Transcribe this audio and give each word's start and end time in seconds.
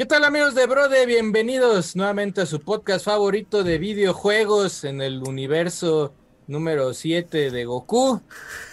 ¿Qué 0.00 0.06
tal 0.06 0.24
amigos 0.24 0.54
de 0.54 0.64
Brode? 0.66 1.04
Bienvenidos 1.04 1.94
nuevamente 1.94 2.40
a 2.40 2.46
su 2.46 2.60
podcast 2.60 3.04
favorito 3.04 3.62
de 3.62 3.76
videojuegos 3.76 4.84
en 4.84 5.02
el 5.02 5.22
universo 5.22 6.14
número 6.46 6.94
7 6.94 7.50
de 7.50 7.64
Goku. 7.66 8.22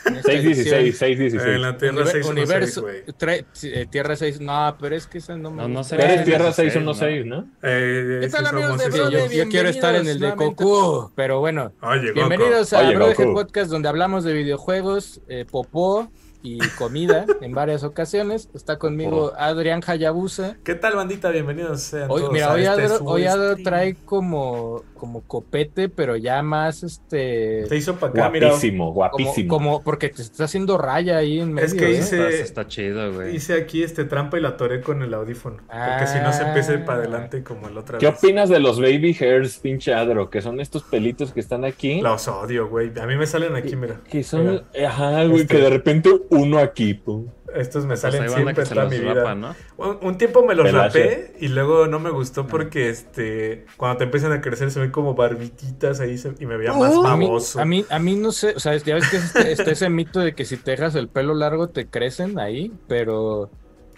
616, 0.06 0.98
616. 0.98 1.44
En 1.56 1.62
la 1.64 1.76
Tierra 1.78 1.96
Univer- 1.98 2.12
616, 2.14 2.28
universo, 2.30 2.82
güey. 2.82 3.74
eh, 3.76 3.86
Tierra 3.92 4.16
6, 4.16 4.40
no, 4.40 4.78
pero 4.80 4.96
es 4.96 5.06
que 5.06 5.18
ese 5.18 5.36
no 5.36 5.52
me 5.52 5.64
No, 5.64 5.68
no 5.68 5.84
sé. 5.84 5.96
Eres 5.96 6.24
Tierra 6.24 6.54
616, 6.54 6.98
616, 6.98 7.26
¿no? 7.26 7.40
Eh, 7.62 8.20
¿Qué 8.22 8.30
tal 8.30 8.46
amigos 8.48 8.78
de 8.78 8.90
Brode? 8.90 9.12
yo- 9.12 9.44
Yo, 9.44 9.50
quiero 9.50 9.68
estar 9.68 9.96
en 9.96 10.08
el 10.08 10.20
de 10.20 10.32
Goku, 10.32 11.12
pero 11.14 11.42
bueno. 11.42 11.74
Oye, 11.82 12.08
Goku. 12.08 12.14
Bienvenidos 12.14 12.72
a 12.72 12.90
Brode. 12.90 13.16
Podcast 13.34 13.70
donde 13.70 13.90
hablamos 13.90 14.24
de 14.24 14.32
videojuegos, 14.32 15.20
eh, 15.28 15.44
popó 15.44 16.10
y 16.56 16.60
comida 16.78 17.26
en 17.42 17.52
varias 17.54 17.84
ocasiones. 17.84 18.50
Está 18.54 18.78
conmigo 18.80 19.34
Adrián 19.38 19.82
Hayabusa. 19.86 20.58
¿Qué 20.64 20.76
tal, 20.76 20.96
bandita? 20.96 21.30
Bienvenidos 21.32 21.82
sean 21.82 22.10
Hoy, 22.10 22.22
todos 22.22 22.34
mira, 22.34 22.48
a 22.48 22.54
hoy, 22.54 22.62
este 22.66 22.84
Adro, 22.84 22.98
hoy 23.06 23.26
Adro 23.26 23.50
stream. 23.52 23.64
trae 23.64 23.96
como, 24.06 24.84
como 24.94 25.22
copete, 25.22 25.90
pero 25.90 26.16
ya 26.16 26.42
más 26.42 26.84
este. 26.84 27.66
Te 27.68 27.76
hizo 27.76 27.96
para 27.96 28.12
acá, 28.14 28.30
mira. 28.30 28.48
Guapísimo, 28.48 28.84
Como, 28.86 28.94
guapísimo. 28.94 29.50
como 29.54 29.84
porque 29.84 30.10
te 30.10 30.22
está 30.22 30.46
haciendo 30.46 30.78
raya 30.78 31.18
ahí 31.18 31.40
en 31.40 31.54
medio. 31.54 31.68
Es 31.68 31.74
que 31.74 31.88
¿eh? 31.88 32.00
hice- 32.00 32.18
Está, 32.28 32.30
está 32.30 32.68
chido, 32.68 33.14
güey. 33.14 33.36
Hice 33.36 33.54
aquí 33.54 33.84
este 33.84 34.06
trampa 34.06 34.38
y 34.38 34.42
la 34.42 34.50
atoré 34.50 34.82
con 34.82 35.02
el 35.04 35.14
audífono. 35.14 35.58
Porque 35.68 36.08
si 36.08 36.20
no 36.20 36.32
se 36.34 36.44
empiece 36.44 36.78
para 36.80 37.00
adelante 37.00 37.44
como 37.44 37.68
el 37.68 37.78
otra 37.78 37.98
¿Qué 37.98 38.08
vez. 38.08 38.18
opinas 38.18 38.50
de 38.50 38.60
los 38.60 38.80
baby 38.80 39.16
hairs, 39.20 39.58
pinche 39.60 39.94
Adro? 39.94 40.30
Que 40.30 40.42
son 40.42 40.60
estos 40.60 40.84
pelitos 40.84 41.34
que 41.34 41.40
están 41.40 41.66
aquí. 41.66 42.02
Los 42.02 42.28
odio, 42.28 42.68
güey. 42.70 42.92
A 43.00 43.06
mí 43.06 43.16
me 43.18 43.26
salen 43.28 43.56
aquí, 43.56 43.76
mira. 43.76 44.00
Que 44.10 44.24
son, 44.24 44.48
Mira, 44.74 44.88
ajá, 44.88 45.26
güey, 45.26 45.42
Este- 45.42 45.56
que 45.56 45.62
de 45.62 45.70
repente 45.70 46.10
uno 46.42 46.60
aquí, 46.60 46.94
pum. 46.94 47.28
Estos 47.56 47.84
me 47.84 47.90
Pues 47.90 48.02
salen 48.02 48.22
banda 48.26 48.36
siempre 48.36 48.66
toda 48.66 48.86
mi 48.90 49.00
vida. 49.00 49.14
rapa, 49.14 49.34
¿no? 49.36 49.56
Un, 49.78 49.98
un 50.02 50.18
tiempo 50.18 50.46
me 50.46 50.54
los 50.54 50.66
Pelaje. 50.66 50.88
rapé 51.00 51.34
y 51.40 51.48
luego 51.48 51.88
no 51.88 51.98
me 52.00 52.10
gustó 52.12 52.46
porque 52.46 52.90
este 52.90 53.66
cuando 53.78 53.98
te 54.00 54.04
empiezan 54.04 54.32
a 54.34 54.42
crecer 54.42 54.70
se 54.70 54.80
ven 54.82 54.92
como 54.92 55.16
barbititas 55.16 56.00
ahí 56.02 56.18
se- 56.18 56.34
y 56.40 56.46
me 56.46 56.58
veía 56.58 56.74
más 56.74 56.94
A 57.06 57.16
mí, 57.18 57.26
baboso. 57.26 57.60
a 57.60 57.66
mí, 57.66 57.86
a 57.90 58.00
mí 58.00 58.16
no 58.16 58.32
sé, 58.32 58.54
o 58.56 58.60
sea, 58.60 58.76
ya 58.78 58.96
ves 58.96 59.10
que 59.10 59.18
está 59.18 59.42
este, 59.50 59.72
ese 59.72 59.90
mito 59.90 60.20
de 60.20 60.36
que 60.36 60.44
si 60.46 60.58
te 60.58 60.72
dejas 60.72 60.94
el 60.96 61.08
pelo 61.08 61.34
largo 61.34 61.70
te 61.70 61.88
crecen 61.88 62.38
ahí, 62.38 62.72
pero 62.88 63.50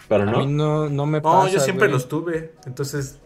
Pero 0.08 0.24
a 0.24 0.26
no. 0.28 0.40
mí 0.40 0.46
no, 0.48 0.88
no 0.90 1.06
me 1.08 1.18
no, 1.18 1.24
pasa. 1.24 1.50
yo 1.50 1.60
siempre 1.60 1.88
güey. 1.88 1.94
los 1.94 2.08
tuve. 2.08 2.54
Entonces 2.68 3.20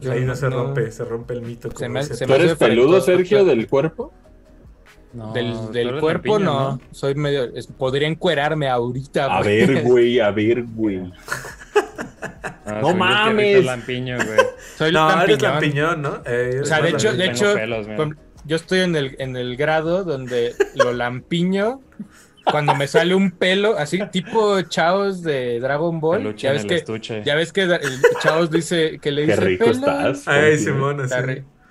Yo 0.00 0.12
ahí 0.12 0.20
no, 0.20 0.26
no- 0.28 0.36
se 0.36 0.50
no. 0.50 0.56
rompe, 0.64 0.90
se 0.92 1.04
rompe 1.04 1.34
el 1.34 1.40
mito. 1.42 1.68
Se 1.70 1.74
como 1.74 1.88
me- 1.94 2.00
dice 2.00 2.14
se 2.16 2.26
¿Tú 2.26 2.32
me 2.32 2.38
tú. 2.38 2.44
eres 2.44 2.56
peludo, 2.58 3.00
Sergio, 3.00 3.44
del 3.46 3.66
cuerpo? 3.66 4.12
No, 5.12 5.32
Del, 5.32 5.72
del 5.72 5.98
cuerpo 5.98 6.38
no. 6.38 6.80
soy 6.92 7.14
medio, 7.16 7.44
es- 7.56 7.66
podría 7.66 8.06
encuerarme 8.06 8.68
ahorita. 8.68 9.24
A 9.26 9.42
güey. 9.42 9.66
ver, 9.66 9.82
güey, 9.84 10.20
a 10.20 10.30
ver, 10.30 10.62
güey. 10.62 11.12
Ah, 12.64 12.78
No 12.80 12.94
mames. 12.94 13.36
tierrito 13.46 13.66
lampiño, 13.66 14.16
güey. 14.16 14.38
Soy 14.78 14.92
No, 14.92 15.10
eres 15.22 15.42
lampiñón. 15.42 16.00
lampiñón, 16.00 16.02
¿no? 16.02 16.22
Eh, 16.26 16.60
O 16.62 16.64
sea, 16.64 16.80
de 16.80 16.90
hecho, 16.90 17.12
de 17.12 17.26
lampiñón. 17.26 17.34
hecho, 17.34 17.54
pelos, 17.54 18.16
yo 18.46 18.56
estoy 18.56 18.80
en 18.80 18.96
el, 18.96 19.16
en 19.18 19.36
el 19.36 19.56
grado 19.56 20.04
donde 20.04 20.54
lo 20.74 20.92
lampiño 20.92 21.80
cuando 22.44 22.74
me 22.74 22.86
sale 22.86 23.14
un 23.14 23.32
pelo, 23.32 23.76
así 23.78 24.00
tipo 24.10 24.60
chavos 24.62 25.22
de 25.22 25.60
Dragon 25.60 26.00
Ball. 26.00 26.18
Peluche 26.18 26.42
Ya 26.44 26.50
en 26.50 26.54
ves 26.54 26.62
el 26.62 26.68
que, 26.68 26.74
estuche. 26.76 27.22
ya 27.24 27.34
ves 27.34 27.52
que 27.52 27.62
el 27.62 27.80
chavos 28.22 28.50
dice 28.50 28.98
que 29.00 29.10
le 29.10 29.26
Qué 29.26 29.32
dice 29.32 29.40
rico 29.44 29.64
pelón, 29.66 29.80
estás. 29.80 30.28
Ay. 30.28 30.58
Simón, 30.58 31.00
así. 31.00 31.14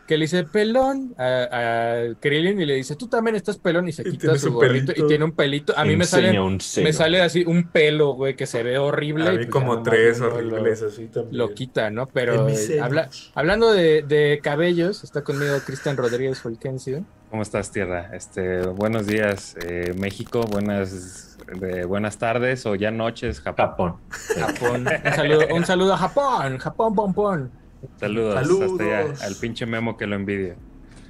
Que 0.10 0.18
le 0.18 0.24
dice 0.24 0.44
pelón 0.44 1.14
a, 1.20 1.44
a 1.52 2.16
Krillin 2.20 2.60
y 2.60 2.66
le 2.66 2.74
dice, 2.74 2.96
tú 2.96 3.08
también 3.08 3.36
estás 3.36 3.60
pelón 3.60 3.88
y 3.88 3.92
se 3.92 4.04
quita 4.04 4.36
su 4.40 4.52
gorrito 4.52 4.88
pelito. 4.88 5.06
y 5.06 5.08
tiene 5.08 5.24
un 5.24 5.34
pelito. 5.34 5.72
A 5.78 5.86
mí 5.86 5.96
me 5.96 6.06
sale, 6.06 6.34
me 6.82 6.94
sale 6.94 7.22
así 7.22 7.44
un 7.46 7.70
pelo, 7.70 8.14
güey, 8.16 8.36
que 8.36 8.48
se 8.48 8.64
ve 8.64 8.80
horrible. 8.80 9.28
A 9.30 9.32
mí 9.34 9.38
pues 9.38 9.50
como 9.50 9.84
tres 9.84 10.18
uno 10.18 10.30
lo- 10.30 10.36
horribles 10.38 10.82
así 10.82 11.06
también. 11.10 11.38
lo 11.38 11.54
quita, 11.54 11.92
¿no? 11.92 12.08
Pero 12.08 12.50
eh, 12.50 12.80
habla- 12.82 13.08
hablando 13.36 13.72
de, 13.72 14.02
de 14.02 14.40
cabellos, 14.42 15.04
está 15.04 15.22
conmigo 15.24 15.56
Cristian 15.64 15.96
Rodríguez 15.96 16.40
Fulgencio. 16.40 17.06
¿Cómo 17.30 17.44
estás, 17.44 17.72
tierra? 17.72 18.10
Este, 18.16 18.66
buenos 18.66 19.06
días, 19.06 19.56
eh, 19.64 19.94
México. 19.96 20.42
Buenas, 20.50 21.38
de, 21.60 21.86
buenas 21.86 22.18
tardes 22.18 22.66
o 22.66 22.74
ya 22.74 22.90
noches, 22.90 23.42
Japón. 23.42 23.98
Japón. 24.36 24.86
Japón. 24.86 24.88
Un 25.06 25.14
saludo, 25.14 25.48
un 25.54 25.66
saludo 25.68 25.94
a 25.94 25.98
Japón, 25.98 26.58
Japón, 26.58 26.96
pompón. 26.96 27.52
Saludos, 28.00 28.34
Saludos. 28.36 28.72
hasta 28.72 28.84
allá, 28.84 29.26
al 29.26 29.36
pinche 29.36 29.66
memo 29.66 29.98
que 29.98 30.08
lo 30.08 30.16
envidia. 30.16 30.56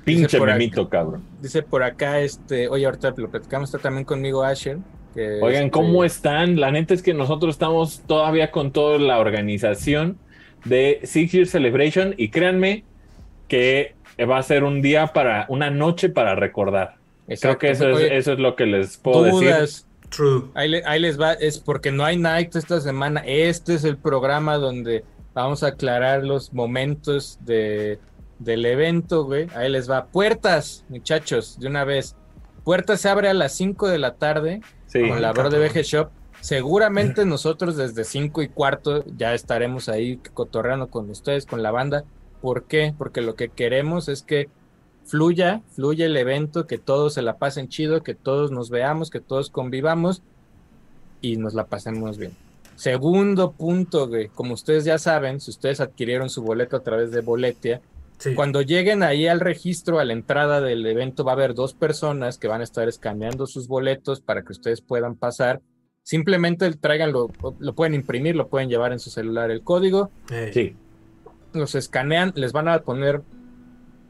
Pinche 0.05 0.37
acá. 0.37 0.45
memito, 0.45 0.89
cabrón. 0.89 1.23
Dice 1.41 1.61
por 1.63 1.83
acá, 1.83 2.19
este, 2.19 2.67
oye, 2.67 2.85
ahorita 2.85 3.13
lo 3.17 3.29
platicamos, 3.29 3.69
está 3.69 3.79
también 3.79 4.05
conmigo 4.05 4.43
Asher. 4.43 4.77
que, 5.13 5.39
Oigan, 5.41 5.65
este, 5.65 5.71
¿cómo 5.71 6.03
están? 6.03 6.59
La 6.59 6.71
neta 6.71 6.93
es 6.93 7.01
que 7.01 7.13
nosotros 7.13 7.55
estamos 7.55 8.01
todavía 8.07 8.51
con 8.51 8.71
toda 8.71 8.97
la 8.97 9.19
organización 9.19 10.17
de 10.65 10.99
Six 11.03 11.31
Year 11.31 11.47
Celebration 11.47 12.13
y 12.17 12.29
créanme 12.29 12.83
que 13.47 13.95
va 14.29 14.37
a 14.37 14.43
ser 14.43 14.63
un 14.63 14.81
día 14.81 15.07
para, 15.07 15.45
una 15.49 15.69
noche 15.69 16.09
para 16.09 16.35
recordar. 16.35 16.95
Creo 17.41 17.57
que 17.57 17.71
eso 17.71 17.89
es, 17.89 17.95
Oye, 17.97 18.17
eso 18.17 18.33
es 18.33 18.39
lo 18.39 18.55
que 18.55 18.65
les 18.65 18.97
puedo 18.97 19.23
decir. 19.23 19.49
dudas, 19.49 19.87
True. 20.09 20.45
ahí, 20.55 20.73
ahí 20.85 20.99
les 20.99 21.19
va, 21.19 21.33
es 21.33 21.59
porque 21.59 21.91
no 21.91 22.03
hay 22.03 22.17
night 22.17 22.55
esta 22.55 22.81
semana. 22.81 23.21
Este 23.25 23.75
es 23.75 23.83
el 23.83 23.97
programa 23.97 24.55
donde 24.57 25.03
vamos 25.41 25.63
a 25.63 25.67
aclarar 25.67 26.23
los 26.23 26.53
momentos 26.53 27.39
de, 27.41 27.99
del 28.39 28.65
evento, 28.65 29.25
güey. 29.25 29.47
Ahí 29.55 29.69
les 29.69 29.89
va. 29.89 30.07
Puertas, 30.07 30.85
muchachos, 30.89 31.59
de 31.59 31.67
una 31.67 31.83
vez. 31.83 32.15
Puertas 32.63 33.01
se 33.01 33.09
abre 33.09 33.29
a 33.29 33.33
las 33.33 33.53
5 33.53 33.87
de 33.87 33.99
la 33.99 34.15
tarde. 34.15 34.61
Sí. 34.85 35.07
con 35.07 35.21
la 35.21 35.31
Bro 35.31 35.49
de 35.49 35.59
BG 35.59 35.81
Shop. 35.83 36.09
Seguramente 36.41 37.25
nosotros 37.25 37.75
desde 37.75 38.03
5 38.03 38.41
y 38.41 38.47
cuarto 38.47 39.03
ya 39.17 39.33
estaremos 39.33 39.89
ahí 39.89 40.19
cotorreando 40.33 40.87
con 40.87 41.09
ustedes, 41.09 41.45
con 41.45 41.61
la 41.61 41.71
banda. 41.71 42.05
¿Por 42.41 42.63
qué? 42.63 42.93
Porque 42.97 43.21
lo 43.21 43.35
que 43.35 43.49
queremos 43.49 44.07
es 44.07 44.23
que 44.23 44.49
fluya, 45.05 45.61
fluya 45.71 46.05
el 46.05 46.15
evento, 46.15 46.65
que 46.65 46.77
todos 46.77 47.15
se 47.15 47.21
la 47.21 47.37
pasen 47.37 47.67
chido, 47.67 48.03
que 48.03 48.15
todos 48.15 48.51
nos 48.51 48.69
veamos, 48.69 49.09
que 49.09 49.19
todos 49.19 49.49
convivamos 49.49 50.21
y 51.21 51.37
nos 51.37 51.53
la 51.53 51.65
pasemos 51.65 52.17
bien. 52.17 52.31
Segundo 52.79 53.51
punto, 53.51 54.07
güey, 54.07 54.29
como 54.29 54.53
ustedes 54.53 54.85
ya 54.85 54.97
saben, 54.97 55.41
si 55.41 55.51
ustedes 55.51 55.81
adquirieron 55.81 56.29
su 56.29 56.41
boleto 56.43 56.77
a 56.77 56.79
través 56.81 57.11
de 57.11 57.19
Boletia, 57.19 57.81
Sí. 58.17 58.35
cuando 58.35 58.61
lleguen 58.61 59.03
ahí 59.03 59.27
al 59.27 59.41
registro, 59.41 59.99
a 59.99 60.05
la 60.05 60.13
entrada 60.13 60.61
del 60.61 60.85
evento, 60.85 61.25
va 61.25 61.33
a 61.33 61.35
haber 61.35 61.53
dos 61.55 61.73
personas 61.73 62.37
que 62.37 62.47
van 62.47 62.61
a 62.61 62.63
estar 62.63 62.87
escaneando 62.87 63.47
sus 63.47 63.67
boletos 63.67 64.21
para 64.21 64.43
que 64.43 64.53
ustedes 64.53 64.79
puedan 64.79 65.15
pasar. 65.15 65.61
Simplemente 66.03 66.71
tráiganlo, 66.73 67.29
lo 67.59 67.75
pueden 67.75 67.95
imprimir, 67.95 68.37
lo 68.37 68.47
pueden 68.47 68.69
llevar 68.69 68.93
en 68.93 68.99
su 68.99 69.09
celular 69.09 69.51
el 69.51 69.61
código. 69.61 70.09
Sí. 70.53 70.75
los 71.51 71.75
escanean, 71.75 72.31
les 72.35 72.51
van 72.53 72.67
a 72.69 72.79
poner 72.83 73.21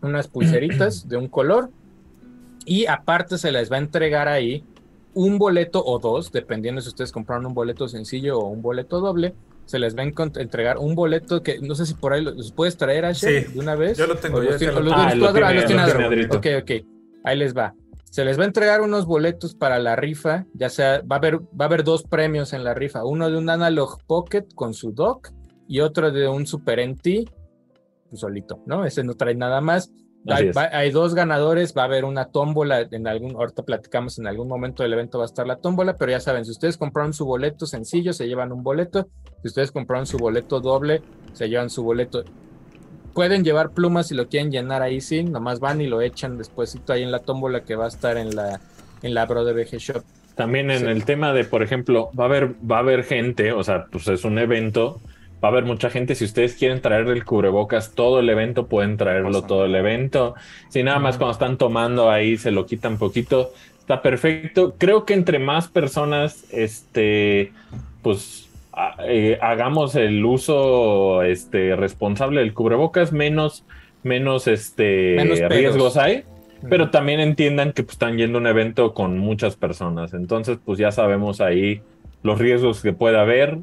unas 0.04 0.28
pulseritas 0.28 1.08
de 1.10 1.18
un 1.18 1.28
color 1.28 1.72
y 2.66 2.86
aparte 2.86 3.38
se 3.40 3.52
les 3.52 3.72
va 3.72 3.78
a 3.78 3.80
entregar 3.80 4.28
ahí 4.28 4.64
un 5.14 5.38
boleto 5.38 5.84
o 5.84 6.00
dos, 6.00 6.32
dependiendo 6.32 6.82
si 6.82 6.90
ustedes 6.90 7.12
compraron 7.12 7.46
un 7.46 7.54
boleto 7.54 7.88
sencillo 7.88 8.40
o 8.40 8.48
un 8.48 8.62
boleto 8.62 9.00
doble. 9.00 9.34
Se 9.66 9.78
les 9.80 9.96
va 9.96 10.02
a 10.02 10.06
entregar 10.06 10.78
un 10.80 10.96
boleto 10.96 11.44
que 11.44 11.60
no 11.60 11.76
sé 11.76 11.86
si 11.86 11.94
por 11.94 12.14
ahí 12.14 12.24
los, 12.24 12.52
puedes 12.52 12.76
traer, 12.78 13.14
Sí. 13.16 13.28
de 13.28 13.52
una 13.60 13.76
vez. 13.76 13.98
Yo 13.98 14.08
lo 14.08 14.16
tengo, 14.16 14.42
yo 14.42 14.50
los 14.52 14.58
tiene- 14.58 14.74
lo 14.74 14.94
Ah, 14.94 15.14
los 15.14 15.66
tiene. 15.66 16.26
Ok, 16.26 16.48
ok. 16.64 16.86
Ahí 17.24 17.38
les 17.38 17.56
va. 17.56 17.76
Se 18.06 18.26
les 18.26 18.40
va 18.40 18.44
a 18.44 18.48
entregar 18.48 18.82
unos 18.82 19.06
boletos 19.06 19.54
para 19.54 19.78
la 19.78 19.96
rifa, 19.96 20.46
ya 20.56 20.70
sea, 20.70 21.02
va 21.02 21.18
a 21.18 21.20
haber, 21.20 21.38
va 21.40 21.66
a 21.66 21.66
haber 21.66 21.84
dos 21.84 22.02
premios 22.02 22.54
en 22.54 22.64
la 22.64 22.74
rifa, 22.74 23.06
uno 23.06 23.30
de 23.30 23.38
un 23.38 23.48
Analog 23.50 24.00
Pocket 24.08 24.46
con 24.56 24.74
su 24.74 24.92
dock 24.94 25.30
y 25.68 25.82
otro 25.82 26.12
de 26.12 26.28
un 26.28 26.48
Super 26.48 26.80
NT 26.80 27.26
solito, 28.14 28.64
¿no? 28.66 28.86
Ese 28.86 29.04
no 29.04 29.14
trae 29.14 29.36
nada 29.36 29.62
más. 29.62 29.92
Hay, 30.28 30.50
es. 30.50 30.58
va- 30.58 30.70
hay 30.72 30.92
dos 30.92 31.16
ganadores, 31.16 31.74
va 31.78 31.84
a 31.84 31.86
haber 31.86 32.04
una 32.06 32.26
tómbola 32.26 32.82
en 32.92 33.08
algún, 33.08 33.36
ahorita 33.36 33.64
platicamos 33.64 34.20
en 34.20 34.28
algún 34.28 34.48
momento 34.48 34.84
del 34.84 34.94
evento 34.94 35.18
va 35.18 35.24
a 35.24 35.28
estar 35.28 35.48
la 35.48 35.56
tómbola, 35.56 35.96
pero 35.96 36.12
ya 36.12 36.20
saben, 36.20 36.46
si 36.46 36.52
ustedes 36.52 36.78
compraron 36.78 37.14
su 37.14 37.26
boleto 37.26 37.66
sencillo, 37.66 38.12
se 38.14 38.28
llevan 38.28 38.52
un 38.52 38.62
boleto, 38.64 39.08
si 39.42 39.48
ustedes 39.48 39.72
compraron 39.72 40.06
su 40.06 40.18
boleto 40.18 40.60
doble, 40.60 41.02
se 41.34 41.48
llevan 41.50 41.70
su 41.70 41.84
boleto. 41.84 42.24
Pueden 43.14 43.44
llevar 43.44 43.72
plumas 43.72 44.08
si 44.08 44.16
lo 44.16 44.28
quieren 44.28 44.52
llenar 44.52 44.82
ahí, 44.82 45.02
sí, 45.02 45.24
nomás 45.24 45.60
van 45.60 45.82
y 45.82 45.88
lo 45.88 46.02
echan 46.02 46.38
despuésito 46.38 46.94
ahí 46.94 47.04
en 47.04 47.12
la 47.12 47.20
tómbola 47.20 47.62
que 47.64 47.76
va 47.76 47.86
a 47.86 47.90
estar 47.90 48.18
en 48.18 48.36
la, 48.36 48.60
en 49.02 49.14
la 49.14 49.26
Bro 49.26 49.46
de 49.46 49.54
BG 49.54 49.78
Shop. 49.78 50.04
También 50.36 50.70
en 50.72 50.80
Sí. 50.82 50.86
el 50.86 51.06
tema 51.06 51.34
de, 51.34 51.44
por 51.44 51.64
ejemplo, 51.64 52.12
va 52.18 52.26
a 52.26 52.28
haber, 52.28 52.54
va 52.70 52.78
a 52.78 52.80
haber 52.80 53.04
gente, 53.04 53.52
o 53.52 53.64
sea, 53.64 53.86
pues 53.92 54.08
es 54.08 54.24
un 54.24 54.38
evento, 54.38 55.02
va 55.44 55.50
a 55.50 55.52
haber 55.52 55.66
mucha 55.66 55.90
gente. 55.90 56.16
Si 56.16 56.26
ustedes 56.26 56.56
quieren 56.56 56.82
traer 56.82 57.08
el 57.08 57.26
cubrebocas 57.26 57.94
todo 57.94 58.20
el 58.20 58.30
evento, 58.30 58.68
pueden 58.68 58.98
traerlo 58.98 59.44
todo 59.44 59.66
el 59.66 59.76
evento. 59.76 60.36
Si 60.70 60.84
nada 60.84 61.00
más 61.00 61.18
cuando 61.18 61.34
están 61.34 61.58
tomando 61.58 62.10
ahí 62.10 62.38
se 62.38 62.52
lo 62.52 62.66
quitan 62.66 62.98
poquito, 62.98 63.54
está 63.80 64.02
perfecto. 64.02 64.76
Creo 64.78 65.06
que 65.06 65.14
entre 65.14 65.40
más 65.40 65.68
personas, 65.68 66.46
este, 66.52 67.52
pues 68.02 68.50
eh, 69.06 69.38
hagamos 69.42 69.96
el 69.96 70.24
uso 70.24 71.24
este, 71.24 71.76
responsable 71.76 72.42
del 72.42 72.54
cubrebocas, 72.54 73.12
menos, 73.12 73.64
menos, 74.04 74.48
este, 74.48 75.16
Menos 75.16 75.40
riesgos 75.50 75.98
hay. 75.98 76.24
Pero 76.70 76.90
también 76.90 77.22
entiendan 77.22 77.72
que 77.72 77.84
pues, 77.84 77.94
están 77.94 78.18
yendo 78.18 78.38
a 78.38 78.42
un 78.42 78.48
evento 78.48 78.94
con 78.94 79.18
muchas 79.18 79.56
personas. 79.56 80.14
Entonces, 80.14 80.58
pues 80.64 80.78
ya 80.78 80.92
sabemos 80.92 81.40
ahí 81.40 81.82
los 82.22 82.38
riesgos 82.38 82.82
que 82.82 82.94
puede 82.94 83.18
haber. 83.18 83.60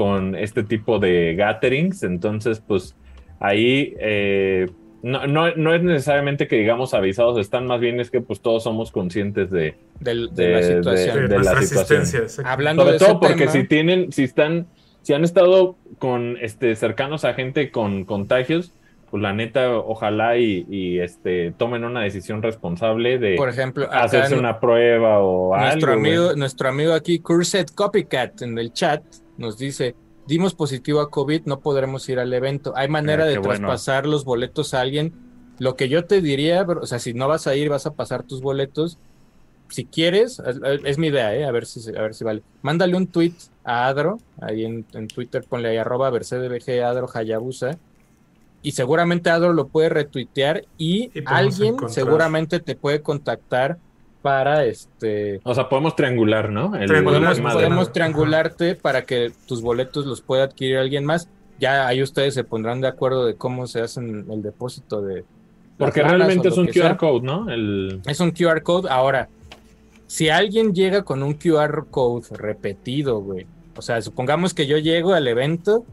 Con 0.00 0.34
este 0.34 0.62
tipo 0.62 0.98
de 0.98 1.34
gatherings. 1.34 2.04
Entonces, 2.04 2.58
pues 2.66 2.96
ahí 3.38 3.94
eh, 4.00 4.66
no, 5.02 5.26
no, 5.26 5.54
no, 5.54 5.74
es 5.74 5.82
necesariamente 5.82 6.48
que 6.48 6.56
digamos 6.56 6.94
avisados 6.94 7.38
están, 7.38 7.66
más 7.66 7.80
bien 7.80 8.00
es 8.00 8.10
que 8.10 8.22
pues 8.22 8.40
todos 8.40 8.62
somos 8.62 8.92
conscientes 8.92 9.50
de, 9.50 9.74
de, 10.00 10.14
la 10.14 10.62
situación. 10.62 11.28
De, 11.28 11.38
la 11.38 11.60
situación. 11.60 12.46
Hablando 12.46 12.84
Sobre 12.84 12.94
de 12.94 12.98
todo 12.98 13.20
porque 13.20 13.48
si 13.48 13.64
tienen, 13.64 14.10
si 14.10 14.22
están, 14.22 14.68
si 15.02 15.12
han 15.12 15.22
estado 15.22 15.76
con 15.98 16.38
este 16.40 16.74
cercanos 16.76 17.26
a 17.26 17.34
gente 17.34 17.70
con 17.70 18.06
contagios, 18.06 18.72
pues 19.10 19.22
la 19.22 19.34
neta, 19.34 19.76
ojalá 19.76 20.38
y, 20.38 20.98
este 20.98 21.52
tomen 21.58 21.84
una 21.84 22.00
decisión 22.00 22.40
responsable 22.40 23.18
de 23.18 23.34
por 23.36 23.50
ejemplo 23.50 23.86
hacerse 23.92 24.34
una 24.34 24.60
prueba 24.60 25.18
o 25.18 25.54
nuestro 25.54 25.92
algo. 25.92 26.00
Amigo, 26.00 26.36
nuestro 26.36 26.70
amigo 26.70 26.94
aquí, 26.94 27.18
Cursed 27.18 27.66
Copycat, 27.74 28.40
en 28.40 28.56
el 28.58 28.72
chat, 28.72 29.02
nos 29.40 29.58
dice 29.58 29.96
dimos 30.26 30.54
positivo 30.54 31.00
a 31.00 31.10
COVID, 31.10 31.42
no 31.46 31.58
podremos 31.58 32.08
ir 32.08 32.20
al 32.20 32.32
evento. 32.32 32.72
Hay 32.76 32.88
manera 32.88 33.24
Ah, 33.24 33.26
de 33.26 33.38
bueno. 33.38 33.66
traspasar 33.66 34.06
los 34.06 34.24
boletos 34.24 34.74
a 34.74 34.80
alguien. 34.80 35.12
Lo 35.58 35.74
que 35.74 35.88
yo 35.88 36.04
te 36.04 36.20
diría, 36.20 36.62
bro, 36.62 36.82
o 36.82 36.86
sea, 36.86 37.00
si 37.00 37.14
no 37.14 37.26
vas 37.26 37.48
a 37.48 37.56
ir, 37.56 37.68
vas 37.68 37.86
a 37.86 37.94
pasar 37.94 38.22
tus 38.22 38.40
boletos. 38.40 38.96
Si 39.68 39.84
quieres, 39.84 40.40
es, 40.84 40.98
mi 40.98 41.08
idea, 41.08 41.34
¿eh? 41.34 41.44
a, 41.44 41.50
ver 41.50 41.66
si, 41.66 41.80
a 41.96 42.02
ver 42.02 42.14
si 42.14 42.24
vale. 42.24 42.42
Mándale 42.62 42.96
un 42.96 43.08
tweet 43.08 43.34
a 43.64 43.88
Adro, 43.88 44.18
ahí 44.40 44.64
en, 44.64 44.84
en 44.94 45.08
Twitter, 45.08 45.44
ponle 45.48 45.68
ahí 45.68 45.76
arroba 45.76 46.10
VG 46.10 46.82
Adro 46.84 47.08
Hayabusa. 47.12 47.78
Y 48.62 48.72
seguramente 48.72 49.30
Adro 49.30 49.52
lo 49.52 49.66
puede 49.68 49.88
retuitear 49.88 50.64
y, 50.78 51.10
alguien 51.26 51.74
encontrar. 51.74 51.90
seguramente 51.90 52.60
te 52.60 52.76
puede 52.76 53.02
contactar 53.02 53.78
para 54.22 54.64
este 54.66 55.40
O 55.44 55.54
sea, 55.54 55.68
podemos 55.68 55.96
triangular, 55.96 56.50
¿no? 56.50 56.76
El- 56.76 56.86
Triangular, 56.88 57.20
podemos, 57.32 57.52
podemos 57.54 57.84
Ajá. 57.86 57.92
triangularte 57.92 58.74
para 58.74 59.02
que 59.04 59.32
tus 59.46 59.62
boletos 59.62 60.06
los 60.06 60.20
pueda 60.20 60.44
adquirir 60.44 60.78
alguien 60.78 61.04
más. 61.04 61.28
Ya 61.58 61.86
ahí 61.86 62.02
ustedes 62.02 62.34
se 62.34 62.44
pondrán 62.44 62.80
de 62.80 62.88
acuerdo 62.88 63.26
de 63.26 63.34
cómo 63.34 63.66
se 63.66 63.80
hacen 63.80 64.26
el 64.30 64.42
depósito 64.42 65.02
de. 65.02 65.24
Porque 65.78 66.02
realmente 66.02 66.48
es 66.48 66.56
un 66.58 66.68
sea. 66.72 66.90
QR 66.90 66.96
code, 66.98 67.20
¿no? 67.26 67.50
El, 67.50 68.00
Es 68.06 68.20
un 68.20 68.30
QR 68.32 68.62
code. 68.62 68.88
Ahora, 68.90 69.28
si 70.06 70.28
alguien 70.28 70.74
llega 70.74 71.02
con 71.02 71.22
un 71.22 71.34
QR 71.34 71.86
code 71.90 72.26
repetido, 72.32 73.20
güey. 73.20 73.46
O 73.76 73.82
sea, 73.82 74.02
supongamos 74.02 74.52
que 74.52 74.66
yo 74.66 74.76
llego 74.78 75.14
al 75.14 75.26
evento, 75.28 75.84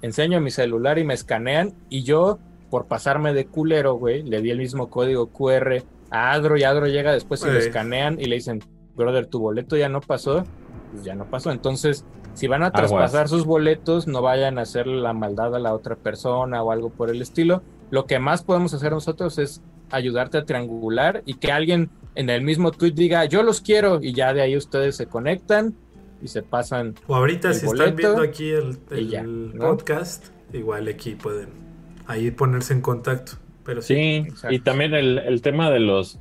enseño 0.00 0.40
mi 0.40 0.50
celular 0.50 0.98
y 0.98 1.04
me 1.04 1.14
escanean 1.14 1.74
y 1.90 2.02
yo, 2.02 2.38
por 2.70 2.86
pasarme 2.86 3.32
de 3.34 3.46
culero, 3.46 3.94
güey, 3.94 4.22
le 4.22 4.40
di 4.40 4.50
el 4.50 4.58
mismo 4.58 4.88
código 4.88 5.28
QR 5.28 5.82
a 6.10 6.32
Adro 6.32 6.56
y 6.56 6.64
Adro 6.64 6.86
llega 6.86 7.12
después 7.12 7.42
y 7.42 7.46
lo 7.46 7.58
escanean 7.58 8.20
y 8.20 8.26
le 8.26 8.36
dicen, 8.36 8.62
brother, 8.94 9.26
tu 9.26 9.40
boleto 9.40 9.76
ya 9.76 9.88
no 9.88 10.00
pasó, 10.00 10.44
pues 10.92 11.04
ya 11.04 11.14
no 11.14 11.26
pasó. 11.26 11.50
Entonces, 11.50 12.04
si 12.34 12.46
van 12.46 12.62
a 12.62 12.66
Aguas. 12.66 12.90
traspasar 12.90 13.28
sus 13.28 13.44
boletos, 13.44 14.06
no 14.06 14.22
vayan 14.22 14.58
a 14.58 14.62
hacer 14.62 14.86
la 14.86 15.12
maldad 15.12 15.54
a 15.54 15.58
la 15.58 15.74
otra 15.74 15.96
persona 15.96 16.62
o 16.62 16.70
algo 16.70 16.90
por 16.90 17.10
el 17.10 17.22
estilo. 17.22 17.62
Lo 17.90 18.06
que 18.06 18.18
más 18.18 18.42
podemos 18.42 18.74
hacer 18.74 18.92
nosotros 18.92 19.38
es 19.38 19.62
ayudarte 19.90 20.38
a 20.38 20.44
triangular 20.44 21.22
y 21.24 21.34
que 21.34 21.52
alguien 21.52 21.90
en 22.14 22.30
el 22.30 22.42
mismo 22.42 22.72
tweet 22.72 22.92
diga, 22.92 23.24
yo 23.26 23.42
los 23.42 23.60
quiero, 23.60 24.00
y 24.02 24.12
ya 24.12 24.32
de 24.32 24.40
ahí 24.42 24.56
ustedes 24.56 24.96
se 24.96 25.06
conectan 25.06 25.74
y 26.22 26.28
se 26.28 26.42
pasan. 26.42 26.94
O 27.06 27.14
ahorita, 27.14 27.48
el 27.48 27.54
si 27.54 27.66
boleto, 27.66 27.84
están 27.84 27.96
viendo 27.96 28.22
aquí 28.22 28.50
el, 28.50 28.78
y 28.90 28.94
el 28.94 29.10
ya, 29.10 29.22
¿no? 29.22 29.64
podcast, 29.66 30.26
igual 30.52 30.88
aquí 30.88 31.14
pueden 31.14 31.50
ahí 32.06 32.30
ponerse 32.30 32.72
en 32.72 32.80
contacto. 32.80 33.32
Pero 33.66 33.82
sí, 33.82 34.24
Sí, 34.34 34.46
y 34.50 34.60
también 34.60 34.94
el, 34.94 35.18
el 35.18 35.42
tema 35.42 35.70
de 35.70 35.80
los, 35.80 36.18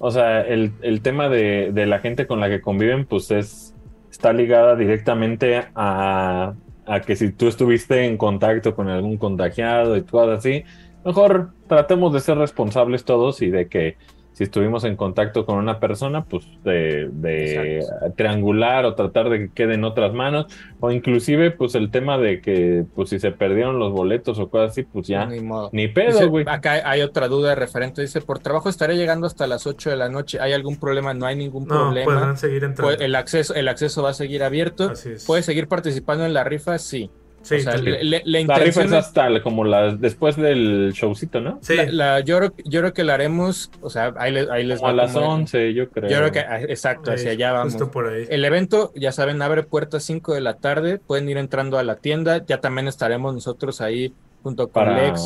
o 0.00 0.10
sea, 0.10 0.40
el, 0.40 0.72
el 0.82 1.02
tema 1.02 1.28
de, 1.28 1.72
de 1.72 1.86
la 1.86 1.98
gente 1.98 2.26
con 2.26 2.40
la 2.40 2.48
que 2.48 2.60
conviven, 2.60 3.04
pues 3.04 3.30
es, 3.30 3.74
está 4.10 4.32
ligada 4.32 4.76
directamente 4.76 5.66
a, 5.74 6.54
a 6.86 7.00
que 7.00 7.16
si 7.16 7.32
tú 7.32 7.48
estuviste 7.48 8.06
en 8.06 8.16
contacto 8.16 8.74
con 8.74 8.88
algún 8.88 9.18
contagiado 9.18 9.96
y 9.96 10.02
cosas 10.02 10.38
así, 10.38 10.64
mejor 11.04 11.50
tratemos 11.66 12.12
de 12.12 12.20
ser 12.20 12.38
responsables 12.38 13.04
todos 13.04 13.42
y 13.42 13.50
de 13.50 13.68
que 13.68 13.96
si 14.38 14.44
estuvimos 14.44 14.84
en 14.84 14.94
contacto 14.94 15.44
con 15.44 15.58
una 15.58 15.80
persona, 15.80 16.24
pues 16.24 16.46
de, 16.62 17.08
de 17.10 17.84
triangular 18.16 18.84
o 18.84 18.94
tratar 18.94 19.30
de 19.30 19.38
que 19.40 19.48
quede 19.52 19.74
en 19.74 19.82
otras 19.82 20.14
manos, 20.14 20.46
o 20.78 20.92
inclusive 20.92 21.50
pues 21.50 21.74
el 21.74 21.90
tema 21.90 22.18
de 22.18 22.40
que 22.40 22.84
pues 22.94 23.08
si 23.10 23.18
se 23.18 23.32
perdieron 23.32 23.80
los 23.80 23.90
boletos 23.90 24.38
o 24.38 24.48
cosas 24.48 24.70
así, 24.70 24.84
pues 24.84 25.08
ya, 25.08 25.26
Ni 25.26 25.40
modo. 25.40 25.70
ni 25.72 25.88
pedo, 25.88 26.28
güey. 26.30 26.44
acá 26.46 26.88
hay 26.88 27.02
otra 27.02 27.26
duda 27.26 27.56
referente. 27.56 28.00
Dice, 28.00 28.20
por 28.20 28.38
trabajo 28.38 28.68
estaré 28.68 28.96
llegando 28.96 29.26
hasta 29.26 29.48
las 29.48 29.66
8 29.66 29.90
de 29.90 29.96
la 29.96 30.08
noche. 30.08 30.38
¿Hay 30.40 30.52
algún 30.52 30.76
problema? 30.76 31.12
No 31.14 31.26
hay 31.26 31.34
ningún 31.34 31.64
no, 31.66 31.74
problema. 31.74 32.04
pueden 32.04 32.36
seguir 32.36 32.62
entrando. 32.62 32.96
El, 32.96 33.16
acceso, 33.16 33.54
el 33.56 33.66
acceso 33.66 34.04
va 34.04 34.10
a 34.10 34.14
seguir 34.14 34.44
abierto. 34.44 34.90
Así 34.90 35.10
es. 35.10 35.24
¿Puedes 35.26 35.46
seguir 35.46 35.66
participando 35.66 36.24
en 36.24 36.32
la 36.32 36.44
rifa? 36.44 36.78
Sí. 36.78 37.10
Sí, 37.42 37.54
o 37.54 37.60
sea, 37.60 37.76
le- 37.76 38.02
le- 38.04 38.22
la 38.24 38.42
La 38.44 38.58
rifa 38.58 38.82
es 38.82 38.92
hasta 38.92 39.30
la- 39.30 39.42
como 39.42 39.64
la, 39.64 39.94
después 39.94 40.36
del 40.36 40.92
showcito, 40.92 41.40
¿no? 41.40 41.58
Sí, 41.62 41.76
la- 41.76 41.84
la- 41.92 42.20
yo, 42.20 42.38
creo, 42.38 42.52
yo 42.64 42.80
creo 42.80 42.92
que 42.92 43.04
la 43.04 43.14
haremos, 43.14 43.70
o 43.80 43.88
sea, 43.88 44.12
ahí, 44.18 44.32
les- 44.32 44.50
ahí 44.50 44.64
les 44.64 44.80
Como 44.80 44.86
va 44.88 45.02
a 45.02 45.06
las 45.06 45.12
como- 45.14 45.28
11, 45.32 45.72
yo 45.72 45.88
creo. 45.88 46.10
Yo 46.10 46.16
creo 46.18 46.32
que, 46.32 46.40
ah, 46.40 46.60
exacto, 46.62 47.12
hacia 47.12 47.30
allá 47.30 47.52
vamos. 47.52 47.72
Justo 47.74 47.90
por 47.90 48.08
ahí. 48.08 48.26
El 48.28 48.44
evento, 48.44 48.92
ya 48.96 49.12
saben, 49.12 49.40
abre 49.40 49.62
puertas 49.62 50.02
5 50.04 50.34
de 50.34 50.40
la 50.40 50.54
tarde. 50.54 50.98
Pueden 50.98 51.28
ir 51.28 51.38
entrando 51.38 51.78
a 51.78 51.82
la 51.84 51.96
tienda. 51.96 52.44
Ya 52.46 52.60
también 52.60 52.88
estaremos 52.88 53.32
nosotros 53.32 53.80
ahí 53.80 54.12
junto 54.42 54.64
con 54.64 54.72
Para 54.84 55.06
Lex, 55.08 55.24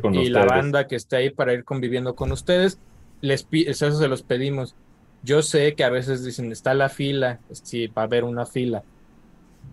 con 0.00 0.14
y 0.14 0.28
la 0.28 0.40
ustedes. 0.40 0.46
banda 0.46 0.86
que 0.86 0.96
esté 0.96 1.16
ahí 1.16 1.30
para 1.30 1.52
ir 1.52 1.64
conviviendo 1.64 2.14
con 2.14 2.32
ustedes. 2.32 2.78
Les 3.22 3.46
eso 3.50 3.90
se 3.92 4.08
los 4.08 4.22
pedimos. 4.22 4.74
Yo 5.22 5.42
sé 5.42 5.74
que 5.74 5.84
a 5.84 5.90
veces 5.90 6.24
dicen, 6.24 6.50
está 6.52 6.72
la 6.74 6.88
fila. 6.88 7.38
Sí, 7.50 7.88
va 7.88 8.02
a 8.02 8.04
haber 8.06 8.24
una 8.24 8.46
fila. 8.46 8.82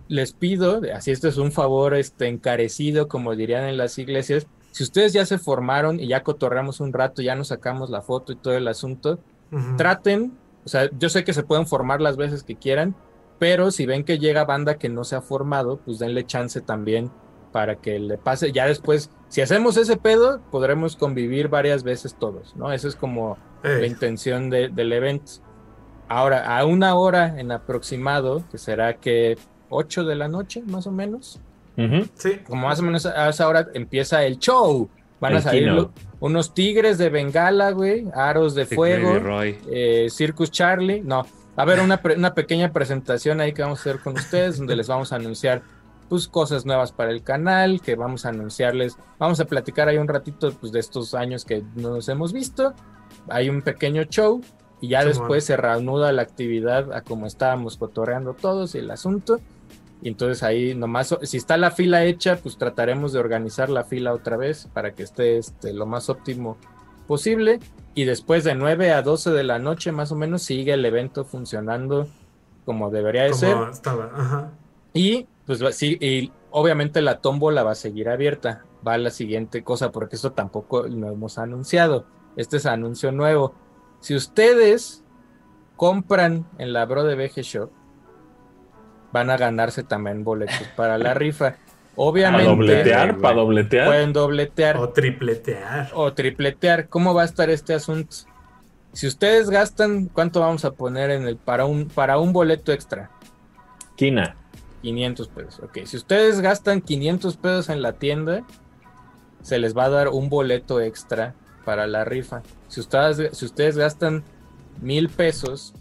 Les 0.10 0.32
pido, 0.34 0.82
así 0.96 1.12
esto 1.12 1.28
es 1.28 1.38
un 1.38 1.52
favor 1.52 1.94
este, 1.94 2.28
encarecido, 2.28 3.08
como 3.08 3.36
dirían 3.36 3.66
en 3.66 3.78
las 3.78 3.98
iglesias. 3.98 4.48
Si 4.72 4.84
ustedes 4.84 5.12
ya 5.12 5.26
se 5.26 5.38
formaron 5.38 6.00
y 6.00 6.08
ya 6.08 6.24
cotorreamos 6.24 6.80
un 6.80 6.94
rato, 6.94 7.22
ya 7.22 7.36
nos 7.36 7.50
sacamos 7.50 7.90
la 7.90 8.02
foto 8.02 8.32
y 8.32 8.36
todo 8.36 8.56
el 8.56 8.68
asunto, 8.68 9.20
traten, 9.78 10.38
o 10.66 10.70
sea, 10.70 10.90
yo 10.98 11.10
sé 11.10 11.24
que 11.24 11.34
se 11.34 11.44
pueden 11.44 11.68
formar 11.68 12.00
las 12.02 12.16
veces 12.18 12.44
que 12.44 12.56
quieran, 12.56 12.96
pero 13.40 13.72
si 13.72 13.86
ven 13.86 14.04
que 14.04 14.18
llega 14.20 14.46
banda 14.46 14.78
que 14.78 14.90
no 14.90 15.04
se 15.04 15.16
ha 15.16 15.22
formado, 15.22 15.78
pues 15.78 16.00
denle 16.00 16.26
chance 16.26 16.62
también 16.62 17.12
para 17.52 17.76
que 17.78 17.98
le 18.00 18.18
pase. 18.18 18.52
Ya 18.52 18.66
después, 18.68 19.10
si 19.30 19.42
hacemos 19.42 19.78
ese 19.78 19.98
pedo, 19.98 20.42
podremos 20.52 20.96
convivir 20.96 21.48
varias 21.48 21.84
veces 21.84 22.16
todos, 22.20 22.56
¿no? 22.56 22.72
Esa 22.72 22.88
es 22.88 22.96
como 22.96 23.38
la 23.64 23.88
intención 23.88 24.50
de- 24.50 24.70
del 24.70 24.94
evento. 24.94 25.32
Ahora, 26.10 26.58
a 26.58 26.66
una 26.66 26.96
hora 26.96 27.40
en 27.40 27.52
aproximado, 27.52 28.44
que 28.52 28.58
será 28.58 28.96
que 28.98 29.38
8 29.70 30.04
de 30.06 30.16
la 30.16 30.28
noche, 30.28 30.62
más 30.68 30.88
o 30.88 30.92
menos, 30.92 31.40
sí, 32.16 32.40
como 32.48 32.68
más 32.68 32.80
o 32.80 32.84
menos 32.84 33.06
a 33.06 33.30
esa 33.30 33.48
hora 33.48 33.68
empieza 33.74 34.24
el 34.26 34.40
show. 34.40 34.90
Van 35.20 35.34
a 35.34 35.42
salir 35.42 35.64
unos 36.20 36.54
tigres 36.54 36.98
de 37.00 37.10
Bengala, 37.10 37.72
güey, 37.72 38.06
aros 38.14 38.54
de 38.56 38.66
fuego 38.76 39.14
eh, 39.72 40.08
Circus 40.12 40.52
Charlie. 40.52 41.02
No, 41.02 41.26
a 41.56 41.62
haber 41.62 41.80
una, 41.80 41.98
pre- 41.98 42.16
una 42.16 42.34
pequeña 42.36 42.72
presentación 42.72 43.42
ahí 43.42 43.52
que 43.54 43.64
vamos 43.64 43.80
a 43.80 43.82
hacer 43.82 44.00
con 44.02 44.14
ustedes, 44.14 44.58
donde 44.58 44.76
les 44.76 44.88
vamos 44.88 45.12
a 45.14 45.16
anunciar 45.16 45.62
pues 46.08 46.28
cosas 46.28 46.66
nuevas 46.66 46.92
para 46.92 47.12
el 47.12 47.22
canal, 47.24 47.82
que 47.82 47.96
vamos 47.96 48.26
a 48.26 48.30
anunciarles, 48.30 48.96
vamos 49.20 49.40
a 49.40 49.46
platicar 49.46 49.88
ahí 49.90 49.98
un 49.98 50.08
ratito 50.08 50.52
pues, 50.54 50.72
de 50.72 50.80
estos 50.80 51.14
años 51.16 51.44
que 51.46 51.64
no 51.76 51.90
nos 51.96 52.08
hemos 52.10 52.32
visto. 52.32 52.74
Hay 53.28 53.50
un 53.50 53.62
pequeño 53.62 54.04
show 54.04 54.40
y 54.80 54.90
ya 54.90 55.00
después 55.04 55.44
se 55.46 55.58
reanuda 55.58 56.12
la 56.12 56.22
actividad 56.22 56.94
a 56.94 57.02
como 57.02 57.26
estábamos 57.26 57.76
cotorreando 57.78 58.36
todos 58.36 58.76
y 58.76 58.78
el 58.78 58.90
asunto. 58.92 59.40
Y 60.02 60.10
entonces 60.10 60.44
ahí 60.44 60.76
nomás, 60.76 61.16
si 61.24 61.38
está 61.38 61.58
la 61.58 61.72
fila 61.72 62.06
hecha, 62.06 62.38
pues 62.38 62.58
trataremos 62.58 63.14
de 63.14 63.20
organizar 63.20 63.70
la 63.70 63.84
fila 63.84 64.14
otra 64.14 64.38
vez 64.38 64.70
para 64.74 64.94
que 64.94 65.04
esté 65.04 65.38
este, 65.38 65.74
lo 65.74 65.86
más 65.86 66.10
óptimo 66.10 66.58
posible. 67.08 67.60
Y 67.96 68.06
después 68.06 68.44
de 68.44 68.54
9 68.54 68.92
a 68.92 69.02
12 69.02 69.32
de 69.32 69.44
la 69.44 69.58
noche 69.58 69.92
más 69.92 70.12
o 70.12 70.16
menos 70.16 70.44
sigue 70.44 70.74
el 70.74 70.86
evento 70.86 71.26
funcionando 71.26 72.08
como 72.64 72.92
debería 72.92 73.24
de 73.24 73.34
ser. 73.34 73.58
estaba. 73.72 74.12
Ajá. 74.14 74.52
Y 74.94 75.28
pues 75.46 75.64
sí, 75.76 75.98
y 76.02 76.32
obviamente 76.52 77.02
la 77.02 77.20
tómbola 77.20 77.64
va 77.64 77.72
a 77.72 77.76
seguir 77.76 78.10
abierta. 78.10 78.66
Va 78.86 78.94
a 78.94 78.98
la 78.98 79.10
siguiente 79.10 79.64
cosa, 79.64 79.92
porque 79.92 80.18
esto 80.18 80.34
tampoco 80.34 80.84
lo 80.84 81.10
hemos 81.10 81.38
anunciado. 81.40 82.06
Este 82.36 82.58
es 82.58 82.66
anuncio 82.66 83.12
nuevo. 83.12 83.56
Si 84.00 84.16
ustedes 84.16 85.04
compran 85.76 86.46
en 86.58 86.74
la 86.74 86.86
Bro 86.86 87.06
de 87.06 87.16
VG 87.16 87.42
Shop, 87.42 87.72
van 89.12 89.30
a 89.30 89.38
ganarse 89.38 89.84
también 89.84 90.24
boletos 90.24 90.56
para 90.76 90.98
la 90.98 91.14
rifa. 91.14 91.52
Para 91.52 91.58
Obviamente 91.96 92.46
dobletear, 92.46 93.10
güey. 93.12 93.22
para 93.22 93.36
dobletear. 93.38 93.88
pueden 93.88 94.14
dobletear 94.14 94.78
O 94.78 94.90
tripletear. 94.90 95.90
o 95.94 96.14
tripletear. 96.14 96.88
¿Cómo 96.90 97.14
va 97.16 97.24
a 97.24 97.26
estar 97.26 97.50
este 97.50 97.74
asunto? 97.74 98.16
Si 98.94 99.08
ustedes 99.08 99.50
gastan, 99.50 100.06
¿cuánto 100.06 100.40
vamos 100.40 100.64
a 100.66 100.72
poner 100.72 101.10
en 101.12 101.28
el 101.28 101.38
para 101.38 101.66
un 101.66 101.88
para 101.88 102.20
un 102.20 102.34
boleto 102.34 102.72
extra? 102.72 103.10
Quina. 103.96 104.36
500 104.84 105.28
pesos. 105.30 105.60
Ok, 105.64 105.80
si 105.86 105.98
ustedes 105.98 106.40
gastan 106.40 106.82
500 106.82 107.36
pesos 107.38 107.70
en 107.70 107.82
la 107.82 107.94
tienda, 107.94 108.44
se 109.42 109.58
les 109.58 109.76
va 109.76 109.86
a 109.86 109.90
dar 109.90 110.10
un 110.10 110.30
boleto 110.30 110.80
extra 110.82 111.34
para 111.66 111.88
la 111.88 112.06
rifa. 112.06 112.44
Si 112.68 112.80
ustedes, 112.80 113.36
si 113.38 113.46
ustedes 113.46 113.76
gastan 113.76 114.24
mil 114.82 115.10
pesos, 115.10 115.74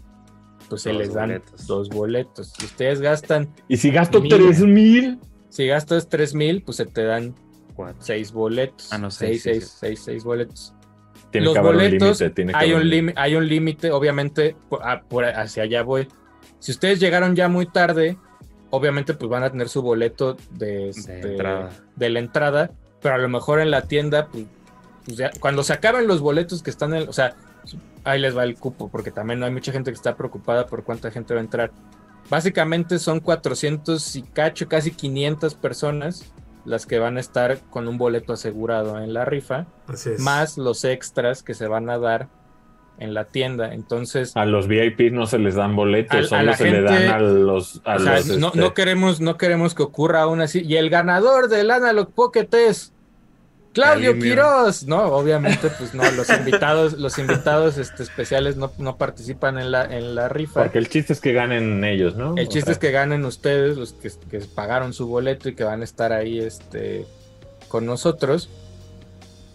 pues 0.69 0.81
se 0.81 0.93
les 0.93 1.13
dan 1.13 1.29
boletos. 1.29 1.67
dos 1.67 1.89
boletos. 1.89 2.53
Si 2.57 2.65
ustedes 2.65 3.01
gastan, 3.01 3.49
Y 3.67 3.77
si 3.77 3.91
gasto 3.91 4.21
Mil. 4.21 4.29
tres 4.33 4.59
mil, 4.61 5.19
si 5.49 5.67
gastas 5.67 6.09
tres 6.09 6.33
mil, 6.33 6.61
pues 6.63 6.77
se 6.77 6.85
te 6.85 7.03
dan 7.03 7.33
Cuatro. 7.75 7.97
seis 8.01 8.31
boletos. 8.31 8.91
Ah, 8.91 8.97
no, 8.97 9.11
seis, 9.11 9.43
seis, 9.43 9.63
seis, 9.63 9.77
seis, 9.79 10.01
seis 10.03 10.23
boletos. 10.23 10.73
tiene 11.31 11.45
Los 11.45 11.53
que 11.55 11.59
haber 11.59 11.71
un 11.71 11.77
boletos, 11.77 12.19
límite. 12.21 12.29
tiene 12.35 12.53
que 12.53 12.57
Hay 12.59 12.73
un 12.73 12.89
límite, 12.89 13.19
hay 13.19 13.35
un 13.35 13.47
límite, 13.47 13.91
obviamente, 13.91 14.55
por, 14.69 14.79
ah, 14.83 15.01
por- 15.07 15.25
hacia 15.25 15.63
allá 15.63 15.83
voy. 15.83 16.07
Si 16.59 16.71
ustedes 16.71 16.99
llegaron 16.99 17.35
ya 17.35 17.49
muy 17.49 17.65
tarde, 17.65 18.17
obviamente 18.69 19.13
pues 19.13 19.29
van 19.29 19.43
a 19.43 19.49
tener 19.51 19.67
su 19.69 19.81
boleto 19.81 20.37
de, 20.51 20.89
este, 20.89 21.19
entrada. 21.21 21.69
de 21.95 22.09
la 22.09 22.19
entrada, 22.19 22.71
pero 23.01 23.15
a 23.15 23.17
lo 23.17 23.27
mejor 23.29 23.59
en 23.59 23.71
la 23.71 23.81
tienda, 23.83 24.27
pues, 24.27 24.45
pues 25.05 25.17
ya- 25.17 25.31
cuando 25.39 25.63
se 25.63 25.73
acaben 25.73 26.07
los 26.07 26.21
boletos 26.21 26.63
que 26.63 26.69
están 26.69 26.93
en, 26.93 27.07
o 27.09 27.13
sea, 27.13 27.35
ahí 28.03 28.19
les 28.19 28.35
va 28.37 28.43
el 28.43 28.55
cupo, 28.55 28.89
porque 28.89 29.11
también 29.11 29.43
hay 29.43 29.51
mucha 29.51 29.71
gente 29.71 29.91
que 29.91 29.95
está 29.95 30.15
preocupada 30.15 30.65
por 30.67 30.83
cuánta 30.83 31.11
gente 31.11 31.33
va 31.33 31.39
a 31.39 31.43
entrar. 31.43 31.71
Básicamente 32.29 32.99
son 32.99 33.19
400 33.19 34.15
y 34.15 34.23
cacho, 34.23 34.67
casi 34.67 34.91
500 34.91 35.55
personas 35.55 36.31
las 36.65 36.85
que 36.85 36.99
van 36.99 37.15
a 37.17 37.21
estar 37.21 37.59
con 37.69 37.87
un 37.87 37.97
boleto 37.97 38.33
asegurado 38.33 38.99
en 38.99 39.13
la 39.13 39.23
rifa 39.23 39.67
Así 39.87 40.09
es. 40.11 40.19
más 40.19 40.57
los 40.57 40.83
extras 40.83 41.41
que 41.41 41.53
se 41.53 41.67
van 41.67 41.89
a 41.89 41.97
dar 41.97 42.27
en 42.99 43.13
la 43.13 43.25
tienda. 43.25 43.73
Entonces, 43.73 44.35
A 44.35 44.45
los 44.45 44.67
VIP 44.67 45.11
no 45.11 45.27
se 45.27 45.39
les 45.39 45.55
dan 45.55 45.75
boletos, 45.75 46.25
a 46.25 46.27
solo 46.27 46.43
la 46.43 46.57
se 46.57 46.71
le 46.71 46.81
dan 46.81 47.07
a 47.07 47.19
los. 47.19 47.81
A 47.85 47.95
o 47.95 47.99
sea, 47.99 48.15
los, 48.17 48.37
no, 48.37 48.47
este, 48.47 48.59
no 48.59 48.73
queremos, 48.73 49.21
no 49.21 49.37
queremos 49.37 49.75
que 49.75 49.83
ocurra 49.83 50.23
aún 50.23 50.41
así. 50.41 50.61
Y 50.65 50.75
el 50.75 50.89
ganador 50.89 51.47
del 51.47 51.71
Analog 51.71 52.11
Pocket 52.13 52.49
es 52.51 52.93
Claudio. 53.83 54.19
Quiroz. 54.19 54.83
No, 54.85 55.03
obviamente, 55.05 55.69
pues 55.77 55.93
no, 55.93 56.09
los 56.11 56.29
invitados, 56.29 56.93
los 56.93 57.17
invitados 57.19 57.77
este, 57.77 58.03
especiales 58.03 58.55
no, 58.57 58.71
no 58.77 58.97
participan 58.97 59.57
en 59.59 59.71
la, 59.71 59.85
en 59.85 60.15
la 60.15 60.29
rifa. 60.29 60.63
Porque 60.63 60.77
el 60.79 60.89
chiste 60.89 61.13
es 61.13 61.19
que 61.21 61.33
ganen 61.33 61.83
ellos, 61.83 62.15
¿no? 62.15 62.35
El 62.37 62.47
O 62.47 62.49
chiste 62.49 62.61
sea, 62.65 62.71
es 62.73 62.79
que 62.79 62.91
ganen 62.91 63.25
ustedes, 63.25 63.77
los 63.77 63.93
que, 63.93 64.11
que 64.29 64.39
pagaron 64.39 64.93
su 64.93 65.07
boleto 65.07 65.49
y 65.49 65.55
que 65.55 65.63
van 65.63 65.81
a 65.81 65.83
estar 65.83 66.11
ahí 66.13 66.39
este, 66.39 67.05
con 67.67 67.85
nosotros. 67.85 68.49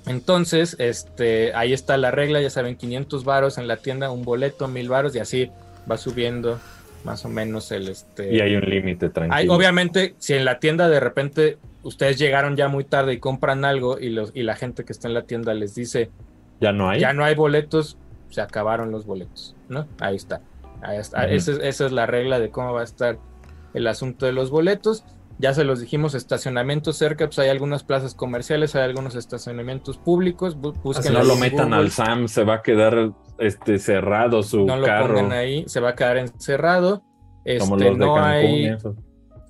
Entonces, 0.07 0.75
este, 0.81 1.55
ahí 1.55 1.73
está 1.73 1.97
la 1.97 2.11
regla, 2.11 2.41
ya 2.41 2.51
saben, 2.51 2.77
500 2.77 3.25
varos 3.25 3.59
en 3.59 3.69
la 3.69 3.77
tienda, 3.77 4.11
un 4.11 4.25
boleto, 4.25 4.67
1000 4.67 4.89
varos 4.89 5.15
y 5.15 5.21
así 5.21 5.51
va 5.91 5.97
subiendo 5.97 6.59
más 7.05 7.25
o 7.25 7.29
menos 7.29 7.71
el 7.73 7.89
este. 7.89 8.33
Y 8.35 8.41
hay 8.41 8.57
un 8.57 8.69
límite, 8.69 9.09
tranquilo. 9.11 9.35
Hay- 9.37 9.49
obviamente, 9.49 10.15
si 10.19 10.35
en 10.35 10.45
la 10.45 10.59
tienda 10.59 10.89
de 10.89 10.99
repente 11.01 11.59
ustedes 11.83 12.19
llegaron 12.19 12.57
ya 12.57 12.69
muy 12.69 12.85
tarde 12.85 13.13
y 13.15 13.19
compran 13.19 13.65
algo 13.65 13.99
y, 13.99 14.11
los, 14.11 14.31
y 14.35 14.43
la 14.43 14.57
gente 14.57 14.85
que 14.85 14.93
está 14.93 15.09
en 15.09 15.15
la 15.15 15.23
tienda 15.23 15.55
les 15.55 15.75
dice, 15.75 16.11
Ya 16.61 16.73
no 16.73 16.89
hay. 16.91 17.01
ya 17.01 17.13
no 17.13 17.25
hay 17.25 17.35
boletos, 17.35 17.99
se 18.31 18.41
acabaron 18.41 18.91
los 18.91 19.05
boletos, 19.07 19.55
¿no? 19.69 19.87
Ahí 20.01 20.17
está. 20.17 20.41
Ahí 20.83 20.99
está. 20.99 21.25
Esa, 21.29 21.53
es- 21.53 21.59
esa 21.63 21.87
es 21.87 21.93
la 21.93 22.07
regla 22.07 22.39
de 22.41 22.51
cómo 22.51 22.73
va 22.73 22.81
a 22.81 22.85
estar 22.85 23.19
el 23.75 23.87
asunto 23.87 24.27
de 24.27 24.33
los 24.33 24.51
boletos. 24.51 25.05
Ya 25.39 25.55
se 25.55 25.65
los 25.65 25.81
dijimos, 25.81 26.15
estacionamientos 26.15 26.97
cerca, 26.97 27.27
pues 27.27 27.39
hay 27.41 27.49
algunas 27.49 27.83
plazas 27.85 28.15
comerciales, 28.15 28.77
hay 28.77 28.83
algunos 28.83 29.15
estacionamientos 29.17 29.99
públicos. 29.99 30.53
Si 30.55 30.59
búsquenlo 30.83 31.21
no 31.21 31.25
lo 31.25 31.37
metan 31.37 31.67
Google, 31.71 31.77
al 31.77 31.91
SAM, 31.91 32.29
se 32.29 32.45
va 32.45 32.57
a 32.57 32.63
quedar 32.63 33.13
este 33.39 33.79
cerrado 33.79 34.43
su 34.43 34.65
no 34.67 34.77
lo 34.77 34.87
carro. 34.87 35.15
pongan 35.15 35.33
ahí, 35.33 35.65
se 35.67 35.81
va 35.81 35.91
a 35.91 35.95
quedar 35.97 36.19
encerrado. 36.19 37.03
Como 37.59 37.77
Este, 37.77 37.85
los 37.91 37.99
de 37.99 38.07
no 38.07 38.15
Cancún. 38.15 38.23
hay, 38.23 38.67
eso. 38.67 38.97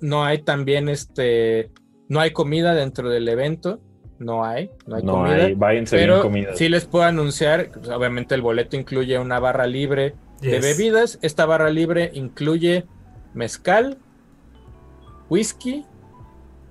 no 0.01 0.23
hay 0.23 0.39
también 0.39 0.89
este, 0.89 1.69
no 2.09 2.19
hay 2.19 2.31
comida 2.31 2.73
dentro 2.73 3.09
del 3.09 3.27
evento, 3.27 3.79
no 4.19 4.45
hay, 4.45 4.69
no 4.87 4.95
hay 4.97 5.03
No 5.03 5.13
comida. 5.13 5.45
hay, 5.45 5.53
váyanse 5.55 5.95
bien 5.97 6.09
Pero 6.09 6.21
comidas. 6.21 6.57
sí 6.57 6.69
les 6.69 6.85
puedo 6.85 7.05
anunciar, 7.05 7.71
pues, 7.71 7.89
obviamente 7.89 8.35
el 8.35 8.41
boleto 8.41 8.75
incluye 8.77 9.17
una 9.19 9.39
barra 9.39 9.65
libre 9.67 10.15
de 10.41 10.59
bebidas. 10.59 11.19
Esta 11.21 11.45
barra 11.45 11.69
libre 11.69 12.11
incluye 12.13 12.85
mezcal, 13.33 13.97
whisky, 15.29 15.85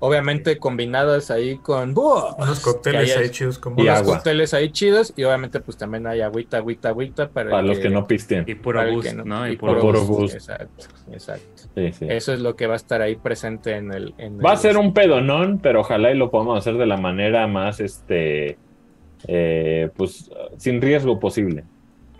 obviamente 0.04 0.59
combinadas 0.59 1.30
ahí 1.30 1.59
con 1.59 1.94
¡buah! 1.94 2.35
Unos 2.37 2.59
cócteles 2.59 3.16
ahí 3.16 3.30
chidos 3.30 3.61
como 3.61 3.80
Y 3.80 3.87
unos 3.87 4.02
cócteles 4.02 4.52
ahí 4.52 4.71
chidos 4.71 5.14
y 5.16 5.23
obviamente 5.23 5.61
pues 5.61 5.76
también 5.76 6.09
hay 6.09 6.23
agüita, 6.23 6.56
agüita, 6.56 6.88
agüita 6.88 7.28
para, 7.28 7.44
el 7.44 7.50
Para 7.52 7.62
los 7.62 7.78
que 7.78 7.88
no 7.88 8.04
pisten. 8.04 8.44
Y 8.49 8.56
puro 8.56 8.85
boost, 8.90 9.09
que 9.09 9.14
¿no? 9.14 9.47
Y 9.47 9.52
y 9.52 9.56
puro, 9.56 9.80
puro. 9.80 10.25
Exacto, 10.25 10.87
exacto. 11.12 11.62
Sí, 11.76 11.92
sí. 11.92 12.06
Eso 12.09 12.32
es 12.32 12.40
lo 12.40 12.56
que 12.56 12.66
va 12.66 12.73
a 12.73 12.76
estar 12.76 13.00
ahí 13.00 13.14
presente 13.14 13.76
en 13.76 13.92
el. 13.92 14.12
en 14.18 14.40
Va 14.40 14.52
a 14.52 14.56
ser 14.56 14.76
un 14.76 14.92
pedonón, 14.92 15.61
pero 15.62 15.80
ojalá 15.80 16.11
y 16.11 16.16
lo 16.16 16.32
podamos 16.32 16.59
hacer 16.59 16.78
de 16.78 16.87
la 16.87 16.97
manera 16.97 17.47
más, 17.47 17.78
este, 17.78 18.59
eh, 19.28 19.88
pues, 19.97 20.32
sin 20.56 20.82
riesgo 20.82 21.21
posible. 21.21 21.62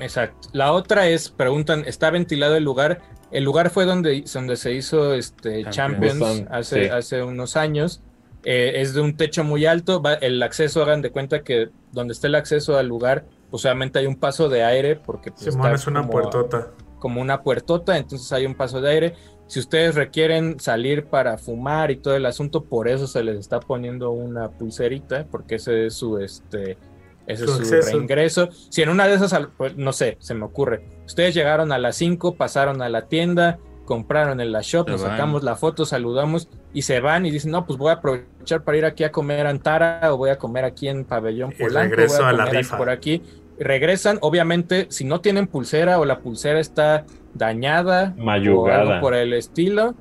Exacto. 0.03 0.49
La 0.53 0.73
otra 0.73 1.09
es, 1.09 1.31
preguntan, 1.31 1.85
¿está 1.87 2.11
ventilado 2.11 2.57
el 2.57 2.65
lugar? 2.65 3.01
El 3.31 3.45
lugar 3.45 3.71
fue 3.71 3.85
donde, 3.87 4.25
donde 4.33 4.57
se 4.57 4.73
hizo 4.73 5.15
este 5.15 5.65
Champions. 5.71 6.45
Hace, 6.51 6.85
sí. 6.85 6.91
hace 6.91 7.23
unos 7.23 7.57
años. 7.57 8.03
Eh, 8.45 8.81
es 8.83 8.93
de 8.95 9.01
un 9.01 9.17
techo 9.17 9.45
muy 9.45 9.65
alto. 9.67 10.03
va- 10.03 10.15
el 10.15 10.43
acceso, 10.43 10.83
hagan 10.83 11.01
de 11.01 11.11
cuenta 11.11 11.43
que 11.43 11.69
donde 11.93 12.13
está 12.13 12.27
el 12.27 12.35
acceso 12.35 12.77
al 12.77 12.89
lugar, 12.89 13.25
pues 13.51 13.65
obviamente 13.65 13.99
hay 14.01 14.07
un 14.07 14.17
paso 14.17 14.49
de 14.49 14.65
aire, 14.65 14.97
porque 14.97 15.31
pues, 15.31 15.45
Simón 15.45 15.67
está 15.67 15.75
es 15.77 15.87
una 15.87 16.01
como- 16.01 16.11
puertota. 16.13 16.69
como 16.99 17.21
una 17.21 17.43
puertota, 17.43 17.97
entonces 17.99 18.31
hay 18.33 18.45
un 18.47 18.55
paso 18.55 18.81
de 18.81 18.91
aire. 18.91 19.15
Si 19.47 19.61
ustedes 19.61 19.95
requieren 19.95 20.59
salir 20.61 21.05
para 21.07 21.37
fumar 21.39 21.91
y 21.91 21.97
todo 21.97 22.17
el 22.17 22.25
asunto, 22.27 22.65
por 22.65 22.89
eso 22.89 23.07
se 23.07 23.23
les 23.23 23.39
está 23.39 23.61
poniendo 23.61 24.11
una 24.11 24.49
pulserita, 24.51 25.27
porque 25.31 25.57
ese 25.57 25.87
es 25.87 25.95
su 25.95 26.19
este 26.19 26.79
ese 27.27 27.45
es 27.45 27.51
su 27.51 27.57
acceso. 27.59 27.91
reingreso. 27.91 28.49
Si 28.71 28.83
en 28.83 28.89
una 28.89 29.07
de 29.07 29.15
esas, 29.15 29.35
pues, 29.57 29.77
no 29.77 29.93
sé, 29.93 30.17
se 30.21 30.35
me 30.35 30.45
ocurre. 30.45 30.85
Ustedes 31.07 31.35
llegaron 31.35 31.73
a 31.73 31.79
las 31.79 31.97
5, 31.97 32.35
pasaron 32.37 32.83
a 32.83 32.89
la 32.89 33.09
tienda, 33.09 33.59
compraron 33.85 34.41
en 34.41 34.53
la 34.53 34.61
shop, 34.63 34.87
Se 34.87 34.93
nos 34.93 35.03
van. 35.03 35.11
sacamos 35.13 35.43
la 35.43 35.57
foto, 35.57 35.85
saludamos 35.85 36.49
y 36.73 36.83
se 36.83 37.01
van 37.01 37.27
y 37.27 37.31
dicen, 37.31 37.51
no, 37.51 37.67
pues 37.67 37.79
voy 37.79 37.91
a 37.91 37.95
aprovechar 37.95 38.63
para 38.65 38.79
ir 38.79 38.85
aquí 38.85 39.05
a 39.05 39.13
comer 39.13 39.47
a 39.47 39.51
Antara 39.51 40.01
o 40.13 40.17
voy 40.17 40.31
a 40.31 40.39
comer 40.39 40.65
aquí 40.65 40.89
en 40.89 41.05
Pabellón 41.05 41.53
Y 41.59 41.63
Polanco, 41.63 41.97
regreso 41.97 42.19
voy 42.23 42.27
a 42.29 42.33
la 42.33 42.45
comer 42.47 42.57
rifa. 42.63 42.77
por 42.79 42.91
aquí. 42.91 43.23
Regresan, 43.59 44.19
obviamente, 44.23 44.87
si 44.91 45.05
no 45.05 45.21
tienen 45.21 45.47
pulsera 45.47 45.99
o 46.01 46.05
la 46.05 46.21
pulsera 46.21 46.59
está 46.59 47.05
dañada 47.35 48.15
o 48.19 48.23
Mayugada. 48.23 48.81
algo 48.83 49.01
por 49.01 49.15
el 49.15 49.33
estilo, 49.35 49.95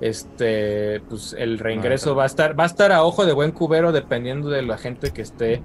este, 0.00 1.00
pues 1.08 1.34
el 1.38 1.58
reingreso 1.58 2.14
va 2.14 2.24
a 2.24 2.26
estar, 2.26 2.58
va 2.58 2.64
a 2.64 2.68
estar 2.68 2.92
a 2.92 3.04
ojo 3.04 3.26
de 3.26 3.32
buen 3.32 3.52
cubero 3.52 3.92
dependiendo 3.92 4.48
de 4.48 4.62
la 4.62 4.78
gente 4.78 5.12
que 5.12 5.22
esté 5.22 5.62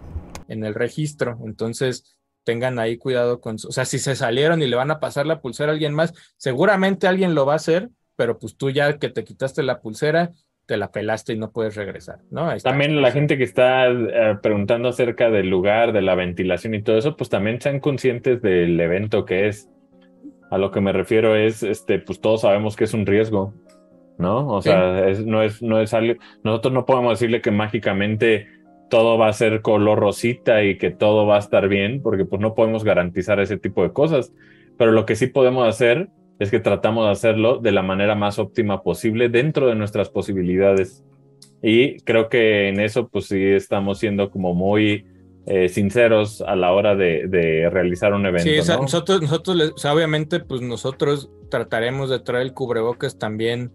en 0.48 0.63
el 0.63 0.74
registro. 0.74 1.38
Entonces, 1.46 2.18
tengan 2.44 2.80
ahí 2.80 2.98
cuidado 2.98 3.40
con, 3.40 3.56
o 3.56 3.72
sea, 3.72 3.86
si 3.86 4.00
se 4.00 4.16
salieron 4.16 4.62
y 4.62 4.68
le 4.68 4.75
van 4.75 4.92
a 4.92 5.00
pasar 5.00 5.25
la 5.25 5.42
pulsera 5.42 5.72
a 5.72 5.74
alguien 5.74 5.94
más, 5.94 6.13
seguramente 6.38 7.08
alguien 7.08 7.36
lo 7.36 7.46
va 7.46 7.54
a 7.54 7.58
hacer, 7.58 7.90
pero 8.16 8.38
pues 8.38 8.58
tú 8.58 8.70
ya 8.70 8.98
que 8.98 9.10
te 9.10 9.24
quitaste 9.24 9.63
la 9.63 9.80
pulsera, 9.80 10.32
te 10.66 10.78
la 10.78 10.92
pelaste 10.92 11.34
y 11.34 11.38
no 11.38 11.52
puedes 11.52 11.75
regresar, 11.75 12.20
¿no? 12.32 12.56
También 12.58 13.02
la 13.02 13.12
gente 13.12 13.38
que 13.38 13.44
está 13.44 13.88
eh, 13.88 14.38
preguntando 14.42 14.90
acerca 14.90 15.30
del 15.30 15.50
lugar, 15.50 15.92
de 15.92 16.02
la 16.02 16.16
ventilación 16.16 16.74
y 16.74 16.82
todo 16.82 16.98
eso, 16.98 17.18
pues 17.18 17.30
también 17.30 17.60
sean 17.60 17.80
conscientes 17.80 18.42
del 18.42 18.80
evento 18.80 19.25
que 19.25 19.48
es. 19.48 19.70
A 20.52 20.58
lo 20.58 20.72
que 20.72 20.82
me 20.82 20.94
refiero 20.94 21.36
es, 21.36 21.63
este, 21.63 22.00
pues 22.00 22.22
todos 22.22 22.42
sabemos 22.42 22.75
que 22.75 22.84
es 22.84 22.94
un 22.94 23.06
riesgo, 23.06 23.54
¿no? 24.17 24.48
O 24.48 24.62
Sí. 24.62 24.70
sea, 24.70 25.08
es- 25.10 25.25
no 25.25 25.41
es, 25.41 25.62
no 25.62 25.79
es 25.79 25.93
algo, 25.93 26.20
nosotros 26.43 26.74
no 26.74 26.86
podemos 26.86 27.20
decirle 27.20 27.41
que 27.41 27.51
mágicamente 27.51 28.48
todo 28.89 29.17
va 29.17 29.27
a 29.27 29.34
ser 29.34 29.62
color 29.62 30.00
rosita 30.00 30.63
y 30.63 30.77
que 30.77 30.91
todo 30.91 31.25
va 31.25 31.38
a 31.38 31.39
estar 31.39 31.67
bien, 31.67 32.01
porque 32.01 32.25
pues 32.25 32.41
no 32.41 32.53
podemos 32.53 32.84
garantizar 32.84 33.39
ese 33.39 33.58
tipo 33.58 33.82
de 33.84 33.91
cosas. 33.91 34.32
Pero 34.77 34.91
lo 34.91 35.05
que 35.05 35.15
sí 35.15 35.27
podemos 35.27 35.67
hacer 35.67 36.10
es 36.39 36.51
que 36.51 36.60
tratamos 36.60 37.05
de 37.05 37.12
hacerlo 37.12 37.58
de 37.58 37.72
la 37.72 37.82
manera 37.82 38.15
más 38.15 38.38
óptima 38.39 38.82
posible 38.84 39.29
dentro 39.29 39.67
de 39.67 39.75
nuestras 39.75 40.10
posibilidades. 40.10 41.03
Y 41.62 41.98
creo 42.01 42.27
que 42.29 42.67
en 42.70 42.79
eso, 42.79 43.08
pues 43.08 43.25
sí, 43.27 43.41
estamos 43.43 44.00
siendo 44.00 44.29
como 44.29 44.53
muy 44.53 45.05
eh, 45.46 45.67
sinceros 45.70 46.41
a 46.41 46.55
la 46.55 46.72
hora 46.72 46.96
de, 46.96 47.27
de 47.27 47.70
realizar 47.70 48.13
un 48.13 48.25
evento. 48.25 48.43
Sí, 48.50 48.60
o 48.60 48.63
sea, 48.63 48.75
¿no? 48.77 48.84
nosotros, 48.84 49.22
nosotros, 49.22 49.55
les- 49.58 49.72
o 49.72 49.77
sea, 49.77 49.93
obviamente, 49.93 50.39
pues 50.39 50.62
nosotros 50.62 51.29
trataremos 51.50 52.10
de 52.10 52.20
traer 52.20 52.43
el 52.43 52.53
cubrebocas 52.53 53.17
también 53.20 53.72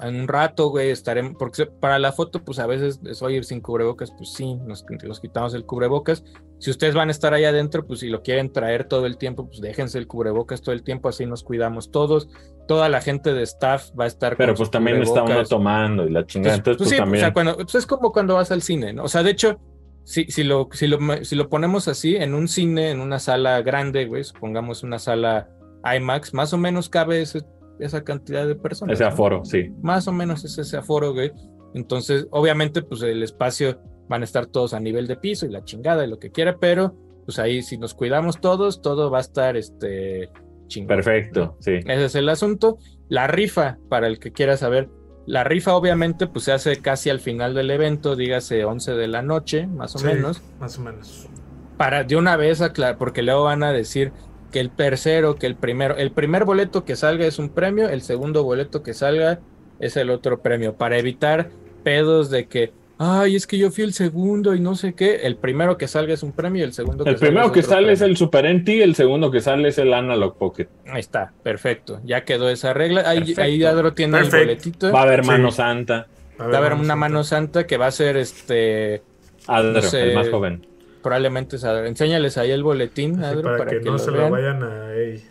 en 0.00 0.20
un 0.20 0.28
rato, 0.28 0.68
güey, 0.68 0.90
estaremos, 0.90 1.34
porque 1.38 1.66
para 1.66 1.98
la 1.98 2.12
foto, 2.12 2.44
pues 2.44 2.58
a 2.58 2.66
veces 2.66 3.00
es 3.06 3.22
oye 3.22 3.42
sin 3.42 3.60
cubrebocas, 3.60 4.10
pues 4.16 4.32
sí, 4.32 4.54
nos, 4.66 4.84
nos 5.04 5.20
quitamos 5.20 5.54
el 5.54 5.64
cubrebocas. 5.64 6.22
Si 6.58 6.70
ustedes 6.70 6.94
van 6.94 7.08
a 7.08 7.12
estar 7.12 7.32
ahí 7.34 7.44
adentro, 7.44 7.86
pues 7.86 8.00
si 8.00 8.08
lo 8.08 8.22
quieren 8.22 8.52
traer 8.52 8.84
todo 8.84 9.06
el 9.06 9.18
tiempo, 9.18 9.46
pues 9.46 9.60
déjense 9.60 9.98
el 9.98 10.06
cubrebocas 10.06 10.62
todo 10.62 10.74
el 10.74 10.82
tiempo, 10.82 11.08
así 11.08 11.24
nos 11.26 11.42
cuidamos 11.42 11.90
todos. 11.90 12.28
Toda 12.68 12.88
la 12.88 13.00
gente 13.00 13.32
de 13.34 13.42
staff 13.42 13.90
va 13.98 14.04
a 14.04 14.06
estar 14.08 14.36
Pero 14.36 14.52
con 14.52 14.58
pues 14.58 14.70
también 14.70 15.02
está 15.02 15.22
uno 15.22 15.44
tomando 15.44 16.06
y 16.06 16.10
la 16.10 16.26
chingada. 16.26 16.56
Entonces, 16.56 16.58
Entonces, 16.58 16.76
pues 16.78 16.88
pues, 16.88 16.90
sí, 16.90 16.96
o 16.96 16.98
también. 16.98 17.20
sea, 17.24 17.32
cuando, 17.32 17.56
pues 17.56 17.74
es 17.74 17.86
como 17.86 18.12
cuando 18.12 18.34
vas 18.34 18.50
al 18.50 18.62
cine, 18.62 18.92
¿no? 18.92 19.04
O 19.04 19.08
sea, 19.08 19.22
de 19.22 19.30
hecho, 19.30 19.60
si, 20.04 20.24
si, 20.24 20.44
lo, 20.44 20.68
si, 20.72 20.86
lo, 20.88 20.98
si 21.24 21.36
lo 21.36 21.48
ponemos 21.48 21.88
así, 21.88 22.16
en 22.16 22.34
un 22.34 22.48
cine, 22.48 22.90
en 22.90 23.00
una 23.00 23.18
sala 23.18 23.60
grande, 23.62 24.06
güey, 24.06 24.24
supongamos 24.24 24.82
una 24.82 24.98
sala 24.98 25.48
IMAX, 25.84 26.34
más 26.34 26.52
o 26.52 26.58
menos 26.58 26.88
cabe 26.88 27.22
ese- 27.22 27.44
esa 27.78 28.02
cantidad 28.04 28.46
de 28.46 28.54
personas. 28.54 28.94
ese 28.94 29.04
¿no? 29.04 29.10
aforo, 29.10 29.44
sí. 29.44 29.70
Más 29.82 30.06
o 30.08 30.12
menos 30.12 30.44
es 30.44 30.56
ese 30.58 30.76
aforo, 30.76 31.12
güey. 31.12 31.32
Entonces, 31.74 32.26
obviamente, 32.30 32.82
pues 32.82 33.02
el 33.02 33.22
espacio 33.22 33.80
van 34.08 34.22
a 34.22 34.24
estar 34.24 34.46
todos 34.46 34.72
a 34.74 34.80
nivel 34.80 35.06
de 35.06 35.16
piso 35.16 35.46
y 35.46 35.50
la 35.50 35.64
chingada 35.64 36.04
y 36.04 36.08
lo 36.08 36.18
que 36.18 36.30
quiera, 36.30 36.56
pero 36.58 36.94
pues 37.24 37.38
ahí 37.40 37.60
si 37.62 37.76
nos 37.76 37.92
cuidamos 37.92 38.40
todos, 38.40 38.80
todo 38.80 39.10
va 39.10 39.18
a 39.18 39.20
estar 39.20 39.56
este 39.56 40.30
chingón. 40.68 40.88
Perfecto, 40.96 41.56
sí. 41.60 41.72
Ese 41.86 42.04
es 42.04 42.14
el 42.14 42.28
asunto. 42.28 42.78
La 43.08 43.26
rifa, 43.26 43.78
para 43.88 44.06
el 44.06 44.18
que 44.20 44.30
quiera 44.32 44.56
saber, 44.56 44.88
la 45.26 45.42
rifa 45.42 45.74
obviamente 45.74 46.28
pues 46.28 46.44
se 46.44 46.52
hace 46.52 46.76
casi 46.76 47.10
al 47.10 47.18
final 47.18 47.52
del 47.54 47.70
evento, 47.72 48.14
dígase 48.14 48.64
11 48.64 48.92
de 48.92 49.08
la 49.08 49.22
noche, 49.22 49.66
más 49.66 49.96
o 49.96 49.98
Sí, 49.98 50.06
menos, 50.06 50.40
Más 50.60 50.78
o 50.78 50.82
menos. 50.82 51.28
para 51.76 52.04
de 52.04 52.14
una 52.16 52.36
vez 52.36 52.60
aclarar, 52.60 52.96
porque 52.96 53.22
luego 53.22 53.42
van 53.44 53.64
a 53.64 53.72
decir 53.72 54.12
que 54.56 54.60
el 54.60 54.70
tercero, 54.70 55.36
que 55.36 55.46
el 55.46 55.54
primero, 55.54 55.96
el 55.98 56.12
primer 56.12 56.46
boleto 56.46 56.82
que 56.86 56.96
salga 56.96 57.26
es 57.26 57.38
un 57.38 57.50
premio, 57.50 57.90
el 57.90 58.00
segundo 58.00 58.42
boleto 58.42 58.82
que 58.82 58.94
salga 58.94 59.38
es 59.80 59.98
el 59.98 60.08
otro 60.08 60.40
premio, 60.40 60.72
para 60.76 60.96
evitar 60.96 61.50
pedos 61.84 62.30
de 62.30 62.46
que, 62.46 62.72
ay, 62.96 63.36
es 63.36 63.46
que 63.46 63.58
yo 63.58 63.70
fui 63.70 63.84
el 63.84 63.92
segundo 63.92 64.54
y 64.54 64.60
no 64.60 64.74
sé 64.74 64.94
qué, 64.94 65.16
el 65.24 65.36
primero 65.36 65.76
que 65.76 65.86
salga 65.88 66.14
es 66.14 66.22
un 66.22 66.32
premio 66.32 66.62
y 66.62 66.64
el 66.64 66.72
segundo 66.72 67.04
que 67.04 67.10
El 67.10 67.16
salga 67.18 67.26
primero 67.28 67.46
es 67.48 67.52
que 67.52 67.60
otro 67.60 67.70
sale 67.70 67.92
es 67.92 68.00
el 68.00 68.16
Super 68.16 68.46
NT, 68.46 68.68
el 68.82 68.94
segundo 68.94 69.30
que 69.30 69.42
sale 69.42 69.68
es 69.68 69.76
el 69.76 69.92
Analog 69.92 70.38
Pocket. 70.38 70.68
Ahí 70.86 71.00
está, 71.00 71.34
perfecto, 71.42 72.00
ya 72.02 72.24
quedó 72.24 72.48
esa 72.48 72.72
regla, 72.72 73.02
ahí, 73.04 73.18
Perfecto. 73.18 73.42
ahí 73.42 73.62
Adro 73.62 73.92
tiene 73.92 74.12
Perfecto. 74.16 74.36
el 74.38 74.44
boletito. 74.46 74.90
Va 74.90 75.00
a 75.00 75.02
haber 75.02 75.22
Sí. 75.22 75.26
mano 75.32 75.50
santa. 75.50 76.06
Va 76.40 76.44
a 76.54 76.56
haber 76.56 76.72
una 76.72 76.80
santa. 76.80 76.96
mano 76.96 77.24
santa 77.24 77.66
que 77.66 77.76
va 77.76 77.88
a 77.88 77.90
ser 77.90 78.16
este. 78.16 79.02
Adro, 79.48 79.72
No 79.74 79.82
sé. 79.82 80.02
el 80.04 80.14
más 80.14 80.30
joven. 80.30 80.66
Probablemente. 81.06 81.56
Enséñales 81.86 82.36
ahí 82.36 82.50
el 82.50 82.64
boletín, 82.64 83.22
Adro, 83.22 83.42
para, 83.42 83.58
para, 83.58 83.70
que, 83.70 83.78
que, 83.78 83.84
no 83.86 83.92
lo 83.92 83.98
se 83.98 84.10
vean. 84.10 84.24
lo 84.24 84.30
vayan 84.30 84.62
a. 84.64 84.92
ey. 84.92 85.24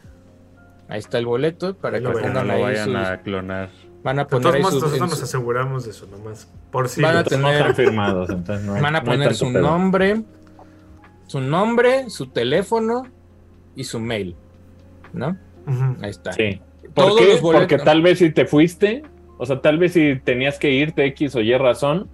Ahí 0.88 1.00
está 1.00 1.18
el 1.18 1.26
boleto 1.26 1.76
para 1.76 1.98
Ahí 1.98 2.04
que 2.04 2.10
lo 2.10 2.14
no 2.44 2.52
ahí 2.54 2.62
vayan 2.62 2.86
sus. 2.86 2.96
a 2.96 3.18
clonar. 3.22 3.70
Van 4.04 4.20
a 4.20 4.24
De 4.24 4.30
poner 4.30 4.42
todos 4.44 4.56
ahí 4.56 4.62
modos, 4.62 4.74
sus. 4.76 4.84
nosotros 4.84 5.10
nos 5.10 5.24
aseguramos 5.24 5.84
de 5.86 5.92
eso 5.92 6.08
nomás. 6.08 6.50
Por 6.72 6.88
si. 6.88 7.02
Van 7.02 7.18
a 7.18 7.24
tener- 7.26 7.66
confirmados, 7.66 8.30
entonces 8.30 8.66
no 8.66 8.76
hay- 8.76 8.82
van 8.82 8.96
a 8.96 9.04
poner 9.04 9.36
su 9.36 9.52
pedo. 9.52 9.62
nombre, 9.62 10.24
su 11.28 11.42
nombre, 11.42 12.10
su 12.10 12.28
teléfono 12.28 13.04
y 13.76 13.84
su 13.84 14.00
mail. 14.00 14.36
¿No? 15.12 15.38
Ahí 16.02 16.10
está. 16.12 16.32
Sí. 16.34 16.62
Todos 16.94 17.12
¿Por 17.14 17.20
qué? 17.20 17.38
Porque 17.42 17.78
tal 17.80 18.02
vez 18.02 18.20
si 18.20 18.32
te 18.32 18.46
fuiste, 18.46 19.04
o 19.38 19.46
sea, 19.46 19.60
tal 19.60 19.78
vez 19.78 19.92
si 19.94 20.20
tenías 20.24 20.58
que 20.58 20.70
irte 20.72 21.04
X 21.08 21.36
o 21.36 21.42
Y 21.42 21.54
razón, 21.58 22.10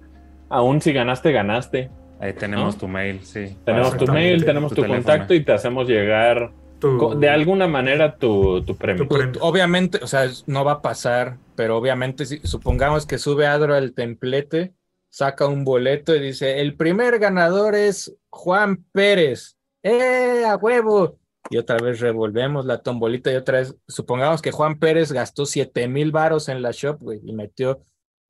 aún 0.49 0.81
si 0.81 0.93
ganaste, 0.93 1.31
ganaste. 1.31 1.91
Ahí 2.21 2.33
tenemos 2.33 2.75
¿No? 2.75 2.79
tu 2.81 2.87
mail, 2.87 3.19
sí. 3.23 3.57
Tenemos 3.65 3.97
tu 3.97 4.05
mail, 4.05 4.45
tenemos 4.45 4.73
Tu 4.73 4.85
contacto 4.85 5.33
y 5.33 5.43
te 5.43 5.51
hacemos 5.53 5.87
llegar 5.87 6.51
Tu- 6.79 7.19
de 7.19 7.29
alguna 7.29 7.67
manera 7.67 8.15
tu, 8.15 8.63
tu 8.63 8.75
premio. 8.77 9.07
Obviamente, 9.39 9.99
o 10.03 10.07
sea, 10.07 10.29
no 10.45 10.63
va 10.63 10.73
a 10.73 10.81
pasar, 10.81 11.37
pero 11.55 11.77
obviamente, 11.77 12.25
si 12.25 12.37
supongamos 12.43 13.05
que 13.07 13.17
sube 13.17 13.47
Adro 13.47 13.73
al 13.75 13.93
templete, 13.93 14.73
saca 15.09 15.47
un 15.47 15.63
boleto 15.65 16.15
y 16.15 16.19
dice: 16.19 16.61
El 16.61 16.75
primer 16.75 17.17
ganador 17.19 17.73
es 17.75 18.15
Juan 18.29 18.85
Pérez. 18.91 19.57
¡Eh, 19.83 20.43
a 20.47 20.55
huevo! 20.57 21.17
Y 21.49 21.57
otra 21.57 21.77
vez 21.79 21.99
revolvemos 21.99 22.65
la 22.65 22.77
tombolita 22.83 23.31
y 23.31 23.35
otra 23.35 23.57
vez, 23.59 23.75
supongamos 23.87 24.41
que 24.43 24.51
Juan 24.51 24.77
Pérez 24.77 25.11
gastó 25.11 25.45
7 25.47 25.87
mil 25.87 26.11
varos 26.11 26.49
en 26.49 26.61
la 26.61 26.69
shop, 26.71 26.99
güey, 27.01 27.19
y 27.25 27.33
metió 27.33 27.81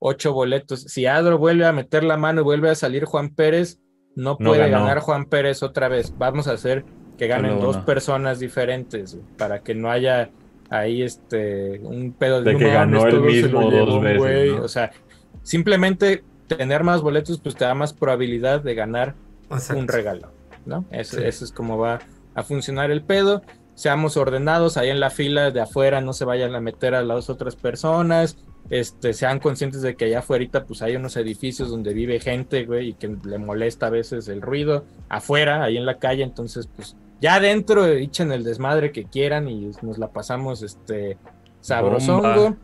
ocho 0.04 0.34
boletos. 0.34 0.82
Si 0.82 1.06
Adro 1.06 1.38
vuelve 1.38 1.66
a 1.66 1.72
meter 1.72 2.04
la 2.04 2.18
mano 2.18 2.42
y 2.42 2.44
vuelve 2.44 2.70
a 2.72 2.76
salir 2.76 3.06
Juan 3.06 3.30
Pérez, 3.30 3.80
no 4.16 4.38
puede 4.38 4.68
ganar 4.70 5.00
Juan 5.00 5.26
Pérez 5.26 5.62
otra 5.64 5.88
vez. 5.88 6.14
Vamos 6.18 6.48
a 6.48 6.54
hacer 6.54 6.84
que 7.18 7.28
ganen 7.28 7.52
Solo 7.52 7.66
dos 7.68 7.76
uno. 7.78 7.86
personas 7.86 8.40
diferentes, 8.40 9.18
para 9.38 9.60
que 9.62 9.76
no 9.76 9.92
haya 9.92 10.32
ahí 10.72 11.04
este 11.04 11.80
un 11.84 12.14
pedo 12.14 12.42
De 12.42 12.54
"No 12.54 12.60
que 12.60 12.72
ganó 12.72 13.06
el 13.06 13.22
mismo 13.22 13.70
dos 13.70 13.90
un 13.96 14.04
veces, 14.04 14.18
güey". 14.20 14.50
¿no? 14.56 14.64
O 14.64 14.68
sea, 14.68 14.92
simplemente 15.44 16.24
tener 16.48 16.84
más 16.84 17.02
boletos 17.02 17.40
pues 17.40 17.56
te 17.56 17.66
da 17.66 17.74
más 17.76 17.94
probabilidad 17.94 18.62
de 18.62 18.74
ganar 18.76 19.16
Exacto. 19.50 19.80
un 19.82 19.88
regalo, 19.88 20.32
¿no? 20.66 20.86
Eso, 20.92 21.18
Sí. 21.18 21.24
eso 21.26 21.46
es 21.46 21.52
como 21.52 21.78
va 21.78 22.00
a 22.34 22.44
funcionar 22.44 22.92
el 22.92 23.04
pedo. 23.04 23.42
Seamos 23.76 24.18
ordenados 24.18 24.78
ahí 24.78 24.90
en 24.90 25.00
la 25.00 25.10
fila 25.10 25.52
de 25.52 25.62
afuera, 25.62 26.02
no 26.02 26.14
se 26.14 26.26
vayan 26.26 26.54
a 26.56 26.62
meter 26.62 26.94
a 26.94 27.04
las 27.04 27.30
otras 27.30 27.56
personas. 27.56 28.38
Este, 28.70 29.14
sean 29.14 29.40
conscientes 29.40 29.82
de 29.82 29.96
que 29.96 30.06
allá 30.06 30.20
afuera 30.20 30.64
pues 30.66 30.82
hay 30.82 30.96
unos 30.96 31.18
edificios 31.18 31.70
donde 31.70 31.94
vive 31.94 32.20
gente, 32.20 32.66
güey, 32.66 32.90
y 32.90 32.94
que 32.94 33.18
le 33.26 33.38
molesta 33.38 33.88
a 33.88 33.90
veces 33.90 34.28
el 34.30 34.42
ruido 34.42 34.86
afuera, 35.10 35.64
ahí 35.64 35.78
en 35.78 35.86
la 35.86 35.98
calle, 35.98 36.24
entonces 36.24 36.70
pues 36.74 36.96
ya 37.20 37.36
adentro 37.36 37.86
echen 37.86 38.32
el 38.32 38.44
desmadre 38.44 38.92
que 38.92 39.04
quieran 39.04 39.50
y 39.50 39.72
nos 39.82 39.98
la 39.98 40.08
pasamos 40.12 40.64
este 40.64 41.18
sabrosongo. 41.60 42.22
Bomba. 42.22 42.58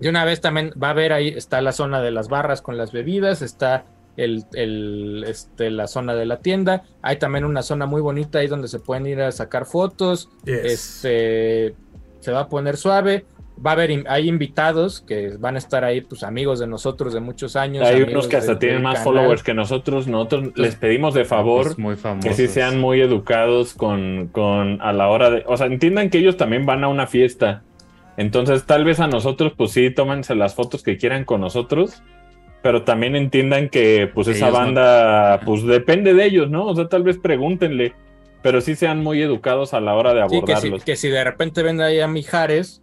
De 0.00 0.08
una 0.08 0.24
vez 0.24 0.40
también 0.40 0.72
va 0.82 0.88
a 0.88 0.90
haber 0.90 1.12
ahí, 1.12 1.28
está 1.28 1.60
la 1.60 1.72
zona 1.72 2.00
de 2.00 2.10
las 2.10 2.28
barras 2.28 2.62
con 2.62 2.76
las 2.76 2.90
bebidas, 2.90 3.42
está 3.42 3.84
el, 4.24 4.44
el, 4.54 5.24
este, 5.26 5.70
la 5.70 5.86
zona 5.86 6.14
de 6.14 6.26
la 6.26 6.40
tienda, 6.40 6.84
hay 7.02 7.16
también 7.18 7.44
una 7.44 7.62
zona 7.62 7.86
muy 7.86 8.00
bonita 8.00 8.38
ahí 8.40 8.46
donde 8.46 8.68
se 8.68 8.78
pueden 8.78 9.06
ir 9.06 9.20
a 9.20 9.32
sacar 9.32 9.66
fotos, 9.66 10.28
Yes. 10.44 10.64
este, 10.64 11.74
se 12.20 12.32
va 12.32 12.40
a 12.40 12.48
poner 12.48 12.76
suave, 12.76 13.24
va 13.64 13.70
a 13.70 13.74
haber, 13.74 14.04
hay 14.08 14.28
invitados 14.28 15.02
que 15.02 15.36
van 15.38 15.54
a 15.56 15.58
estar 15.58 15.84
ahí, 15.84 16.00
pues 16.00 16.22
amigos 16.22 16.58
de 16.60 16.66
nosotros 16.66 17.12
de 17.12 17.20
muchos 17.20 17.56
años. 17.56 17.86
Hay 17.86 18.02
unos 18.02 18.26
que 18.26 18.36
hasta 18.36 18.58
tienen 18.58 18.82
más 18.82 19.00
canal. 19.00 19.04
followers 19.04 19.42
que 19.42 19.52
nosotros. 19.54 20.06
Nosotros 20.06 20.52
les 20.56 20.76
pedimos 20.76 21.12
de 21.14 21.24
favor 21.24 21.64
Pues 21.76 21.78
muy 21.78 21.96
que 22.22 22.32
sí 22.32 22.48
sean 22.48 22.80
muy 22.80 23.00
educados 23.00 23.74
con, 23.74 24.28
con 24.32 24.80
a 24.80 24.92
la 24.92 25.08
hora 25.08 25.30
de, 25.30 25.44
o 25.46 25.56
sea, 25.56 25.66
entiendan 25.66 26.08
que 26.10 26.18
ellos 26.18 26.36
también 26.36 26.64
van 26.64 26.84
a 26.84 26.88
una 26.88 27.06
fiesta. 27.06 27.62
Entonces, 28.16 28.64
tal 28.64 28.84
vez 28.84 29.00
a 29.00 29.06
nosotros, 29.06 29.52
pues 29.56 29.72
sí, 29.72 29.90
tómense 29.90 30.34
las 30.34 30.54
fotos 30.54 30.82
que 30.82 30.96
quieran 30.96 31.24
con 31.24 31.40
nosotros, 31.40 32.02
pero 32.62 32.82
también 32.84 33.16
entiendan 33.16 33.68
que, 33.68 34.10
pues, 34.14 34.28
esa 34.28 34.46
Ellos 34.48 34.58
no- 34.58 34.64
banda, 34.64 35.40
pues, 35.44 35.64
depende 35.64 36.14
de 36.14 36.24
ellos, 36.24 36.50
¿no? 36.50 36.66
O 36.66 36.74
sea, 36.76 36.88
tal 36.88 37.02
vez 37.02 37.18
pregúntenle, 37.18 37.94
pero 38.42 38.60
sí 38.60 38.74
sean 38.74 39.02
muy 39.02 39.22
educados 39.22 39.74
a 39.74 39.80
la 39.80 39.94
hora 39.94 40.12
de 40.14 40.22
Sí, 40.28 40.40
que 40.40 40.46
si, 40.46 40.52
abordarlos. 40.52 40.84
que 40.84 40.96
si 40.96 41.08
de 41.08 41.24
repente 41.24 41.62
ven 41.62 41.80
ahí 41.80 42.00
a 42.00 42.06
Mijares, 42.08 42.82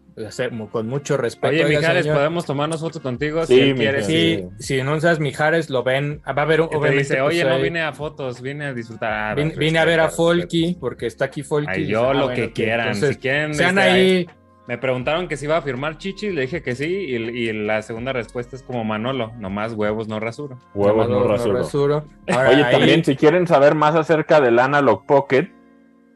con 0.71 0.87
mucho 0.87 1.15
respeto. 1.15 1.49
Oye, 1.53 1.63
"Oiga, 1.63 1.79
Mijares, 1.79 2.01
señor, 2.03 2.17
¿podemos 2.17 2.43
tomarnos 2.47 2.81
foto 2.81 2.99
contigo? 3.03 3.45
Sí, 3.45 3.53
si 3.53 3.59
él 3.59 3.75
quiere, 3.75 3.97
Mijares. 3.99 4.05
Sí, 4.07 4.43
si 4.57 4.81
no 4.81 4.99
sabes 4.99 5.19
Mijares, 5.19 5.69
lo 5.69 5.83
ven, 5.83 6.21
va 6.27 6.41
a 6.41 6.41
haber 6.41 6.61
un- 6.61 6.69
dice, 6.91 7.17
pues, 7.17 7.21
oye, 7.21 7.43
no 7.45 7.59
vine 7.61 7.81
a 7.83 7.93
fotos, 7.93 8.41
vine 8.41 8.65
a 8.65 8.73
disfrutar. 8.73 9.35
Vine, 9.37 9.53
vine 9.55 9.77
a 9.77 9.85
ver 9.85 9.99
a 9.99 10.09
Folky, 10.09 10.75
porque 10.79 11.05
está 11.05 11.25
aquí 11.25 11.43
Folky. 11.43 11.69
Ay, 11.71 11.85
yo 11.85 12.09
ah, 12.09 12.13
lo 12.15 12.23
bueno, 12.25 12.35
que 12.35 12.51
quieran. 12.51 12.87
entonces, 12.87 13.09
si 13.15 13.21
quieren, 13.21 13.53
sean 13.53 13.77
este, 13.77 13.89
ahí, 13.91 14.27
Me 14.67 14.77
preguntaron 14.77 15.27
que 15.29 15.37
si 15.37 15.45
iba 15.45 15.55
a 15.57 15.61
firmar 15.61 15.97
Chichi, 15.97 16.29
le 16.31 16.41
dije 16.41 16.61
que 16.61 16.75
sí, 16.75 16.85
y, 16.85 17.15
y 17.15 17.53
la 17.53 17.81
segunda 17.81 18.11
respuesta 18.11 18.55
es 18.55 18.63
como 18.63 18.83
Manolo, 18.83 19.31
nomás 19.39 19.73
huevos 19.73 20.09
no 20.09 20.19
rasuro. 20.19 20.57
Huevos 20.75 21.07
no 21.07 21.23
rasuro. 21.25 21.57
rasuro. 21.59 22.05
Ahora, 22.29 22.49
Oye, 22.49 22.63
ahí- 22.63 22.71
también 22.73 23.03
si 23.05 23.15
quieren 23.15 23.47
saber 23.47 23.75
más 23.75 23.95
acerca 23.95 24.41
del 24.41 24.59
Analog 24.59 25.05
Pocket, 25.05 25.47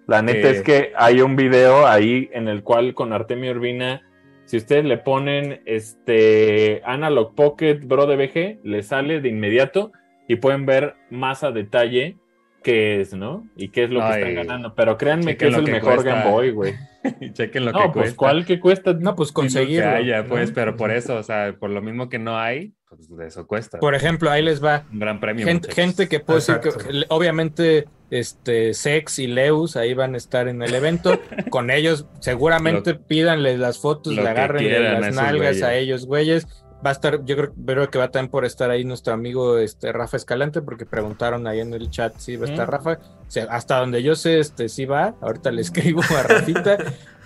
la 0.05 0.21
neta 0.21 0.49
Eh. 0.49 0.51
es 0.51 0.61
que 0.63 0.91
hay 0.97 1.21
un 1.21 1.37
video 1.37 1.87
ahí 1.87 2.29
en 2.33 2.49
el 2.49 2.61
cual 2.63 2.93
con 2.93 3.13
Artemio 3.13 3.51
Urbina, 3.51 4.01
si 4.45 4.57
ustedes 4.57 4.83
le 4.83 4.97
ponen 4.97 5.61
este 5.65 6.81
Analog 6.83 7.33
Pocket 7.35 7.79
Bro 7.85 8.05
de 8.05 8.15
BG, 8.17 8.59
le 8.67 8.83
sale 8.83 9.21
de 9.21 9.29
inmediato 9.29 9.93
y 10.27 10.35
pueden 10.35 10.65
ver 10.65 10.95
más 11.09 11.45
a 11.45 11.51
detalle 11.51 12.17
qué 12.61 13.01
es, 13.01 13.13
¿no? 13.13 13.47
Y 13.55 13.69
qué 13.69 13.85
es 13.85 13.89
lo 13.89 14.01
que 14.01 14.09
están 14.09 14.35
ganando. 14.35 14.75
Pero 14.75 14.97
créanme 14.97 15.37
que 15.37 15.47
es 15.47 15.51
lo 15.51 15.59
el 15.59 15.65
que 15.65 15.71
mejor 15.71 15.95
cuesta. 15.95 16.13
Game 16.13 16.31
Boy, 16.31 16.51
güey. 16.51 16.73
Y 17.19 17.31
chequen 17.33 17.65
lo 17.65 17.71
que 17.71 17.79
No, 17.79 17.85
pues 17.85 17.93
cuesta. 17.93 18.17
¿cuál 18.17 18.45
que 18.45 18.59
cuesta? 18.59 18.93
No, 18.93 19.15
pues 19.15 19.29
lo 19.29 19.33
que 19.33 19.41
conseguirlo. 19.41 19.89
haya, 19.89 20.23
¿no? 20.23 20.29
pues, 20.29 20.51
pero 20.51 20.75
por 20.75 20.91
eso, 20.91 21.15
o 21.15 21.23
sea, 21.23 21.55
por 21.59 21.69
lo 21.69 21.81
mismo 21.81 22.09
que 22.09 22.19
no 22.19 22.37
hay, 22.37 22.73
pues 22.87 23.09
de 23.15 23.27
eso 23.27 23.47
cuesta. 23.47 23.79
Por 23.79 23.95
ejemplo, 23.95 24.29
ahí 24.29 24.43
les 24.43 24.63
va. 24.63 24.85
Un 24.91 24.99
gran 24.99 25.19
premio. 25.19 25.47
Gente, 25.69 26.07
que 26.07 26.19
puede 26.19 26.39
decir 26.39 26.59
que 26.59 26.69
obviamente 27.09 27.85
este 28.09 28.73
Sex 28.73 29.19
y 29.19 29.27
Leus 29.27 29.77
ahí 29.77 29.93
van 29.93 30.13
a 30.13 30.17
estar 30.17 30.47
en 30.47 30.61
el 30.61 30.75
evento. 30.75 31.19
Con 31.49 31.71
ellos 31.71 32.05
seguramente 32.19 32.95
pídanles 32.95 33.59
las 33.59 33.79
fotos, 33.79 34.13
lo 34.13 34.21
le 34.21 34.33
que 34.33 34.39
agarren 34.39 35.01
las 35.01 35.15
nalgas 35.15 35.61
a 35.61 35.73
ellos, 35.75 36.05
güeyes. 36.05 36.47
Va 36.83 36.89
a 36.89 36.93
estar, 36.93 37.23
yo 37.25 37.35
creo, 37.35 37.53
creo 37.53 37.89
que 37.89 37.99
va 37.99 38.09
también 38.09 38.31
por 38.31 38.45
estar 38.45 38.69
ahí 38.71 38.83
nuestro 38.83 39.13
amigo 39.13 39.57
este 39.57 39.91
Rafa 39.91 40.17
Escalante, 40.17 40.61
porque 40.61 40.85
preguntaron 40.85 41.45
ahí 41.47 41.59
en 41.59 41.73
el 41.73 41.89
chat 41.89 42.15
si 42.17 42.37
va 42.37 42.47
a 42.47 42.49
estar. 42.49 42.69
Rafa. 42.69 42.99
O 43.27 43.31
sea, 43.31 43.45
hasta 43.51 43.79
donde 43.79 44.01
yo 44.01 44.15
sé, 44.15 44.39
este 44.39 44.67
sí 44.69 44.85
va. 44.85 45.15
Ahorita 45.21 45.51
le 45.51 45.61
escribo 45.63 46.01
a 46.01 46.23
Rafita. 46.23 46.77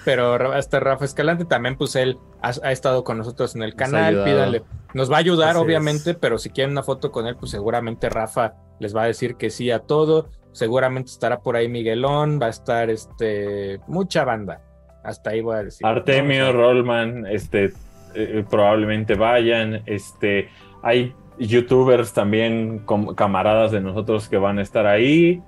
Pero 0.05 0.37
va 0.37 0.55
a 0.55 0.59
estar 0.59 0.83
Rafa 0.83 1.03
Escalante, 1.03 1.45
también 1.45 1.77
pues 1.77 1.95
él 1.95 2.19
ha, 2.43 2.51
ha 2.61 2.71
estado 2.71 3.03
con 3.03 3.17
nosotros 3.17 3.55
en 3.55 3.63
el 3.63 3.73
canal, 3.73 4.09
ayudado. 4.09 4.25
pídanle, 4.25 4.63
nos 4.93 5.11
va 5.11 5.15
a 5.15 5.19
ayudar 5.19 5.49
Así 5.55 5.59
obviamente, 5.59 6.11
es. 6.11 6.17
pero 6.17 6.37
si 6.37 6.51
quieren 6.51 6.73
una 6.73 6.83
foto 6.83 7.11
con 7.11 7.25
él, 7.25 7.35
pues 7.35 7.49
seguramente 7.49 8.07
Rafa 8.07 8.53
les 8.79 8.95
va 8.95 9.01
a 9.01 9.07
decir 9.07 9.35
que 9.35 9.49
sí 9.49 9.71
a 9.71 9.79
todo, 9.79 10.29
seguramente 10.51 11.09
estará 11.09 11.39
por 11.39 11.55
ahí 11.55 11.67
Miguelón, 11.67 12.39
va 12.39 12.45
a 12.45 12.49
estar 12.49 12.91
este 12.91 13.79
mucha 13.87 14.23
banda, 14.25 14.61
hasta 15.03 15.31
ahí 15.31 15.41
voy 15.41 15.55
a 15.55 15.63
decir. 15.63 15.87
Artemio, 15.87 16.53
Rollman, 16.53 17.25
este, 17.25 17.73
eh, 18.15 18.45
probablemente 18.49 19.15
vayan. 19.15 19.81
Este, 19.85 20.49
hay 20.81 21.13
youtubers 21.37 22.13
también, 22.13 22.83
camaradas 23.15 23.71
de 23.71 23.81
nosotros 23.81 24.29
que 24.29 24.37
van 24.37 24.59
a 24.59 24.61
estar 24.61 24.85
ahí. 24.87 25.41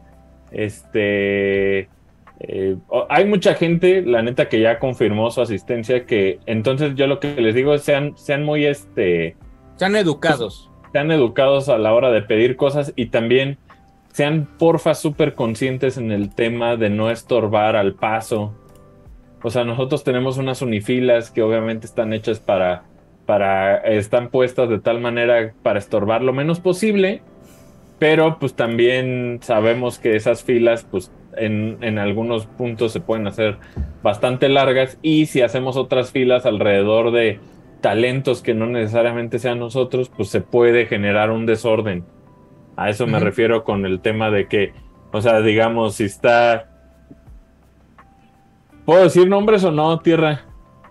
Este, 0.51 1.89
eh, 2.39 2.75
hay 3.09 3.25
mucha 3.25 3.55
gente, 3.55 4.01
la 4.01 4.21
neta, 4.21 4.49
que 4.49 4.59
ya 4.59 4.79
confirmó 4.79 5.31
su 5.31 5.41
asistencia. 5.41 6.05
Que 6.05 6.39
entonces 6.45 6.95
yo 6.95 7.07
lo 7.07 7.19
que 7.19 7.39
les 7.41 7.55
digo 7.55 7.73
es 7.73 7.83
sean, 7.83 8.17
sean 8.17 8.43
muy, 8.43 8.65
este, 8.65 9.35
Sean 9.75 9.95
educados. 9.95 10.69
sean 10.91 11.11
educados 11.11 11.69
a 11.69 11.77
la 11.77 11.93
hora 11.93 12.11
de 12.11 12.21
pedir 12.21 12.55
cosas 12.55 12.93
y 12.95 13.07
también 13.07 13.57
sean 14.11 14.47
porfa 14.57 14.95
súper 14.95 15.35
conscientes 15.35 15.97
en 15.97 16.11
el 16.11 16.33
tema 16.33 16.75
de 16.75 16.89
no 16.89 17.11
estorbar 17.11 17.75
al 17.75 17.93
paso. 17.93 18.55
O 19.43 19.49
sea, 19.49 19.63
nosotros 19.63 20.03
tenemos 20.03 20.37
unas 20.37 20.61
unifilas 20.61 21.31
que 21.31 21.41
obviamente 21.41 21.85
están 21.85 22.13
hechas 22.13 22.39
para, 22.39 22.83
para, 23.25 23.77
están 23.77 24.29
puestas 24.29 24.69
de 24.69 24.79
tal 24.79 24.99
manera 24.99 25.53
para 25.63 25.79
estorbar 25.79 26.23
lo 26.23 26.33
menos 26.33 26.59
posible, 26.59 27.21
pero 27.99 28.39
pues 28.39 28.55
también 28.55 29.39
sabemos 29.41 29.99
que 29.99 30.15
esas 30.15 30.43
filas, 30.43 30.85
pues 30.89 31.11
en, 31.35 31.77
en 31.81 31.99
algunos 31.99 32.45
puntos 32.47 32.91
se 32.91 32.99
pueden 32.99 33.27
hacer 33.27 33.57
bastante 34.01 34.49
largas 34.49 34.97
y 35.01 35.27
si 35.27 35.41
hacemos 35.41 35.77
otras 35.77 36.11
filas 36.11 36.45
alrededor 36.45 37.11
de 37.11 37.39
talentos 37.81 38.41
que 38.41 38.53
no 38.53 38.65
necesariamente 38.65 39.39
sean 39.39 39.59
nosotros, 39.59 40.09
pues 40.09 40.29
se 40.29 40.41
puede 40.41 40.87
generar 40.87 41.31
un 41.31 41.45
desorden. 41.45 42.05
A 42.75 42.89
eso 42.89 43.07
me 43.07 43.17
Ujú. 43.17 43.25
refiero 43.25 43.63
con 43.63 43.85
el 43.85 44.01
tema 44.01 44.29
de 44.31 44.47
que, 44.47 44.73
o 45.11 45.21
sea, 45.21 45.41
digamos, 45.41 45.95
si 45.95 46.05
está... 46.05 46.73
¿Puedo 48.87 49.03
decir 49.03 49.27
nombres 49.27 49.63
o 49.63 49.71
no, 49.71 49.99
Tierra? 49.99 50.45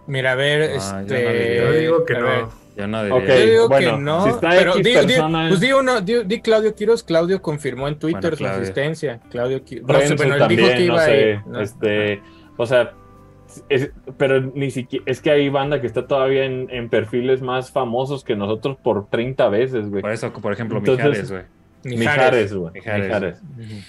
Mira, 0.07 0.33
a 0.33 0.35
ver, 0.37 0.71
Ah, 0.79 1.03
yo 1.05 1.15
no 1.15 1.17
este. 1.17 1.33
diría. 1.33 1.63
Yo 1.65 1.73
digo 1.73 2.05
que 2.05 2.15
a 2.15 2.21
ver. 2.21 2.43
no. 2.43 2.51
Yo 2.77 2.87
no 2.87 3.03
diría. 3.05 3.17
Ok. 3.19 3.27
Yo 3.27 3.47
digo 3.51 3.69
bueno, 3.69 3.91
que 3.97 4.03
no, 4.03 4.23
si 4.25 4.29
está 4.31 4.51
pero 4.51 4.71
X 4.77 4.85
di, 4.85 4.91
di- 4.91 4.97
persona- 5.15 5.49
pues 5.49 5.61
di 5.61 5.73
uno, 5.73 6.01
di, 6.03 6.25
di 6.25 6.41
Claudio 6.43 6.75
Quiroz, 6.75 7.03
Claudio 7.03 7.41
confirmó 7.43 7.89
en 7.89 7.99
Twitter 7.99 8.21
Bueno, 8.21 8.37
su 8.37 8.45
Claudio. 8.45 8.63
asistencia. 8.63 9.21
Claudio 9.31 9.65
Quiroz. 9.65 9.89
No 9.89 9.95
sé, 9.99 10.07
él 10.13 10.17
también, 10.39 10.49
dijo 10.49 10.69
que 10.69 10.75
no 10.79 10.81
iba 10.85 11.01
a 11.03 11.05
sé, 11.07 11.31
ir. 11.31 11.41
¿no? 11.47 11.61
este, 11.61 12.23
o 12.59 12.67
sea, 12.67 12.93
es- 13.71 13.91
pero 14.19 14.41
ni 14.43 14.71
siquiera, 14.71 15.05
es 15.09 15.21
que 15.23 15.31
hay 15.31 15.49
banda 15.49 15.81
que 15.81 15.87
está 15.87 16.07
todavía 16.07 16.45
en, 16.45 16.69
en 16.71 16.91
perfiles 16.91 17.41
más 17.41 17.73
famosos 17.73 18.23
que 18.23 18.37
nosotros 18.37 18.77
por 18.85 19.09
30 19.09 19.49
veces, 19.49 19.89
güey. 19.89 20.03
Por 20.03 20.13
eso, 20.13 20.31
por 20.35 20.53
ejemplo, 20.53 20.79
Entonces- 20.79 21.07
Mijares, 21.07 21.31
güey. 21.33 21.97
Mijares, 21.99 22.55
güey. 22.55 22.73
Mijares. 22.75 23.05
Mijares. 23.07 23.43
Ujú. 23.59 23.81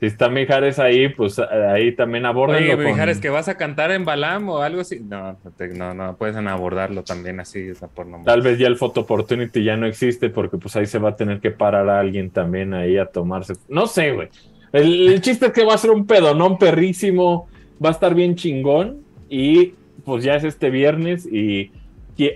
Si 0.00 0.06
está 0.06 0.30
Mijares 0.30 0.78
ahí, 0.78 1.10
pues 1.10 1.38
eh, 1.38 1.42
ahí 1.68 1.92
también 1.92 2.24
abórdenlo 2.24 2.72
Oye, 2.74 2.76
con- 2.76 2.92
Mijares, 2.92 3.20
que 3.20 3.28
vas 3.28 3.48
a 3.48 3.56
cantar 3.58 3.90
en 3.90 4.06
Balam 4.06 4.48
o 4.48 4.62
algo 4.62 4.80
así. 4.80 4.98
No, 5.00 5.36
no, 5.74 5.94
no, 5.94 6.16
pueden 6.16 6.48
abordarlo 6.48 7.04
también 7.04 7.38
así, 7.38 7.70
o 7.70 7.74
sea, 7.74 7.88
por 7.88 8.06
nomás. 8.06 8.24
Tal 8.24 8.40
vez 8.40 8.58
ya 8.58 8.66
el 8.66 8.76
photo 8.76 9.02
opportunity 9.02 9.62
ya 9.62 9.76
no 9.76 9.86
existe 9.86 10.30
porque 10.30 10.56
pues 10.56 10.74
ahí 10.76 10.86
se 10.86 10.98
va 10.98 11.10
a 11.10 11.16
tener 11.16 11.40
que 11.40 11.50
parar 11.50 11.88
a 11.90 12.00
alguien 12.00 12.30
también 12.30 12.72
ahí 12.72 12.96
a 12.96 13.06
tomarse. 13.06 13.54
No 13.68 13.86
sé, 13.86 14.12
güey. 14.12 14.28
El, 14.72 15.08
el 15.08 15.20
chiste 15.20 15.46
es 15.46 15.52
que 15.52 15.64
va 15.64 15.74
a 15.74 15.78
ser 15.78 15.90
un 15.90 16.06
pedonón 16.06 16.56
perrísimo, 16.56 17.48
va 17.84 17.90
a 17.90 17.92
estar 17.92 18.14
bien 18.14 18.36
chingón 18.36 19.02
y 19.28 19.74
pues 20.04 20.24
ya 20.24 20.34
es 20.34 20.44
este 20.44 20.70
viernes 20.70 21.26
y 21.26 21.72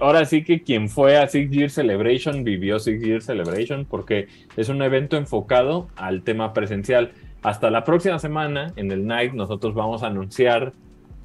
ahora 0.00 0.24
sí 0.24 0.44
que 0.44 0.62
quien 0.62 0.88
fue 0.88 1.16
a 1.18 1.29
Six 1.29 1.50
Year 1.50 1.70
Celebration 1.70 2.44
vivió 2.44 2.79
Six 2.79 3.03
Year 3.03 3.22
Celebration 3.22 3.85
porque 3.85 4.29
es 4.57 4.68
un 4.68 4.83
evento 4.83 5.16
enfocado 5.16 5.88
al 5.96 6.22
tema 6.22 6.53
presencial. 6.53 7.12
Hasta 7.44 7.70
la 7.70 7.85
próxima 7.85 8.18
semana 8.18 8.72
en 8.74 8.90
el 8.90 9.07
Night 9.07 9.33
nosotros 9.35 9.74
vamos 9.74 10.02
a 10.02 10.09
anunciar 10.09 10.72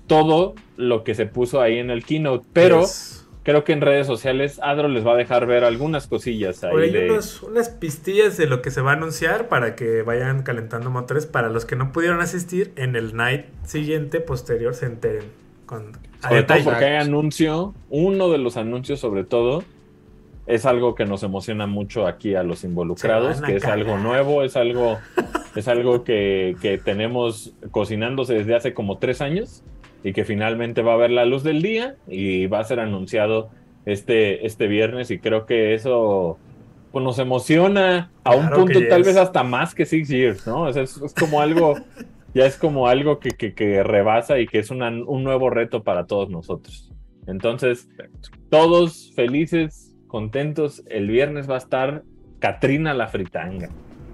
todo 0.05 0.53
lo 0.77 1.03
que 1.03 1.15
se 1.15 1.25
puso 1.25 1.61
ahí 1.61 1.77
en 1.79 1.89
el 1.89 2.03
keynote, 2.03 2.45
pero 2.53 2.81
Yes. 2.81 3.27
creo 3.43 3.63
que 3.63 3.73
en 3.73 3.81
redes 3.81 4.05
sociales 4.07 4.59
Adro 4.63 4.87
les 4.87 5.05
va 5.05 5.13
a 5.13 5.15
dejar 5.15 5.45
ver 5.45 5.63
algunas 5.63 6.07
cosillas 6.07 6.63
ahí 6.63 6.73
Oye, 6.75 6.91
de... 6.91 7.11
unos- 7.11 7.41
unas 7.43 7.69
pistillas 7.69 8.35
de 8.37 8.47
lo 8.47 8.61
que 8.61 8.69
se 8.71 8.81
va 8.81 8.91
a 8.91 8.93
anunciar 8.95 9.47
para 9.49 9.75
que 9.75 10.01
vayan 10.01 10.43
calentando 10.43 10.89
motores. 10.89 11.25
Para 11.25 11.49
los 11.49 11.65
que 11.65 11.75
no 11.75 11.91
pudieron 11.91 12.19
asistir, 12.21 12.73
en 12.75 12.95
el 12.95 13.15
night 13.15 13.45
siguiente, 13.65 14.19
posterior, 14.19 14.73
se 14.75 14.87
enteren. 14.87 15.25
Con, 15.65 15.91
a 16.23 16.29
Sobre 16.29 16.43
todo 16.43 16.57
porque 16.63 16.85
hay 16.85 16.95
anuncio, 16.97 17.75
uno 17.91 18.29
de 18.29 18.39
los 18.39 18.57
anuncios 18.57 18.99
sobre 18.99 19.23
todo, 19.23 19.63
es 20.49 20.65
algo 20.65 20.95
que 20.95 21.05
nos 21.05 21.23
emociona 21.23 21.67
mucho 21.67 22.07
aquí 22.07 22.35
a 22.35 22.43
los 22.43 22.63
involucrados, 22.63 23.41
a 23.41 23.45
que 23.45 23.55
es 23.55 23.61
cagar. 23.61 23.79
algo 23.79 23.97
nuevo, 23.97 24.43
es 24.43 24.55
algo, 24.57 24.97
es 25.55 25.67
algo 25.67 26.03
que, 26.03 26.55
que 26.61 26.77
tenemos 26.77 27.53
cocinándose 27.71 28.33
desde 28.33 28.55
hace 28.55 28.73
como 28.73 28.97
tres 28.97 29.21
años 29.21 29.63
y 30.03 30.11
que 30.13 30.25
finalmente 30.25 30.81
va 30.81 30.93
a 30.93 30.97
ver 30.97 31.11
la 31.11 31.25
luz 31.25 31.43
del 31.43 31.61
día 31.61 31.95
y 32.07 32.47
va 32.47 32.59
a 32.59 32.63
ser 32.63 32.79
anunciado 32.79 33.49
este, 33.85 34.45
este 34.45 34.67
viernes 34.67 35.11
y 35.11 35.19
creo 35.19 35.45
que 35.45 35.73
eso 35.73 36.37
pues, 36.91 37.03
nos 37.05 37.19
emociona 37.19 38.11
a 38.23 38.35
un 38.35 38.47
Claro 38.47 38.63
punto 38.65 38.79
tal 38.89 39.03
vez 39.03 39.17
hasta 39.17 39.43
más 39.43 39.75
que 39.75 39.85
Six 39.85 40.07
Years, 40.09 40.47
¿no? 40.47 40.63
O 40.63 40.73
sea, 40.73 40.83
es, 40.83 40.97
es 40.97 41.13
como 41.13 41.41
algo, 41.41 41.75
ya 42.33 42.45
es 42.45 42.57
como 42.57 42.87
algo 42.87 43.19
que, 43.19 43.29
que, 43.31 43.53
que 43.53 43.83
rebasa 43.83 44.39
y 44.39 44.47
que 44.47 44.59
es 44.59 44.71
una- 44.71 44.89
un 44.89 45.23
nuevo 45.23 45.49
reto 45.49 45.83
para 45.83 46.05
todos 46.07 46.29
nosotros. 46.29 46.91
Entonces, 47.27 47.87
todos 48.49 49.11
felices, 49.15 49.88
contentos. 50.09 50.83
El 50.87 51.07
viernes 51.07 51.49
va 51.49 51.55
a 51.55 51.59
estar 51.59 52.03
Katrina 52.39 52.93
la 52.93 53.07
fritanga. 53.07 53.69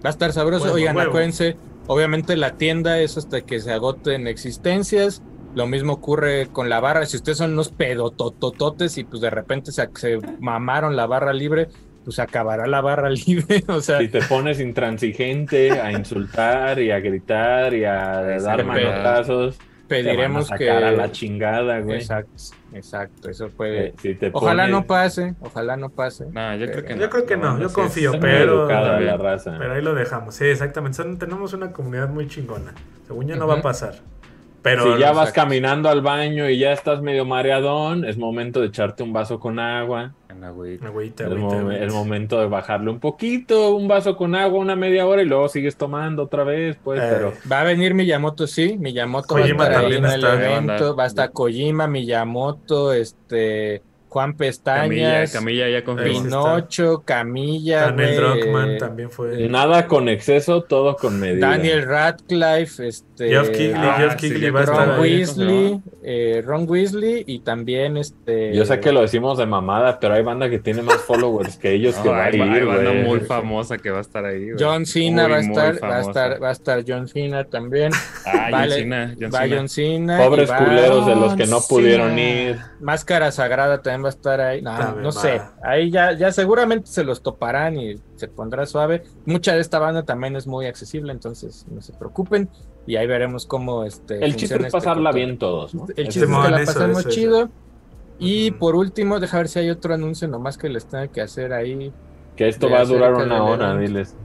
Va 0.06 0.10
a 0.10 0.12
estar 0.12 0.32
sabroso. 0.32 0.72
Oigan, 0.74 1.00
acuérdense, 1.00 1.58
obviamente 1.88 2.36
la 2.36 2.56
tienda 2.56 3.00
es 3.00 3.18
hasta 3.18 3.42
que 3.42 3.60
se 3.60 3.72
agoten 3.72 4.28
existencias. 4.28 5.24
Lo 5.56 5.66
mismo 5.66 5.94
ocurre 5.94 6.48
con 6.52 6.70
la 6.70 6.80
barra. 6.80 7.06
Si 7.06 7.18
ustedes 7.18 7.40
son 7.40 7.54
unos 7.54 7.70
pedototototes 7.70 8.98
y 8.98 9.06
pues 9.06 9.22
de 9.22 9.30
repente 9.30 9.72
se, 9.72 9.90
se 9.96 10.20
mamaron 10.40 10.96
la 10.96 11.08
barra 11.08 11.34
libre, 11.34 11.70
pues 12.04 12.20
acabará 12.20 12.68
la 12.68 12.82
barra 12.82 13.10
libre. 13.28 13.64
o 13.68 13.82
sea, 13.82 14.00
Si 14.00 14.10
te 14.10 14.22
pones 14.22 14.60
intransigente 14.60 15.72
a 15.80 15.92
insultar 15.92 16.80
y 16.80 16.92
a 16.92 17.00
gritar 17.00 17.74
y 17.74 17.86
a 17.86 18.22
dar 18.40 18.66
manotazos, 18.66 19.58
pediremos 19.88 20.50
que. 20.52 20.70
a 20.70 20.92
la 20.92 21.12
chingada, 21.12 21.80
güey. 21.80 21.98
Exacto, 21.98 22.32
exacto. 22.74 23.30
Eso 23.30 23.50
puede. 23.50 23.88
Eh, 23.88 23.94
si 24.02 24.16
te 24.16 24.30
Ojalá 24.34 24.64
pones- 24.64 24.72
no 24.72 24.86
pase, 24.88 25.36
ojalá 25.42 25.78
no 25.78 25.90
pase. 25.90 26.26
No, 26.32 26.56
yo 26.56 26.66
creo 26.72 26.86
que 26.86 26.96
no. 26.96 27.02
Yo 27.02 27.10
creo 27.10 27.26
que 27.26 27.38
no, 27.38 27.60
yo 27.60 27.70
sí, 27.70 27.76
confío, 27.76 28.12
pero- 28.20 28.68
la 28.68 29.18
raza. 29.18 29.56
Pero 29.58 29.74
ahí 29.74 29.82
lo 29.82 29.94
dejamos. 29.94 30.36
Sí, 30.36 30.46
exactamente. 30.46 30.98
Son- 30.98 31.18
tenemos 31.18 31.54
una 31.54 31.72
comunidad 31.72 32.10
muy 32.10 32.28
chingona. 32.28 32.74
Según 33.08 33.28
yo 33.28 33.36
no 33.36 33.48
va 33.48 33.56
a 33.56 33.62
pasar. 33.62 33.96
Pero 34.62 34.96
si 34.96 35.00
ya 35.00 35.12
vas 35.12 35.30
exacto. 35.30 35.42
caminando 35.42 35.90
al 35.90 36.02
baño 36.02 36.50
y 36.50 36.58
ya 36.58 36.72
estás 36.74 37.00
medio 37.02 37.24
mareadón, 37.24 38.04
es 38.04 38.18
momento 38.18 38.62
de 38.62 38.68
echarte 38.68 39.04
un 39.04 39.14
vaso 39.14 39.40
con 39.40 39.60
agua. 39.60 40.14
Agüita, 40.44 40.86
Es 40.86 40.92
agüita, 40.92 41.26
el 41.26 41.92
momento 41.92 42.40
de 42.40 42.48
bajarle 42.48 42.90
un 42.92 43.00
poquito, 43.00 43.76
un 43.76 43.88
vaso 43.88 44.16
con 44.16 44.36
agua, 44.36 44.60
una 44.60 44.76
media 44.76 45.06
hora 45.08 45.22
y 45.22 45.26
luego 45.26 45.48
sigues 45.50 45.76
tomando 45.76 46.24
otra 46.24 46.44
vez, 46.44 46.78
pues, 46.84 47.02
Eh, 47.02 47.08
pero 47.10 47.34
Va 47.52 47.62
a 47.62 47.64
venir 47.64 47.94
Miyamoto, 47.94 48.48
sí. 48.48 48.78
Miyamoto 48.78 49.28
Kojima 49.36 49.58
va 49.58 49.64
a 49.64 49.68
estar 49.68 49.86
ahí 49.86 49.94
en 49.98 50.06
el 50.06 50.24
evento. 50.24 50.96
Va 50.96 51.04
a 51.04 51.08
estar 51.08 51.32
Kojima, 51.32 51.88
Miyamoto, 51.88 52.94
este, 52.94 53.82
Juan 54.16 54.32
Camilla, 54.32 54.38
Pestañas, 54.38 55.34
Camilla 55.34 55.70
ya 55.70 55.76
Ahí 55.76 55.84
confirmó. 55.84 56.14
sí. 56.20 56.24
Pinocho, 56.24 57.04
Camilla, 57.04 57.82
Daniel 57.92 58.16
Druckmann 58.16 58.78
también 58.78 59.12
fue. 59.12 59.50
nada 59.50 59.88
con 59.88 60.08
exceso, 60.08 60.62
todo 60.64 60.96
con 60.96 61.20
medida. 61.20 61.50
Daniel 61.50 61.84
Radcliffe, 61.86 62.88
este, 62.88 63.28
Geoff 63.30 63.50
Keighley, 63.50 63.74
ah, 63.76 63.96
Geoff 63.98 64.14
sí, 64.14 64.18
Keighley 64.20 64.42
ya 64.42 64.52
va 64.54 64.60
a 64.62 64.64
estar 64.64 64.88
Ron 64.88 64.96
ahí. 64.96 65.02
Weasley, 65.02 65.82
eh, 66.02 66.42
Ron 66.46 66.66
Weasley 66.70 67.24
y 67.28 67.40
también 67.40 67.98
este. 67.98 68.56
Yo 68.56 68.66
sé 68.66 68.80
que 68.80 68.94
lo 68.94 69.02
decimos 69.02 69.38
de 69.38 69.46
mamada, 69.46 70.00
pero 70.00 70.14
hay 70.14 70.24
banda 70.24 70.50
que 70.50 70.60
tiene 70.60 70.82
más 70.82 70.98
followers 71.02 71.58
que 71.58 71.74
ellos 71.74 71.96
que 71.96 72.08
No, 72.08 72.12
va 72.16 72.24
a 72.24 72.26
hay, 72.28 72.36
ir, 72.36 72.42
hay 72.42 72.64
banda 72.64 72.94
muy 72.94 73.20
famosa 73.20 73.78
que 73.78 73.90
va 73.92 73.98
a 73.98 74.02
estar 74.02 74.24
ahí. 74.24 74.52
güey. 74.52 74.56
John 74.64 74.86
Cena 74.86 75.24
Muy, 75.24 75.32
va 75.32 75.38
a 75.38 75.42
estar, 75.42 75.84
va 75.84 75.98
a 75.98 76.02
estar, 76.02 76.42
va 76.44 76.50
a 76.50 76.52
estar 76.54 76.84
John 76.88 77.08
Cena 77.10 77.44
también. 77.44 77.92
Ah, 78.26 78.32
John 78.44 78.52
Vale, 78.52 78.76
Cena, 78.76 79.16
John 79.20 79.30
va 79.34 79.40
Cena. 79.42 79.56
John 79.58 79.70
Cena. 79.70 80.18
Pobres 80.20 80.50
va 80.50 80.58
culeros 80.58 81.06
de 81.06 81.16
los 81.16 81.36
que 81.36 81.48
no 81.48 81.60
John 81.60 81.66
pudieron 81.70 82.10
Cena. 82.16 82.22
ir. 82.22 82.58
Máscara 82.80 83.32
Sagrada 83.32 83.82
también 83.82 84.05
va 84.06 84.10
a 84.10 84.12
estar 84.12 84.40
ahí. 84.40 84.62
No, 84.62 84.78
También 84.78 85.04
no 85.04 85.12
sé. 85.12 85.42
Ahí 85.64 85.92
ya, 85.92 86.14
ya 86.14 86.32
seguramente 86.32 86.88
se 86.88 87.04
los 87.04 87.22
toparán 87.22 87.78
y 87.78 87.96
se 88.16 88.28
pondrá 88.28 88.66
suave. 88.66 89.04
Mucha 89.26 89.54
de 89.54 89.62
esta 89.62 89.80
banda 89.80 90.04
también 90.04 90.36
es 90.36 90.48
muy 90.48 90.68
accesible, 90.68 91.12
entonces 91.12 91.66
no 91.70 91.82
se 91.82 91.94
preocupen. 91.94 92.50
Y 92.88 92.96
ahí 92.98 93.08
veremos 93.08 93.46
cómo 93.46 93.84
este. 93.84 94.24
El 94.24 94.36
chiste 94.36 94.56
es 94.56 94.62
este 94.62 94.72
pasarla 94.72 95.12
bien 95.12 95.38
todos, 95.38 95.74
¿no? 95.74 95.88
El 95.96 96.08
chiste 96.10 96.26
es 96.32 96.38
que 96.38 96.52
la 96.52 96.66
pasemos 96.66 97.00
eso, 97.00 97.00
eso. 97.00 97.10
chido. 97.10 97.50
Y 98.20 98.52
por 98.52 98.76
último, 98.76 99.20
deja 99.20 99.38
ver 99.38 99.48
si 99.48 99.60
hay 99.60 99.70
otro 99.70 99.94
anuncio 99.94 100.28
nomás 100.28 100.58
que 100.58 100.70
les 100.70 100.86
tenga 100.86 101.08
que 101.08 101.22
hacer 101.22 101.52
ahí. 101.52 101.92
Que 102.36 102.48
esto 102.48 102.70
va 102.70 102.80
a 102.80 102.86
durar 102.86 103.14
una 103.14 103.44
hora, 103.44 103.78
diles. 103.78 104.16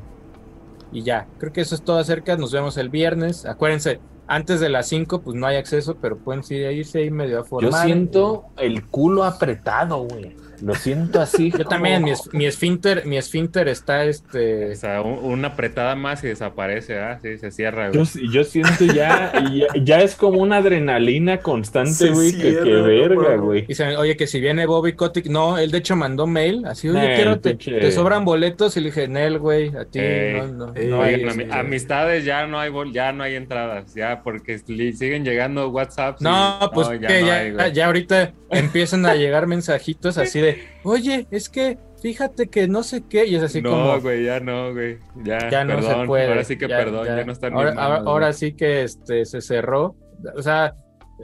Y 0.93 1.03
ya, 1.03 1.27
creo 1.39 1.53
que 1.53 1.61
eso 1.61 1.75
es 1.75 1.83
todo 1.83 1.99
acerca. 1.99 2.37
Nos 2.37 2.53
vemos 2.53 2.77
el 2.77 2.89
viernes. 2.89 3.47
Acuérdense, 3.47 4.01
antes 4.31 4.61
de 4.61 4.69
las 4.69 4.87
5, 4.87 5.23
pues 5.23 5.37
no 5.37 5.45
hay 5.45 5.57
acceso, 5.57 5.97
pero 6.01 6.17
pueden 6.17 6.45
sí, 6.45 6.55
irse 6.55 7.01
ahí 7.01 7.11
medio 7.11 7.39
a 7.39 7.43
Yo 7.43 7.47
formar. 7.47 7.85
siento 7.85 8.47
el 8.59 8.87
culo 8.87 9.25
apretado, 9.25 10.05
güey. 10.05 10.37
Lo 10.63 10.75
siento 10.75 11.21
así. 11.21 11.51
Yo 11.57 11.65
también, 11.65 12.03
mi, 12.05 12.11
es- 12.13 12.29
mi 12.33 12.47
esfínter, 12.47 13.07
mi 13.07 13.17
esfínter 13.17 13.69
está 13.69 14.05
este. 14.05 14.73
O 14.73 14.75
sea, 14.77 15.03
un- 15.03 15.25
una 15.25 15.49
apretada 15.49 15.95
más 15.97 16.23
y 16.25 16.29
desaparece, 16.29 16.99
¿ah? 16.99 17.19
Sí, 17.23 17.39
se 17.39 17.51
cierra, 17.51 17.91
Yo, 17.93 18.03
güey. 18.05 18.31
yo 18.33 18.45
siento 18.45 18.85
ya, 18.85 19.33
ya, 19.53 19.67
ya 19.83 20.01
es 20.01 20.15
como 20.15 20.41
una 20.41 20.57
adrenalina 20.59 21.39
constante, 21.39 21.93
Se 21.93 22.11
güey, 22.11 22.33
que, 22.33 22.39
cierra, 22.51 22.65
que 22.65 22.71
no 22.73 22.83
verga, 22.85 23.23
mames. 23.23 23.41
güey. 23.41 23.67
Dicen, 23.67 23.97
oye, 23.97 24.17
que 24.17 24.27
si 24.27 24.41
viene 24.41 24.67
Bobby 24.67 24.93
Kotick, 24.95 25.27
no, 25.27 25.59
él 25.59 25.71
de 25.71 25.79
hecho 25.79 25.97
mandó 25.97 26.27
mail, 26.27 26.65
así, 26.67 26.89
oye, 26.89 26.99
Nel, 27.01 27.15
quiero, 27.17 27.41
te, 27.41 27.93
sobran 27.93 28.25
boletos, 28.25 28.77
y 28.77 28.81
le 28.81 28.87
dije, 28.87 29.09
Nel, 29.09 29.39
güey, 29.39 29.69
a 29.77 29.85
ti, 29.85 29.99
Ey, 30.01 30.41
no, 30.41 30.67
no, 30.69 30.75
ey, 30.77 30.89
no 30.89 31.03
hay, 31.03 31.27
amistades 31.51 32.25
ya 32.25 32.47
no 32.47 32.59
hay 32.59 32.71
bol- 32.71 32.93
ya 32.93 33.13
no 33.13 33.23
hay 33.23 33.35
entradas, 33.35 33.95
ya 33.95 34.23
porque 34.23 34.59
siguen 34.59 35.25
llegando 35.25 35.69
WhatsApp. 35.69 36.21
No, 36.21 36.71
pues 36.73 36.89
que 36.89 37.25
ya, 37.25 37.51
güey. 37.51 37.73
ya 37.73 37.87
ahorita 37.87 38.33
empiezan 38.51 39.07
a 39.07 39.15
llegar 39.15 39.47
mensajitos 39.47 40.19
así 40.19 40.41
de, 40.41 40.50
oye, 40.85 41.27
es 41.31 41.49
que 41.49 41.79
fíjate 42.01 42.49
que 42.49 42.69
no 42.69 42.83
sé 42.83 43.03
qué, 43.09 43.27
y 43.27 43.37
es 43.37 43.43
así 43.43 43.61
no, 43.61 43.71
como, 43.71 44.01
güey, 44.01 44.25
ya 44.25 44.41
no, 44.41 44.73
güey. 44.73 44.99
Ya, 45.23 45.51
ya 45.51 45.65
no 45.65 45.77
perdón, 45.77 46.01
se 46.01 46.07
puede. 46.07 46.29
Ahora 46.29 46.45
sí 46.45 46.57
que 46.59 46.69
ya- 46.69 46.79
perdón, 46.79 47.07
ya, 47.07 47.25
no 47.25 47.33
están 47.33 47.55
ahora, 47.55 47.75
manos, 47.75 48.07
ahora, 48.07 48.33
sí 48.33 48.53
que 48.55 48.83
este 48.83 49.25
se 49.25 49.41
cerró. 49.41 49.97
O 50.37 50.43
sea, 50.43 50.75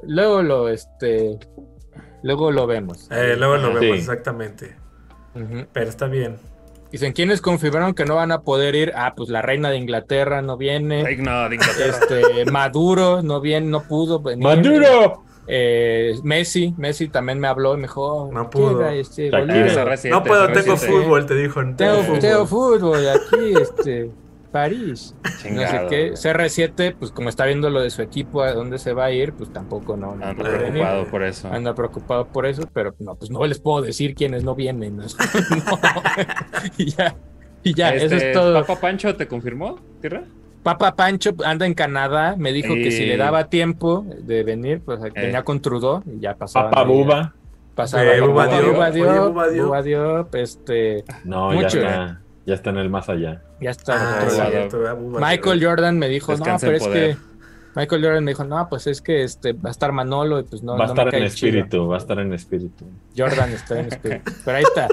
luego 0.04 0.42
lo, 0.42 0.68
este, 0.68 1.38
luego 2.22 2.50
lo 2.50 2.66
vemos. 2.66 3.08
Eh, 3.10 3.34
luego 3.36 3.56
lo 3.56 3.68
vemos, 3.68 3.80
sí. 3.80 3.90
exactamente. 3.90 4.76
Pero 5.72 5.88
está 5.88 6.06
bien. 6.06 6.36
Dicen, 6.90 7.12
¿quiénes 7.12 7.40
confirmaron 7.40 7.94
que 7.94 8.04
no 8.04 8.14
van 8.14 8.32
a 8.32 8.42
poder 8.42 8.74
ir? 8.74 8.92
Ah, 8.94 9.14
pues 9.16 9.28
la 9.28 9.42
reina 9.42 9.70
de 9.70 9.76
Inglaterra 9.76 10.40
no 10.40 10.56
viene. 10.56 11.02
No, 11.18 11.48
de 11.48 11.56
Inglaterra. 11.56 11.98
Este, 12.00 12.50
Maduro 12.50 13.22
no 13.22 13.40
viene, 13.40 13.66
no 13.66 13.82
pudo 13.82 14.20
venir. 14.20 14.44
¡Maduro! 14.44 15.24
Eh, 15.48 16.14
Messi, 16.24 16.74
Messi 16.76 17.08
también 17.08 17.38
me 17.38 17.46
habló 17.48 17.74
y 17.74 17.76
me 17.76 17.82
dijo, 17.84 18.30
No 18.32 18.50
pudo. 18.50 18.78
"Llega, 18.80 18.94
este. 18.94 19.30
CR7, 19.30 20.10
No 20.10 20.22
puedo, 20.24 20.46
tengo 20.52 20.74
CR7. 20.76 20.86
fútbol, 20.86 21.26
te 21.26 21.34
dijo. 21.36 21.60
Tengo, 21.60 21.76
Tengo 21.76 22.02
fútbol. 22.02 22.18
tengo 22.18 22.46
fútbol 22.46 23.08
aquí, 23.08 23.54
este, 23.60 24.10
París. 24.52 25.14
No 25.22 25.30
sé 25.30 25.48
Chingado, 25.48 25.88
qué. 25.88 26.10
güey. 26.10 26.12
CR7, 26.16 26.96
pues 26.98 27.10
como 27.12 27.28
está 27.28 27.44
viendo 27.46 27.68
lo 27.70 27.80
de 27.80 27.90
su 27.90 28.02
equipo, 28.02 28.42
a 28.42 28.52
dónde 28.52 28.78
se 28.78 28.92
va 28.92 29.04
a 29.06 29.10
ir, 29.12 29.32
pues 29.34 29.52
tampoco 29.52 29.96
no. 29.96 30.14
no 30.16 30.26
venir. 30.34 30.36
preocupado 30.42 31.04
por 31.06 31.22
eso. 31.22 31.48
Anda 31.52 31.74
preocupado 31.74 32.26
por 32.28 32.46
eso, 32.46 32.62
pero 32.72 32.94
no, 32.98 33.14
pues 33.16 33.30
no 33.30 33.44
les 33.46 33.58
puedo 33.60 33.82
decir 33.82 34.14
quiénes 34.14 34.44
no 34.44 34.54
vienen. 34.54 34.96
¿no? 34.96 35.04
No. 35.50 35.78
y 36.78 36.86
ya, 36.90 37.14
y 37.62 37.74
ya, 37.74 37.94
eso 37.94 38.06
Este, 38.14 38.28
es 38.30 38.32
todo. 38.34 38.54
¿Papa 38.64 38.80
Pancho 38.80 39.14
te 39.16 39.26
confirmó, 39.28 39.78
Tierra? 40.00 40.24
Papa 40.66 40.96
Pancho 40.96 41.30
anda 41.44 41.64
en 41.64 41.74
Canadá, 41.74 42.34
me 42.36 42.52
dijo 42.52 42.74
que 42.74 42.90
si 42.90 43.06
le 43.06 43.16
daba 43.16 43.48
tiempo 43.48 44.04
de 44.22 44.42
venir, 44.42 44.80
pues 44.84 44.98
venía 45.14 45.44
con 45.44 45.60
Trudeau 45.60 46.02
y 46.04 46.18
ya 46.18 46.34
pasaba. 46.34 46.70
Papa 46.70 46.82
Buba. 46.82 47.34
Pasaba 47.76 48.02
Eh, 48.04 48.20
Buba 48.20 48.46
Buba 48.46 48.60
Buba 48.72 48.88
oye, 48.88 48.92
Diop, 49.04 49.28
Buba 49.32 49.48
Diop. 49.48 49.66
Buba 49.66 49.82
Diop, 49.82 50.34
este, 50.34 51.04
No, 51.24 51.52
Mucho. 51.52 51.78
ya 51.78 51.88
está. 51.88 52.20
Ya 52.46 52.54
está 52.54 52.70
en 52.70 52.78
el 52.78 52.90
más 52.90 53.08
allá. 53.08 53.42
ya 53.60 53.70
está. 53.70 53.92
en 53.94 54.00
Ah, 54.02 54.64
otro 54.66 54.82
lado. 54.82 54.96
Buba 54.96 55.20
Michael. 55.20 55.64
Jordan 55.64 55.98
me 56.00 56.08
dijo, 56.08 56.36
no, 56.36 56.44
pero 56.60 56.76
es 56.76 56.82
poder. 56.82 57.16
que 57.16 57.22
Michael 57.76 58.02
Jordan 58.04 58.24
me 58.24 58.30
dijo, 58.32 58.42
no, 58.44 58.68
pues 58.68 58.88
es 58.88 59.00
que 59.00 59.22
este 59.22 59.52
va 59.52 59.68
a 59.68 59.70
estar 59.70 59.92
Manolo 59.92 60.40
y 60.40 60.42
pues 60.42 60.64
no, 60.64 60.76
va 60.76 60.84
a 60.84 60.88
no 60.88 60.94
me 60.94 61.00
estar 61.02 61.14
en 61.14 61.20
cae 61.20 61.30
chido". 61.30 61.48
espíritu, 61.60 61.86
va 61.86 61.94
a 61.94 61.98
estar 61.98 62.18
en 62.18 62.32
espíritu. 62.32 62.86
Jordan 63.16 63.52
está 63.52 63.78
en 63.78 63.86
espíritu. 63.86 64.32
Pero 64.44 64.56
ahí 64.56 64.64
está. 64.64 64.88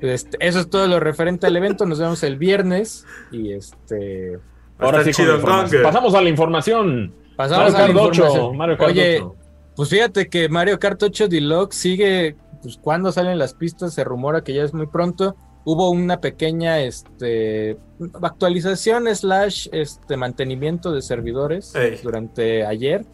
Este, 0.00 0.38
eso 0.40 0.60
es 0.60 0.70
todo 0.70 0.86
lo 0.86 1.00
referente 1.00 1.46
al 1.48 1.56
evento. 1.56 1.84
Nos 1.84 1.98
vemos 1.98 2.22
el 2.22 2.38
viernes 2.38 3.04
y 3.32 3.52
este 3.52 4.38
Ahora 4.78 5.04
sí, 5.04 5.12
con 5.12 5.26
la 5.26 5.68
chido, 5.68 5.82
pasamos 5.82 6.14
a 6.14 6.20
la 6.22 6.28
información. 6.28 7.14
pasamos 7.36 7.72
Mario 7.72 7.76
a 7.76 7.80
la 7.80 7.94
Kart 7.94 7.98
8. 7.98 8.22
información. 8.22 8.56
Mario 8.56 8.78
Kart 8.78 8.90
Oye, 8.90 9.20
8. 9.20 9.34
pues 9.76 9.88
fíjate 9.88 10.28
que 10.28 10.48
Mario 10.48 10.78
Kart 10.78 11.02
8 11.02 11.28
Deluxe 11.28 11.76
sigue, 11.76 12.36
pues 12.62 12.78
cuando 12.80 13.12
salen 13.12 13.38
las 13.38 13.54
pistas 13.54 13.94
se 13.94 14.04
rumora 14.04 14.42
que 14.42 14.54
ya 14.54 14.62
es 14.64 14.74
muy 14.74 14.86
pronto. 14.86 15.36
Hubo 15.64 15.90
una 15.90 16.20
pequeña 16.20 16.80
este, 16.80 17.76
actualización 18.22 19.14
slash 19.14 19.68
este, 19.72 20.16
mantenimiento 20.16 20.92
de 20.92 21.02
servidores 21.02 21.74
Ey. 21.74 21.98
durante 22.02 22.64
ayer, 22.64 23.04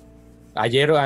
ayer 0.54 0.92
o 0.92 0.98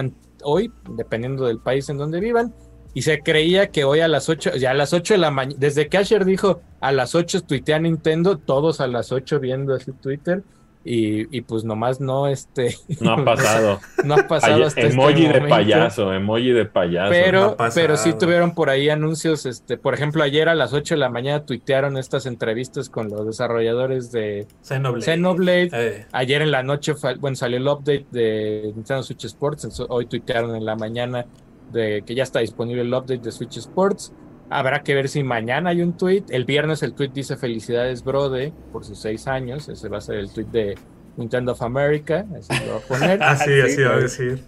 hoy, 0.43 0.71
dependiendo 0.91 1.47
del 1.47 1.61
país 1.61 1.89
en 1.89 1.97
donde 1.97 2.21
vivan. 2.21 2.55
Y 2.95 3.03
se 3.03 3.21
creía 3.21 3.69
que 3.71 3.85
hoy 3.85 4.01
a 4.01 4.09
las 4.09 4.29
8, 4.29 4.57
ya 4.57 4.71
a 4.73 4.75
las 4.75 4.93
8 4.93 5.15
de 5.15 5.19
la 5.19 5.31
mañana, 5.31 5.57
desde 5.59 5.89
que 5.89 5.99
Asher 5.99 6.25
dijo 6.25 6.61
a 6.81 6.91
las 6.93 7.15
8 7.15 7.43
tuitea 7.43 7.79
Nintendo, 7.79 8.39
todos 8.39 8.81
a 8.81 8.87
las 8.87 9.13
8 9.13 9.39
viendo 9.41 9.75
así 9.75 9.93
Twitter. 9.93 10.43
Y, 10.85 11.37
y 11.37 11.43
pues 11.43 11.65
nomás 11.65 12.01
no, 12.01 12.29
este, 12.29 12.75
No 13.01 13.13
ha 13.13 13.25
pasado. 13.25 13.79
no 14.05 14.15
ha 14.15 14.27
pasado 14.27 14.65
hasta 14.65 14.81
este 14.81 14.95
emoji 14.95 15.23
de 15.27 15.35
momento. 15.35 15.49
payaso, 15.51 16.15
emoji 16.15 16.51
de 16.53 16.65
payaso. 16.65 17.11
Pero, 17.11 17.57
pero 17.75 17.97
sí 17.99 18.15
tuvieron 18.15 18.55
por 18.55 18.71
ahí 18.71 18.89
anuncios, 18.89 19.45
este, 19.45 19.77
por 19.77 19.93
ejemplo, 19.93 20.23
ayer 20.23 20.49
a 20.49 20.55
las 20.55 20.73
8 20.73 20.95
de 20.95 20.99
la 21.01 21.11
mañana 21.11 21.45
tuitearon 21.45 21.99
estas 21.99 22.25
entrevistas 22.25 22.89
con 22.89 23.11
los 23.11 23.27
desarrolladores 23.27 24.13
de 24.13 24.47
Xenoblade. 24.63 25.05
Xenoblade. 25.05 25.71
Eh, 25.73 26.07
Ayer 26.13 26.41
en 26.41 26.53
la 26.53 26.63
noche, 26.63 26.95
bueno, 27.21 27.37
salió 27.37 27.59
el 27.59 27.69
update 27.69 28.07
de 28.11 28.73
Nintendo 28.75 29.03
Switch 29.03 29.25
Sports. 29.27 29.83
Hoy 29.91 30.07
tuitearon 30.07 30.57
en 30.57 30.65
la 30.65 30.77
mañana 30.77 31.27
de 31.73 32.03
que 32.07 32.15
ya 32.15 32.23
está 32.23 32.41
disponible 32.41 32.83
el 32.83 32.93
update 32.93 33.19
de 33.19 33.33
Switch 33.33 33.57
Sports. 33.59 34.13
Habrá 34.51 34.83
que 34.83 34.95
ver 34.95 35.09
si 35.09 35.23
mañana 35.23 35.71
hay 35.71 35.83
un 35.83 35.97
tweet. 35.97 36.25
El 36.31 36.45
viernes 36.45 36.83
el 36.83 36.95
tweet 36.95 37.11
dice 37.11 37.37
felicidades 37.37 38.03
Brode 38.03 38.53
por 38.73 38.85
sus 38.85 38.99
seis 38.99 39.27
años. 39.27 39.69
Ese 39.69 39.89
va 39.89 39.99
a 39.99 40.01
ser 40.01 40.17
el 40.17 40.33
tweet 40.33 40.47
de 40.47 40.75
Nintendo 41.17 41.53
of 41.53 41.63
America. 41.63 42.25
Así 42.37 42.65
lo 42.67 42.73
va 42.73 42.79
a 42.79 42.83
poner. 42.83 43.23
así, 43.23 43.45
Sí, 43.51 43.61
así 43.61 43.83
va 43.83 43.95
a 43.95 44.01
decir. 44.01 44.43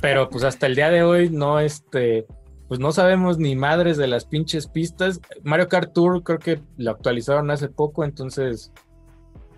Pero 0.00 0.28
pues 0.28 0.44
hasta 0.44 0.66
el 0.66 0.74
día 0.74 0.90
de 0.90 1.02
hoy 1.02 1.30
no, 1.30 1.60
este, 1.60 2.26
pues 2.68 2.80
no 2.80 2.92
sabemos 2.92 3.38
ni 3.38 3.54
madres 3.54 3.96
de 3.96 4.08
las 4.08 4.24
pinches 4.24 4.66
pistas. 4.66 5.20
Mario 5.42 5.68
Kart 5.68 5.92
Tour 5.92 6.22
creo 6.22 6.38
que 6.38 6.60
lo 6.76 6.90
actualizaron 6.90 7.50
hace 7.50 7.68
poco, 7.68 8.04
entonces 8.04 8.72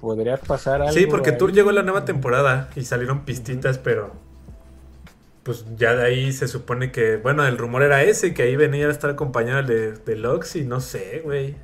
podría 0.01 0.37
pasar 0.37 0.83
algo. 0.83 0.93
Sí, 0.93 1.07
porque 1.07 1.31
ahí. 1.31 1.39
Tour 1.39 1.53
llegó 1.53 1.73
la 1.73 1.83
nueva 1.83 2.05
temporada 2.05 2.69
y 2.77 2.83
salieron 2.83 3.25
pistitas, 3.25 3.79
pero 3.79 4.26
pues 5.47 5.65
ya 5.77 5.95
de 5.95 6.05
ahí 6.05 6.33
se 6.33 6.49
supone 6.49 6.91
que, 6.91 7.19
bueno, 7.19 7.47
el 7.47 7.57
rumor 7.57 7.85
era 7.85 8.03
ese, 8.03 8.35
que 8.35 8.43
ahí 8.43 8.57
venía 8.57 8.89
a 8.89 8.91
estar 8.91 9.11
acompañado 9.11 9.63
de, 9.63 9.93
de 9.93 10.17
Lux 10.17 10.57
y 10.57 10.65
no 10.65 10.81
sé, 10.81 11.23
güey. 11.25 11.55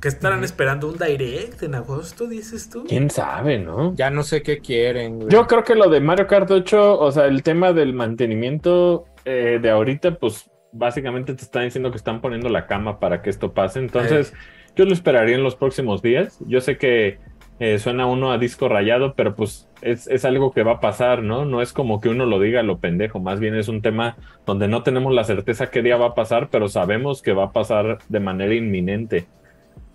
¿Qué 0.00 0.06
estarán 0.06 0.44
esperando? 0.44 0.88
¿Un 0.88 0.96
direct 0.96 1.60
en 1.64 1.74
agosto, 1.74 2.28
dices 2.28 2.70
tú? 2.70 2.84
¿Quién 2.88 3.10
sabe, 3.10 3.58
no? 3.58 3.96
Ya 3.96 4.10
no 4.10 4.22
sé 4.22 4.42
qué 4.42 4.60
quieren, 4.60 5.16
güey. 5.16 5.28
Yo 5.28 5.48
creo 5.48 5.64
que 5.64 5.74
lo 5.74 5.90
de 5.90 6.00
Mario 6.00 6.28
Kart 6.28 6.48
8, 6.48 7.00
o 7.00 7.10
sea, 7.10 7.26
el 7.26 7.42
tema 7.42 7.72
del 7.72 7.94
mantenimiento 7.94 9.06
eh, 9.24 9.58
de 9.60 9.70
ahorita, 9.70 10.14
pues 10.14 10.48
básicamente 10.70 11.34
te 11.34 11.42
están 11.42 11.64
diciendo 11.64 11.90
que 11.90 11.96
están 11.96 12.20
poniendo 12.20 12.48
la 12.48 12.68
cama 12.68 13.00
para 13.00 13.22
que 13.22 13.30
esto 13.30 13.52
pase. 13.52 13.80
Entonces, 13.80 14.32
yo 14.76 14.84
lo 14.84 14.92
esperaría 14.92 15.34
en 15.34 15.42
los 15.42 15.56
próximos 15.56 16.00
días. 16.00 16.38
Yo 16.46 16.60
sé 16.60 16.78
que 16.78 17.18
eh, 17.60 17.78
suena 17.78 18.06
uno 18.06 18.32
a 18.32 18.38
disco 18.38 18.70
rayado, 18.70 19.12
pero 19.14 19.34
pues 19.34 19.68
es, 19.82 20.08
es 20.08 20.24
algo 20.24 20.50
que 20.50 20.62
va 20.62 20.72
a 20.72 20.80
pasar, 20.80 21.22
¿no? 21.22 21.44
No 21.44 21.60
es 21.60 21.74
como 21.74 22.00
que 22.00 22.08
uno 22.08 22.24
lo 22.24 22.40
diga 22.40 22.62
lo 22.62 22.78
pendejo, 22.78 23.20
más 23.20 23.38
bien 23.38 23.54
es 23.54 23.68
un 23.68 23.82
tema 23.82 24.16
donde 24.46 24.66
no 24.66 24.82
tenemos 24.82 25.12
la 25.12 25.24
certeza 25.24 25.70
qué 25.70 25.82
día 25.82 25.98
va 25.98 26.06
a 26.06 26.14
pasar, 26.14 26.48
pero 26.50 26.68
sabemos 26.68 27.20
que 27.20 27.34
va 27.34 27.44
a 27.44 27.52
pasar 27.52 27.98
de 28.08 28.20
manera 28.20 28.54
inminente. 28.54 29.26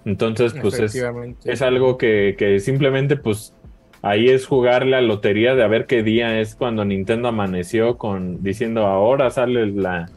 Entonces, 0.06 0.54
pues 0.62 0.80
es, 0.80 1.04
es 1.44 1.62
algo 1.64 1.98
que, 1.98 2.36
que 2.38 2.60
simplemente 2.60 3.16
pues 3.16 3.56
ahí 4.04 4.30
es 4.30 4.46
jugar 4.46 4.86
la 4.86 5.02
lotería 5.02 5.56
de 5.56 5.64
a 5.64 5.68
ver 5.68 5.88
qué 5.88 6.04
día 6.04 6.40
es 6.40 6.54
cuando 6.54 6.86
Nintendo 6.86 7.30
amaneció 7.30 7.98
con 7.98 8.44
diciendo 8.44 8.86
ahora 8.86 9.32
sale 9.32 9.66
la, 9.66 10.08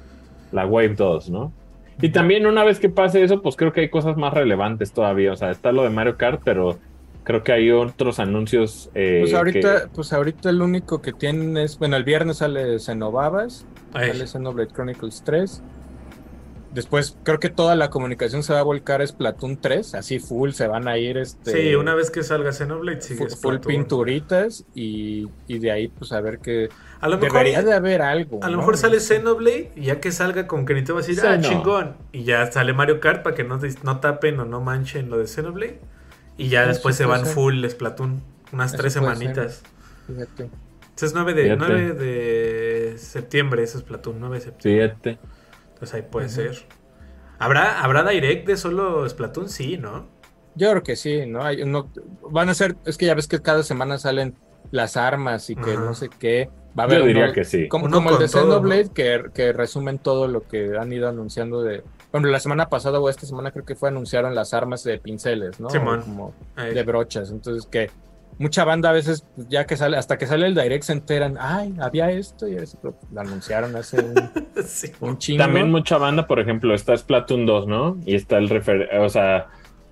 la 0.53 0.67
Wave 0.67 0.97
2, 0.97 1.31
¿no? 1.31 1.53
Y 2.03 2.11
también 2.11 2.47
una 2.47 2.63
vez 2.63 2.79
que 2.79 2.91
pase 2.91 3.23
eso, 3.23 3.41
pues 3.41 3.57
creo 3.57 3.73
que 3.73 3.81
hay 3.81 3.89
cosas 3.89 4.19
más 4.19 4.35
relevantes 4.35 4.93
todavía. 4.93 5.33
O 5.33 5.37
sea, 5.37 5.51
está 5.51 5.73
lo 5.73 5.83
de 5.83 5.91
Mario 5.91 6.19
Kart, 6.19 6.43
pero 6.45 6.79
creo 7.29 7.43
que 7.45 7.53
hay 7.53 7.71
otros 7.71 8.19
anuncios. 8.19 8.91
eh, 8.95 9.19
Pues 9.21 9.35
ahorita, 9.35 9.83
que- 9.83 9.89
pues 9.91 10.13
ahorita 10.15 10.51
el 10.51 10.63
único 10.63 11.01
que 11.03 11.13
tienen 11.13 11.57
es, 11.59 11.79
bueno, 11.79 11.97
el 11.97 12.05
viernes 12.05 12.39
sale 12.39 12.79
Xenobabas, 12.79 13.69
Ay, 13.93 14.09
sale 14.09 14.27
Xenoblade 14.27 14.71
Chronicles 14.73 15.23
3. 15.25 15.63
Después 16.71 17.19
creo 17.23 17.39
que 17.39 17.49
toda 17.49 17.77
la 17.77 17.89
comunicación 17.89 18.43
se 18.43 18.53
va 18.53 18.61
a 18.61 18.63
volcar 18.63 19.01
a 19.01 19.07
Splatoon 19.07 19.59
3, 19.59 19.95
así 19.95 20.19
full, 20.19 20.51
se 20.51 20.67
van 20.67 20.87
a 20.87 20.99
ir 20.99 21.17
este 21.17 21.51
sí, 21.53 21.75
una 21.75 21.95
vez 21.95 22.11
que 22.11 22.23
salga 22.23 22.53
Xenoblade, 22.53 23.01
sigue 23.01 23.27
full, 23.27 23.31
full 23.41 23.57
pinturitas 23.61 24.67
y, 24.75 25.33
y 25.47 25.59
de 25.61 25.71
ahí 25.73 25.89
pues 25.89 26.13
a 26.13 26.21
ver 26.21 26.41
que 26.41 26.69
A 27.01 27.09
lo 27.09 27.17
mejor, 27.19 27.33
debería 27.33 27.63
de 27.63 27.73
haber 27.73 28.03
algo. 28.03 28.39
a 28.43 28.47
lo 28.49 28.53
¿no? 28.53 28.59
mejor 28.59 28.77
sale 28.77 29.01
Xenoblade 29.01 29.73
y 29.77 29.85
ya 29.87 30.01
que 30.01 30.13
salga 30.13 30.47
con 30.47 30.67
que 30.67 30.75
Nintendo 30.75 30.97
va 30.97 31.01
a 31.01 31.07
decir, 31.07 31.25
ah, 31.27 31.41
chingón. 31.41 31.97
Y 32.13 32.25
ya 32.25 32.51
sale 32.53 32.75
Mario 32.75 33.01
Kart 33.01 33.23
para 33.23 33.35
que 33.35 33.45
no, 33.45 33.59
no 33.83 34.01
tapen 34.01 34.39
o 34.41 34.45
no 34.45 34.61
manchen 34.61 35.09
lo 35.09 35.17
de 35.19 35.27
Xenoblade. 35.27 35.81
Y 36.39 36.49
ya 36.49 36.63
Eso 36.63 36.69
después 36.69 36.97
se 36.97 37.05
van 37.05 37.25
ser. 37.27 37.35
full 37.35 37.67
Splatoon. 37.69 38.23
Unas 38.53 38.73
Eso 38.73 38.81
tres 38.81 38.93
semanitas. 38.95 39.63
Fíjate. 40.07 40.49
Ese 40.97 41.07
es 41.07 41.15
9 41.15 41.35
de, 41.35 41.43
Fíjate. 41.43 41.59
9 41.69 41.93
de 41.93 42.95
septiembre, 42.99 43.63
ese 43.63 43.77
es 43.79 43.83
Splatoon, 43.85 44.19
9 44.19 44.37
de 44.37 44.41
septiembre. 44.43 44.89
Fíjate. 44.89 45.19
Entonces 45.75 45.95
ahí 45.95 46.03
puede 46.11 46.29
ser. 46.31 46.57
¿Habrá, 47.39 47.83
¿Habrá 47.83 48.03
direct 48.09 48.47
de 48.49 48.57
solo 48.57 49.09
Splatoon? 49.09 49.49
Sí, 49.49 49.77
¿no? 49.77 50.09
Yo 50.55 50.71
creo 50.71 50.83
que 50.83 50.97
sí, 50.97 51.25
¿no? 51.27 51.43
Hay 51.45 51.63
van 52.31 52.49
a 52.49 52.55
ser, 52.55 52.77
es 52.85 52.97
que 52.97 53.07
ya 53.07 53.15
ves 53.15 53.29
que 53.29 53.41
cada 53.41 53.63
semana 53.63 53.99
salen 53.99 54.35
las 54.73 54.97
armas 54.97 55.51
y 55.51 55.55
que 55.55 55.73
Ajá. 55.75 55.81
no 55.85 55.95
sé 55.95 56.09
qué. 56.19 56.49
Va 56.77 56.83
a 56.83 56.87
haber 56.87 57.01
Yo 57.01 57.07
diría 57.07 57.25
uno- 57.27 57.33
que 57.33 57.45
sí. 57.45 57.69
Como, 57.69 57.87
el 57.87 58.19
de 58.19 58.29
Xenoblade, 58.29 58.85
¿no? 58.87 58.93
que, 58.93 59.23
que 59.35 59.53
resumen 59.53 59.99
todo 59.99 60.27
lo 60.27 60.43
que 60.49 60.77
han 60.77 60.93
ido 60.93 61.09
anunciando 61.09 61.63
de. 61.63 61.85
Bueno, 62.13 62.29
la 62.29 62.41
semana 62.41 62.69
pasada 62.69 62.99
o 63.01 63.09
esta 63.09 63.27
semana 63.27 63.51
creo 63.51 63.65
que 63.65 63.75
fue 63.75 63.91
anunciaron 63.91 64.35
las 64.35 64.55
armas 64.55 64.83
de 64.85 64.99
pinceles, 64.99 65.61
¿no? 65.61 65.69
Simón. 65.71 66.03
Como 66.03 66.35
de 66.57 66.83
brochas. 66.83 67.31
Entonces 67.31 67.67
que 67.67 67.91
mucha 68.39 68.65
banda 68.65 68.91
a 68.91 68.93
veces, 68.93 69.27
ya 69.49 69.67
que 69.67 69.77
sale, 69.77 69.97
hasta 69.97 70.17
que 70.17 70.27
sale 70.27 70.47
el 70.47 70.55
direct 70.55 70.85
se 70.85 70.93
enteran, 70.93 71.37
ay, 71.41 71.75
había 71.81 72.11
esto 72.11 72.47
y 72.49 72.55
eso, 72.55 72.79
pero 72.81 72.95
lo 73.13 73.21
anunciaron 73.21 73.75
hace 73.77 74.01
un, 74.01 74.15
Sí. 74.65 74.93
un 75.01 75.19
chingo. 75.19 75.45
También 75.45 75.71
mucha 75.71 75.99
banda, 75.99 76.27
por 76.27 76.41
ejemplo, 76.41 76.75
está 76.75 76.97
Splatoon 76.97 77.47
2, 77.47 77.67
¿no? 77.67 77.97
Y 78.07 78.15
está 78.15 78.39
el 78.39 78.49
refer... 78.49 78.89
O 79.01 79.09
sea, 79.09 79.49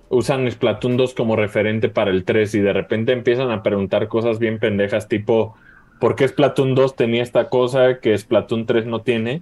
usan 0.09 0.49
Splatoon 0.49 0.97
2 0.97 1.13
como 1.13 1.35
referente 1.35 1.89
para 1.89 2.11
el 2.11 2.23
3 2.23 2.55
y 2.55 2.59
de 2.61 2.73
repente 2.73 3.11
empiezan 3.11 3.51
a 3.51 3.61
preguntar 3.63 4.07
cosas 4.07 4.39
bien 4.39 4.59
pendejas, 4.59 5.07
tipo, 5.07 5.55
¿por 5.99 6.15
qué 6.15 6.27
Splatoon 6.27 6.73
2 6.73 6.95
tenía 6.95 7.23
esta 7.23 7.49
cosa 7.49 7.99
que 7.99 8.17
Splatoon 8.17 8.65
3 8.65 8.85
no 8.85 9.01
tiene? 9.01 9.41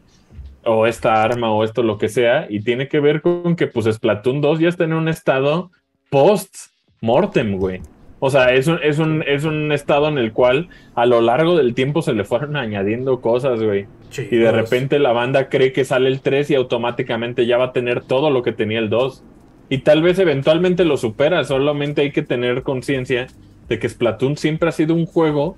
O 0.66 0.88
esta 0.88 1.24
arma 1.24 1.52
o 1.52 1.64
esto 1.64 1.84
lo 1.84 1.98
que 1.98 2.10
sea. 2.10 2.48
Y 2.50 2.62
tiene 2.62 2.88
que 2.88 3.00
ver 3.00 3.22
con 3.22 3.56
que, 3.56 3.68
pues, 3.68 3.86
Splatoon 3.86 4.42
2 4.42 4.60
ya 4.60 4.70
está 4.70 4.84
en 4.84 4.94
un 4.94 5.08
estado 5.08 5.72
post-mortem, 6.10 7.58
güey. 7.58 7.82
O 8.20 8.30
sea, 8.30 8.54
es 8.54 8.68
un, 8.68 8.80
es, 8.82 8.98
un, 8.98 9.24
es 9.28 9.44
un 9.44 9.72
estado 9.72 10.08
en 10.08 10.18
el 10.18 10.32
cual 10.32 10.70
a 10.96 11.06
lo 11.06 11.22
largo 11.22 11.56
del 11.58 11.76
tiempo 11.76 12.02
se 12.02 12.14
le 12.14 12.24
fueron 12.24 12.56
añadiendo 12.58 13.22
cosas, 13.22 13.62
güey. 13.62 13.88
Y 14.18 14.38
de 14.38 14.52
repente 14.52 14.98
la 15.00 15.12
banda 15.12 15.50
cree 15.50 15.74
que 15.74 15.84
sale 15.84 16.08
el 16.08 16.22
3 16.22 16.52
y 16.52 16.56
automáticamente 16.56 17.46
ya 17.46 17.58
va 17.58 17.66
a 17.66 17.74
tener 17.74 18.02
todo 18.02 18.30
lo 18.30 18.44
que 18.44 18.54
tenía 18.54 18.80
el 18.80 18.90
2. 18.90 19.24
Y 19.70 19.80
tal 19.80 20.02
vez 20.02 20.20
eventualmente 20.20 20.86
lo 20.86 20.96
supera, 20.98 21.44
solamente 21.44 22.02
hay 22.02 22.12
que 22.12 22.22
tener 22.22 22.64
conciencia 22.64 23.28
de 23.68 23.80
que 23.80 23.90
Splatoon 23.90 24.38
siempre 24.38 24.70
ha 24.70 24.72
sido 24.72 24.94
un 24.94 25.06
juego 25.06 25.58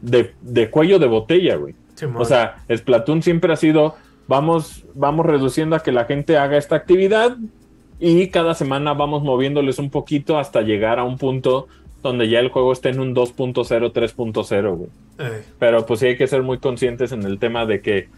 de, 0.00 0.32
de 0.40 0.70
cuello 0.70 0.98
de 0.98 1.06
botella, 1.06 1.56
güey. 1.56 1.74
o 2.16 2.24
sea, 2.24 2.56
Splatoon 2.74 3.22
siempre 3.22 3.52
ha 3.52 3.56
sido, 3.56 3.96
vamos, 4.28 4.84
vamos 4.94 5.26
reduciendo 5.26 5.74
a 5.74 5.82
que 5.82 5.90
la 5.90 6.04
gente 6.04 6.36
haga 6.36 6.56
esta 6.56 6.76
actividad 6.76 7.36
y 7.98 8.28
cada 8.28 8.54
semana 8.54 8.92
vamos 8.92 9.24
moviéndoles 9.24 9.80
un 9.80 9.90
poquito 9.90 10.38
hasta 10.38 10.60
llegar 10.60 11.00
a 11.00 11.04
un 11.04 11.18
punto 11.18 11.66
donde 12.02 12.28
ya 12.28 12.38
el 12.38 12.50
juego 12.50 12.72
esté 12.72 12.90
en 12.90 13.00
un 13.00 13.14
2.0, 13.14 13.92
3.0, 13.92 14.76
güey. 14.76 14.90
Pero 15.58 15.84
pues 15.84 15.98
sí 15.98 16.06
hay 16.06 16.16
que 16.16 16.28
ser 16.28 16.42
muy 16.44 16.58
conscientes 16.58 17.10
en 17.10 17.24
el 17.24 17.40
tema 17.40 17.66
de 17.66 17.80
que 17.80 18.08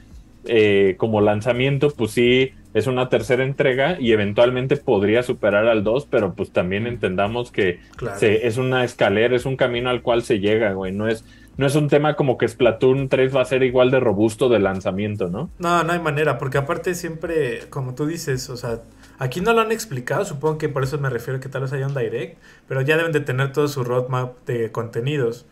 eh, 0.45 0.95
como 0.99 1.21
lanzamiento, 1.21 1.91
pues 1.91 2.11
sí 2.11 2.53
es 2.73 2.87
una 2.87 3.09
tercera 3.09 3.43
entrega 3.43 3.97
y 3.99 4.13
eventualmente 4.13 4.77
podría 4.77 5.23
superar 5.23 5.67
al 5.67 5.83
2, 5.83 6.07
pero 6.11 6.35
pues 6.35 6.51
también 6.51 6.87
entendamos 6.87 7.51
que 7.51 7.81
es 8.21 8.57
una 8.59 8.85
escalera, 8.85 9.35
es 9.35 9.45
un 9.45 9.57
camino 9.57 9.91
al 9.91 10.03
cual 10.03 10.23
se 10.23 10.41
llega, 10.41 10.73
güey. 10.73 10.93
No 10.93 11.09
es, 11.09 11.25
no 11.61 11.67
es 11.67 11.75
un 11.75 11.89
tema 11.89 12.17
como 12.17 12.39
que 12.39 12.49
Splatoon 12.49 13.11
3 13.11 13.37
va 13.37 13.43
a 13.43 13.45
ser 13.45 13.63
igual 13.63 13.91
de 13.91 14.01
robusto 14.01 14.49
de 14.49 14.59
lanzamiento, 14.61 15.29
¿no? 15.29 15.51
No, 15.59 15.85
no 15.85 15.93
hay 15.93 15.99
manera, 15.99 16.39
porque 16.39 16.57
aparte 16.57 16.95
siempre, 16.95 17.69
como 17.69 17.95
tú 17.95 18.07
dices, 18.07 18.49
o 18.49 18.57
sea, 18.57 18.81
aquí 19.19 19.43
no 19.43 19.53
lo 19.53 19.61
han 19.61 19.71
explicado, 19.71 20.25
supongo 20.25 20.57
que 20.57 20.71
por 20.71 20.85
eso 20.85 20.97
me 20.97 21.11
refiero 21.11 21.39
que 21.39 21.51
tal 21.51 21.61
vez 21.61 21.75
haya 21.75 21.87
un 21.87 21.95
direct, 21.95 22.39
pero 22.67 22.81
ya 22.81 22.97
deben 22.97 23.13
de 23.13 23.21
tener 23.21 23.53
todo 23.53 23.69
su 23.69 23.85
roadmap 23.85 24.39
de 24.47 24.73
contenidos. 24.73 25.45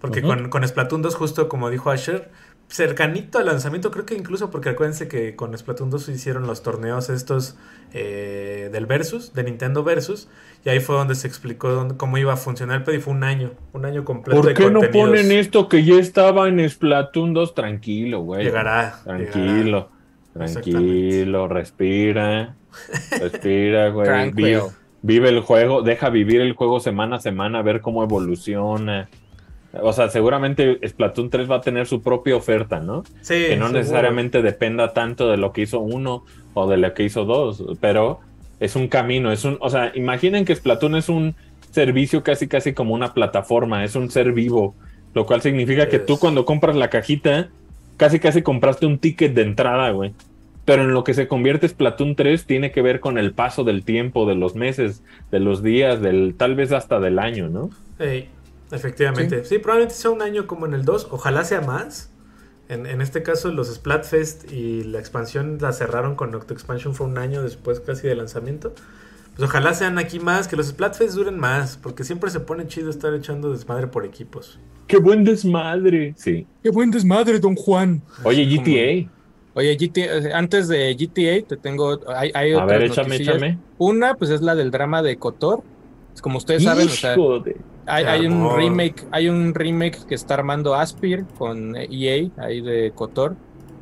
Porque 0.00 0.20
con, 0.20 0.50
con 0.50 0.66
Splatoon 0.66 1.00
2, 1.00 1.14
justo 1.14 1.48
como 1.48 1.70
dijo 1.70 1.92
Asher, 1.92 2.28
cercanito 2.68 3.38
al 3.38 3.46
lanzamiento, 3.46 3.92
creo 3.92 4.04
que 4.04 4.16
incluso 4.16 4.50
porque 4.50 4.70
acuérdense 4.70 5.06
que 5.06 5.36
con 5.36 5.56
Splatoon 5.56 5.90
2 5.90 6.08
hicieron 6.08 6.48
los 6.48 6.64
torneos 6.64 7.08
estos 7.08 7.54
eh, 7.92 8.68
del 8.72 8.86
Versus, 8.86 9.32
de 9.32 9.44
Nintendo 9.44 9.84
Versus, 9.84 10.28
y 10.64 10.68
ahí 10.68 10.80
fue 10.80 10.96
donde 10.96 11.14
se 11.14 11.26
explicó 11.26 11.88
cómo 11.96 12.18
iba 12.18 12.32
a 12.32 12.36
funcionar 12.36 12.78
el 12.78 12.82
pedo 12.84 12.96
y 12.96 13.00
fue 13.00 13.12
un 13.12 13.24
año, 13.24 13.52
un 13.72 13.84
año 13.84 14.04
completo. 14.04 14.40
¿Por 14.40 14.54
qué 14.54 14.70
no 14.70 14.80
ponen 14.92 15.32
esto 15.32 15.68
que 15.68 15.84
ya 15.84 15.96
estaba 15.96 16.48
en 16.48 16.68
Splatoon 16.68 17.34
2? 17.34 17.54
Tranquilo, 17.54 18.20
güey. 18.20 18.44
Llegará. 18.44 19.00
Tranquilo, 19.02 19.88
tranquilo, 20.32 21.48
respira, 21.48 22.54
respira, 23.20 23.88
güey. 23.88 24.30
Vive, 24.30 24.62
vive 25.02 25.28
el 25.30 25.40
juego, 25.40 25.82
deja 25.82 26.10
vivir 26.10 26.40
el 26.40 26.52
juego 26.52 26.78
semana 26.78 27.16
a 27.16 27.20
semana, 27.20 27.58
a 27.58 27.62
ver 27.62 27.80
cómo 27.80 28.04
evoluciona. 28.04 29.08
O 29.80 29.92
sea, 29.92 30.10
seguramente 30.10 30.78
Splatoon 30.86 31.30
3 31.30 31.50
va 31.50 31.56
a 31.56 31.60
tener 31.60 31.86
su 31.86 32.02
propia 32.02 32.36
oferta, 32.36 32.78
¿no? 32.78 33.02
Sí. 33.22 33.46
Que 33.48 33.56
no 33.56 33.68
necesariamente 33.68 34.42
dependa 34.42 34.92
tanto 34.92 35.28
de 35.28 35.38
lo 35.38 35.52
que 35.52 35.62
hizo 35.62 35.80
uno 35.80 36.24
o 36.54 36.68
de 36.68 36.76
lo 36.76 36.92
que 36.94 37.04
hizo 37.04 37.24
dos, 37.24 37.64
pero 37.80 38.20
es 38.62 38.76
un 38.76 38.86
camino, 38.86 39.32
es 39.32 39.44
un, 39.44 39.58
o 39.60 39.68
sea, 39.68 39.90
imaginen 39.94 40.44
que 40.44 40.54
Splatoon 40.54 40.94
es 40.94 41.08
un 41.08 41.34
servicio 41.72 42.22
casi 42.22 42.46
casi 42.46 42.72
como 42.72 42.94
una 42.94 43.12
plataforma, 43.12 43.84
es 43.84 43.96
un 43.96 44.08
ser 44.08 44.32
vivo, 44.32 44.76
lo 45.14 45.26
cual 45.26 45.42
significa 45.42 45.88
que 45.88 45.98
tú 45.98 46.18
cuando 46.18 46.44
compras 46.44 46.76
la 46.76 46.88
cajita, 46.88 47.48
casi 47.96 48.20
casi 48.20 48.42
compraste 48.42 48.86
un 48.86 48.98
ticket 48.98 49.34
de 49.34 49.42
entrada, 49.42 49.90
güey. 49.90 50.12
Pero 50.64 50.82
en 50.82 50.92
lo 50.92 51.02
que 51.02 51.12
se 51.12 51.26
convierte 51.26 51.66
Splatoon 51.66 52.14
3 52.14 52.46
tiene 52.46 52.70
que 52.70 52.82
ver 52.82 53.00
con 53.00 53.18
el 53.18 53.32
paso 53.32 53.64
del 53.64 53.82
tiempo, 53.82 54.28
de 54.28 54.36
los 54.36 54.54
meses, 54.54 55.02
de 55.32 55.40
los 55.40 55.64
días, 55.64 56.00
del 56.00 56.36
tal 56.36 56.54
vez 56.54 56.70
hasta 56.70 57.00
del 57.00 57.18
año, 57.18 57.48
¿no? 57.48 57.70
Sí. 57.98 58.28
Efectivamente. 58.70 59.44
Sí. 59.44 59.58
probablemente 59.58 59.94
sea 59.96 60.12
un 60.12 60.22
año 60.22 60.46
como 60.46 60.66
en 60.66 60.74
el 60.74 60.84
2. 60.84 61.08
Ojalá 61.10 61.44
sea 61.44 61.60
más. 61.62 62.11
En, 62.68 63.02
este 63.02 63.22
caso, 63.22 63.50
los 63.50 63.72
Splatfest 63.72 64.50
y 64.50 64.84
la 64.84 64.98
expansión 64.98 65.58
la 65.60 65.72
cerraron 65.72 66.14
con 66.14 66.34
Octo 66.34 66.54
Expansion. 66.54 66.94
Fue 66.94 67.06
un 67.06 67.18
año 67.18 67.42
después 67.42 67.80
casi 67.80 68.08
de 68.08 68.14
lanzamiento. 68.14 68.72
Pues 69.36 69.48
ojalá 69.48 69.74
sean 69.74 69.98
aquí 69.98 70.20
más, 70.20 70.48
que 70.48 70.56
los 70.56 70.68
Splatfest 70.68 71.14
duren 71.14 71.38
más. 71.38 71.76
Porque 71.76 72.02
siempre 72.02 72.30
se 72.30 72.40
pone 72.40 72.66
chido 72.66 72.88
estar 72.88 73.12
echando 73.14 73.52
desmadre 73.52 73.88
por 73.88 74.06
equipos. 74.06 74.58
¡Qué 74.86 74.96
buen 74.96 75.22
desmadre! 75.22 76.14
Sí. 76.16 76.46
¡Qué 76.62 76.70
buen 76.70 76.90
desmadre, 76.90 77.38
don 77.38 77.56
Juan! 77.56 78.00
Oye, 78.24 78.46
GTA. 78.46 79.10
Oye, 79.54 79.76
GTA, 79.76 80.36
antes 80.36 80.68
de 80.68 80.94
GTA 80.94 81.46
te 81.46 81.56
tengo, 81.58 82.00
hay, 82.08 82.30
hay 82.34 82.52
A 82.54 82.64
ver, 82.64 82.84
échame, 82.84 83.16
échame. 83.16 83.58
Una, 83.76 84.14
pues 84.14 84.30
es 84.30 84.40
la 84.40 84.54
del 84.54 84.70
drama 84.70 85.02
de 85.02 85.16
Cotor. 85.16 85.62
Como 86.22 86.38
ustedes 86.38 86.62
saben, 86.64 86.86
o 86.86 86.90
sea, 86.90 87.16
hay, 87.86 88.26
un 88.26 88.56
remake, 88.56 89.06
hay 89.10 89.28
un 89.28 89.54
remake 89.54 90.06
que 90.06 90.14
está 90.14 90.34
armando 90.34 90.74
Aspir 90.74 91.24
con 91.38 91.76
EA 91.76 92.28
ahí 92.38 92.60
de 92.60 92.92
Cotor, 92.94 93.36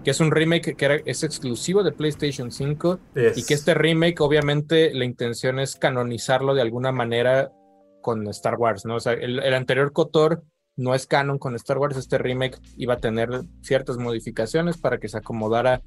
que 0.04 0.10
es 0.10 0.20
un 0.20 0.30
remake 0.30 0.76
que 0.76 1.02
es 1.04 1.22
exclusivo 1.22 1.82
de 1.82 1.92
PlayStation 1.92 2.50
5 2.50 2.98
y 3.36 3.44
que 3.44 3.54
este 3.54 3.74
remake 3.74 4.20
obviamente 4.20 4.92
la 4.94 5.04
intención 5.04 5.58
es 5.58 5.76
canonizarlo 5.76 6.54
de 6.54 6.62
alguna 6.62 6.92
manera 6.92 7.52
con 8.00 8.26
Star 8.28 8.56
Wars, 8.56 8.86
¿no? 8.86 8.96
O 8.96 9.00
sea, 9.00 9.12
el, 9.12 9.40
el 9.40 9.54
anterior 9.54 9.92
Cotor 9.92 10.42
no 10.80 10.94
es 10.94 11.06
canon 11.06 11.38
con 11.38 11.54
Star 11.56 11.76
Wars, 11.76 11.98
este 11.98 12.16
remake 12.16 12.58
iba 12.78 12.94
a 12.94 12.96
tener 12.96 13.28
ciertas 13.60 13.98
modificaciones 13.98 14.78
para 14.78 14.98
que 14.98 15.08
se 15.08 15.18
acomodara 15.18 15.82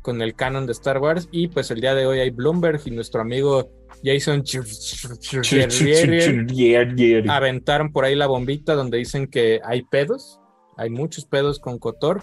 con 0.00 0.22
el 0.22 0.34
canon 0.34 0.64
de 0.64 0.72
Star 0.72 0.98
Wars 0.98 1.28
y 1.30 1.48
pues 1.48 1.70
el 1.70 1.82
día 1.82 1.94
de 1.94 2.06
hoy 2.06 2.20
hay 2.20 2.30
Bloomberg 2.30 2.80
y 2.86 2.90
nuestro 2.90 3.20
amigo 3.20 3.70
Jason 4.02 4.42
aventaron 7.28 7.92
por 7.92 8.04
ahí 8.06 8.14
la 8.14 8.26
bombita 8.26 8.74
donde 8.74 8.96
dicen 8.96 9.26
que 9.26 9.60
hay 9.62 9.82
pedos, 9.82 10.40
hay 10.78 10.88
muchos 10.88 11.26
pedos 11.26 11.58
con 11.58 11.78
Kotor. 11.78 12.22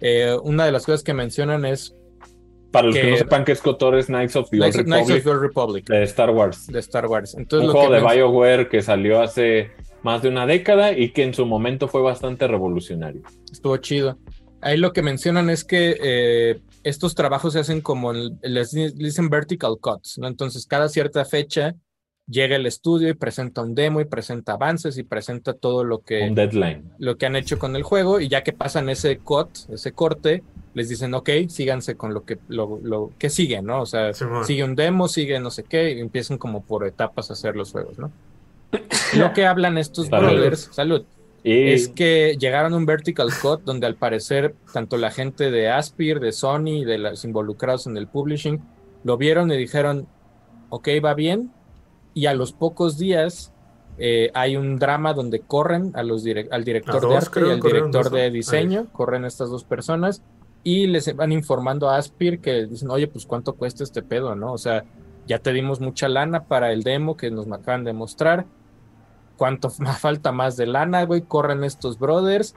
Eh, 0.00 0.34
una 0.42 0.64
de 0.64 0.72
las 0.72 0.86
cosas 0.86 1.02
que 1.02 1.12
mencionan 1.12 1.66
es 1.66 1.94
para 2.70 2.86
los 2.86 2.96
que, 2.96 3.10
no 3.10 3.16
sepan 3.16 3.44
que 3.44 3.52
es 3.52 3.60
Kotor 3.60 3.96
es 3.96 4.06
Knights 4.06 4.36
of 4.36 4.48
the 4.50 4.62
Old 4.62 5.42
Republic, 5.42 5.86
de 5.86 6.04
Star 6.04 6.30
Wars. 6.30 6.66
De 6.68 6.78
Star 6.78 7.06
Wars. 7.06 7.34
Entonces, 7.34 7.68
Un 7.68 7.74
juego 7.74 7.92
de 7.92 8.00
BioWare 8.00 8.68
que 8.68 8.80
salió 8.80 9.20
hace 9.20 9.72
más 10.06 10.22
de 10.22 10.28
una 10.28 10.46
década 10.46 10.96
y 10.96 11.10
que 11.10 11.24
en 11.24 11.34
su 11.34 11.46
momento 11.46 11.88
fue 11.88 12.00
bastante 12.00 12.46
revolucionario. 12.46 13.22
Estuvo 13.50 13.76
chido. 13.78 14.16
Ahí 14.60 14.76
lo 14.76 14.92
que 14.92 15.02
mencionan 15.02 15.50
es 15.50 15.64
que 15.64 15.98
eh, 16.00 16.60
estos 16.84 17.16
trabajos 17.16 17.54
se 17.54 17.58
hacen 17.58 17.80
como, 17.80 18.12
les 18.12 18.70
dicen 18.70 19.28
vertical 19.28 19.78
cuts, 19.80 20.18
¿no? 20.18 20.28
Entonces, 20.28 20.64
cada 20.64 20.88
cierta 20.88 21.24
fecha 21.24 21.74
llega 22.28 22.54
el 22.54 22.66
estudio 22.66 23.08
y 23.08 23.14
presenta 23.14 23.62
un 23.62 23.74
demo 23.74 24.00
y 24.00 24.04
presenta 24.04 24.52
avances 24.52 24.96
y 24.96 25.02
presenta 25.02 25.54
todo 25.54 25.82
lo 25.82 25.98
que... 25.98 26.22
Un 26.22 26.36
deadline. 26.36 26.84
Lo 26.98 27.18
que 27.18 27.26
han 27.26 27.34
hecho 27.34 27.58
con 27.58 27.74
el 27.74 27.82
juego 27.82 28.20
y 28.20 28.28
ya 28.28 28.44
que 28.44 28.52
pasan 28.52 28.88
ese 28.88 29.18
cut, 29.18 29.48
ese 29.70 29.90
corte, 29.90 30.44
les 30.74 30.88
dicen, 30.88 31.14
ok, 31.14 31.30
síganse 31.48 31.96
con 31.96 32.14
lo 32.14 32.24
que, 32.24 32.38
lo, 32.46 32.78
lo 32.80 33.10
que 33.18 33.28
sigue, 33.28 33.60
¿no? 33.60 33.82
O 33.82 33.86
sea, 33.86 34.12
sigue 34.44 34.62
un 34.62 34.76
demo, 34.76 35.08
sigue 35.08 35.40
no 35.40 35.50
sé 35.50 35.64
qué, 35.64 35.94
y 35.94 36.00
empiezan 36.00 36.38
como 36.38 36.62
por 36.62 36.86
etapas 36.86 37.30
a 37.30 37.32
hacer 37.32 37.56
los 37.56 37.72
juegos, 37.72 37.98
¿no? 37.98 38.12
Lo 39.16 39.32
que 39.32 39.46
hablan 39.46 39.78
estos 39.78 40.10
brothers, 40.10 40.70
salud, 40.72 41.04
es 41.44 41.88
que 41.88 42.36
llegaron 42.38 42.74
a 42.74 42.76
un 42.76 42.86
vertical 42.86 43.28
cut 43.40 43.62
donde 43.62 43.86
al 43.86 43.94
parecer 43.94 44.54
tanto 44.72 44.96
la 44.96 45.10
gente 45.10 45.50
de 45.50 45.68
Aspir, 45.68 46.18
de 46.20 46.32
Sony, 46.32 46.84
de 46.84 46.98
los 46.98 47.24
involucrados 47.24 47.86
en 47.86 47.96
el 47.96 48.08
publishing, 48.08 48.60
lo 49.04 49.16
vieron 49.16 49.52
y 49.52 49.56
dijeron, 49.56 50.08
ok, 50.70 50.88
va 51.04 51.14
bien, 51.14 51.52
y 52.14 52.26
a 52.26 52.34
los 52.34 52.52
pocos 52.52 52.98
días 52.98 53.52
eh, 53.98 54.30
hay 54.34 54.56
un 54.56 54.78
drama 54.78 55.14
donde 55.14 55.40
corren 55.40 55.92
a 55.94 56.02
los 56.02 56.24
al 56.50 56.64
director 56.64 57.08
de 57.08 57.16
arte 57.16 57.40
y 57.40 57.50
al 57.50 57.60
director 57.60 58.10
de 58.10 58.30
diseño, 58.30 58.86
corren 58.92 59.24
estas 59.24 59.48
dos 59.50 59.64
personas 59.64 60.22
y 60.64 60.88
les 60.88 61.14
van 61.14 61.30
informando 61.30 61.88
a 61.88 61.96
Aspir 61.96 62.40
que 62.40 62.66
dicen, 62.66 62.90
oye, 62.90 63.06
pues 63.06 63.24
cuánto 63.24 63.52
cuesta 63.52 63.84
este 63.84 64.02
pedo, 64.02 64.34
¿no? 64.34 64.52
O 64.52 64.58
sea, 64.58 64.84
ya 65.26 65.38
te 65.38 65.52
dimos 65.52 65.80
mucha 65.80 66.08
lana 66.08 66.44
para 66.44 66.72
el 66.72 66.82
demo 66.82 67.16
que 67.16 67.30
nos 67.30 67.46
acaban 67.52 67.84
de 67.84 67.92
mostrar. 67.92 68.46
¿Cuánto 69.36 69.72
más 69.78 70.00
falta 70.00 70.32
más 70.32 70.56
de 70.56 70.66
lana, 70.66 71.04
güey? 71.04 71.22
Corren 71.22 71.64
estos 71.64 71.98
brothers 71.98 72.54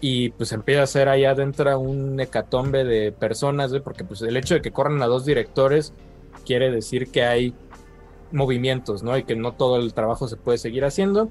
y 0.00 0.30
pues 0.30 0.52
empieza 0.52 0.82
a 0.82 0.86
ser 0.86 1.08
ahí 1.08 1.24
adentro 1.24 1.78
un 1.78 2.20
hecatombe 2.20 2.84
de 2.84 3.12
personas, 3.12 3.70
güey, 3.70 3.82
porque 3.82 4.04
pues 4.04 4.20
el 4.22 4.36
hecho 4.36 4.54
de 4.54 4.60
que 4.60 4.70
corran 4.70 5.00
a 5.02 5.06
dos 5.06 5.24
directores 5.24 5.94
quiere 6.44 6.70
decir 6.70 7.10
que 7.10 7.24
hay 7.24 7.54
movimientos, 8.32 9.02
¿no? 9.02 9.16
Y 9.16 9.24
que 9.24 9.36
no 9.36 9.52
todo 9.52 9.76
el 9.76 9.94
trabajo 9.94 10.28
se 10.28 10.36
puede 10.36 10.58
seguir 10.58 10.84
haciendo. 10.84 11.30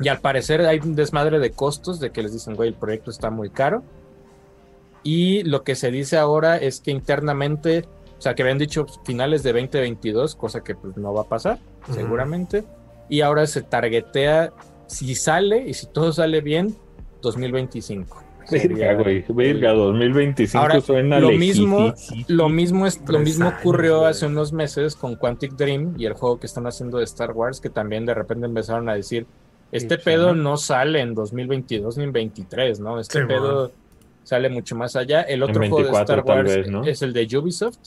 Y 0.00 0.08
al 0.08 0.20
parecer 0.20 0.62
hay 0.62 0.78
un 0.78 0.94
desmadre 0.94 1.38
de 1.38 1.50
costos 1.50 2.00
de 2.00 2.10
que 2.10 2.22
les 2.22 2.32
dicen, 2.32 2.54
güey, 2.54 2.70
el 2.70 2.74
proyecto 2.74 3.10
está 3.10 3.28
muy 3.28 3.50
caro. 3.50 3.82
Y 5.02 5.42
lo 5.42 5.62
que 5.62 5.74
se 5.74 5.90
dice 5.90 6.16
ahora 6.16 6.56
es 6.56 6.80
que 6.80 6.90
internamente 6.90 7.84
o 8.20 8.22
sea, 8.22 8.34
que 8.34 8.42
habían 8.42 8.58
dicho 8.58 8.84
finales 9.02 9.42
de 9.42 9.54
2022, 9.54 10.36
cosa 10.36 10.62
que 10.62 10.74
pues 10.74 10.94
no 10.98 11.14
va 11.14 11.22
a 11.22 11.24
pasar, 11.24 11.58
seguramente. 11.90 12.64
Y 13.10 13.20
ahora 13.20 13.46
se 13.46 13.60
targetea, 13.62 14.52
si 14.86 15.14
sale 15.14 15.68
y 15.68 15.74
si 15.74 15.86
todo 15.86 16.12
sale 16.12 16.40
bien, 16.40 16.74
2025. 17.20 18.24
Verga, 18.50 18.94
güey, 18.94 19.24
verga, 19.28 19.72
2025 19.72 20.58
ahora, 20.58 20.80
suena 20.80 21.20
lo 21.20 21.30
mismo, 21.30 21.94
lo 22.26 22.48
mismo 22.48 22.86
es, 22.86 23.00
lo 23.06 23.20
mismo 23.20 23.48
ocurrió 23.48 24.06
hace 24.06 24.26
unos 24.26 24.52
meses 24.52 24.96
con 24.96 25.14
Quantic 25.14 25.52
Dream 25.52 25.94
y 25.98 26.06
el 26.06 26.14
juego 26.14 26.40
que 26.40 26.46
están 26.46 26.66
haciendo 26.66 26.98
de 26.98 27.04
Star 27.04 27.30
Wars, 27.32 27.60
que 27.60 27.70
también 27.70 28.06
de 28.06 28.14
repente 28.14 28.46
empezaron 28.46 28.88
a 28.88 28.94
decir, 28.94 29.26
Este 29.70 29.96
Sí, 29.96 30.02
pedo 30.04 30.32
sí. 30.34 30.40
no 30.40 30.56
sale 30.56 31.00
en 31.00 31.14
2022 31.14 31.96
ni 31.98 32.04
en 32.04 32.12
23, 32.12 32.80
¿no? 32.80 32.98
Este 32.98 33.20
Sí, 33.20 33.26
pedo 33.28 33.70
sale 34.24 34.48
mucho 34.48 34.74
más 34.74 34.96
allá. 34.96 35.22
El 35.22 35.44
otro 35.44 35.60
juego 35.60 35.76
de 35.78 35.82
24 35.84 36.14
Star 36.20 36.36
Wars 36.36 36.56
vez, 36.56 36.68
¿no? 36.68 36.82
es 36.84 37.02
el 37.02 37.12
de 37.12 37.38
Ubisoft 37.38 37.78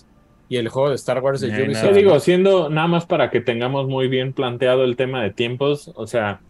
y 0.50 0.58
el 0.58 0.70
juego 0.70 0.90
de 0.90 0.96
Star 0.96 1.22
Wars 1.24 1.42
de 1.42 1.48
Ubisoft. 1.48 1.84
Nada. 1.84 1.92
digo, 1.92 2.20
siendo 2.20 2.70
nada 2.70 2.88
más 2.88 3.06
para 3.06 3.30
que 3.30 3.42
tengamos 3.42 3.88
muy 3.88 4.08
bien 4.08 4.34
planteado 4.34 4.84
el 4.84 4.96
tema 4.96 5.24
de 5.24 5.32
tiempos, 5.32 5.92
o 5.96 6.08
sea, 6.08 6.42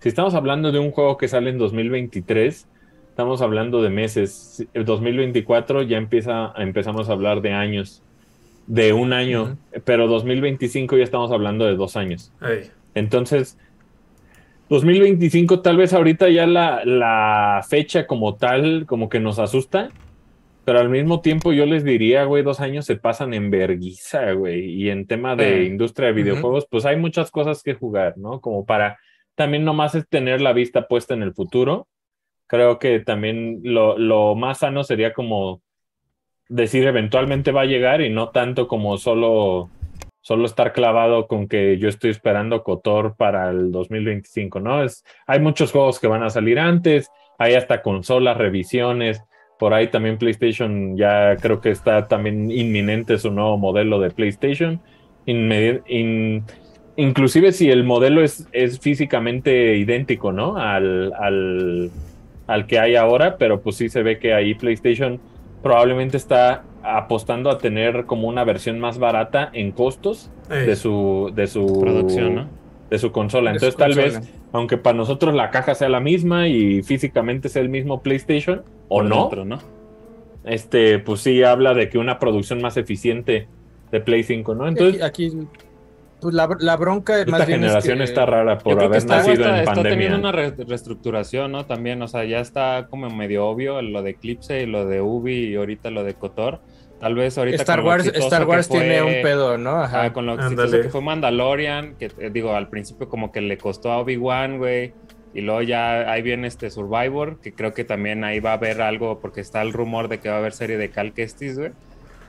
si 0.00 0.08
estamos 0.08 0.34
hablando 0.34 0.70
de 0.70 0.78
un 0.78 0.92
juego 0.92 1.16
que 1.16 1.28
sale 1.28 1.50
en 1.50 1.58
2023, 1.58 2.66
estamos 3.08 3.42
hablando 3.42 3.82
de 3.82 3.90
meses. 3.90 4.64
El 4.74 4.84
2024 4.84 5.82
ya 5.82 5.96
empieza, 5.96 6.52
empezamos 6.56 7.08
a 7.08 7.12
hablar 7.12 7.40
de 7.42 7.52
años, 7.52 8.02
de 8.68 8.92
un 8.92 9.12
año, 9.12 9.56
pero 9.84 10.06
2025 10.06 10.96
ya 10.96 11.04
estamos 11.04 11.32
hablando 11.32 11.64
de 11.64 11.74
dos 11.74 11.96
años. 11.96 12.32
Ey, 12.40 12.70
Entonces, 12.94 13.58
2025 14.68 15.60
tal 15.60 15.78
vez 15.78 15.92
ahorita 15.94 16.28
ya 16.28 16.46
la, 16.46 16.84
la 16.84 17.64
fecha 17.68 18.06
como 18.06 18.36
tal, 18.36 18.86
como 18.86 19.08
que 19.08 19.18
nos 19.18 19.38
asusta, 19.38 19.88
pero 20.68 20.80
al 20.80 20.90
mismo 20.90 21.22
tiempo 21.22 21.54
yo 21.54 21.64
les 21.64 21.82
diría, 21.82 22.24
güey, 22.24 22.42
dos 22.42 22.60
años 22.60 22.84
se 22.84 22.96
pasan 22.96 23.32
en 23.32 23.48
verguiza, 23.48 24.32
güey, 24.32 24.66
y 24.66 24.90
en 24.90 25.06
tema 25.06 25.34
de 25.34 25.64
industria 25.64 26.08
de 26.08 26.12
videojuegos, 26.12 26.66
pues 26.70 26.84
hay 26.84 26.96
muchas 26.98 27.30
cosas 27.30 27.62
que 27.62 27.72
jugar, 27.72 28.18
¿no? 28.18 28.42
Como 28.42 28.66
para 28.66 28.98
también 29.34 29.64
nomás 29.64 29.94
es 29.94 30.06
tener 30.06 30.42
la 30.42 30.52
vista 30.52 30.86
puesta 30.86 31.14
en 31.14 31.22
el 31.22 31.32
futuro. 31.32 31.88
Creo 32.46 32.78
que 32.78 33.00
también 33.00 33.60
lo, 33.62 33.96
lo 33.96 34.34
más 34.34 34.58
sano 34.58 34.84
sería 34.84 35.14
como 35.14 35.62
decir 36.50 36.86
eventualmente 36.86 37.50
va 37.50 37.62
a 37.62 37.64
llegar 37.64 38.02
y 38.02 38.10
no 38.10 38.28
tanto 38.28 38.68
como 38.68 38.98
solo 38.98 39.70
solo 40.20 40.44
estar 40.44 40.74
clavado 40.74 41.28
con 41.28 41.48
que 41.48 41.78
yo 41.78 41.88
estoy 41.88 42.10
esperando 42.10 42.62
Cotor 42.62 43.16
para 43.16 43.48
el 43.48 43.72
2025, 43.72 44.60
¿no? 44.60 44.84
Es, 44.84 45.02
hay 45.26 45.40
muchos 45.40 45.72
juegos 45.72 45.98
que 45.98 46.08
van 46.08 46.24
a 46.24 46.28
salir 46.28 46.58
antes, 46.58 47.08
hay 47.38 47.54
hasta 47.54 47.80
consolas, 47.80 48.36
revisiones, 48.36 49.22
por 49.58 49.74
ahí 49.74 49.88
también 49.88 50.18
PlayStation 50.18 50.96
ya 50.96 51.36
creo 51.36 51.60
que 51.60 51.70
está 51.70 52.06
también 52.08 52.50
inminente 52.50 53.18
su 53.18 53.30
nuevo 53.30 53.58
modelo 53.58 53.98
de 54.00 54.10
PlayStation. 54.10 54.80
Inmedi- 55.26 55.82
in- 55.88 56.44
inclusive 56.96 57.52
si 57.52 57.70
el 57.70 57.84
modelo 57.84 58.22
es, 58.22 58.48
es 58.52 58.80
físicamente 58.80 59.76
idéntico, 59.76 60.32
¿no? 60.32 60.56
Al, 60.56 61.12
al, 61.18 61.90
al 62.46 62.66
que 62.66 62.78
hay 62.78 62.96
ahora, 62.96 63.36
pero 63.36 63.60
pues 63.60 63.76
sí 63.76 63.88
se 63.88 64.02
ve 64.02 64.18
que 64.18 64.32
ahí 64.32 64.54
PlayStation 64.54 65.20
probablemente 65.62 66.16
está 66.16 66.64
apostando 66.82 67.50
a 67.50 67.58
tener 67.58 68.06
como 68.06 68.28
una 68.28 68.44
versión 68.44 68.78
más 68.78 68.98
barata 68.98 69.50
en 69.52 69.72
costos 69.72 70.30
ey. 70.50 70.66
de 70.66 70.76
su 70.76 71.32
de 71.34 71.46
su 71.46 71.80
Producción, 71.80 72.34
¿no? 72.34 72.57
De 72.90 72.98
su 72.98 73.12
consola. 73.12 73.52
De 73.52 73.58
su 73.60 73.66
Entonces 73.66 73.78
tal 73.78 73.94
consola. 74.04 74.20
vez 74.20 74.34
aunque 74.52 74.78
para 74.78 74.96
nosotros 74.96 75.34
la 75.34 75.50
caja 75.50 75.74
sea 75.74 75.88
la 75.88 76.00
misma 76.00 76.48
y 76.48 76.82
físicamente 76.82 77.48
sea 77.48 77.62
el 77.62 77.68
mismo 77.68 78.02
PlayStation 78.02 78.62
o 78.88 79.02
no, 79.02 79.22
dentro, 79.22 79.44
¿no? 79.44 79.58
este 80.44 80.98
pues 80.98 81.20
sí 81.20 81.42
habla 81.42 81.74
de 81.74 81.88
que 81.88 81.98
una 81.98 82.18
producción 82.18 82.60
más 82.62 82.76
eficiente 82.76 83.46
de 83.90 84.00
Play 84.00 84.22
5, 84.22 84.54
¿no? 84.54 84.68
Entonces 84.68 85.02
aquí, 85.02 85.26
aquí, 85.26 85.46
pues 86.20 86.34
la, 86.34 86.48
la 86.60 86.76
bronca 86.76 87.18
esta 87.18 87.30
más 87.30 87.46
bien 87.46 87.60
es 87.60 87.66
generación 87.66 87.98
que- 87.98 88.04
está 88.04 88.26
rara 88.26 88.58
Yo 88.58 88.64
por 88.64 88.76
creo 88.76 88.78
que 88.78 88.84
haber 88.86 88.98
está, 88.98 89.16
nacido 89.18 89.34
está, 89.34 89.48
en 89.50 89.54
está 89.56 89.74
pandemia. 89.74 89.90
teniendo 89.98 90.18
una 90.18 90.32
re- 90.32 90.54
reestructuración, 90.66 91.52
¿no? 91.52 91.66
También, 91.66 92.00
o 92.02 92.08
sea, 92.08 92.24
ya 92.24 92.40
está 92.40 92.86
como 92.90 93.08
medio 93.10 93.46
obvio 93.46 93.80
lo 93.82 94.02
de 94.02 94.10
Eclipse 94.10 94.62
y 94.62 94.66
lo 94.66 94.86
de 94.86 95.00
Ubi 95.02 95.46
y 95.50 95.54
ahorita 95.56 95.90
lo 95.90 96.04
de 96.04 96.14
Kotor. 96.14 96.60
Tal 97.00 97.14
vez 97.14 97.38
ahorita 97.38 97.62
Star 97.62 97.80
Wars, 97.82 98.06
Star 98.12 98.44
Wars 98.46 98.66
fue- 98.66 98.80
tiene 98.80 99.02
un 99.02 99.22
pedo, 99.22 99.56
¿no? 99.56 99.82
Ajá. 99.82 100.04
Ah, 100.04 100.12
con 100.12 100.26
lo 100.26 100.34
exitoso 100.34 100.80
que 100.82 100.88
fue 100.88 101.00
Mandalorian, 101.00 101.94
que 101.96 102.06
eh, 102.18 102.30
digo, 102.32 102.54
al 102.54 102.68
principio 102.68 103.08
como 103.08 103.30
que 103.30 103.40
le 103.40 103.56
costó 103.56 103.92
a 103.92 103.98
Obi-Wan, 103.98 104.58
güey. 104.58 104.92
Y 105.34 105.42
luego 105.42 105.62
ya 105.62 106.10
ahí 106.10 106.22
viene 106.22 106.48
este 106.48 106.70
Survivor, 106.70 107.38
que 107.40 107.52
creo 107.52 107.72
que 107.72 107.84
también 107.84 108.24
ahí 108.24 108.40
va 108.40 108.50
a 108.50 108.54
haber 108.54 108.80
algo, 108.82 109.20
porque 109.20 109.40
está 109.40 109.62
el 109.62 109.72
rumor 109.72 110.08
de 110.08 110.18
que 110.18 110.28
va 110.28 110.36
a 110.36 110.38
haber 110.38 110.52
serie 110.52 110.76
de 110.78 110.90
Cal 110.90 111.12
Kestis, 111.12 111.56
güey. 111.58 111.70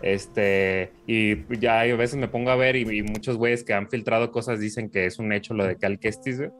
Este, 0.01 0.91
y 1.07 1.35
ya 1.59 1.81
a 1.81 1.85
veces 1.95 2.15
me 2.17 2.27
pongo 2.27 2.51
a 2.51 2.55
ver 2.55 2.75
y, 2.75 2.81
y 2.99 3.01
muchos 3.03 3.37
güeyes 3.37 3.63
que 3.63 3.73
han 3.73 3.89
filtrado 3.89 4.31
cosas 4.31 4.59
dicen 4.59 4.89
que 4.89 5.05
es 5.05 5.19
un 5.19 5.33
hecho 5.33 5.53
lo 5.53 5.65
de 5.65 5.77
Cal 5.77 5.99
Kestis, 5.99 6.37
güey. 6.37 6.51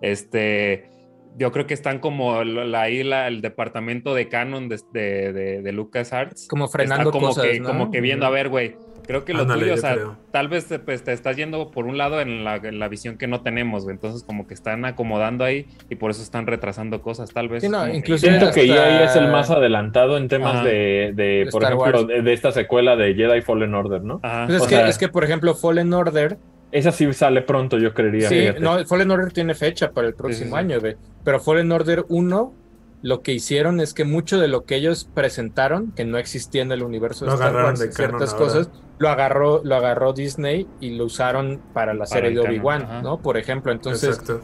Este, 0.00 0.88
yo 1.36 1.52
creo 1.52 1.66
que 1.66 1.74
están 1.74 1.98
como 1.98 2.42
la, 2.44 2.80
ahí 2.80 3.02
la- 3.04 3.28
el 3.28 3.40
departamento 3.42 4.14
de 4.14 4.28
canon 4.28 4.68
de, 4.68 4.78
de, 4.92 5.32
de, 5.32 5.62
de 5.62 5.72
LucasArts. 5.72 6.48
Como 6.48 6.68
frenando 6.68 7.10
está 7.10 7.12
como 7.12 7.28
cosas, 7.28 7.44
que, 7.44 7.60
¿no? 7.60 7.68
como 7.68 7.90
que 7.90 8.00
viendo, 8.00 8.26
a 8.26 8.30
ver, 8.30 8.48
güey, 8.48 8.76
creo 9.06 9.24
que 9.24 9.32
lo 9.32 9.42
Ándale, 9.42 9.62
tuyo, 9.62 9.74
o 9.74 9.76
sea, 9.78 9.94
creo. 9.94 10.16
tal 10.32 10.48
vez 10.48 10.66
te, 10.66 10.78
pues, 10.80 11.02
te 11.02 11.12
estás 11.12 11.36
yendo 11.36 11.70
por 11.70 11.86
un 11.86 11.96
lado 11.96 12.20
en 12.20 12.44
la, 12.44 12.56
en 12.56 12.78
la 12.78 12.88
visión 12.88 13.16
que 13.16 13.26
no 13.26 13.40
tenemos, 13.42 13.84
güey. 13.84 13.94
Entonces, 13.94 14.22
como 14.24 14.46
que 14.46 14.52
están 14.54 14.84
acomodando 14.84 15.44
ahí 15.44 15.66
y 15.88 15.94
por 15.94 16.10
eso 16.10 16.22
están 16.22 16.46
retrasando 16.46 17.00
cosas, 17.00 17.30
tal 17.32 17.48
vez. 17.48 17.62
Sí, 17.62 17.68
no, 17.68 17.78
como 17.78 17.92
que- 17.92 17.98
inclusive- 17.98 18.32
Siento 18.38 18.52
que 18.52 18.62
hasta- 18.62 18.88
EA 18.90 19.04
es 19.04 19.16
el 19.16 19.28
más 19.28 19.50
adelantado 19.50 20.16
en 20.18 20.28
temas 20.28 20.56
Ajá. 20.56 20.64
de, 20.64 21.12
de, 21.14 21.48
por 21.50 21.62
Star 21.62 21.78
ejemplo, 21.78 22.04
de, 22.04 22.22
de 22.22 22.32
esta 22.32 22.52
secuela 22.52 22.96
de 22.96 23.14
Jedi 23.14 23.40
Fallen 23.42 23.74
Order, 23.74 24.02
¿no? 24.02 24.20
Ajá. 24.22 24.44
Pues 24.46 24.56
es, 24.58 24.62
o 24.62 24.68
que, 24.68 24.74
sea- 24.76 24.88
es 24.88 24.98
que, 24.98 25.08
por 25.08 25.24
ejemplo, 25.24 25.54
Fallen 25.54 25.92
Order, 25.94 26.36
Esa 26.70 26.92
sí 26.92 27.10
sale 27.12 27.42
pronto, 27.42 27.78
yo 27.78 27.94
creería. 27.94 28.28
sí, 28.28 28.40
fíjate. 28.40 28.60
no, 28.60 28.84
Fallen 28.84 29.10
Order 29.10 29.32
tiene 29.32 29.54
fecha 29.54 29.90
para 29.90 30.06
el 30.06 30.14
próximo 30.14 30.46
sí, 30.46 30.52
sí. 30.52 30.58
año, 30.58 30.80
güey. 30.80 30.96
Pero 31.24 31.40
Fallen 31.40 31.72
Order 31.72 32.04
1, 32.08 32.54
lo 33.02 33.22
que 33.22 33.32
hicieron 33.32 33.80
es 33.80 33.94
que 33.94 34.04
mucho 34.04 34.38
de 34.38 34.48
lo 34.48 34.64
que 34.64 34.76
ellos 34.76 35.08
presentaron, 35.14 35.92
que 35.92 36.04
no 36.04 36.18
existía 36.18 36.62
en 36.62 36.72
el 36.72 36.82
universo 36.82 37.24
de 37.24 37.30
Lo 37.30 37.34
Star 37.34 37.48
agarraron 37.48 37.70
Wars, 37.70 37.80
de 37.80 37.92
ciertas 37.92 38.34
canon 38.34 38.46
cosas, 38.46 38.70
lo 38.98 39.08
agarró, 39.08 39.62
lo 39.64 39.76
agarró 39.76 40.12
Disney 40.12 40.66
y 40.80 40.96
lo 40.96 41.04
usaron 41.04 41.60
para 41.72 41.94
la 41.94 42.00
Para 42.00 42.08
serie 42.08 42.30
de 42.30 42.40
Obi-Wan. 42.40 43.02
¿no? 43.02 43.18
Por 43.18 43.38
ejemplo, 43.38 43.72
entonces, 43.72 44.18
Exacto. 44.18 44.40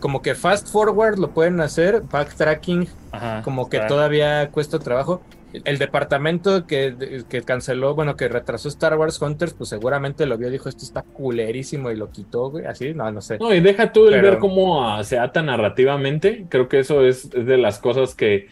como 0.00 0.22
que 0.22 0.34
fast 0.34 0.68
forward 0.68 1.18
lo 1.18 1.30
pueden 1.30 1.60
hacer, 1.60 2.02
backtracking 2.02 2.88
Ajá, 3.12 3.42
como 3.42 3.68
que 3.68 3.80
todavía 3.80 4.50
cuesta 4.50 4.78
trabajo. 4.78 5.22
El 5.52 5.78
departamento 5.78 6.66
que, 6.66 7.24
que 7.28 7.42
canceló, 7.42 7.94
bueno, 7.94 8.16
que 8.16 8.28
retrasó 8.28 8.68
Star 8.68 8.96
Wars 8.96 9.20
Hunters, 9.20 9.54
pues 9.54 9.70
seguramente 9.70 10.26
lo 10.26 10.38
vio, 10.38 10.50
dijo, 10.50 10.68
esto 10.68 10.84
está 10.84 11.02
culerísimo 11.02 11.90
y 11.90 11.96
lo 11.96 12.10
quitó, 12.10 12.50
güey, 12.50 12.66
así, 12.66 12.94
no, 12.94 13.10
no 13.10 13.20
sé. 13.20 13.38
No, 13.38 13.52
y 13.54 13.60
deja 13.60 13.92
tú 13.92 14.06
el 14.06 14.14
Pero- 14.14 14.30
ver 14.30 14.38
cómo 14.38 14.86
ah, 14.86 15.02
se 15.04 15.18
ata 15.18 15.42
narrativamente. 15.42 16.46
Creo 16.48 16.68
que 16.68 16.78
eso 16.80 17.04
es, 17.04 17.26
es 17.34 17.46
de 17.46 17.56
las 17.58 17.78
cosas 17.78 18.14
que 18.14 18.48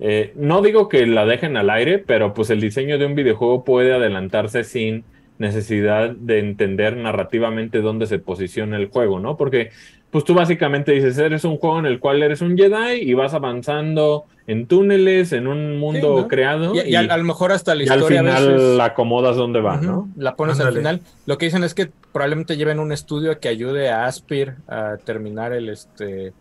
eh, 0.00 0.32
no 0.36 0.62
digo 0.62 0.88
que 0.88 1.06
la 1.06 1.26
dejen 1.26 1.56
al 1.56 1.70
aire, 1.70 1.98
pero 1.98 2.32
pues 2.32 2.50
el 2.50 2.60
diseño 2.60 2.98
de 2.98 3.06
un 3.06 3.14
videojuego 3.14 3.64
puede 3.64 3.92
adelantarse 3.92 4.64
sin 4.64 5.04
necesidad 5.38 6.10
de 6.10 6.40
entender 6.40 6.96
narrativamente 6.96 7.80
dónde 7.80 8.06
se 8.06 8.18
posiciona 8.18 8.76
el 8.76 8.88
juego, 8.88 9.20
¿no? 9.20 9.36
Porque 9.36 9.70
pues 10.10 10.24
tú 10.24 10.34
básicamente 10.34 10.92
dices, 10.92 11.18
eres 11.18 11.44
un 11.44 11.58
juego 11.58 11.78
en 11.78 11.86
el 11.86 12.00
cual 12.00 12.22
eres 12.22 12.40
un 12.40 12.56
Jedi 12.56 13.02
y 13.02 13.14
vas 13.14 13.34
avanzando 13.34 14.24
en 14.46 14.66
túneles, 14.66 15.32
en 15.32 15.46
un 15.46 15.78
mundo 15.78 16.20
¿no? 16.22 16.28
creado 16.28 16.74
Y, 16.74 16.80
y 16.90 16.94
al- 16.94 17.10
a 17.10 17.16
lo 17.18 17.24
mejor 17.24 17.52
hasta 17.52 17.74
la 17.74 17.84
y 17.84 17.88
al 17.88 17.98
historia 17.98 18.20
a 18.20 18.24
final 18.24 18.48
veces- 18.54 18.76
la 18.78 18.84
acomodas 18.86 19.36
donde 19.36 19.60
va, 19.60 19.76
¿no? 19.76 20.08
La 20.16 20.34
pones 20.36 20.58
al 20.60 20.72
final. 20.72 21.00
Lo 21.26 21.36
que 21.36 21.44
dicen 21.46 21.62
es 21.64 21.74
que 21.74 21.90
probablemente 22.12 22.56
lleven 22.56 22.78
un 22.78 22.90
estudio 22.92 23.38
que 23.40 23.48
ayude 23.48 23.90
a 23.90 24.06
Aspir 24.06 24.54
a 24.66 24.96
terminar 25.04 25.52
el 25.52 25.68
este. 25.68 26.32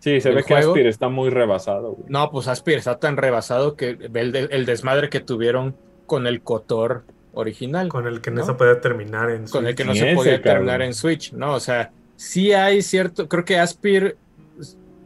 Sí, 0.00 0.20
se 0.20 0.30
ve 0.30 0.44
que 0.44 0.54
Aspir 0.54 0.86
está 0.86 1.08
muy 1.08 1.30
rebasado, 1.30 1.92
güey. 1.92 2.04
No, 2.10 2.30
pues 2.30 2.46
Aspir 2.48 2.76
está 2.76 2.98
tan 2.98 3.16
rebasado 3.16 3.74
que 3.76 3.94
ve 3.94 4.20
el, 4.20 4.32
de- 4.32 4.48
el 4.50 4.66
desmadre 4.66 5.08
que 5.08 5.20
tuvieron 5.20 5.74
con 6.04 6.26
el 6.26 6.42
Cotor 6.42 7.04
original. 7.32 7.88
Con 7.88 8.06
el 8.06 8.20
que 8.20 8.30
no, 8.30 8.40
¿no? 8.40 8.46
se 8.46 8.52
puede 8.52 8.76
terminar 8.76 9.30
en 9.30 9.46
con 9.48 9.66
el 9.66 9.74
que 9.74 9.84
no 9.84 9.94
se 9.94 10.08
ese, 10.08 10.14
podía 10.14 10.32
cabrón. 10.42 10.66
terminar 10.66 10.82
en 10.82 10.92
Switch, 10.94 11.32
¿no? 11.32 11.54
O 11.54 11.60
sea, 11.60 11.90
sí 12.16 12.52
hay 12.52 12.82
cierto, 12.82 13.28
creo 13.28 13.44
que 13.44 13.58
Aspir 13.58 14.16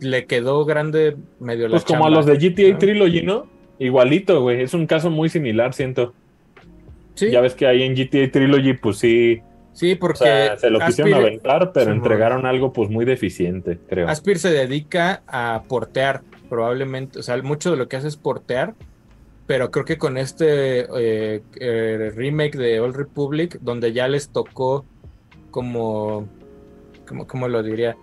le 0.00 0.26
quedó 0.26 0.64
grande 0.64 1.16
medio 1.38 1.68
la 1.68 1.72
Pues 1.72 1.84
como 1.84 2.06
a 2.06 2.10
los 2.10 2.26
de 2.26 2.36
GTA 2.36 2.72
¿no? 2.72 2.78
Trilogy, 2.78 3.22
¿no? 3.22 3.46
Igualito, 3.78 4.42
güey. 4.42 4.62
Es 4.62 4.74
un 4.74 4.86
caso 4.86 5.10
muy 5.10 5.28
similar, 5.28 5.72
siento. 5.74 6.14
Sí, 7.14 7.30
Ya 7.30 7.40
ves 7.40 7.54
que 7.54 7.66
ahí 7.66 7.82
en 7.82 7.94
GTA 7.94 8.30
Trilogy, 8.30 8.74
pues 8.74 8.98
sí. 8.98 9.40
sí, 9.72 9.92
O 9.92 9.98
porque 9.98 10.18
sea, 10.18 10.56
se 10.56 10.70
lo 10.70 10.80
quisieron 10.80 11.12
Aspir, 11.12 11.26
aventar, 11.26 11.72
pero 11.72 11.86
Sí, 11.86 11.96
entregaron 11.96 12.46
algo 12.46 12.72
pues 12.72 12.88
muy 12.90 13.04
deficiente, 13.04 13.78
creo. 13.88 14.08
Aspir 14.08 14.38
se 14.38 14.50
dedica 14.50 15.22
a 15.26 15.62
portear, 15.68 16.22
probablemente, 16.48 17.18
o 17.18 17.22
sea, 17.22 17.36
mucho 17.42 17.70
de 17.70 17.76
lo 17.76 17.88
que 17.88 17.96
hace 17.96 18.08
es 18.08 18.16
portear, 18.16 18.74
pero 19.46 19.70
creo 19.70 19.84
que 19.84 19.98
con 19.98 20.16
este 20.16 20.80
eh, 20.96 21.42
eh, 21.58 22.12
remake 22.14 22.56
de 22.56 22.80
Old 22.80 22.96
Republic, 22.96 23.58
donde 23.60 23.92
ya 23.92 24.08
les 24.08 24.28
tocó 24.28 24.84
como, 25.50 26.28
como, 27.10 27.26
¿cómo 27.26 27.48
lo 27.48 27.62
diría? 27.62 27.96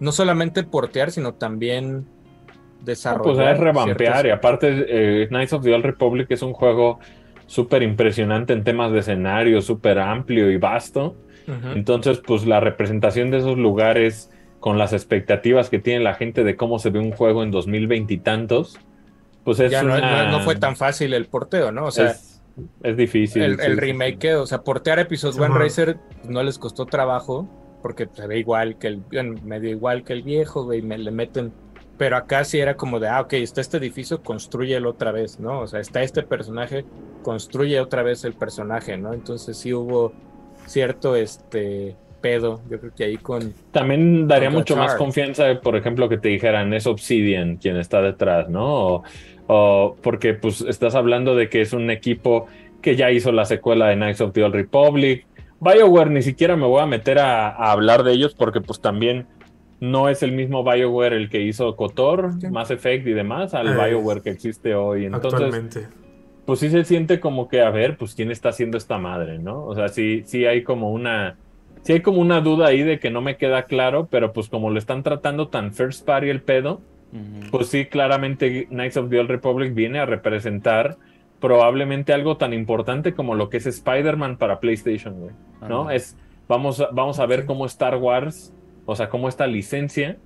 No 0.00 0.12
solamente 0.12 0.62
portear, 0.62 1.10
sino 1.10 1.34
también 1.34 1.96
No, 1.98 2.84
desarrollar. 2.84 3.34
pues 3.34 3.48
es 3.54 3.58
revampear. 3.60 3.98
ciertos- 3.98 4.24
Y 4.24 4.30
aparte, 4.30 4.86
eh, 4.88 5.26
Knights 5.28 5.52
of 5.52 5.62
the 5.64 5.74
Old 5.74 5.84
Republic 5.84 6.28
es 6.30 6.42
un 6.42 6.52
juego 6.52 6.98
súper 7.46 7.82
impresionante 7.82 8.52
en 8.52 8.64
temas 8.64 8.92
de 8.92 9.00
escenario, 9.00 9.60
súper 9.60 9.98
amplio 9.98 10.50
y 10.50 10.56
vasto. 10.56 11.16
Entonces, 11.74 12.22
pues 12.24 12.46
la 12.46 12.60
representación 12.60 13.30
de 13.32 13.38
esos 13.38 13.58
lugares 13.58 14.30
con 14.60 14.78
las 14.78 14.92
expectativas 14.92 15.68
que 15.70 15.80
tiene 15.80 16.04
la 16.04 16.14
gente 16.14 16.44
de 16.44 16.54
cómo 16.54 16.78
se 16.78 16.90
ve 16.90 17.00
un 17.00 17.10
juego 17.10 17.42
en 17.42 17.50
2020 17.50 18.14
y 18.14 18.18
tantos, 18.18 18.78
pues 19.44 19.58
es 19.58 19.72
ya 19.72 19.82
no, 19.82 19.94
una- 19.96 20.26
no- 20.26 20.38
no 20.38 20.40
fue 20.44 20.54
tan 20.54 20.76
fácil 20.76 21.12
el 21.14 21.26
porteo, 21.26 21.72
¿no? 21.72 21.86
O 21.86 21.90
sea, 21.90 22.12
es, 22.12 22.40
es 22.84 22.96
difícil. 22.96 23.42
el, 23.42 23.56
sí, 23.58 23.66
el 23.66 23.74
sí, 23.74 23.80
remake, 23.80 24.34
o 24.36 24.46
sea, 24.46 24.62
portear 24.62 25.00
Episode 25.00 25.32
Sí, 25.32 25.40
One. 25.40 25.58
Racer 25.58 25.96
no 26.28 26.42
les 26.44 26.58
costó 26.58 26.86
trabajo, 26.86 27.48
porque 27.82 28.08
se 28.12 28.26
ve 28.26 28.38
igual 28.38 28.78
que 28.78 28.88
el, 28.88 28.96
bueno, 28.96 29.40
medio 29.44 29.70
igual 29.70 30.04
que 30.04 30.12
el 30.12 30.22
viejo, 30.22 30.64
güey, 30.64 30.82
me 30.82 30.96
le 30.96 31.10
meten, 31.10 31.52
pero 31.98 32.16
acá 32.16 32.44
sí 32.44 32.58
era 32.58 32.76
como 32.76 33.00
de, 33.00 33.08
ah, 33.08 33.20
ok, 33.20 33.34
está 33.34 33.60
este 33.60 33.76
edificio, 33.76 34.22
construyelo 34.22 34.90
otra 34.90 35.12
vez, 35.12 35.40
¿no? 35.40 35.60
O 35.60 35.66
sea, 35.66 35.80
está 35.80 36.02
este 36.02 36.22
personaje, 36.22 36.84
construye 37.22 37.80
otra 37.80 38.02
vez 38.02 38.24
el 38.24 38.34
personaje, 38.34 38.96
¿no? 38.96 39.12
Entonces 39.12 39.56
sí 39.56 39.74
hubo 39.74 40.12
cierto, 40.66 41.16
este, 41.16 41.96
pedo, 42.22 42.62
yo 42.70 42.80
creo 42.80 42.94
que 42.94 43.04
ahí 43.04 43.16
con... 43.18 43.52
También 43.72 44.26
daría 44.26 44.48
con 44.48 44.58
mucho 44.58 44.76
más 44.76 44.94
confianza, 44.94 45.60
por 45.60 45.76
ejemplo, 45.76 46.08
que 46.08 46.16
te 46.16 46.28
dijeran, 46.28 46.72
es 46.72 46.86
Obsidian 46.86 47.56
quien 47.56 47.76
está 47.76 48.00
detrás, 48.00 48.48
¿no? 48.48 48.64
O, 48.64 49.02
o 49.48 49.96
porque 50.00 50.32
pues 50.32 50.62
estás 50.62 50.94
hablando 50.94 51.34
de 51.34 51.50
que 51.50 51.60
es 51.60 51.74
un 51.74 51.90
equipo 51.90 52.46
que 52.80 52.96
ya 52.96 53.10
hizo 53.10 53.32
la 53.32 53.44
secuela 53.44 53.88
de 53.88 53.96
Knights 53.96 54.20
of 54.20 54.32
the 54.32 54.42
Old 54.42 54.54
Republic. 54.54 55.26
BioWare 55.62 56.10
ni 56.10 56.22
siquiera 56.22 56.56
me 56.56 56.66
voy 56.66 56.80
a 56.82 56.86
meter 56.86 57.18
a, 57.18 57.48
a 57.50 57.72
hablar 57.72 58.02
de 58.02 58.12
ellos 58.12 58.34
porque 58.34 58.60
pues 58.60 58.80
también 58.80 59.26
no 59.80 60.08
es 60.08 60.22
el 60.22 60.32
mismo 60.32 60.62
BioWare 60.64 61.16
el 61.16 61.28
que 61.28 61.40
hizo 61.42 61.74
KOTOR, 61.76 62.32
Sí. 62.40 62.48
Mass 62.48 62.70
Effect 62.70 63.06
y 63.06 63.12
demás, 63.12 63.54
al 63.54 63.68
Eh, 63.68 63.90
BioWare 63.90 64.22
que 64.22 64.30
existe 64.30 64.74
hoy. 64.74 65.06
Entonces, 65.06 65.32
Actualmente. 65.34 65.88
pues 66.46 66.60
sí 66.60 66.70
se 66.70 66.84
siente 66.84 67.18
como 67.20 67.48
que, 67.48 67.60
a 67.62 67.70
ver, 67.70 67.96
pues 67.96 68.14
quién 68.14 68.30
está 68.30 68.50
haciendo 68.50 68.76
esta 68.78 68.98
madre, 68.98 69.38
¿no? 69.38 69.64
O 69.64 69.74
sea, 69.74 69.88
sí, 69.88 70.22
sí 70.24 70.46
hay 70.46 70.62
como 70.62 70.92
una, 70.92 71.36
sí 71.82 71.94
hay 71.94 72.00
como 72.00 72.20
una 72.20 72.40
duda 72.40 72.68
ahí 72.68 72.82
de 72.82 72.98
que 73.00 73.10
no 73.10 73.20
me 73.22 73.36
queda 73.36 73.64
claro, 73.64 74.06
pero 74.10 74.32
pues 74.32 74.48
como 74.48 74.70
lo 74.70 74.78
están 74.78 75.02
tratando 75.02 75.48
tan 75.48 75.72
first 75.72 76.04
party 76.06 76.28
el 76.28 76.42
pedo, 76.42 76.80
pues 77.50 77.66
sí, 77.68 77.84
claramente 77.86 78.66
Knights 78.70 78.96
of 78.96 79.10
the 79.10 79.18
Old 79.20 79.30
Republic 79.30 79.74
viene 79.74 79.98
a 79.98 80.06
representar 80.06 80.96
probablemente 81.42 82.14
algo 82.14 82.38
tan 82.38 82.54
importante 82.54 83.14
como 83.14 83.36
lo 83.36 83.50
que 83.50 83.58
es 83.58 83.66
Spider-Man 83.66 84.38
para 84.38 84.60
PlayStation, 84.60 85.20
güey, 85.20 85.36
¿no? 85.68 85.90
Es, 85.90 86.18
vamos, 86.48 86.80
a- 86.80 86.90
vamos 86.92 87.20
a 87.20 87.26
ver 87.26 87.46
cómo 87.46 87.66
Star 87.66 87.96
Wars, 87.98 88.54
o 88.86 88.96
sea, 88.96 89.10
cómo 89.10 89.28
esta 89.28 89.48
licencia 89.48 90.22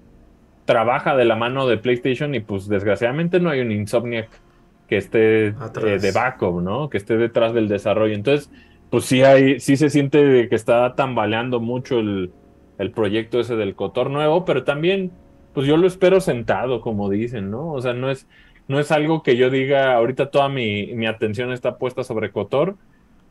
trabaja 0.65 1.17
de 1.17 1.25
la 1.25 1.37
mano 1.37 1.67
de 1.69 1.79
PlayStation 1.79 2.35
y 2.35 2.41
pues 2.41 2.69
desgraciadamente 2.69 3.41
no 3.41 3.51
hay 3.51 3.61
un 3.61 3.73
Insomniac 3.73 4.43
que 4.89 4.97
esté 4.99 5.49
eh, 5.49 5.99
de 6.01 6.13
backup, 6.13 6.61
¿no? 6.63 6.91
Que 6.91 6.99
esté 6.99 7.17
detrás 7.19 7.55
del 7.55 7.69
desarrollo. 7.69 8.15
Entonces, 8.15 8.51
pues 8.91 9.05
sí 9.07 9.23
hay, 9.25 9.61
sí 9.61 9.77
se 9.77 9.91
siente 9.91 10.49
que 10.49 10.55
está 10.57 10.95
tambaleando 10.95 11.61
mucho 11.61 11.99
el, 12.01 12.37
el 12.79 12.93
proyecto 12.93 13.41
ese 13.41 13.57
del 13.57 13.75
Cotor 13.77 14.11
nuevo, 14.11 14.45
pero 14.45 14.65
también, 14.65 15.19
pues 15.53 15.67
yo 15.67 15.77
lo 15.77 15.87
espero 15.87 16.21
sentado, 16.21 16.81
como 16.81 17.11
dicen, 17.11 17.51
¿no? 17.51 17.73
O 17.73 17.81
sea, 17.83 17.95
no 17.95 18.11
es, 18.11 18.29
no 18.69 18.81
es 18.81 18.91
algo 18.93 19.23
que 19.23 19.37
yo 19.37 19.51
diga, 19.51 19.95
ahorita 19.95 20.31
toda 20.31 20.49
mi, 20.49 20.95
mi 20.95 21.07
atención 21.07 21.53
está 21.53 21.79
puesta 21.79 22.05
sobre 22.05 22.33
Cotor. 22.33 22.77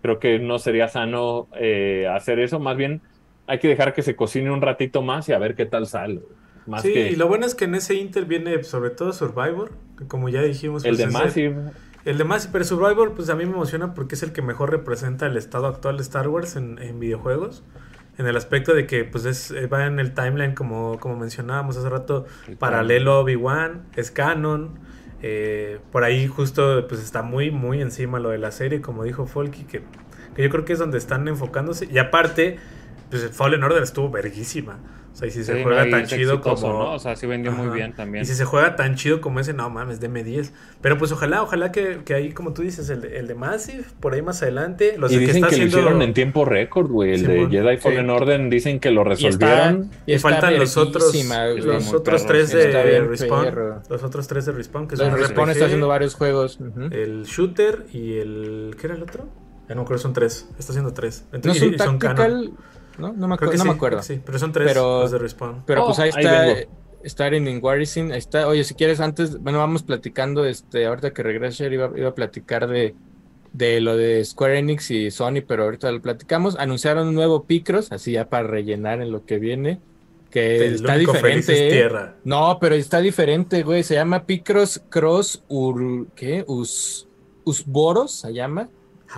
Creo 0.01 0.19
que 0.19 0.39
no 0.39 0.59
sería 0.59 0.87
sano 0.87 1.47
eh, 1.55 2.07
hacer 2.13 2.39
eso, 2.39 2.59
más 2.59 2.77
bien 2.77 3.01
hay 3.47 3.59
que 3.59 3.67
dejar 3.67 3.93
que 3.93 4.01
se 4.01 4.15
cocine 4.15 4.51
un 4.51 4.61
ratito 4.61 5.01
más 5.01 5.29
y 5.29 5.33
a 5.33 5.39
ver 5.39 5.55
qué 5.55 5.65
tal 5.65 5.87
sale. 5.87 6.21
Más 6.65 6.81
Sí, 6.81 6.93
que 6.93 7.11
y 7.11 7.15
lo 7.15 7.27
bueno 7.27 7.45
es 7.45 7.55
que 7.55 7.65
en 7.65 7.75
ese 7.75 7.95
Inter 7.95 8.25
viene 8.25 8.63
sobre 8.63 8.89
todo 8.89 9.13
Survivor, 9.13 9.71
que 9.97 10.07
como 10.07 10.29
ya 10.29 10.41
dijimos. 10.41 10.83
el 10.83 10.91
pues, 10.91 10.97
de 10.97 11.07
Massive. 11.07 11.71
El 12.05 12.17
de 12.17 12.23
Massive, 12.23 12.51
pero 12.53 12.65
Survivor, 12.65 13.13
pues 13.13 13.29
a 13.29 13.35
mí 13.35 13.45
me 13.45 13.53
emociona 13.53 13.93
porque 13.93 14.15
es 14.15 14.23
el 14.23 14.31
que 14.31 14.41
mejor 14.41 14.71
representa 14.71 15.25
el 15.27 15.37
estado 15.37 15.67
actual 15.67 15.97
de 15.97 16.03
Star 16.03 16.27
Wars 16.27 16.55
en, 16.55 16.79
en 16.79 16.99
videojuegos. 16.99 17.63
En 18.17 18.27
el 18.27 18.37
aspecto 18.37 18.73
de 18.73 18.87
que 18.87 19.03
pues 19.03 19.25
es, 19.25 19.51
eh, 19.51 19.67
va 19.67 19.85
en 19.85 19.99
el 19.99 20.13
timeline 20.13 20.55
como, 20.55 20.99
como 20.99 21.17
mencionábamos 21.17 21.77
hace 21.77 21.89
rato, 21.89 22.25
El 22.47 22.57
paralelo 22.57 23.13
a 23.13 23.19
Obi-Wan, 23.19 23.85
es 23.95 24.09
canon. 24.11 24.79
Eh, 25.27 25.79
por 25.91 26.03
ahí 26.03 26.27
justo 26.27 26.85
pues 26.87 27.01
está 27.01 27.23
muy 27.23 27.49
muy 27.49 27.81
encima 27.81 28.19
lo 28.19 28.29
de 28.29 28.37
la 28.37 28.51
serie, 28.51 28.79
como 28.79 29.03
dijo 29.03 29.25
Folky, 29.25 29.63
que, 29.63 29.81
que 30.35 30.43
yo 30.43 30.51
creo 30.51 30.65
que 30.65 30.73
es 30.73 30.77
donde 30.77 30.99
están 30.99 31.27
enfocándose. 31.27 31.87
Y 31.91 31.97
aparte, 31.97 32.59
pues 33.09 33.31
Fallen 33.31 33.63
Order 33.63 33.81
estuvo 33.81 34.11
verguísima. 34.11 34.77
O 35.15 35.17
sea, 35.17 35.29
y 35.29 35.31
si 35.31 35.45
se 35.45 35.55
Sí, 35.55 35.63
juega 35.63 35.83
no, 35.83 35.87
y 35.87 35.91
tan 35.91 36.05
chido 36.07 36.33
exitoso, 36.33 36.67
como... 36.67 36.83
¿no? 36.83 36.91
O 36.91 36.99
sea, 36.99 37.15
sí 37.15 37.25
vendió 37.25 37.53
muy 37.53 37.67
Ajá. 37.67 37.73
bien 37.75 37.93
también. 37.93 38.23
Y 38.23 38.27
si 38.27 38.33
se 38.33 38.43
juega 38.43 38.75
tan 38.75 38.95
chido 38.95 39.21
como 39.21 39.39
ese, 39.39 39.53
no 39.53 39.69
mames, 39.69 40.01
deme 40.01 40.25
10. 40.25 40.51
Pero 40.81 40.97
pues 40.97 41.13
ojalá, 41.13 41.41
ojalá 41.41 41.71
que, 41.71 41.99
que 42.03 42.13
ahí, 42.15 42.33
como 42.33 42.51
tú 42.51 42.63
dices, 42.63 42.89
el 42.89 42.99
de, 42.99 43.17
el 43.19 43.27
de 43.27 43.33
Massive, 43.33 43.85
por 44.01 44.13
ahí 44.13 44.21
más 44.21 44.41
adelante. 44.41 44.97
Los 44.97 45.13
Y 45.13 45.15
de 45.15 45.21
dicen 45.21 45.35
que, 45.35 45.37
está 45.37 45.47
lo 45.47 45.53
haciendo- 45.63 45.77
hicieron 45.79 46.01
en 46.01 46.13
tiempo 46.13 46.43
récord, 46.43 46.89
güey. 46.91 47.11
El 47.13 47.19
Simón, 47.21 47.49
de 47.49 47.57
Jedi 47.61 47.77
sí. 47.77 47.81
Fallen 47.83 48.09
Order 48.09 48.49
dicen 48.49 48.79
que 48.81 48.91
lo 48.91 49.01
Y 49.17 49.25
está, 49.25 49.47
resolvieron. 49.47 49.91
y 50.05 50.11
Y 50.11 50.15
está 50.15 50.29
faltan 50.31 50.59
los 50.59 50.75
otros, 50.75 51.11
güey. 51.13 51.57
los 51.61 51.85
muy 51.85 51.95
otros 51.95 52.21
perro, 52.23 52.33
tres 52.33 52.49
sí. 52.49 52.57
de 52.57 52.99
Respawn. 53.01 53.45
perro. 53.45 53.81
Los 53.89 54.03
otros 54.03 54.27
tres 54.27 54.45
de 54.47 54.51
Respawn, 54.51 54.87
que 54.89 54.97
Los 54.97 55.07
son 55.07 55.17
Respawn 55.17 55.45
RPG, 55.47 55.51
está 55.53 55.65
haciendo 55.65 55.87
varios 55.87 56.13
juegos. 56.15 56.59
ujú. 56.59 56.81
El 56.91 57.23
Shooter 57.23 57.85
y 57.93 58.17
el... 58.17 58.75
¿Qué 58.77 58.87
era 58.87 58.95
el 58.97 59.03
otro? 59.03 59.29
Ya 59.69 59.75
no 59.75 59.85
creo, 59.85 59.97
son 59.97 60.11
tres. 60.13 60.47
Está 60.59 60.73
haciendo 60.73 60.93
tres. 60.93 61.23
No 61.31 61.37
Entonces, 61.37 61.61
es 61.61 61.65
y- 61.67 61.69
un 61.69 61.75
y 61.75 61.77
son 61.79 61.97
canon. 61.99 62.57
¿No? 62.97 63.13
No 63.13 63.27
me, 63.27 63.35
acu- 63.35 63.45
no 63.45 63.51
sí, 63.57 63.63
me 63.67 63.73
acuerdo. 63.73 63.97
creo 63.97 64.07
que 64.07 64.15
sí, 64.15 64.21
pero 64.25 64.39
son 64.39 64.51
tres 64.51 64.67
Pero- 64.67 65.01
los 65.01 65.11
de 65.11 65.17
Respawn. 65.19 65.63
Pero 65.65 65.83
Oh, 65.83 65.87
pues 65.87 65.99
ahí 65.99 66.11
ahí 66.15 66.23
está, 66.25 66.41
vengo. 66.41 66.71
está 67.03 67.27
in 67.35 67.59
Warrison, 67.63 68.11
ahí 68.11 68.17
está. 68.17 68.47
Oye, 68.47 68.63
si 68.63 68.73
quieres 68.75 68.99
antes, 68.99 69.39
bueno, 69.41 69.59
vamos 69.59 69.83
platicando, 69.83 70.45
este, 70.45 70.85
ahorita 70.85 71.11
que 71.13 71.23
regrese 71.23 71.65
iba, 71.73 71.91
iba 71.95 72.09
a 72.09 72.15
platicar 72.15 72.67
de, 72.67 72.95
de 73.53 73.79
lo 73.81 73.95
de 73.95 74.23
Square 74.25 74.59
Enix 74.59 74.91
y 74.91 75.11
Sony, 75.11 75.41
pero 75.47 75.63
ahorita 75.63 75.91
lo 75.91 76.01
platicamos. 76.01 76.57
Anunciaron 76.57 77.07
un 77.07 77.15
nuevo 77.15 77.43
Picross, 77.45 77.91
así 77.91 78.13
ya 78.13 78.29
para 78.29 78.47
rellenar 78.47 79.01
en 79.01 79.11
lo 79.11 79.25
que 79.25 79.37
viene, 79.39 79.79
que 80.31 80.65
El 80.67 80.75
está 80.75 80.97
diferente. 80.97 81.53
es 81.53 81.59
¿eh? 81.61 81.69
Tierra. 81.71 82.15
No, 82.25 82.57
pero 82.59 82.75
está 82.75 82.99
diferente, 82.99 83.63
güey. 83.63 83.83
Se 83.83 83.93
llama 83.93 84.25
Picross 84.25 84.81
Cross 84.89 85.43
Ur, 85.47 86.07
¿qué? 86.15 86.43
Us, 86.47 87.07
Usboros 87.45 88.11
se 88.11 88.33
llama. 88.33 88.67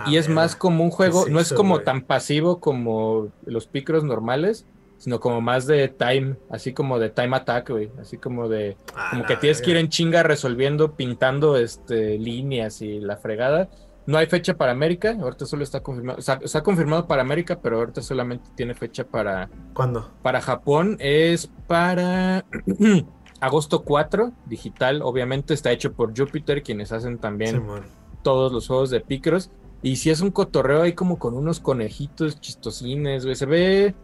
Y 0.06 0.16
es 0.16 0.28
más 0.28 0.56
como 0.56 0.84
un 0.84 0.90
juego, 0.90 1.24
¿Qué 1.24 1.28
es 1.30 1.34
no 1.34 1.40
es 1.40 1.46
eso, 1.48 1.56
como 1.56 1.74
güey? 1.74 1.84
tan 1.84 2.02
pasivo 2.02 2.60
como 2.60 3.28
los 3.44 3.66
picros 3.66 4.04
normales, 4.04 4.66
sino 4.98 5.20
como 5.20 5.40
más 5.40 5.66
de 5.66 5.88
time, 5.88 6.36
así 6.50 6.72
como 6.72 6.98
de 6.98 7.10
time 7.10 7.36
attack, 7.36 7.70
güey, 7.70 7.90
así 8.00 8.18
como 8.18 8.48
de, 8.48 8.76
Ah, 8.96 9.08
como 9.10 9.24
que 9.26 9.36
tienes 9.36 9.62
que 9.62 9.70
ir 9.70 9.76
en 9.76 9.88
chinga 9.88 10.22
resolviendo, 10.22 10.92
pintando 10.96 11.56
este 11.56 12.18
líneas 12.18 12.82
y 12.82 12.98
la 13.00 13.16
fregada. 13.16 13.68
No 14.06 14.16
hay 14.16 14.26
fecha 14.26 14.54
para 14.54 14.72
América, 14.72 15.16
ahorita 15.20 15.44
solo 15.44 15.62
está 15.62 15.80
confirmado, 15.82 16.18
o 16.18 16.22
sea, 16.22 16.40
está 16.42 16.62
confirmado 16.62 17.06
para 17.06 17.20
América, 17.22 17.58
pero 17.62 17.76
ahorita 17.78 18.00
solamente 18.00 18.50
tiene 18.56 18.74
fecha 18.74 19.04
para, 19.04 19.50
¿Cuándo? 19.74 20.10
para 20.22 20.40
Japón, 20.40 20.96
es 20.98 21.50
para 21.66 22.44
agosto 23.40 23.82
4, 23.84 24.32
digital, 24.46 25.02
obviamente 25.02 25.54
está 25.54 25.70
hecho 25.72 25.92
por 25.92 26.18
Jupiter, 26.18 26.62
quienes 26.62 26.90
hacen 26.92 27.18
también 27.18 27.56
Simón. 27.56 27.82
todos 28.22 28.50
los 28.52 28.66
juegos 28.66 28.90
de 28.90 29.00
Picross. 29.00 29.50
Y 29.82 29.96
si 29.96 30.10
es 30.10 30.20
un 30.20 30.30
cotorreo 30.30 30.82
ahí 30.82 30.92
como 30.92 31.18
con 31.18 31.34
unos 31.34 31.60
conejitos 31.60 32.40
chistosines, 32.40 33.24
güey. 33.24 33.36
Se 33.36 33.46
ve. 33.46 33.94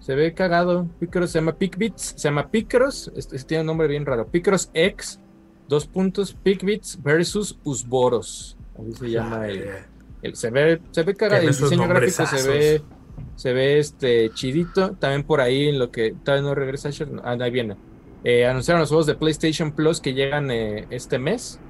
Se 0.00 0.14
ve 0.14 0.34
cagado. 0.34 0.86
Picross 1.00 1.30
se 1.30 1.38
llama 1.40 1.56
Picbits. 1.56 2.14
Se 2.16 2.28
llama 2.28 2.48
Picross. 2.50 3.10
Este, 3.16 3.36
este 3.36 3.48
tiene 3.48 3.62
un 3.62 3.66
nombre 3.68 3.86
bien 3.88 4.06
raro. 4.06 4.26
Picross 4.26 4.70
X. 4.74 5.20
Dos 5.68 5.86
puntos. 5.86 6.34
Picbits 6.34 7.02
versus 7.02 7.58
Usboros. 7.64 8.56
Así 8.78 8.92
se 8.92 9.10
llama 9.10 9.46
el, 9.48 9.64
el- 10.22 10.36
se 10.36 10.50
ve, 10.50 10.80
se 10.90 11.02
ve 11.02 11.14
cagado. 11.14 11.42
El 11.42 11.48
diseño 11.48 11.86
gráfico 11.88 12.26
se 12.26 12.48
ve. 12.48 12.82
Se 13.36 13.52
ve 13.52 13.78
este 13.78 14.30
chidito. 14.34 14.92
También 14.92 15.22
por 15.24 15.40
ahí 15.40 15.68
en 15.68 15.78
lo 15.78 15.90
que. 15.90 16.14
Todavía 16.24 16.48
no 16.48 16.54
regresa. 16.54 16.90
Ah, 17.22 17.36
ahí 17.40 17.50
viene. 17.50 17.76
Eh, 18.24 18.46
anunciaron 18.46 18.80
los 18.80 18.88
juegos 18.88 19.06
de 19.06 19.14
PlayStation 19.16 19.72
Plus 19.72 20.00
que 20.00 20.14
llegan 20.14 20.50
eh, 20.50 20.86
este 20.90 21.18
mes. 21.18 21.60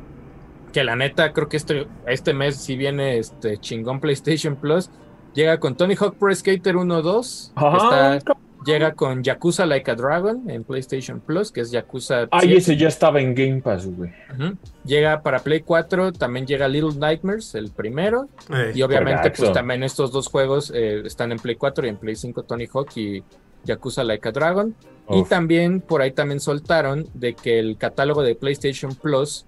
Que 0.75 0.83
la 0.85 0.97
neta, 0.97 1.33
creo 1.33 1.49
que 1.49 1.57
este, 1.57 1.87
este 2.07 2.35
mes 2.35 2.57
sí 2.57 2.77
viene 2.77 3.19
este 3.19 3.59
chingón 3.59 4.01
PlayStation 4.01 4.57
Plus. 4.57 4.91
Llega 5.33 5.59
con 5.61 5.77
Tony 5.77 5.95
Hawk 5.95 6.17
Pro 6.19 6.35
Skater 6.35 6.75
1-2. 6.75 7.53
Ajá. 7.55 8.17
Está- 8.17 8.37
Llega 8.67 8.95
con 8.95 9.23
Yakuza 9.23 9.67
Like 9.67 9.91
a 9.91 9.95
Dragon 9.95 10.49
en 10.49 10.65
PlayStation 10.65 11.21
Plus, 11.21 11.53
que 11.53 11.61
es 11.61 11.71
Yakuza. 11.71 12.29
Ay, 12.31 12.47
7. 12.49 12.57
ese 12.57 12.77
ya 12.79 12.89
estaba 12.89 13.21
en 13.21 13.35
Game 13.35 13.61
Pass, 13.61 13.87
güey. 13.87 14.11
Llega 14.87 15.21
para 15.23 15.41
Play 15.41 15.61
4, 15.61 16.13
también 16.13 16.47
llega 16.47 16.67
Little 16.67 16.99
Nightmares, 16.99 17.55
el 17.55 17.71
primero. 17.71 18.29
Ey. 18.51 18.73
Y 18.79 18.83
obviamente, 18.83 19.31
pues 19.31 19.53
también 19.53 19.83
estos 19.83 20.13
dos 20.13 20.29
juegos 20.29 20.73
eh, 20.75 21.03
están 21.05 21.31
en 21.31 21.39
Play 21.39 21.57
4 21.57 21.87
y 21.87 21.91
en 21.91 21.99
Play 21.99 22.17
5 22.17 22.43
Tony 22.45 22.67
Hawk 22.73 22.89
y 22.97 23.23
Yakuza 23.65 24.03
Like 24.03 24.29
a 24.31 24.33
Dragon. 24.33 24.75
Y 25.11 25.23
también 25.25 25.83
por 25.83 26.01
ahí 26.01 26.13
también 26.13 26.41
soltaron 26.41 27.07
de 27.13 27.35
que 27.35 27.59
el 27.59 27.77
catálogo 27.77 28.23
de 28.23 28.35
PlayStation 28.35 28.95
Plus 28.95 29.45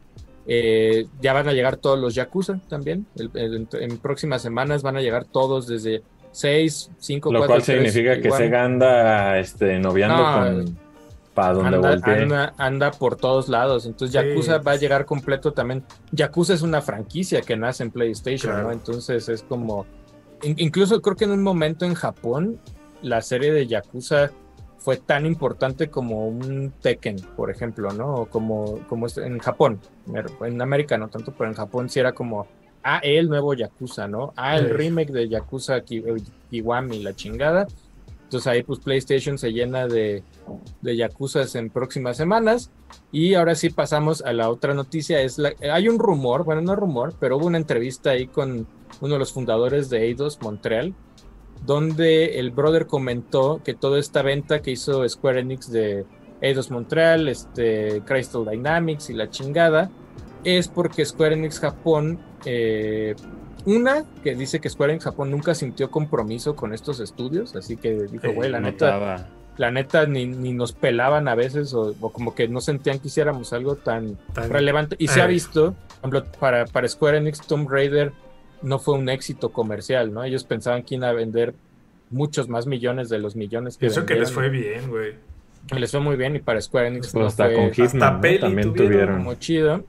eh, 0.48 1.06
ya 1.20 1.32
van 1.32 1.48
a 1.48 1.52
llegar 1.52 1.76
todos 1.76 1.98
los 1.98 2.14
Yakuza 2.14 2.60
también. 2.68 3.06
El- 3.16 3.30
el- 3.34 3.68
en 3.80 3.98
próximas 3.98 4.42
semanas 4.42 4.82
van 4.82 4.96
a 4.96 5.00
llegar 5.00 5.24
todos 5.24 5.66
desde 5.66 6.02
6, 6.32 6.90
5, 6.98 7.32
Lo 7.32 7.40
4, 7.40 7.54
cual 7.54 7.62
significa 7.62 8.20
que 8.20 8.30
Sega 8.30 8.64
anda 8.64 9.38
este, 9.38 9.78
noviando 9.78 10.16
No, 10.16 10.32
con. 10.64 10.86
Para 11.34 11.52
donde 11.52 11.76
anda, 11.76 11.92
anda, 12.14 12.54
anda 12.56 12.90
por 12.92 13.16
todos 13.16 13.48
lados. 13.50 13.84
Entonces 13.84 14.18
Sí. 14.18 14.26
Yakuza 14.28 14.58
va 14.58 14.72
a 14.72 14.76
llegar 14.76 15.04
completo 15.04 15.52
también. 15.52 15.84
Yakuza 16.12 16.54
es 16.54 16.62
una 16.62 16.80
franquicia 16.80 17.42
que 17.42 17.56
nace 17.56 17.82
en 17.82 17.90
PlayStation, 17.90 18.52
Claro. 18.52 18.68
¿no? 18.68 18.72
Entonces 18.72 19.28
es 19.28 19.42
como... 19.42 19.84
in- 20.42 20.54
incluso 20.58 21.02
creo 21.02 21.14
que 21.16 21.24
en 21.24 21.32
un 21.32 21.42
momento 21.42 21.84
en 21.84 21.92
Japón 21.94 22.58
la 23.02 23.20
serie 23.20 23.52
de 23.52 23.66
Yakuza 23.66 24.30
fue 24.78 24.96
tan 24.98 25.26
importante 25.26 25.88
como 25.90 26.28
un 26.28 26.72
Tekken, 26.80 27.16
por 27.36 27.50
ejemplo, 27.50 27.90
¿no? 27.92 28.14
O 28.14 28.26
como, 28.26 28.78
como 28.88 29.06
en 29.16 29.38
Japón. 29.38 29.80
En 30.44 30.60
América 30.62 30.96
no 30.98 31.08
tanto, 31.08 31.32
pero 31.36 31.50
en 31.50 31.56
Japón 31.56 31.88
sí 31.88 31.98
era 32.00 32.12
como... 32.12 32.46
Ah, 32.88 33.00
el 33.02 33.28
nuevo 33.28 33.52
Yakuza, 33.54 34.06
¿no? 34.06 34.32
Ah, 34.36 34.56
el 34.56 34.68
Sí. 34.68 34.72
remake 34.74 35.10
de 35.12 35.28
Yakuza 35.28 35.80
Ki- 35.80 36.04
eh, 36.06 36.22
Kiwami, 36.50 37.02
la 37.02 37.14
chingada. 37.16 37.66
Entonces 38.22 38.46
ahí 38.46 38.62
pues 38.62 38.78
PlayStation 38.80 39.38
se 39.38 39.52
llena 39.52 39.86
de, 39.88 40.22
de 40.82 40.96
yakuzas 40.96 41.54
en 41.56 41.70
próximas 41.70 42.16
semanas. 42.16 42.70
Y 43.10 43.34
ahora 43.34 43.54
sí 43.56 43.70
pasamos 43.70 44.22
a 44.22 44.32
la 44.32 44.50
otra 44.50 44.72
noticia. 44.74 45.20
Es 45.20 45.38
la, 45.38 45.52
hay 45.72 45.88
un 45.88 45.98
rumor, 45.98 46.44
bueno, 46.44 46.60
no 46.60 46.76
rumor, 46.76 47.14
pero 47.18 47.36
hubo 47.38 47.46
una 47.46 47.58
entrevista 47.58 48.10
ahí 48.10 48.26
con 48.28 48.68
uno 49.00 49.12
de 49.14 49.18
los 49.18 49.32
fundadores 49.32 49.90
de 49.90 50.04
Eidos 50.04 50.38
Montreal, 50.42 50.94
donde 51.66 52.38
el 52.38 52.52
brother 52.52 52.86
comentó 52.86 53.60
que 53.64 53.74
toda 53.74 53.98
esta 53.98 54.22
venta 54.22 54.62
que 54.62 54.70
hizo 54.70 55.06
Square 55.06 55.40
Enix 55.40 55.70
de 55.70 56.06
Eidos 56.40 56.70
Montreal, 56.70 57.28
este, 57.28 58.02
Crystal 58.06 58.44
Dynamics 58.48 59.10
y 59.10 59.14
la 59.14 59.28
chingada, 59.30 59.90
es 60.44 60.68
porque 60.68 61.04
Square 61.04 61.34
Enix 61.34 61.58
Japón, 61.58 62.20
eh, 62.44 63.16
una 63.64 64.04
que 64.22 64.36
dice 64.36 64.60
que 64.60 64.70
Square 64.70 64.92
Enix 64.92 65.04
Japón 65.04 65.30
nunca 65.30 65.54
sintió 65.54 65.90
compromiso 65.90 66.54
con 66.54 66.72
estos 66.72 67.00
estudios, 67.00 67.56
así 67.56 67.76
que 67.76 67.94
dijo, 68.04 68.32
güey, 68.32 68.48
la 68.48 68.60
neta, 68.60 69.28
la 69.56 69.70
neta 69.72 70.06
ni, 70.06 70.26
ni, 70.26 70.52
nos 70.52 70.72
pelaban 70.72 71.26
a 71.26 71.34
veces 71.34 71.74
o, 71.74 71.94
o, 72.00 72.10
como 72.10 72.34
que 72.34 72.46
no 72.46 72.60
sentían 72.60 73.00
que 73.00 73.08
hiciéramos 73.08 73.52
algo 73.52 73.74
tan, 73.74 74.16
tan 74.32 74.50
relevante. 74.50 74.94
Y 75.00 75.08
se 75.08 75.20
ha 75.20 75.26
visto, 75.26 75.74
por 76.00 76.14
ejemplo, 76.14 76.38
para, 76.38 76.66
para 76.66 76.86
Square 76.86 77.18
Enix 77.18 77.40
Tomb 77.40 77.68
Raider 77.68 78.12
no 78.62 78.78
fue 78.78 78.94
un 78.94 79.08
éxito 79.08 79.50
comercial, 79.50 80.12
¿no? 80.12 80.24
Ellos 80.24 80.44
pensaban 80.44 80.82
que 80.82 80.96
iban 80.96 81.08
a 81.08 81.12
vender 81.12 81.54
muchos 82.10 82.48
más 82.48 82.66
millones 82.66 83.08
de 83.08 83.18
los 83.18 83.36
millones 83.36 83.76
que 83.76 83.86
Eso 83.86 84.00
vendieron. 84.00 84.24
que 84.24 84.26
les 84.26 84.32
fue 84.32 84.48
bien, 84.48 84.88
güey. 84.88 85.14
Les 85.76 85.90
fue 85.90 86.00
muy 86.00 86.16
bien 86.16 86.36
y 86.36 86.38
para 86.38 86.60
Square 86.60 86.88
Enix 86.88 87.08
pues 87.08 87.20
no 87.20 87.26
hasta 87.26 87.46
fue, 87.46 87.54
con 87.54 87.70
Hitman 87.72 88.14
hasta 88.14 88.30
¿no? 88.30 88.38
también 88.38 88.74
tuvieron. 88.74 89.22
Muy 89.22 89.36
chido. 89.38 89.84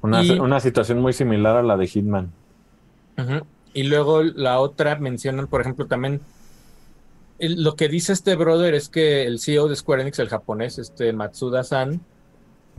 Una, 0.00 0.22
y, 0.22 0.30
una, 0.38 0.60
situación 0.60 1.00
muy 1.00 1.12
similar 1.12 1.56
a 1.56 1.62
la 1.62 1.76
de 1.76 1.86
Hitman. 1.86 2.32
Uh 3.18 3.22
-huh. 3.22 3.44
Y 3.74 3.84
luego 3.84 4.22
la 4.22 4.58
otra 4.60 4.96
mencionan, 4.96 5.48
por 5.48 5.60
ejemplo, 5.60 5.86
también 5.86 6.20
el, 7.38 7.62
lo 7.62 7.74
que 7.74 7.88
dice 7.88 8.12
este 8.12 8.36
brother 8.36 8.74
es 8.74 8.88
que 8.88 9.24
el 9.24 9.40
CEO 9.40 9.68
de 9.68 9.76
Square 9.76 10.02
Enix, 10.02 10.18
el 10.18 10.28
japonés, 10.28 10.78
este 10.78 11.12
Matsuda-san, 11.12 12.00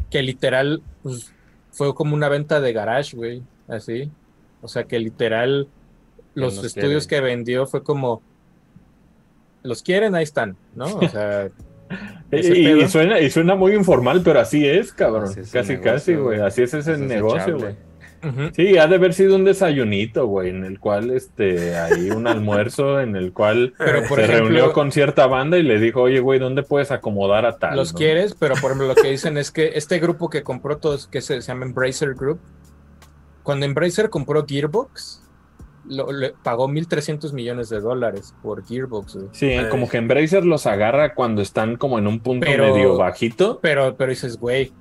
que 0.10 0.24
literal 0.24 0.82
pues, 1.04 1.32
fue 1.72 1.94
como 1.94 2.16
una 2.16 2.30
venta 2.30 2.62
de 2.62 2.74
garage, 2.74 3.16
güey, 3.16 3.44
así. 3.68 4.10
O 4.64 4.68
sea 4.68 4.86
que 4.86 4.98
literal 4.98 5.68
los 6.34 6.64
estudios 6.64 7.06
que 7.06 7.22
vendió 7.22 7.68
fue 7.68 7.84
como 7.84 8.22
los 9.62 9.84
quieren, 9.84 10.16
ahí 10.16 10.24
están, 10.24 10.58
¿no? 10.76 10.86
O 10.86 11.08
sea, 11.08 11.48
y, 12.32 12.70
y, 12.70 12.88
suena, 12.88 13.20
y 13.20 13.30
suena 13.30 13.56
muy 13.56 13.74
informal, 13.74 14.22
pero 14.24 14.40
así 14.40 14.68
es, 14.68 14.92
cabrón. 14.92 15.26
Así 15.26 15.42
es 15.42 15.52
casi, 15.52 15.74
negocio, 15.74 15.94
casi, 15.94 16.16
güey. 16.16 16.42
Así 16.42 16.64
es 16.64 16.74
ese 16.74 16.98
negocio, 16.98 17.58
güey. 17.60 17.76
Uh 18.24 18.28
-huh. 18.28 18.52
Sí, 18.56 18.78
ha 18.78 18.88
de 18.88 18.96
haber 18.96 19.14
sido 19.14 19.36
un 19.36 19.44
desayunito, 19.44 20.28
güey, 20.28 20.50
en 20.50 20.64
el 20.64 20.80
cual, 20.80 21.12
este, 21.12 21.76
hay 21.76 22.10
un 22.10 22.26
almuerzo 22.26 23.02
en 23.02 23.18
el 23.18 23.34
cual 23.34 23.74
pero, 23.78 24.08
por 24.08 24.18
se 24.18 24.26
ejemplo, 24.26 24.48
reunió 24.48 24.74
con 24.74 24.94
cierta 24.94 25.28
banda 25.28 25.58
y 25.58 25.64
le 25.64 25.78
dijo, 25.78 26.02
oye, 26.02 26.22
güey, 26.22 26.40
¿dónde 26.40 26.64
puedes 26.64 26.92
acomodar 26.92 27.46
a 27.46 27.58
tal? 27.58 27.76
Los 27.76 27.92
¿no? 27.94 27.98
quieres, 28.00 28.34
pero 28.34 28.56
por 28.56 28.72
ejemplo, 28.72 28.88
lo 28.88 28.96
que 28.96 29.10
dicen 29.10 29.38
es 29.38 29.52
que 29.52 29.74
este 29.76 30.00
grupo 30.00 30.30
que 30.30 30.42
compró 30.42 30.78
todos, 30.78 31.08
que 31.08 31.20
se, 31.20 31.42
se 31.42 31.52
llama 31.52 31.66
Embracer 31.66 32.16
Group, 32.16 32.40
cuando 33.44 33.66
Embracer 33.66 34.10
compró 34.10 34.46
Gearbox, 34.46 35.24
lo, 35.86 36.12
le 36.12 36.34
pagó 36.44 36.68
1.300 36.68 37.34
millones 37.34 37.70
de 37.70 37.80
dólares 37.80 38.34
por 38.42 38.66
Gearbox. 38.66 39.16
Güey. 39.16 39.28
Sí, 39.32 39.56
como 39.70 39.90
que 39.90 39.98
Embracer 39.98 40.46
los 40.46 40.66
agarra 40.66 41.14
cuando 41.14 41.42
están 41.42 41.76
como 41.76 42.00
en 42.00 42.08
un 42.08 42.20
punto 42.20 42.46
pero, 42.46 42.74
medio 42.74 42.98
bajito. 42.98 43.60
Pero, 43.62 43.96
pero 43.98 44.10
dices, 44.10 44.38
güey, 44.38 44.72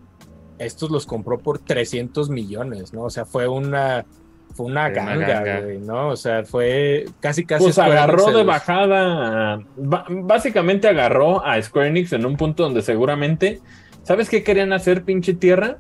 estos 0.59 0.91
los 0.91 1.07
compró 1.07 1.39
por 1.39 1.59
300 1.59 2.31
millones, 2.31 2.93
¿no? 2.93 3.03
O 3.03 3.11
sea, 3.11 3.25
fue 3.25 3.49
una, 3.49 4.07
fue 4.55 4.67
una 4.67 4.91
ganga, 4.91 5.27
ganga, 5.27 5.61
güey, 5.61 5.79
¿no? 5.79 6.11
O 6.11 6.17
sea, 6.17 6.45
fue 6.45 7.07
casi, 7.21 7.45
casi. 7.45 7.65
Pues 7.65 7.79
agarró 7.79 8.31
de 8.33 8.45
bajada. 8.45 9.61
Básicamente 9.77 10.89
agarró 10.89 11.45
a 11.45 11.61
Square 11.61 11.89
Enix 11.89 12.13
en 12.13 12.27
un 12.27 12.37
punto 12.37 12.63
donde 12.63 12.83
seguramente. 12.83 13.61
¿Sabes 14.05 14.29
qué 14.29 14.43
querían 14.43 14.73
hacer, 14.73 15.05
pinche 15.05 15.33
tierra? 15.33 15.79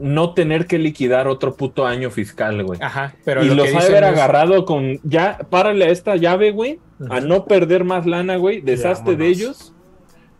No 0.00 0.34
tener 0.34 0.66
que 0.66 0.78
liquidar 0.78 1.28
otro 1.28 1.54
puto 1.54 1.86
año 1.86 2.10
fiscal, 2.10 2.62
güey. 2.64 2.80
Ajá, 2.82 3.14
pero 3.24 3.44
y 3.44 3.48
lo 3.48 3.56
los 3.56 3.74
ha 3.74 3.80
haber 3.80 4.04
es... 4.04 4.10
agarrado 4.10 4.64
con 4.64 4.98
ya, 5.02 5.38
párale 5.50 5.84
a 5.84 5.88
esta 5.90 6.16
llave, 6.16 6.50
güey, 6.50 6.80
uh 6.98 7.04
-huh. 7.04 7.16
a 7.18 7.20
no 7.20 7.44
perder 7.44 7.84
más 7.84 8.06
lana, 8.06 8.36
güey, 8.36 8.60
deshazte 8.60 9.16
de 9.16 9.26
ellos, 9.28 9.74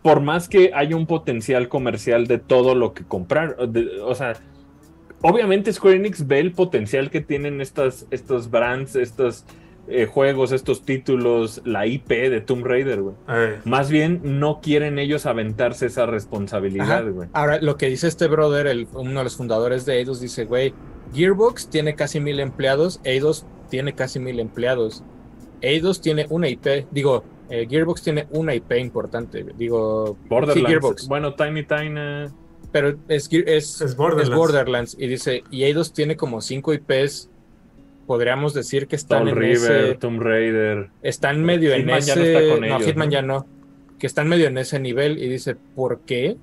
por 0.02 0.20
más 0.20 0.48
que 0.48 0.72
haya 0.74 0.96
un 0.96 1.06
potencial 1.06 1.68
comercial 1.68 2.26
de 2.26 2.38
todo 2.38 2.74
lo 2.74 2.94
que 2.94 3.04
comprar. 3.04 3.56
De, 3.68 4.00
o 4.00 4.14
sea, 4.14 4.34
obviamente 5.20 5.72
Square 5.72 5.96
Enix 5.96 6.26
ve 6.26 6.40
el 6.40 6.52
potencial 6.52 7.10
que 7.10 7.20
tienen 7.20 7.60
estas, 7.60 8.06
estos 8.10 8.50
brands, 8.50 8.96
estos 8.96 9.44
eh, 9.88 10.06
juegos, 10.06 10.52
estos 10.52 10.82
títulos, 10.82 11.62
la 11.64 11.86
IP 11.86 12.08
de 12.08 12.40
Tomb 12.40 12.64
Raider, 12.64 13.02
güey. 13.02 13.14
Más 13.64 13.90
bien 13.90 14.20
no 14.22 14.60
quieren 14.60 14.98
ellos 14.98 15.26
aventarse 15.26 15.86
esa 15.86 16.06
responsabilidad, 16.06 17.10
güey. 17.10 17.28
Ahora, 17.32 17.60
lo 17.60 17.76
que 17.76 17.86
dice 17.86 18.06
este 18.06 18.28
brother, 18.28 18.66
el, 18.66 18.86
uno 18.92 19.18
de 19.18 19.24
los 19.24 19.36
fundadores 19.36 19.86
de 19.86 19.98
Eidos, 19.98 20.20
dice, 20.20 20.44
güey, 20.44 20.74
Gearbox 21.12 21.68
tiene 21.68 21.94
casi 21.94 22.20
mil 22.20 22.38
empleados, 22.40 23.00
Eidos 23.04 23.46
tiene 23.68 23.94
casi 23.94 24.20
mil 24.20 24.38
empleados. 24.38 25.02
Eidos 25.60 26.00
tiene 26.00 26.26
una 26.30 26.48
IP, 26.48 26.86
digo, 26.90 27.24
eh, 27.48 27.66
Gearbox 27.68 28.02
tiene 28.02 28.28
una 28.30 28.54
IP 28.54 28.72
importante, 28.78 29.44
digo, 29.56 30.16
Borderlands. 30.28 30.60
Sí, 30.60 30.66
Gearbox. 30.66 31.08
Bueno, 31.08 31.34
Tiny 31.34 31.64
Tiny. 31.64 32.30
Pero 32.70 32.96
es, 33.08 33.28
es, 33.32 33.80
es, 33.80 33.96
Borderlands. 33.96 34.30
es 34.30 34.36
Borderlands. 34.36 34.96
Y 34.98 35.08
dice, 35.08 35.42
y 35.50 35.64
Eidos 35.64 35.92
tiene 35.92 36.16
como 36.16 36.40
cinco 36.40 36.72
IPs 36.72 37.28
podríamos 38.10 38.54
decir 38.54 38.88
que 38.88 38.96
están 38.96 39.20
Tom 39.20 39.28
en 39.28 39.36
River, 39.36 39.84
ese, 39.84 39.94
Tomb 39.94 40.20
Raider. 40.20 40.90
Están 41.00 41.44
medio 41.44 41.76
Hitman 41.76 41.90
en 41.90 41.98
ese. 41.98 42.08
Ya 42.08 42.16
no, 42.16 42.22
está 42.24 42.54
con 42.54 42.64
ellos, 42.64 42.84
Hitman 42.84 43.06
¿no? 43.08 43.12
ya 43.12 43.22
no. 43.22 43.46
Que 44.00 44.06
están 44.08 44.26
medio 44.26 44.48
en 44.48 44.58
ese 44.58 44.80
nivel 44.80 45.22
y 45.22 45.28
dice, 45.28 45.54
¿por 45.54 46.00
qué? 46.00 46.36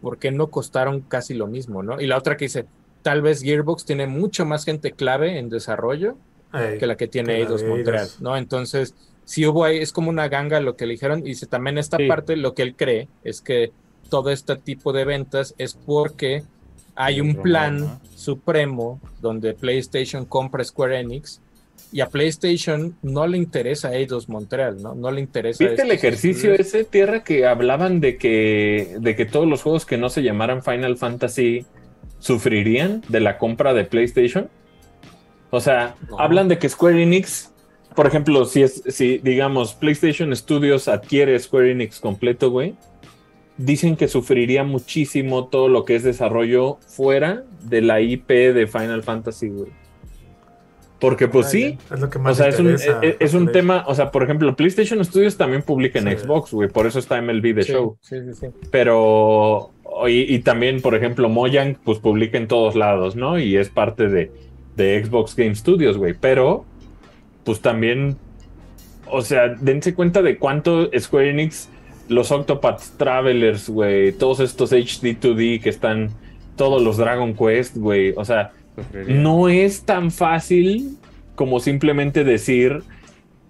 ¿Por 0.00 0.16
qué 0.16 0.30
no 0.30 0.46
costaron 0.46 1.02
casi 1.02 1.34
lo 1.34 1.48
mismo, 1.48 1.82
no? 1.82 2.00
Y 2.00 2.06
la 2.06 2.16
otra 2.16 2.38
que 2.38 2.46
dice, 2.46 2.64
tal 3.02 3.20
vez 3.20 3.42
Gearbox 3.42 3.84
tiene 3.84 4.06
mucho 4.06 4.46
más 4.46 4.64
gente 4.64 4.92
clave 4.92 5.38
en 5.38 5.50
desarrollo 5.50 6.16
Ay, 6.50 6.78
que 6.78 6.86
la 6.86 6.96
que 6.96 7.08
tiene 7.08 7.36
Eidos 7.36 7.62
Montreal, 7.62 8.08
¿no? 8.20 8.38
Entonces, 8.38 8.94
si 9.26 9.46
hubo 9.46 9.64
ahí, 9.64 9.80
es 9.80 9.92
como 9.92 10.08
una 10.08 10.28
ganga 10.28 10.60
lo 10.60 10.76
que 10.76 10.86
le 10.86 10.94
dijeron. 10.94 11.18
Y 11.18 11.30
dice, 11.32 11.44
también 11.44 11.76
esta 11.76 11.98
sí. 11.98 12.06
parte, 12.06 12.36
lo 12.36 12.54
que 12.54 12.62
él 12.62 12.74
cree 12.74 13.06
es 13.22 13.42
que 13.42 13.70
todo 14.08 14.30
este 14.30 14.56
tipo 14.56 14.94
de 14.94 15.04
ventas 15.04 15.54
es 15.58 15.74
porque 15.74 16.42
hay 16.94 17.20
un 17.20 17.34
plan 17.36 18.00
supremo 18.14 19.00
donde 19.20 19.54
PlayStation 19.54 20.24
compra 20.24 20.64
Square 20.64 21.00
Enix 21.00 21.40
y 21.92 22.00
a 22.00 22.08
PlayStation 22.08 22.96
no 23.02 23.26
le 23.26 23.36
interesa 23.36 23.88
a 23.88 23.94
Eidos 23.94 24.28
Montreal, 24.28 24.80
¿no? 24.82 24.94
No 24.94 25.10
le 25.10 25.20
interesa. 25.20 25.64
¿Viste 25.64 25.82
el 25.82 25.90
ejercicio 25.90 26.52
estudios? 26.52 26.74
ese, 26.74 26.84
Tierra, 26.84 27.24
que 27.24 27.46
hablaban 27.46 28.00
de 28.00 28.16
que, 28.16 28.96
de 29.00 29.16
que 29.16 29.26
todos 29.26 29.48
los 29.48 29.62
juegos 29.62 29.86
que 29.86 29.98
no 29.98 30.08
se 30.08 30.22
llamaran 30.22 30.62
Final 30.62 30.96
Fantasy 30.96 31.66
sufrirían 32.20 33.02
de 33.08 33.20
la 33.20 33.38
compra 33.38 33.74
de 33.74 33.84
PlayStation? 33.84 34.48
O 35.50 35.60
sea, 35.60 35.96
no. 36.08 36.20
hablan 36.20 36.46
de 36.46 36.58
que 36.58 36.68
Square 36.68 37.02
Enix, 37.02 37.50
por 37.96 38.06
ejemplo, 38.06 38.44
si 38.44 38.62
es, 38.62 38.84
si 38.86 39.18
digamos 39.18 39.74
PlayStation 39.74 40.34
Studios 40.36 40.86
adquiere 40.86 41.36
Square 41.40 41.72
Enix 41.72 41.98
completo, 41.98 42.50
güey, 42.50 42.76
dicen 43.64 43.96
que 43.96 44.08
sufriría 44.08 44.64
muchísimo 44.64 45.46
todo 45.48 45.68
lo 45.68 45.84
que 45.84 45.94
es 45.94 46.02
desarrollo 46.02 46.78
fuera 46.86 47.44
de 47.62 47.82
la 47.82 48.00
IP 48.00 48.28
de 48.28 48.66
Final 48.66 49.02
Fantasy, 49.02 49.48
güey. 49.48 49.70
Porque 50.98 51.28
pues 51.28 51.48
sí, 51.48 51.78
es 51.90 51.98
lo 51.98 52.10
que 52.10 52.18
más 52.18 52.32
o 52.32 52.34
sea, 52.34 52.48
es 52.48 52.58
un, 52.58 52.68
es, 52.68 52.86
es 53.18 53.32
un 53.32 53.50
tema, 53.52 53.84
o 53.86 53.94
sea, 53.94 54.10
por 54.10 54.22
ejemplo, 54.22 54.54
PlayStation 54.54 55.02
Studios 55.02 55.38
también 55.38 55.62
publica 55.62 55.98
en 55.98 56.10
sí. 56.10 56.16
Xbox, 56.24 56.52
güey, 56.52 56.68
por 56.68 56.86
eso 56.86 56.98
está 56.98 57.20
MLB 57.22 57.54
The 57.54 57.62
sí, 57.62 57.72
Show. 57.72 57.96
Sí, 58.02 58.16
sí, 58.26 58.34
sí. 58.34 58.46
Pero, 58.70 59.70
y, 60.06 60.34
y, 60.34 60.40
también, 60.40 60.82
por 60.82 60.94
ejemplo, 60.94 61.30
Mojang, 61.30 61.78
pues 61.82 61.98
publica 62.00 62.36
en 62.36 62.48
todos 62.48 62.76
lados, 62.76 63.16
¿no? 63.16 63.38
Y 63.38 63.56
es 63.56 63.70
parte 63.70 64.08
de, 64.08 64.30
de 64.76 65.02
Xbox 65.02 65.34
Game 65.34 65.54
Studios, 65.54 65.96
güey. 65.96 66.14
Pero, 66.20 66.66
pues 67.44 67.62
también, 67.62 68.18
o 69.06 69.22
sea, 69.22 69.48
dense 69.48 69.94
cuenta 69.94 70.20
de 70.20 70.36
cuánto 70.36 70.90
Square 70.98 71.30
Enix 71.30 71.70
los 72.10 72.32
Octopath 72.32 72.82
Travelers, 72.96 73.70
güey, 73.70 74.12
todos 74.12 74.40
estos 74.40 74.72
HD2D 74.72 75.62
que 75.62 75.68
están, 75.68 76.10
todos 76.56 76.82
los 76.82 76.96
Dragon 76.96 77.34
Quest, 77.34 77.76
güey, 77.76 78.12
o 78.16 78.24
sea, 78.24 78.50
no 79.06 79.48
es 79.48 79.84
tan 79.84 80.10
fácil 80.10 80.98
como 81.36 81.60
simplemente 81.60 82.24
decir 82.24 82.82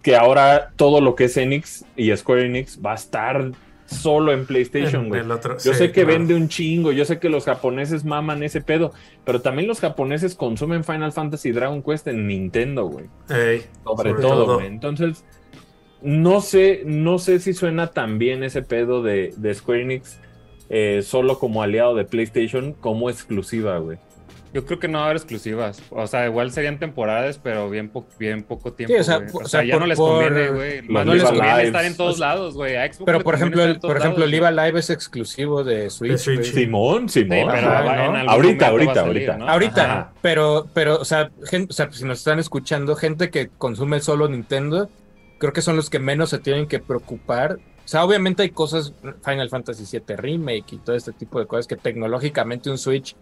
que 0.03 0.15
ahora 0.15 0.73
todo 0.77 1.01
lo 1.01 1.15
que 1.15 1.25
es 1.25 1.37
Enix 1.39 1.87
y 1.97 2.15
Square 2.15 2.47
Enix 2.47 2.79
va 2.85 2.93
a 2.93 2.97
estar 2.97 3.53
solo 3.87 4.33
en 4.33 4.47
PlayStation, 4.47 5.09
güey. 5.09 5.23
Yo 5.27 5.59
sí, 5.59 5.75
sé 5.75 5.87
que 5.89 6.05
claro. 6.05 6.19
vende 6.19 6.35
un 6.35 6.49
chingo, 6.49 6.93
yo 6.93 7.05
sé 7.07 7.19
que 7.19 7.31
los 7.31 7.47
japoneses 7.47 8.05
maman 8.05 8.43
ese 8.43 8.61
pedo, 8.61 8.93
pero 9.25 9.41
también 9.41 9.67
los 9.67 9.81
japoneses 9.81 10.35
consumen 10.35 10.85
Final 10.85 11.13
Fantasy 11.13 11.51
Dragon 11.51 11.83
Quest 11.83 12.07
en 12.09 12.27
Nintendo, 12.27 12.85
güey. 12.87 13.07
Sobre, 13.27 13.63
sobre, 13.85 14.15
todo, 14.15 14.57
güey. 14.57 14.67
Entonces, 14.67 15.25
no 16.03 16.40
sé, 16.40 16.82
no 16.84 17.18
sé 17.18 17.40
si 17.40 17.53
suena 17.55 17.88
tan 17.88 18.18
bien 18.18 18.42
ese 18.44 18.62
pedo 18.62 19.03
de, 19.03 19.32
de 19.36 19.55
Square 19.55 19.82
Enix 19.82 20.18
eh, 20.68 21.03
solo 21.03 21.38
como 21.38 21.62
aliado 21.62 21.94
de 21.94 22.05
PlayStation 22.05 22.72
como 22.72 23.11
exclusiva, 23.11 23.78
güey. 23.78 23.98
Yo 24.53 24.64
creo 24.66 24.80
que 24.80 24.88
no 24.88 24.98
va 24.98 25.03
a 25.03 25.07
haber 25.07 25.18
exclusivas. 25.18 25.80
O 25.90 26.09
sea, 26.09 26.26
igual 26.26 26.51
serían 26.51 26.80
temporadas, 26.80 27.38
pero 27.40 27.70
bien, 27.70 27.88
po- 27.88 28.05
bien 28.18 28.42
poco 28.42 28.72
tiempo. 28.72 28.92
Sí, 28.94 28.98
o 29.01 29.05
sea, 29.05 29.18
O 29.32 29.62
ya 29.62 29.74
por- 29.74 29.80
no 29.82 29.86
les 29.86 29.96
conviene, 29.96 30.48
güey. 30.48 30.82
no 30.88 31.05
les 31.05 31.14
Live 31.14 31.24
conviene 31.24 31.48
Lives. 31.53 31.66
estar 31.66 31.84
en 31.84 31.96
todos 31.96 32.18
lados, 32.18 32.55
güey. 32.55 32.74
Pero 33.07 33.20
por 33.20 33.36
ejemplo, 33.36 33.62
el, 33.62 33.78
por 33.78 33.96
ejemplo, 33.96 34.26
lados, 34.26 34.30
Live. 34.32 34.46
Alive 34.48 34.80
es 34.80 34.90
exclusivo 34.90 35.62
de 35.62 35.88
Switch. 35.88 36.16
Switch, 36.18 36.38
güey. 36.38 36.48
sí. 36.51 36.61
Simón, 36.64 37.09
Simón. 37.09 37.38
Sí, 37.38 37.44
pero 37.48 37.68
Ajá, 37.68 37.82
va- 37.84 37.96
¿no? 37.96 38.05
en 38.07 38.16
algún 38.16 38.28
Ahorita, 38.28 38.66
ahorita, 38.66 38.94
salir, 38.94 39.07
ahorita. 39.30 39.36
¿no? 39.36 39.48
Ahorita, 39.48 39.84
Ajá. 39.84 40.12
pero, 40.20 40.66
pero, 40.74 40.98
o 41.01 41.05
sea, 41.05 41.30
o 41.68 41.72
sea, 41.72 41.92
si 41.92 42.05
nos 42.05 42.18
están 42.18 42.40
escuchando, 42.40 42.96
gente 42.96 43.30
que 43.30 43.51
consume 43.57 44.01
solo 44.01 44.26
Nintendo, 44.28 44.90
creo 45.41 45.53
que 45.53 45.61
son 45.62 45.74
los 45.74 45.91
que 45.91 45.99
menos 45.99 46.30
se 46.30 46.38
tienen 46.38 46.68
que 46.68 46.78
preocupar. 46.78 47.55
O 47.84 47.88
sea, 47.91 48.05
obviamente 48.05 48.43
hay 48.45 48.51
cosas, 48.51 48.93
Final 49.24 49.49
Fantasy 49.51 49.84
VII 49.99 50.14
Remake 50.16 50.74
y 50.74 50.76
todo 50.78 50.95
este 50.95 51.11
tipo 51.12 51.41
de 51.41 51.47
cosas 51.47 51.66
que 51.66 51.74
tecnológicamente 51.76 52.70
un 52.70 52.78
Switch 52.78 53.16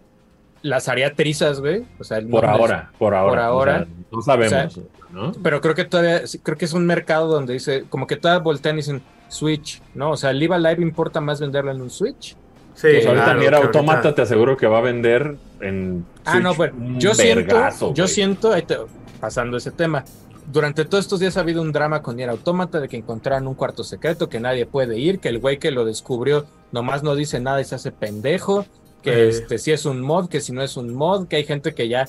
las 0.61 0.89
haría 0.89 1.15
trizas, 1.15 1.61
güey. 1.61 1.85
O 1.99 2.05
sea, 2.05 2.21
Por 2.29 2.45
ahora, 2.45 2.91
por 2.99 3.15
ahora. 3.15 3.31
por 3.31 3.39
ahora. 3.39 3.75
o 4.11 4.21
sea, 4.21 4.37
no 4.37 4.49
sabemos, 4.49 4.81
¿no? 5.11 5.33
Pero 5.43 5.61
creo 5.63 5.75
que 5.75 5.85
todavía, 5.87 6.21
creo 6.43 6.59
que 6.59 6.65
es 6.67 6.73
un 6.75 6.85
mercado 6.85 7.29
donde 7.29 7.55
dice, 7.55 7.85
como 7.89 8.07
que 8.07 8.17
todavía 8.17 8.43
voltean 8.43 8.75
y 8.77 8.79
dicen 8.81 9.01
Switch, 9.29 9.81
¿no? 9.95 10.11
O 10.11 10.17
sea, 10.17 10.33
Live 10.33 10.55
Alive 10.55 10.83
importa 10.83 11.21
más 11.23 11.41
venderlo 11.41 11.71
en 11.71 11.81
un 11.81 11.91
Switch. 11.91 12.37
Sí, 12.75 12.87
Pues 12.93 13.07
ahorita 13.07 13.25
claro, 13.25 13.41
Nier 13.41 13.55
Automata 13.55 13.93
ahorita- 13.99 14.15
te 14.17 14.23
aseguro 14.23 14.57
que 14.57 14.67
va 14.67 14.79
a 14.79 14.83
vender 14.83 15.37
en 15.61 16.05
Ah, 16.25 16.39
no, 16.41 16.51
Switch 16.55 16.57
bueno, 16.73 16.75
un 16.87 17.01
yo 17.01 17.15
siento, 17.15 17.55
vergazo, 17.55 17.95
yo 17.95 18.05
güey. 18.05 18.15
siento, 18.15 18.53
ahí 18.53 18.63
te- 18.63 18.77
pasando 19.21 19.57
ese 19.57 19.71
tema, 19.73 20.05
durante 20.51 20.85
todos 20.85 21.05
estos 21.05 21.21
días 21.21 21.37
ha 21.37 21.41
habido 21.41 21.63
un 21.63 21.73
drama 21.73 22.03
con 22.03 22.17
Nier 22.17 22.31
Automata 22.31 22.81
de 22.81 22.89
que 22.89 22.97
encontraron 22.97 23.47
un 23.47 23.55
cuarto 23.55 23.85
secreto 23.85 24.29
que 24.29 24.41
nadie 24.41 24.67
puede 24.67 24.99
ir, 24.99 25.19
que 25.21 25.29
el 25.29 25.39
güey 25.39 25.59
que 25.59 25.71
lo 25.71 25.85
descubrió 25.85 26.47
nomás 26.73 27.03
no 27.03 27.15
dice 27.15 27.41
nada 27.41 27.61
y 27.61 27.65
se 27.65 27.75
hace 27.75 27.93
pendejo, 27.93 28.65
que 29.03 29.11
Eh. 29.11 29.29
este 29.29 29.59
si 29.59 29.73
es 29.73 29.85
un 29.87 30.01
mod, 30.01 30.29
que 30.29 30.41
si 30.41 30.53
no 30.53 30.63
es 30.63 30.77
un 30.77 30.95
mod, 30.95 31.29
que 31.29 31.37
hay 31.37 31.45
gente 31.45 31.75
que 31.75 31.89
ya 31.89 32.09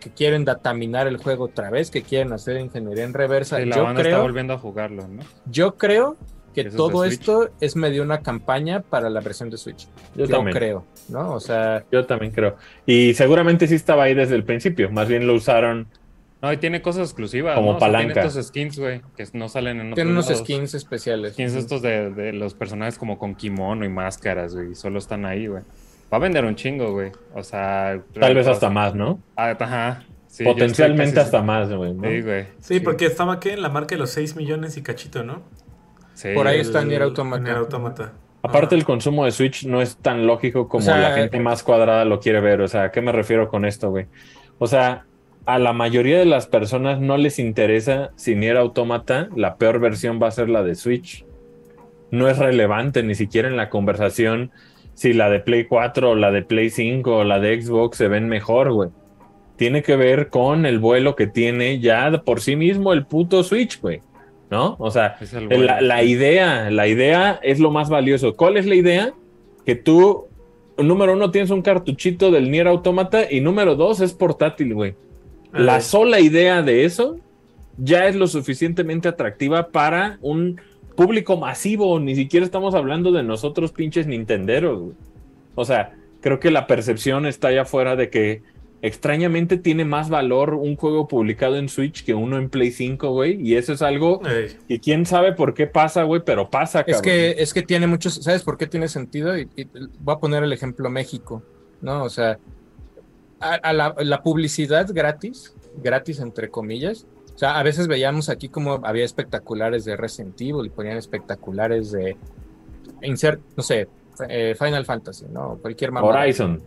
que 0.00 0.10
quieren 0.16 0.44
dataminar 0.44 1.06
el 1.06 1.16
juego 1.18 1.44
otra 1.44 1.70
vez, 1.70 1.90
que 1.90 2.02
quieren 2.02 2.32
hacer 2.32 2.58
ingeniería 2.60 3.04
en 3.04 3.14
reversa. 3.14 3.58
Sí, 3.58 3.64
la 3.66 3.76
yo 3.76 3.84
banda 3.84 4.00
está 4.00 4.10
creo, 4.10 4.22
volviendo 4.22 4.54
a 4.54 4.58
jugarlo, 4.58 5.06
¿no? 5.08 5.22
yo 5.50 5.76
creo 5.76 6.16
que 6.54 6.62
Eso 6.62 6.76
todo 6.76 7.04
esto 7.04 7.50
es 7.60 7.76
medio 7.76 8.02
una 8.02 8.20
campaña 8.20 8.80
para 8.80 9.10
la 9.10 9.20
versión 9.20 9.48
de 9.50 9.58
Switch. 9.58 9.86
Yo, 10.16 10.24
Yo, 10.24 10.28
también. 10.36 10.56
creo, 10.56 10.84
¿no? 11.08 11.34
O 11.34 11.40
sea, 11.40 11.84
Yo 11.92 12.04
también 12.06 12.32
creo. 12.32 12.56
Y 12.86 13.14
seguramente 13.14 13.66
sí 13.68 13.74
estaba 13.74 14.04
ahí 14.04 14.14
desde 14.14 14.34
el 14.34 14.44
principio. 14.44 14.90
Más 14.90 15.06
bien 15.08 15.26
lo 15.26 15.34
usaron. 15.34 15.86
No, 16.40 16.52
y 16.52 16.56
tiene 16.56 16.80
cosas 16.82 17.08
exclusivas. 17.08 17.56
Como 17.56 17.72
¿no? 17.72 17.76
O 17.76 17.80
sea, 17.80 17.88
palanca. 17.88 18.12
tiene 18.14 18.28
estos 18.28 18.46
skins, 18.46 18.78
güey, 18.78 19.02
que 19.16 19.26
no 19.32 19.48
salen 19.48 19.80
en 19.80 19.86
otros 19.88 19.94
tiene 19.96 20.10
unos 20.12 20.26
lados. 20.26 20.42
skins 20.42 20.74
especiales. 20.74 21.32
Skins 21.32 21.54
estos 21.54 21.82
de, 21.82 22.10
de 22.10 22.32
los 22.32 22.54
personajes 22.54 22.96
como 22.98 23.18
con 23.18 23.34
kimono 23.34 23.84
y 23.84 23.88
máscaras, 23.88 24.54
güey, 24.54 24.74
solo 24.74 24.98
están 24.98 25.24
ahí, 25.24 25.48
güey. 25.48 25.62
Va 26.12 26.16
a 26.16 26.20
vender 26.20 26.44
un 26.44 26.54
chingo, 26.54 26.92
güey. 26.92 27.12
O 27.34 27.42
sea... 27.42 28.00
Tal 28.18 28.34
vez 28.34 28.46
hasta 28.46 28.70
más, 28.70 28.94
¿no? 28.94 29.20
ah, 29.36 29.56
Ajá. 29.58 30.04
Sí, 30.28 30.44
Potencialmente 30.44 31.18
hasta 31.20 31.42
más, 31.42 31.72
güey. 31.72 31.94
¿no? 31.94 32.08
Sí, 32.08 32.20
güey. 32.20 32.46
Sí, 32.60 32.80
porque 32.80 33.06
estaba 33.06 33.40
que 33.40 33.54
en 33.54 33.62
la 33.62 33.70
marca 33.70 33.94
de 33.94 33.98
los 33.98 34.10
6 34.10 34.36
millones 34.36 34.76
y 34.76 34.82
cachito, 34.82 35.24
¿no? 35.24 35.42
Sí. 36.14 36.28
Por 36.34 36.46
ahí 36.46 36.60
está 36.60 36.84
Nier 36.84 37.02
Automata. 37.02 37.42
Nier 37.42 37.56
Automata. 37.56 38.12
Aparte, 38.42 38.74
el 38.74 38.84
consumo 38.84 39.24
de 39.24 39.32
Switch 39.32 39.66
no 39.66 39.82
es 39.82 39.96
tan 39.96 40.26
lógico 40.26 40.68
como 40.68 40.82
O 40.82 40.84
sea, 40.84 40.98
la 40.98 41.12
gente 41.12 41.40
más 41.40 41.62
cuadrada 41.62 42.04
lo 42.04 42.20
quiere 42.20 42.40
ver. 42.40 42.60
O 42.60 42.68
sea, 42.68 42.84
¿a 42.84 42.90
qué 42.92 43.00
me 43.00 43.10
refiero 43.10 43.48
con 43.48 43.64
esto, 43.64 43.90
güey? 43.90 44.06
O 44.58 44.66
sea, 44.66 45.06
a 45.48 45.58
la 45.58 45.72
mayoría 45.72 46.18
de 46.18 46.26
las 46.26 46.46
personas 46.46 47.00
no 47.00 47.16
les 47.16 47.38
interesa 47.38 48.10
si 48.16 48.34
Nier 48.34 48.58
Automata, 48.58 49.30
la 49.34 49.56
peor 49.56 49.80
versión 49.80 50.20
va 50.22 50.28
a 50.28 50.30
ser 50.30 50.50
la 50.50 50.62
de 50.62 50.74
Switch. 50.74 51.24
No 52.10 52.28
es 52.28 52.36
relevante 52.36 53.02
ni 53.02 53.14
siquiera 53.14 53.48
en 53.48 53.56
la 53.56 53.70
conversación 53.70 54.50
si 54.92 55.14
la 55.14 55.30
de 55.30 55.40
Play 55.40 55.64
4 55.64 56.10
o 56.10 56.14
la 56.16 56.32
de 56.32 56.42
Play 56.42 56.68
5 56.68 57.16
o 57.16 57.24
la 57.24 57.40
de 57.40 57.62
Xbox 57.62 57.96
se 57.96 58.08
ven 58.08 58.28
mejor, 58.28 58.74
güey. 58.74 58.90
Tiene 59.56 59.82
que 59.82 59.96
ver 59.96 60.28
con 60.28 60.66
el 60.66 60.80
vuelo 60.80 61.16
que 61.16 61.26
tiene 61.26 61.80
ya 61.80 62.10
por 62.26 62.42
sí 62.42 62.54
mismo 62.54 62.92
el 62.92 63.06
puto 63.06 63.42
Switch, 63.42 63.80
güey. 63.80 64.02
¿No? 64.50 64.76
O 64.78 64.90
sea, 64.90 65.16
la, 65.48 65.80
la 65.80 66.02
idea, 66.02 66.70
la 66.70 66.88
idea 66.88 67.40
es 67.42 67.58
lo 67.58 67.70
más 67.70 67.88
valioso. 67.88 68.36
¿Cuál 68.36 68.58
es 68.58 68.66
la 68.66 68.74
idea? 68.74 69.14
Que 69.64 69.76
tú, 69.76 70.26
número 70.76 71.14
uno, 71.14 71.30
tienes 71.30 71.48
un 71.48 71.62
cartuchito 71.62 72.30
del 72.30 72.50
Nier 72.50 72.68
Automata 72.68 73.32
y 73.32 73.40
número 73.40 73.76
dos, 73.76 74.00
es 74.00 74.12
portátil, 74.12 74.74
güey. 74.74 74.94
La 75.52 75.80
sola 75.80 76.20
idea 76.20 76.62
de 76.62 76.84
eso 76.84 77.18
ya 77.78 78.06
es 78.08 78.16
lo 78.16 78.26
suficientemente 78.26 79.08
atractiva 79.08 79.68
para 79.68 80.18
un 80.20 80.60
público 80.96 81.36
masivo. 81.36 81.98
Ni 82.00 82.14
siquiera 82.14 82.44
estamos 82.44 82.74
hablando 82.74 83.12
de 83.12 83.22
nosotros 83.22 83.72
pinches 83.72 84.06
nintenderos, 84.06 84.80
güey. 84.80 84.94
O 85.54 85.64
sea, 85.64 85.94
creo 86.20 86.40
que 86.40 86.50
la 86.50 86.66
percepción 86.66 87.26
está 87.26 87.48
allá 87.48 87.62
afuera 87.62 87.96
de 87.96 88.10
que 88.10 88.42
extrañamente 88.80 89.56
tiene 89.56 89.84
más 89.84 90.08
valor 90.08 90.54
un 90.54 90.76
juego 90.76 91.08
publicado 91.08 91.56
en 91.56 91.68
Switch 91.68 92.04
que 92.04 92.14
uno 92.14 92.38
en 92.38 92.48
Play 92.48 92.70
5, 92.70 93.10
güey. 93.10 93.40
Y 93.40 93.56
eso 93.56 93.72
es 93.72 93.82
algo 93.82 94.20
ey, 94.26 94.56
y 94.68 94.78
quién 94.78 95.04
sabe 95.06 95.32
por 95.32 95.54
qué 95.54 95.66
pasa, 95.66 96.04
güey, 96.04 96.22
pero 96.24 96.48
pasa, 96.50 96.80
Es 96.80 96.96
cabrón. 96.96 97.02
que, 97.02 97.30
es 97.38 97.52
que 97.54 97.62
tiene 97.62 97.86
muchos, 97.86 98.14
¿sabes 98.14 98.42
por 98.42 98.56
qué 98.56 98.66
tiene 98.66 98.88
sentido? 98.88 99.36
Y, 99.36 99.48
y 99.56 99.66
voy 100.00 100.14
a 100.14 100.18
poner 100.18 100.44
el 100.44 100.52
ejemplo 100.52 100.88
México, 100.90 101.42
¿no? 101.80 102.04
O 102.04 102.08
sea, 102.08 102.38
a, 103.40 103.54
a 103.54 103.72
la, 103.72 103.94
la 103.98 104.22
publicidad 104.22 104.88
gratis, 104.92 105.54
gratis 105.82 106.20
entre 106.20 106.50
comillas, 106.50 107.06
o 107.34 107.38
sea, 107.38 107.56
a 107.56 107.62
veces 107.62 107.86
veíamos 107.86 108.30
aquí 108.30 108.48
como 108.48 108.80
había 108.84 109.04
espectaculares 109.04 109.84
de 109.84 109.96
Resident 109.96 110.40
Evil 110.40 110.66
y 110.66 110.70
ponían 110.70 110.96
espectaculares 110.96 111.92
de 111.92 112.16
insert, 113.00 113.40
no 113.56 113.62
sé, 113.62 113.86
eh, 114.28 114.56
Final 114.58 114.84
Fantasy, 114.84 115.26
¿no? 115.30 115.56
Cualquier 115.62 115.92
mamada. 115.92 116.20
Horizon. 116.20 116.60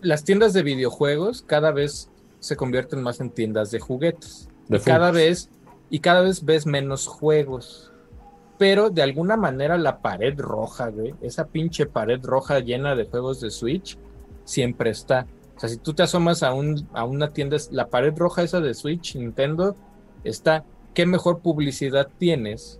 Las 0.00 0.24
tiendas 0.24 0.54
de 0.54 0.62
videojuegos 0.62 1.42
cada 1.46 1.70
vez 1.70 2.08
se 2.38 2.56
convierten 2.56 3.02
más 3.02 3.20
en 3.20 3.28
tiendas 3.28 3.70
de 3.70 3.78
juguetes. 3.78 4.48
De 4.68 4.80
cada 4.80 5.10
vez 5.10 5.50
y 5.90 6.00
cada 6.00 6.22
vez 6.22 6.46
ves 6.46 6.64
menos 6.64 7.06
juegos. 7.06 7.92
Pero 8.56 8.88
de 8.88 9.02
alguna 9.02 9.36
manera 9.36 9.76
la 9.76 9.98
pared 9.98 10.32
roja, 10.38 10.88
güey, 10.88 11.14
esa 11.20 11.46
pinche 11.46 11.84
pared 11.84 12.20
roja 12.22 12.60
llena 12.60 12.96
de 12.96 13.04
juegos 13.04 13.42
de 13.42 13.50
Switch 13.50 13.98
siempre 14.44 14.88
está. 14.88 15.26
O 15.56 15.60
sea, 15.60 15.68
si 15.68 15.76
tú 15.76 15.94
te 15.94 16.02
asomas 16.02 16.42
a 16.42 16.52
un 16.54 16.88
a 16.92 17.04
una 17.04 17.32
tienda, 17.32 17.56
la 17.70 17.86
pared 17.88 18.12
roja 18.16 18.42
esa 18.42 18.60
de 18.60 18.74
Switch, 18.74 19.16
Nintendo 19.16 19.76
está. 20.24 20.64
¿Qué 20.94 21.06
mejor 21.06 21.38
publicidad 21.40 22.08
tienes 22.18 22.78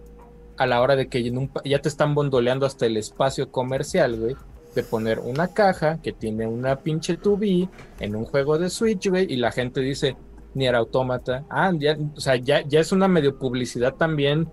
a 0.58 0.66
la 0.66 0.80
hora 0.82 0.96
de 0.96 1.08
que 1.08 1.18
en 1.26 1.38
un 1.38 1.48
pa- 1.48 1.62
ya 1.64 1.80
te 1.80 1.88
están 1.88 2.14
bondoleando 2.14 2.66
hasta 2.66 2.84
el 2.86 2.96
espacio 2.98 3.50
comercial, 3.50 4.18
güey? 4.18 4.36
De 4.74 4.82
poner 4.82 5.18
una 5.18 5.48
caja 5.48 5.98
que 6.02 6.12
tiene 6.12 6.46
una 6.46 6.76
pinche 6.76 7.18
2B 7.18 7.68
en 8.00 8.16
un 8.16 8.24
juego 8.26 8.58
de 8.58 8.68
Switch, 8.68 9.08
güey, 9.08 9.32
y 9.32 9.36
la 9.36 9.50
gente 9.52 9.80
dice, 9.80 10.16
Nier 10.54 10.74
Automata. 10.74 11.44
Ah, 11.48 11.72
ya, 11.78 11.96
o 12.14 12.20
sea, 12.20 12.36
ya, 12.36 12.60
ya 12.62 12.80
es 12.80 12.92
una 12.92 13.08
medio 13.08 13.38
publicidad 13.38 13.94
también. 13.94 14.48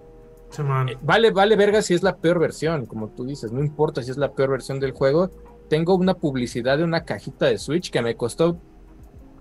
Eh, 0.89 0.97
Vale, 1.01 1.32
vale 1.32 1.55
verga 1.57 1.82
si 1.82 1.93
es 1.93 2.01
la 2.01 2.15
peor 2.15 2.39
versión, 2.39 2.86
como 2.86 3.09
tú 3.09 3.26
dices, 3.26 3.51
no 3.51 3.59
importa 3.61 4.01
si 4.03 4.09
es 4.11 4.17
la 4.17 4.32
peor 4.32 4.51
versión 4.51 4.80
del 4.80 4.91
juego. 4.93 5.30
Tengo 5.70 5.95
una 5.95 6.15
publicidad 6.15 6.78
de 6.78 6.84
una 6.84 7.05
cajita 7.05 7.45
de 7.45 7.57
Switch 7.57 7.91
que 7.91 8.01
me 8.01 8.15
costó 8.15 8.57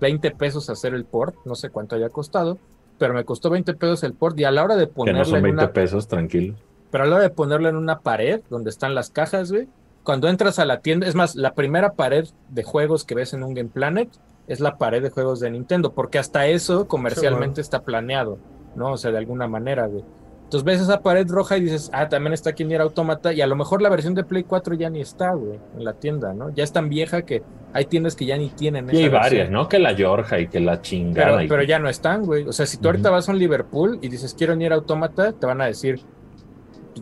20 0.00 0.30
pesos 0.32 0.70
hacer 0.70 0.94
el 0.94 1.04
port, 1.04 1.34
no 1.44 1.54
sé 1.54 1.70
cuánto 1.70 1.96
haya 1.96 2.10
costado, 2.10 2.58
pero 2.98 3.14
me 3.14 3.24
costó 3.24 3.50
20 3.50 3.74
pesos 3.74 4.02
el 4.04 4.12
port 4.12 4.38
y 4.38 4.44
a 4.44 4.50
la 4.50 4.62
hora 4.62 4.76
de 4.76 4.86
Que 4.86 4.92
ponerla 4.92 5.20
no 5.20 5.24
son 5.24 5.36
en 5.38 5.42
20 5.44 5.62
una 5.64 5.72
pesos, 5.72 6.06
tranquilo. 6.06 6.54
pero 6.90 7.04
a 7.04 7.06
la 7.06 7.16
hora 7.16 7.24
de 7.24 7.30
ponerlo 7.30 7.68
en 7.68 7.76
una 7.76 8.00
pared 8.00 8.40
donde 8.50 8.70
están 8.70 8.94
las 8.94 9.10
cajas, 9.10 9.50
güey, 9.50 9.68
cuando 10.02 10.28
entras 10.28 10.58
a 10.58 10.64
la 10.64 10.80
tienda, 10.80 11.06
es 11.06 11.14
más, 11.14 11.36
la 11.36 11.54
primera 11.54 11.92
pared 11.92 12.26
de 12.48 12.62
juegos 12.62 13.04
que 13.04 13.14
ves 13.14 13.34
en 13.34 13.42
un 13.42 13.54
Game 13.54 13.68
Planet 13.68 14.08
es 14.46 14.60
la 14.60 14.78
pared 14.78 15.02
de 15.02 15.10
juegos 15.10 15.40
de 15.40 15.50
Nintendo, 15.50 15.92
porque 15.92 16.18
hasta 16.18 16.46
eso 16.46 16.88
comercialmente 16.88 17.60
está 17.60 17.82
planeado, 17.82 18.38
¿no? 18.74 18.92
O 18.92 18.96
sea, 18.96 19.10
de 19.10 19.18
alguna 19.18 19.46
manera, 19.48 19.86
güey. 19.86 20.04
Entonces 20.48 20.64
ves 20.64 20.80
esa 20.80 21.02
pared 21.02 21.28
roja 21.28 21.58
y 21.58 21.60
dices, 21.60 21.90
ah, 21.92 22.08
también 22.08 22.32
está 22.32 22.48
aquí 22.50 22.64
Nier 22.64 22.80
Automata, 22.80 23.34
y 23.34 23.42
a 23.42 23.46
lo 23.46 23.54
mejor 23.54 23.82
la 23.82 23.90
versión 23.90 24.14
de 24.14 24.24
Play 24.24 24.44
4 24.44 24.76
ya 24.76 24.88
ni 24.88 25.02
está, 25.02 25.34
güey, 25.34 25.58
en 25.76 25.84
la 25.84 25.92
tienda, 25.92 26.32
¿no? 26.32 26.48
Ya 26.54 26.64
es 26.64 26.72
tan 26.72 26.88
vieja 26.88 27.20
que 27.20 27.42
hay 27.74 27.84
tiendas 27.84 28.16
que 28.16 28.24
ya 28.24 28.38
ni 28.38 28.48
tienen 28.48 28.88
Y 28.90 28.96
hay 28.96 29.08
varias. 29.10 29.50
¿no? 29.50 29.68
Que 29.68 29.78
la 29.78 29.94
Georgia 29.94 30.38
y 30.40 30.48
que 30.48 30.58
la 30.60 30.80
chingada. 30.80 31.32
Pero, 31.32 31.42
y- 31.42 31.48
pero 31.48 31.62
ya 31.64 31.78
no 31.78 31.90
están, 31.90 32.24
güey. 32.24 32.48
O 32.48 32.52
sea, 32.52 32.64
si 32.64 32.78
tú 32.78 32.88
ahorita 32.88 33.10
vas 33.10 33.28
a 33.28 33.32
un 33.32 33.38
Liverpool 33.38 33.98
y 34.00 34.08
dices 34.08 34.34
quiero 34.38 34.56
Nier 34.56 34.72
Automata, 34.72 35.32
te 35.32 35.44
van 35.46 35.60
a 35.60 35.66
decir 35.66 36.00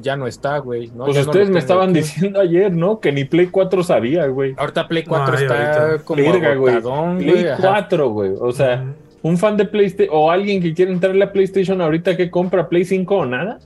ya 0.03 0.16
no 0.16 0.26
está, 0.26 0.59
güey. 0.59 0.88
¿no? 0.88 1.05
Pues 1.05 1.14
Ya 1.16 1.22
ustedes 1.22 1.49
me 1.49 1.59
estaban 1.61 1.90
aquí". 1.90 2.01
diciendo 2.01 2.40
ayer, 2.40 2.72
¿no? 2.72 2.99
Que 3.01 3.12
ni 3.12 3.24
Play 3.26 3.47
4 3.47 3.82
sabía, 3.84 4.26
güey. 4.26 4.55
Ahorita 4.59 4.88
Play 4.88 5.05
4 5.05 5.36
Ay, 5.38 5.42
está 5.44 5.82
ahorita. 5.86 6.05
como 6.05 6.20
Verga, 6.22 6.55
güey. 6.57 6.80
Play 6.82 7.30
güey, 7.32 7.49
ajá. 7.49 7.62
4, 7.62 8.11
güey. 8.11 8.32
O 8.40 8.51
sea. 8.53 8.84
Un 9.27 9.39
fan 9.39 9.57
de 9.57 9.64
PlayStation 9.66 10.14
o 10.16 10.31
alguien 10.31 10.62
que 10.62 10.72
quiere 10.72 10.93
entrarle 10.93 11.24
a 11.24 11.33
PlayStation 11.33 11.81
ahorita 11.81 12.16
que 12.16 12.31
compra 12.31 12.68
Play 12.68 12.85
5 12.85 13.16
o 13.16 13.27
nada. 13.27 13.59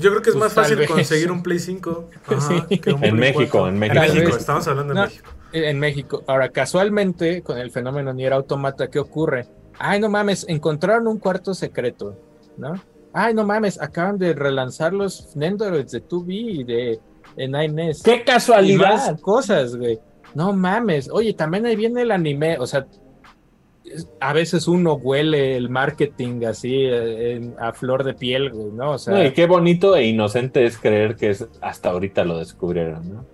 Yo 0.00 0.10
creo 0.10 0.20
que 0.22 0.30
es 0.30 0.36
Pues 0.36 0.44
más 0.44 0.52
fácil 0.52 0.76
vez. 0.76 0.88
conseguir 0.90 1.30
un 1.30 1.42
Play 1.42 1.58
5 1.58 2.10
ajá, 2.26 2.66
Sí. 2.68 2.78
que 2.78 2.90
un 2.92 3.04
En 3.04 3.16
Play 3.16 3.32
México, 3.32 3.58
4. 3.58 3.68
en 3.68 3.78
México. 3.78 4.00
Tal 4.00 4.08
México, 4.08 4.26
vez. 4.26 4.36
estamos 4.36 4.68
hablando 4.68 4.94
de 4.94 5.00
No. 5.00 5.06
México. 5.06 5.30
En 5.52 5.78
México. 5.78 6.22
Ahora, 6.26 6.48
casualmente, 6.50 7.42
con 7.42 7.56
el 7.58 7.70
fenómeno 7.70 8.12
Nier 8.12 8.32
Automata, 8.34 8.88
¿qué 8.88 8.98
ocurre? 8.98 9.46
Ay, 9.78 10.00
no 10.00 10.08
mames, 10.10 10.44
encontraron 10.48 11.06
un 11.06 11.18
cuarto 11.18 11.54
secreto, 11.54 12.16
¿no? 12.58 12.74
Ay, 13.14 13.32
no 13.32 13.44
mames, 13.46 13.80
acaban 13.80 14.18
de 14.18 14.34
relanzar 14.34 14.92
los 14.92 15.34
Nendoroids 15.36 15.92
de 15.92 16.02
2B 16.06 16.26
y 16.60 16.64
de, 16.64 17.00
9NES. 17.36 18.02
¡Qué 18.02 18.10
y 18.12 18.16
más 18.16 18.24
casualidad! 18.24 19.20
cosas, 19.20 19.76
güey. 19.76 19.98
no 20.34 20.52
mames, 20.52 21.08
oye, 21.10 21.32
también 21.32 21.64
ahí 21.64 21.76
viene 21.76 22.02
el 22.02 22.10
anime, 22.10 22.58
o 22.58 22.66
sea, 22.66 22.84
a 24.20 24.32
veces 24.32 24.68
uno 24.68 24.94
huele 24.94 25.56
el 25.56 25.68
marketing 25.70 26.44
así 26.44 26.74
eh, 26.74 27.32
en- 27.36 27.54
a 27.58 27.72
flor 27.72 28.04
de 28.04 28.14
piel, 28.14 28.50
güey, 28.50 28.72
¿no? 28.72 28.92
O 28.92 28.98
sea, 28.98 29.14
No, 29.14 29.24
y 29.24 29.32
qué 29.32 29.46
bonito 29.46 29.96
e 29.96 30.06
inocente 30.06 30.64
es 30.64 30.78
creer 30.78 31.16
que 31.16 31.30
es 31.30 31.46
hasta 31.60 31.90
ahorita 31.90 32.24
lo 32.24 32.38
descubrieron, 32.38 33.12
¿no? 33.12 33.26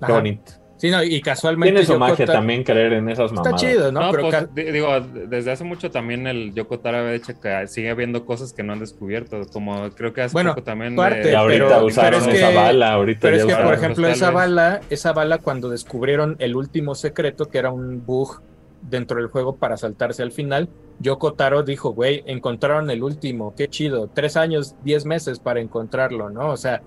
Qué 0.00 0.04
ajá. 0.06 0.12
bonito. 0.14 0.52
Sí, 0.78 0.90
no, 0.90 1.02
y 1.02 1.22
casualmente 1.22 1.72
Tiene 1.72 1.86
su 1.86 1.92
Yoko 1.94 2.00
magia 2.00 2.26
Ta- 2.26 2.34
también 2.34 2.62
creer 2.62 2.92
en 2.92 3.08
esas 3.08 3.30
Está 3.30 3.44
mamadas. 3.44 3.60
chido, 3.62 3.90
¿no? 3.90 4.00
No, 4.00 4.10
Pero 4.10 4.22
pues, 4.24 4.34
ca- 4.34 4.50
digo, 4.54 4.88
desde 5.26 5.50
hace 5.50 5.64
mucho 5.64 5.90
también 5.90 6.26
el 6.26 6.52
Yoko 6.52 6.80
Taro 6.80 6.98
había 6.98 7.12
dicho 7.12 7.32
que 7.40 7.66
sigue 7.66 7.88
habiendo 7.88 8.26
cosas 8.26 8.52
que 8.52 8.62
no 8.62 8.74
han 8.74 8.80
descubierto, 8.80 9.40
como 9.50 9.88
creo 9.92 10.12
que 10.12 10.20
hace 10.20 10.34
Bueno, 10.34 10.50
poco 10.50 10.64
también 10.64 10.94
parte, 10.94 11.32
Y 11.32 11.34
ahorita 11.34 11.64
pero- 11.66 11.86
usaron 11.86 12.20
pero 12.20 12.30
es 12.32 12.38
esa 12.38 12.50
que- 12.50 12.54
bala, 12.56 12.92
ahorita 12.92 13.20
Pero 13.22 13.36
es 13.36 13.44
que, 13.46 13.54
por 13.54 13.72
ejemplo, 13.72 14.06
esa 14.08 14.30
bala, 14.30 14.82
esa 14.90 15.14
bala 15.14 15.38
cuando 15.38 15.70
descubrieron 15.70 16.36
el 16.40 16.54
último 16.56 16.94
secreto, 16.94 17.48
que 17.48 17.56
era 17.56 17.70
un 17.70 18.04
bug 18.04 18.42
dentro 18.88 19.18
del 19.18 19.28
juego 19.28 19.56
para 19.56 19.76
saltarse 19.76 20.22
al 20.22 20.32
final, 20.32 20.68
Yoko 21.00 21.34
Taro 21.34 21.62
dijo, 21.62 21.90
güey, 21.90 22.22
encontraron 22.26 22.90
el 22.90 23.02
último, 23.02 23.54
qué 23.56 23.68
chido, 23.68 24.08
tres 24.12 24.36
años, 24.36 24.76
diez 24.82 25.04
meses 25.04 25.38
para 25.38 25.60
encontrarlo, 25.60 26.30
¿no? 26.30 26.50
O 26.50 26.56
sea, 26.56 26.82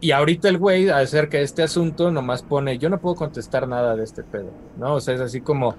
y 0.00 0.12
ahorita 0.12 0.48
el 0.48 0.58
güey 0.58 0.88
acerca 0.88 1.38
de 1.38 1.44
este 1.44 1.62
asunto 1.62 2.10
nomás 2.10 2.42
pone, 2.42 2.78
yo 2.78 2.88
no 2.88 3.00
puedo 3.00 3.16
contestar 3.16 3.66
nada 3.66 3.96
de 3.96 4.04
este 4.04 4.22
pedo, 4.22 4.50
¿no? 4.78 4.94
O 4.94 5.00
sea, 5.00 5.14
es 5.14 5.20
así 5.20 5.40
como, 5.40 5.74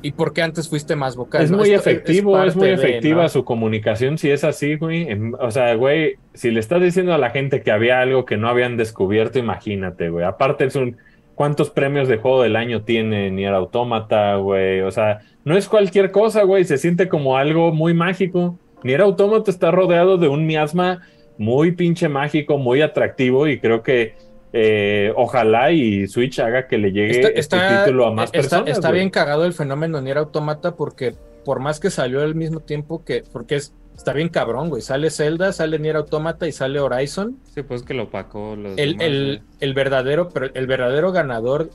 ¿y 0.00 0.12
por 0.12 0.32
qué 0.32 0.42
antes 0.42 0.68
fuiste 0.68 0.96
más 0.96 1.14
vocal? 1.14 1.42
Es 1.42 1.50
no? 1.50 1.58
muy 1.58 1.70
Esto 1.70 1.90
efectivo, 1.90 2.42
es, 2.42 2.56
muy 2.56 2.68
de, 2.68 2.74
efectiva 2.74 3.24
¿no? 3.24 3.28
su 3.28 3.44
comunicación 3.44 4.16
si 4.16 4.30
es 4.30 4.42
así, 4.42 4.76
güey. 4.76 5.10
Em, 5.10 5.34
O 5.38 5.50
sea, 5.50 5.74
güey, 5.74 6.16
si 6.32 6.50
le 6.50 6.60
estás 6.60 6.82
diciendo 6.82 7.12
a 7.14 7.18
la 7.18 7.30
gente 7.30 7.62
que 7.62 7.70
había 7.70 8.00
algo 8.00 8.24
que 8.24 8.36
no 8.36 8.48
habían 8.48 8.76
descubierto, 8.76 9.38
imagínate, 9.38 10.08
güey. 10.08 10.24
Aparte 10.24 10.64
es 10.64 10.76
un... 10.76 10.96
¿Cuántos 11.34 11.70
premios 11.70 12.08
de 12.08 12.16
juego 12.18 12.42
del 12.42 12.56
año 12.56 12.82
tiene 12.82 13.30
Nier 13.30 13.54
Automata, 13.54 14.36
güey? 14.36 14.80
O 14.82 14.90
sea, 14.90 15.20
no 15.44 15.56
es 15.56 15.68
cualquier 15.68 16.10
cosa, 16.10 16.42
güey. 16.44 16.64
Se 16.64 16.78
siente 16.78 17.08
como 17.08 17.36
algo 17.36 17.72
muy 17.72 17.92
mágico. 17.94 18.58
Nier 18.82 19.00
Automata 19.00 19.50
está 19.50 19.70
rodeado 19.70 20.16
de 20.18 20.28
un 20.28 20.46
miasma 20.46 21.02
muy 21.38 21.72
pinche 21.72 22.08
mágico, 22.08 22.58
muy 22.58 22.82
atractivo 22.82 23.48
y 23.48 23.58
creo 23.58 23.82
que 23.82 24.14
eh, 24.52 25.12
ojalá 25.16 25.72
y 25.72 26.06
Switch 26.06 26.38
haga 26.38 26.68
que 26.68 26.78
le 26.78 26.92
llegue 26.92 27.10
Está, 27.10 27.28
este 27.28 27.40
está- 27.40 27.84
título 27.84 28.06
a 28.06 28.12
más 28.12 28.26
está- 28.26 28.38
personas. 28.38 28.68
está 28.68 28.92
bien 28.92 29.10
cagado 29.10 29.44
el 29.44 29.52
fenómeno 29.52 30.00
Nier 30.00 30.18
Automata 30.18 30.76
porque 30.76 31.14
por 31.44 31.58
más 31.58 31.80
que 31.80 31.90
salió 31.90 32.22
al 32.22 32.36
mismo 32.36 32.60
tiempo 32.60 33.04
que, 33.04 33.24
porque 33.32 33.56
es, 33.56 33.74
está 33.94 34.12
bien 34.12 34.28
cabrón, 34.28 34.68
güey. 34.70 34.82
Sale 34.82 35.10
Zelda, 35.10 35.52
sale 35.52 35.78
Nier 35.78 35.96
Automata 35.96 36.46
y 36.46 36.52
sale 36.52 36.80
Horizon. 36.80 37.38
Sí, 37.54 37.62
pues 37.62 37.82
que 37.82 37.94
lo 37.94 38.04
opacó 38.04 38.56
los 38.56 38.76
El, 38.78 38.96
demás, 38.96 39.06
el, 39.06 39.24
güey. 39.26 39.42
el 39.60 39.74
verdadero, 39.74 40.28
pero 40.30 40.46
el 40.54 40.66
verdadero 40.66 41.12
ganador 41.12 41.70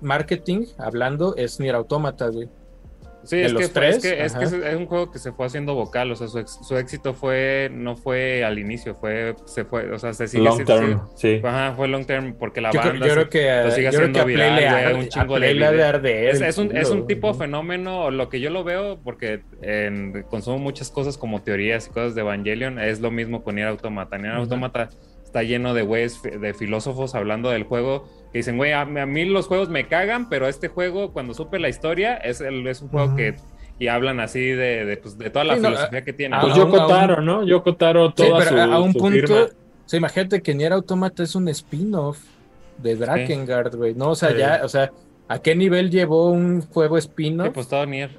marketing, 0.00 0.66
hablando, 0.78 1.34
es 1.36 1.60
Nier 1.60 1.74
Automata, 1.74 2.28
güey. 2.28 2.48
Sí, 3.24 3.36
de 3.36 3.44
es 3.46 3.52
los 3.52 3.62
que, 3.62 3.68
tres, 3.68 3.96
es, 3.96 4.02
que, 4.02 4.24
es, 4.24 4.34
que 4.34 4.44
es 4.44 4.76
un 4.76 4.86
juego 4.86 5.10
que 5.10 5.18
se 5.18 5.30
fue 5.32 5.46
haciendo 5.46 5.74
vocal, 5.74 6.10
o 6.10 6.16
sea, 6.16 6.26
su, 6.28 6.38
ex- 6.40 6.58
su 6.66 6.76
éxito 6.76 7.14
fue, 7.14 7.68
no 7.72 7.94
fue 7.96 8.44
al 8.44 8.58
inicio, 8.58 8.94
fue, 8.96 9.34
se 9.44 9.64
fue, 9.64 9.90
o 9.92 9.98
sea, 9.98 10.12
se 10.12 10.26
sigue 10.26 10.42
Long 10.42 10.58
sí, 10.58 10.64
term, 10.64 11.00
sí. 11.14 11.38
sí. 11.40 11.46
Ajá, 11.46 11.74
fue 11.76 11.86
long 11.88 12.04
term 12.04 12.34
porque 12.38 12.60
la 12.60 12.72
Yo, 12.72 12.80
creo- 12.80 12.92
banda 12.92 13.06
yo 13.06 13.12
sí- 13.12 13.18
creo 13.20 13.30
que, 13.30 13.64
lo 13.64 13.70
sigue 13.70 13.84
yo 13.84 13.90
creo 13.90 14.00
haciendo 14.00 14.16
que 14.18 14.20
a 14.20 14.24
Play 14.24 14.34
viral, 14.58 14.94
un 14.96 15.00
a 15.02 15.08
chingo 15.08 15.38
de 15.40 15.46
de 15.46 15.52
video. 15.54 15.86
arder 15.88 16.42
Es, 16.44 16.58
un, 16.58 16.76
es 16.76 16.90
un 16.90 17.06
tipo 17.06 17.28
güey. 17.28 17.38
fenómeno, 17.38 18.10
lo 18.10 18.28
que 18.28 18.40
yo 18.40 18.50
lo 18.50 18.64
veo, 18.64 18.98
porque 19.02 19.42
en- 19.60 20.24
consumo 20.28 20.58
muchas 20.58 20.90
cosas 20.90 21.16
como 21.16 21.42
teorías 21.42 21.86
y 21.86 21.90
cosas 21.90 22.14
de 22.14 22.22
Evangelion, 22.22 22.78
es 22.80 23.00
lo 23.00 23.10
mismo 23.10 23.42
con 23.44 23.54
Nier 23.54 23.68
Automata. 23.68 24.18
Nier. 24.18 24.32
Automata 24.34 24.88
está 25.32 25.42
lleno 25.42 25.72
de 25.72 25.80
güeyes, 25.80 26.20
de 26.22 26.52
filósofos 26.52 27.14
hablando 27.14 27.48
del 27.48 27.64
juego, 27.64 28.06
que 28.32 28.38
dicen, 28.40 28.58
güey, 28.58 28.72
a, 28.72 28.82
a 28.82 28.84
mí 29.06 29.24
los 29.24 29.46
juegos 29.46 29.70
me 29.70 29.88
cagan, 29.88 30.28
pero 30.28 30.46
este 30.46 30.68
juego, 30.68 31.12
cuando 31.14 31.32
supe 31.32 31.58
la 31.58 31.70
historia, 31.70 32.16
es, 32.16 32.42
el- 32.42 32.66
es 32.66 32.82
un 32.82 32.88
juego 32.88 33.16
que... 33.16 33.34
Y 33.78 33.88
hablan 33.88 34.20
así 34.20 34.40
de, 34.40 34.84
de, 34.84 34.96
pues, 34.98 35.16
de 35.18 35.30
toda 35.30 35.44
la 35.46 35.54
Sí, 35.56 35.60
no, 35.62 35.68
filosofía 35.70 36.04
que 36.04 36.12
tiene. 36.12 36.36
Pues 36.40 36.54
un- 36.56 36.70
Taro, 36.70 37.22
¿no? 37.22 37.44
Yoko 37.44 37.74
Taro, 37.76 38.08
Sí, 38.08 38.14
toda 38.16 38.38
pero 38.40 38.50
su, 38.50 38.56
a, 38.58 38.64
a 38.64 38.78
un 38.80 38.92
punto, 38.92 39.10
firma. 39.10 39.36
o 39.44 39.88
sea, 39.88 39.96
imagínate 39.96 40.42
que 40.42 40.54
Nier 40.54 40.72
Automata 40.74 41.22
es 41.22 41.34
un 41.34 41.48
spin-off 41.48 42.18
de 42.78 42.94
Drakengard, 42.94 43.74
güey, 43.74 43.94
¿no? 43.94 44.10
O 44.10 44.14
sea, 44.14 44.30
Sí. 44.30 44.36
ya, 44.38 44.60
o 44.62 44.68
sea, 44.68 44.92
¿a 45.28 45.38
qué 45.40 45.56
nivel 45.56 45.90
llevó 45.90 46.30
un 46.30 46.60
juego 46.60 47.00
Sí, 47.00 47.08
spin-off? 47.08 47.48
pues 47.54 47.66
todo 47.68 47.84
Nier. 47.86 48.10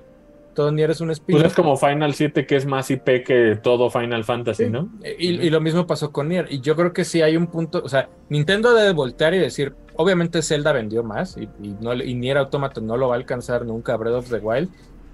Todo 0.53 0.71
Nier 0.71 0.91
es 0.91 1.01
un 1.01 1.07
Pues 1.07 1.17
spin-off. 1.19 1.45
es 1.45 1.53
como 1.53 1.77
Final 1.77 2.13
7, 2.13 2.45
que 2.45 2.55
es 2.55 2.65
más 2.65 2.91
IP 2.91 3.23
que 3.23 3.59
todo 3.61 3.89
Final 3.89 4.23
Fantasy, 4.23 4.65
Sí. 4.65 4.69
¿no? 4.69 4.89
Y, 5.17 5.29
y 5.29 5.49
lo 5.49 5.59
mismo 5.61 5.87
pasó 5.87 6.11
con 6.11 6.29
Nier. 6.29 6.47
Y 6.49 6.61
yo 6.61 6.75
creo 6.75 6.93
que 6.93 7.03
sí 7.05 7.21
hay 7.21 7.35
un 7.37 7.47
punto, 7.47 7.81
o 7.83 7.89
sea, 7.89 8.09
Nintendo 8.29 8.73
debe 8.73 8.91
voltear 8.93 9.33
y 9.33 9.39
decir, 9.39 9.73
obviamente 9.95 10.41
Zelda 10.43 10.71
vendió 10.71 11.03
más 11.03 11.37
y, 11.37 11.49
y 11.61 11.75
no, 11.81 11.93
le- 11.95 12.05
y 12.05 12.13
Nier 12.13 12.37
Automata 12.37 12.81
no 12.81 12.97
lo 12.97 13.07
va 13.07 13.15
a 13.15 13.17
alcanzar 13.17 13.65
nunca 13.65 13.95
Breath 13.97 14.13
of 14.15 14.29
the 14.29 14.37
Wild, 14.37 14.69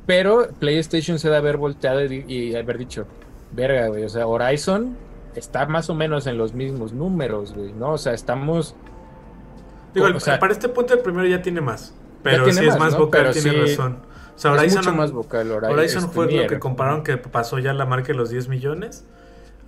pero 0.05 0.49
PlayStation 0.59 1.19
se 1.19 1.27
debe 1.29 1.37
haber 1.37 1.57
volteado 1.57 2.03
y, 2.03 2.55
haber 2.55 2.77
dicho, 2.77 3.05
verga, 3.53 3.87
güey, 3.87 4.03
o 4.03 4.09
sea, 4.09 4.27
Horizon 4.27 4.97
está 5.35 5.65
más 5.67 5.89
o 5.89 5.95
menos 5.95 6.27
en 6.27 6.37
los 6.37 6.53
mismos 6.53 6.91
números, 6.91 7.53
güey, 7.53 7.71
¿no? 7.71 7.91
O 7.93 7.97
sea, 7.97 8.13
estamos... 8.13 8.75
Digo, 9.93 10.07
el- 10.07 10.15
o 10.15 10.19
sea, 10.19 10.37
para 10.39 10.51
este 10.53 10.69
punto 10.69 10.93
el 10.93 10.99
primero 10.99 11.27
ya 11.27 11.41
tiene 11.41 11.61
más. 11.61 11.93
Pero 12.23 12.43
tiene 12.43 12.59
sí 12.59 12.65
es 12.67 12.71
más, 12.73 12.79
más 12.79 12.93
¿no? 12.93 12.99
vocal, 13.05 13.21
Pero 13.21 13.33
tiene 13.33 13.51
sí, 13.51 13.75
razón. 13.75 13.97
O 14.39 14.41
sea, 14.41 14.53
es 14.53 14.57
Horizon, 14.59 14.77
mucho 14.85 14.93
más 14.95 15.11
vocal 15.11 15.51
Horizon. 15.51 15.73
Horizon 15.77 16.03
este, 16.03 16.15
fue 16.15 16.31
lo 16.31 16.47
que 16.47 16.59
compararon 16.59 17.03
que 17.03 17.17
pasó 17.17 17.59
ya 17.59 17.73
la 17.73 17.85
marca 17.85 18.07
de 18.07 18.13
los 18.13 18.29
10 18.29 18.47
millones. 18.47 19.03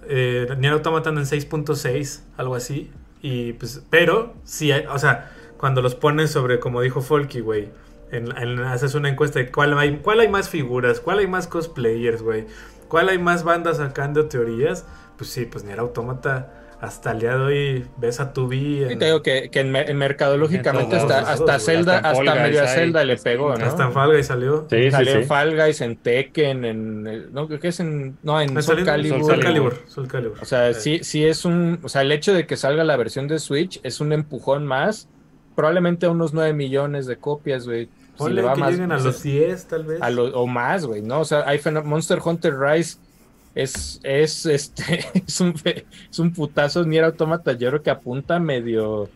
Eh, 0.08 0.48
Nier 0.58 0.74
Automata 0.74 1.10
anda 1.10 1.22
en 1.22 1.28
6.6, 1.28 2.22
algo 2.38 2.56
así. 2.56 2.90
Y 3.22 3.54
pues, 3.54 3.84
pero 3.90 4.34
sí, 4.46 4.72
hay- 4.72 4.86
o 4.86 4.98
sea, 4.98 5.32
cuando 5.58 5.82
los 5.82 5.94
pones 5.96 6.32
sobre, 6.32 6.60
como 6.60 6.82
dijo 6.82 7.02
Folky, 7.02 7.42
güey, 7.42 7.70
en, 8.12 8.36
en- 8.38 8.60
haces 8.62 8.96
una 8.96 9.10
encuesta 9.10 9.40
de 9.40 9.52
cuál 9.52 9.78
hay, 9.78 9.98
cuál 9.98 10.22
hay 10.22 10.28
más 10.30 10.50
figuras, 10.50 11.00
cuál 11.02 11.20
hay 11.20 11.28
más 11.28 11.48
cosplayers, 11.48 12.22
güey, 12.24 12.48
cuál 12.88 13.10
hay 13.10 13.20
más 13.20 13.44
bandas 13.44 13.78
sacando 13.78 14.26
teorías. 14.28 14.86
Pues 15.18 15.30
sí, 15.30 15.46
pues 15.46 15.64
Nier 15.66 15.80
Automata 15.80 16.61
hasta 16.82 17.12
el 17.12 17.20
día 17.20 17.38
de 17.38 17.42
hoy 17.44 17.86
ves 17.98 18.20
a 18.20 18.34
tu 18.34 18.50
Sí, 18.52 18.84
te 18.98 19.06
digo 19.06 19.22
que, 19.22 19.50
que 19.50 19.60
en, 19.60 19.76
en 19.76 19.98
mercadológicamente 19.98 20.96
En 20.96 21.02
hasta, 21.04 21.22
lados, 21.22 21.30
hasta 21.30 21.44
güey. 21.46 21.60
Zelda, 21.60 21.96
Hasta 21.98 22.10
en 22.10 22.16
Fall 22.16 22.28
hasta 22.28 22.42
Guys 22.42 22.56
medio. 22.58 22.68
Zelda 22.68 23.04
le 23.06 23.18
pegó, 23.18 23.56
¿no? 23.56 23.66
Hasta 23.66 23.84
en 23.86 23.92
Falga 23.94 24.20
y 24.20 24.24
salió. 24.24 24.68
Sí, 24.70 24.84
sí, 24.84 24.92
Salió 24.92 25.14
en 25.14 25.22
sí. 25.22 25.28
Fall 25.28 25.56
Guys, 25.56 25.82
en 25.82 25.96
Tekken, 25.98 26.66
en... 26.66 27.08
el- 27.08 27.32
No, 27.34 27.48
creo 27.48 27.60
que 27.60 27.68
es 27.68 27.80
en... 27.80 28.18
No, 28.24 28.42
en 28.42 28.54
Me 28.54 28.62
Soul 28.62 28.78
salió- 28.80 28.86
Calibur. 28.86 29.24
Soul 29.26 29.40
Calibur. 29.40 29.78
Soul 29.88 30.08
Calibur. 30.08 30.38
O 30.42 30.46
sea, 30.46 30.74
sí, 30.74 31.00
sí 31.04 31.26
es 31.26 31.46
un... 31.46 31.80
O 31.84 31.90
sea, 31.90 32.02
el 32.02 32.12
hecho 32.12 32.34
de 32.34 32.48
que 32.48 32.58
salga 32.58 32.84
la 32.84 32.98
versión 32.98 33.28
de 33.28 33.38
Switch 33.40 33.80
es 33.84 34.02
un 34.02 34.12
empujón 34.12 34.66
más. 34.66 35.08
Probablemente 35.56 36.08
a 36.08 36.10
unos 36.10 36.34
9 36.34 36.54
millones 36.54 37.06
de 37.06 37.18
copias, 37.18 37.66
güey. 37.66 37.86
Si 37.86 38.18
Ponle 38.18 38.42
le 38.42 38.48
va 38.48 38.54
que 38.56 38.60
más... 38.60 38.72
lleguen 38.72 38.92
a 38.92 38.96
o 38.96 39.00
sea, 39.00 39.08
los 39.12 39.22
10, 39.24 39.68
tal 39.68 39.84
vez. 39.86 40.02
a 40.02 40.10
lo- 40.10 40.26
o 40.40 40.48
más, 40.48 40.86
güey, 40.86 41.02
¿no? 41.02 41.20
O 41.20 41.26
sea, 41.26 41.44
hay 41.48 41.60
Monster 41.84 42.20
Hunter 42.24 42.58
Rise 42.58 42.98
es, 43.56 44.00
es, 44.04 44.46
este, 44.46 45.06
es, 45.14 45.42
un, 45.42 45.54
es 45.66 46.20
un 46.20 46.34
putazo 46.34 46.86
Nier 46.86 47.06
Automata. 47.06 47.54
Yo 47.54 47.70
creo 47.70 47.84
que 47.84 47.90
apunta 47.90 48.40
medio 48.40 49.10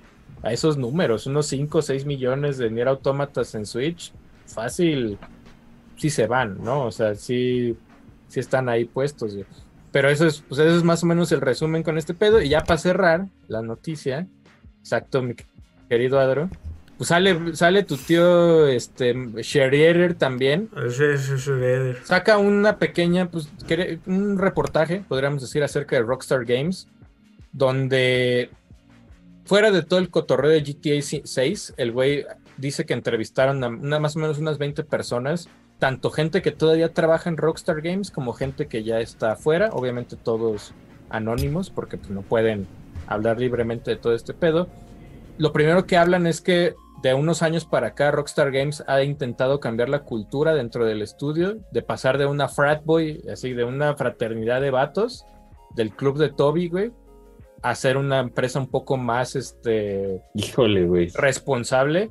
a 0.44 0.54
esos 0.54 0.78
números, 0.78 1.26
unos 1.26 1.48
5 1.48 1.78
o 1.78 1.82
6 1.82 2.06
millones 2.06 2.58
de 2.58 2.70
Nier 2.70 2.88
Automatas 2.88 3.56
en 3.56 3.66
Switch. 3.66 4.14
Fácil, 4.46 5.18
sí 5.98 6.10
se 6.10 6.28
van, 6.28 6.64
¿no? 6.64 6.86
O 6.86 6.92
sea, 6.92 7.16
sí, 7.16 7.76
sí 8.28 8.40
están 8.40 8.70
ahí 8.70 8.86
puestos. 8.86 9.36
Pero 9.92 10.10
eso 10.10 10.28
es, 10.28 10.42
pues 10.42 10.60
eso 10.60 10.76
es 10.76 10.84
más 10.84 11.04
o 11.04 11.08
menos 11.08 11.32
el 11.32 11.42
resumen 11.42 11.82
con 11.82 11.98
este 11.98 12.14
pedo. 12.14 12.42
Y 12.42 12.50
ya 12.50 12.62
para 12.62 12.78
cerrar 12.78 13.28
la 13.48 13.62
noticia, 13.62 14.28
exacto, 14.82 15.22
mi 15.22 15.36
querido 15.90 16.20
Adro, 16.20 16.50
pues 16.98 17.10
sale, 17.10 17.56
sale 17.56 17.84
tu 17.84 17.98
tío, 17.98 18.68
este, 18.68 19.14
también, 20.18 20.70
sh- 20.72 21.38
Shredder. 21.38 21.98
saca 22.04 22.38
una 22.38 22.78
pequeña, 22.78 23.30
pues, 23.30 23.50
un 24.06 24.38
reportaje, 24.38 25.04
podríamos 25.08 25.42
decir, 25.42 25.64
acerca 25.64 25.96
de 25.98 26.04
Rockstar 26.04 26.46
Games, 26.46 26.88
donde 27.52 28.50
fuera 29.46 29.72
de 29.72 29.84
todo 29.84 30.00
el 30.00 30.10
cotorreo 30.10 30.52
de 30.52 30.62
GTA 30.62 31.02
6, 31.24 31.74
el 31.78 31.92
güey 31.92 32.26
dice 32.58 32.86
que 32.86 32.94
entrevistaron 32.94 33.64
a 33.64 33.68
una, 33.68 34.00
más 34.00 34.16
o 34.16 34.20
menos 34.20 34.38
unas 34.40 34.58
20 34.58 34.84
personas, 34.84 35.50
tanto 35.80 36.10
gente 36.10 36.42
que 36.42 36.52
todavía 36.52 36.94
trabaja 36.94 37.30
en 37.30 37.38
Rockstar 37.38 37.82
Games 37.82 38.10
como 38.12 38.34
gente 38.34 38.68
que 38.68 38.84
ya 38.84 39.00
está 39.02 39.34
afuera, 39.34 39.70
obviamente 39.74 40.16
todos 40.16 40.74
anónimos, 41.10 41.70
porque 41.70 41.98
pues, 41.98 42.10
no 42.10 42.22
pueden 42.22 42.66
hablar 43.08 43.40
libremente 43.40 43.92
de 43.92 43.98
todo 43.98 44.16
este 44.16 44.34
pedo. 44.34 44.68
Lo 45.38 45.52
primero 45.52 45.86
que 45.86 45.98
hablan 45.98 46.28
es 46.28 46.40
que 46.42 46.74
de 47.04 47.14
unos 47.14 47.42
años 47.42 47.66
para 47.66 47.88
acá 47.88 48.12
Rockstar 48.12 48.52
Games 48.52 48.84
ha 48.88 49.04
intentado 49.04 49.60
cambiar 49.60 49.90
la 49.90 50.00
cultura 50.04 50.54
dentro 50.56 50.86
del 50.86 51.02
estudio, 51.02 51.58
de 51.72 51.82
pasar 51.82 52.18
de 52.18 52.26
una 52.26 52.48
frat 52.48 52.84
boy, 52.84 53.22
así 53.32 53.54
de 53.54 53.64
una 53.64 53.96
fraternidad 53.96 54.62
de 54.62 54.72
vatos, 54.72 55.26
del 55.76 55.92
club 55.92 56.18
de 56.18 56.30
Toby, 56.30 56.70
güey, 56.70 56.92
a 57.62 57.76
ser 57.76 57.98
una 57.98 58.20
empresa 58.20 58.60
un 58.60 58.68
poco 58.68 58.98
más 58.98 59.36
este, 59.36 60.22
Híjole, 60.34 60.86
güey. 60.86 61.10
responsable. 61.16 62.10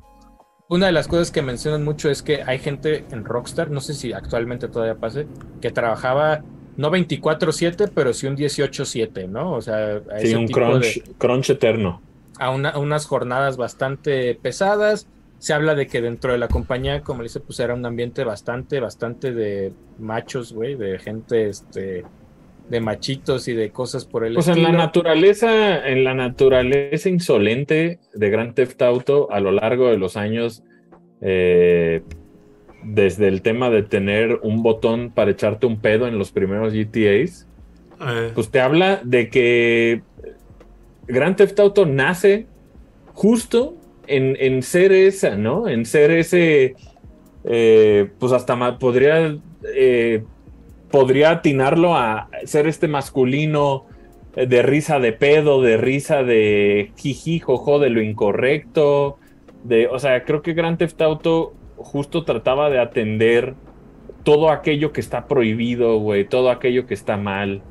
Una 0.69 0.87
de 0.87 0.91
las 0.93 1.07
cosas 1.07 1.29
que 1.31 1.41
mencionan 1.41 1.83
mucho 1.83 2.09
es 2.09 2.23
que 2.23 2.41
hay 2.43 2.57
gente 2.59 3.05
en 3.11 3.25
Rockstar, 3.25 3.69
no 3.69 3.81
sé 3.81 3.93
si 3.93 4.13
actualmente 4.13 4.67
todavía 4.67 4.95
pase, 4.95 5.27
que 5.61 5.71
trabajaba 5.71 6.41
no 6.77 6.89
24/7, 6.91 7.89
pero 7.93 8.13
sí 8.13 8.27
un 8.27 8.35
18/7, 8.35 9.27
¿no? 9.27 9.53
O 9.53 9.61
sea, 9.61 9.97
a 10.11 10.19
Sí, 10.19 10.27
ese 10.27 10.37
un 10.37 10.45
tipo 10.47 10.59
crunch, 10.59 11.03
de- 11.03 11.13
crunch 11.17 11.49
eterno. 11.51 12.01
A, 12.39 12.49
una- 12.51 12.69
a 12.69 12.79
unas 12.79 13.05
jornadas 13.05 13.57
bastante 13.57 14.35
pesadas, 14.35 15.07
se 15.37 15.53
habla 15.53 15.75
de 15.75 15.87
que 15.87 16.01
dentro 16.01 16.31
de 16.31 16.37
la 16.37 16.47
compañía, 16.47 17.01
como 17.01 17.21
le 17.21 17.25
dice, 17.25 17.39
pues 17.39 17.59
era 17.59 17.73
un 17.73 17.85
ambiente 17.85 18.23
bastante, 18.23 18.79
bastante 18.79 19.33
de 19.33 19.73
machos, 19.99 20.53
güey, 20.53 20.75
de 20.75 20.97
gente, 20.99 21.49
este, 21.49 22.03
de 22.69 22.79
machitos 22.79 23.47
y 23.47 23.53
de 23.53 23.69
cosas 23.69 24.05
por 24.05 24.25
el 24.25 24.33
Pues 24.33 24.47
en 24.47 24.53
estilo. 24.53 24.71
la 24.71 24.77
naturaleza, 24.77 25.87
en 25.87 26.03
la 26.03 26.13
naturaleza 26.15 27.09
insolente 27.09 27.99
de 28.13 28.29
Grand 28.29 28.53
Theft 28.55 28.81
Auto 28.81 29.31
a 29.31 29.39
lo 29.39 29.51
largo 29.51 29.89
de 29.89 29.97
los 29.97 30.17
años, 30.17 30.63
eh, 31.21 32.01
desde 32.83 33.27
el 33.27 33.41
tema 33.41 33.69
de 33.69 33.83
tener 33.83 34.39
un 34.43 34.63
botón 34.63 35.11
para 35.11 35.31
echarte 35.31 35.65
un 35.65 35.79
pedo 35.79 36.07
en 36.07 36.17
los 36.17 36.31
primeros 36.31 36.73
GTAs, 36.73 37.47
Eh, 38.01 38.31
pues 38.35 38.49
te 38.49 38.59
habla 38.59 38.99
de 39.03 39.29
que 39.29 40.01
Grand 41.07 41.35
Theft 41.35 41.59
Auto 41.59 41.85
nace 41.85 42.47
justo 43.13 43.75
en, 44.07 44.37
en 44.39 44.63
ser 44.63 44.91
esa, 44.91 45.35
¿no? 45.35 45.67
En 45.67 45.85
ser 45.85 46.11
ese, 46.11 46.75
eh, 47.43 48.09
pues 48.19 48.31
hasta 48.31 48.77
podría, 48.77 49.37
eh, 49.75 50.23
podría 50.91 51.31
atinarlo 51.31 51.95
a 51.95 52.29
ser 52.45 52.67
este 52.67 52.87
masculino 52.87 53.85
eh, 54.35 54.47
de 54.47 54.61
risa 54.61 54.99
de 54.99 55.13
pedo, 55.13 55.61
de 55.61 55.77
risa 55.77 56.23
de 56.23 56.91
jiji, 56.97 57.39
jojo, 57.39 57.79
de 57.79 57.89
lo 57.89 58.01
incorrecto, 58.01 59.17
de, 59.63 59.87
o 59.87 59.99
sea, 59.99 60.23
creo 60.23 60.41
que 60.41 60.53
Grand 60.53 60.77
Theft 60.77 61.01
Auto 61.01 61.53
justo 61.77 62.23
trataba 62.23 62.69
de 62.69 62.79
atender 62.79 63.55
todo 64.23 64.49
aquello 64.49 64.91
que 64.91 65.01
está 65.01 65.27
prohibido, 65.27 65.97
güey, 65.99 66.25
todo 66.25 66.49
aquello 66.49 66.87
que 66.87 66.93
está 66.93 67.15
mal. 67.17 67.61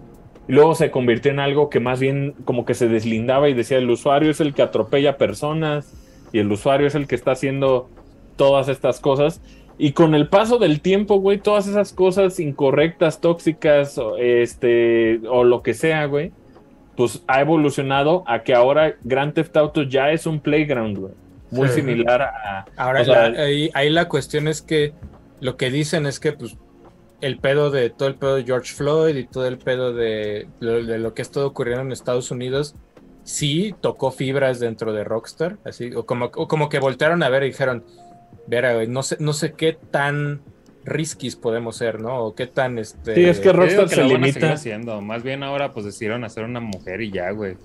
Y 0.48 0.52
luego 0.52 0.74
se 0.74 0.90
convirtió 0.90 1.30
en 1.30 1.40
algo 1.40 1.70
que 1.70 1.80
más 1.80 2.00
bien 2.00 2.34
como 2.44 2.64
que 2.64 2.74
se 2.74 2.88
deslindaba 2.88 3.48
y 3.48 3.54
decía 3.54 3.78
el 3.78 3.90
usuario 3.90 4.30
es 4.30 4.40
el 4.40 4.52
que 4.54 4.62
atropella 4.62 5.16
personas 5.16 5.92
y 6.32 6.38
el 6.38 6.50
usuario 6.52 6.86
es 6.86 6.94
el 6.94 7.06
que 7.06 7.14
está 7.14 7.32
haciendo 7.32 7.88
todas 8.36 8.68
estas 8.68 9.00
cosas. 9.00 9.40
Y 9.78 9.92
con 9.92 10.14
el 10.14 10.28
paso 10.28 10.58
del 10.58 10.80
tiempo, 10.80 11.16
güey, 11.16 11.38
todas 11.38 11.66
esas 11.66 11.92
cosas 11.92 12.38
incorrectas, 12.40 13.20
tóxicas, 13.20 13.98
este, 14.18 15.20
o 15.28 15.44
lo 15.44 15.62
que 15.62 15.74
sea, 15.74 16.06
güey, 16.06 16.32
pues 16.96 17.22
ha 17.26 17.40
evolucionado 17.40 18.22
a 18.26 18.42
que 18.42 18.54
ahora 18.54 18.94
Grand 19.02 19.32
Theft 19.34 19.56
Auto 19.56 19.82
ya 19.82 20.12
es 20.12 20.26
un 20.26 20.40
playground, 20.40 20.98
güey. 20.98 21.12
Muy 21.50 21.68
Sí. 21.68 21.76
similar 21.76 22.22
a... 22.22 22.64
Ahora, 22.76 23.04
sea, 23.04 23.30
la- 23.30 23.42
ahí, 23.44 23.70
ahí 23.74 23.90
la 23.90 24.08
cuestión 24.08 24.46
es 24.48 24.60
que 24.62 24.92
lo 25.40 25.56
que 25.56 25.70
dicen 25.70 26.06
es 26.06 26.20
que, 26.20 26.32
pues, 26.32 26.56
el 27.24 27.38
pedo 27.38 27.70
de 27.70 27.90
todo 27.90 28.08
el 28.08 28.14
pedo 28.16 28.36
de 28.36 28.44
George 28.44 28.74
Floyd 28.74 29.16
y 29.16 29.26
todo 29.26 29.46
el 29.46 29.58
pedo 29.58 29.92
de, 29.92 30.46
lo- 30.60 30.84
de 30.84 30.98
lo 30.98 31.14
que 31.14 31.22
ha 31.22 31.24
estado 31.24 31.46
ocurriendo 31.46 31.82
en 31.82 31.92
Estados 31.92 32.30
Unidos, 32.30 32.74
sí 33.22 33.74
tocó 33.80 34.10
fibras 34.10 34.60
dentro 34.60 34.92
de 34.92 35.04
Rockstar, 35.04 35.56
así, 35.64 35.90
o 35.94 36.04
como, 36.06 36.26
o 36.34 36.48
como 36.48 36.68
que 36.68 36.78
voltearon 36.78 37.22
a 37.22 37.28
ver 37.28 37.44
y 37.44 37.46
dijeron, 37.46 37.84
verá, 38.46 38.74
güey, 38.74 38.86
no 38.88 39.02
sé, 39.02 39.16
no 39.20 39.32
sé 39.32 39.52
qué 39.54 39.76
tan 39.90 40.42
riskis 40.84 41.34
podemos 41.36 41.76
ser, 41.76 42.00
¿no? 42.00 42.18
O 42.24 42.34
qué 42.34 42.46
tan, 42.46 42.78
este... 42.78 43.14
Sí, 43.14 43.24
es 43.24 43.40
que 43.40 43.52
Rockstar 43.52 43.88
que 43.88 43.94
se 43.94 44.02
lo 44.02 44.08
van 44.12 44.16
a 44.22 44.26
seguir 44.26 44.34
limita. 44.34 44.52
haciendo. 44.52 45.00
Más 45.00 45.22
bien 45.22 45.42
ahora 45.42 45.72
pues 45.72 45.86
decidieron 45.86 46.24
hacer 46.24 46.44
una 46.44 46.60
mujer 46.60 47.00
y 47.00 47.10
ya, 47.10 47.30
güey. 47.30 47.56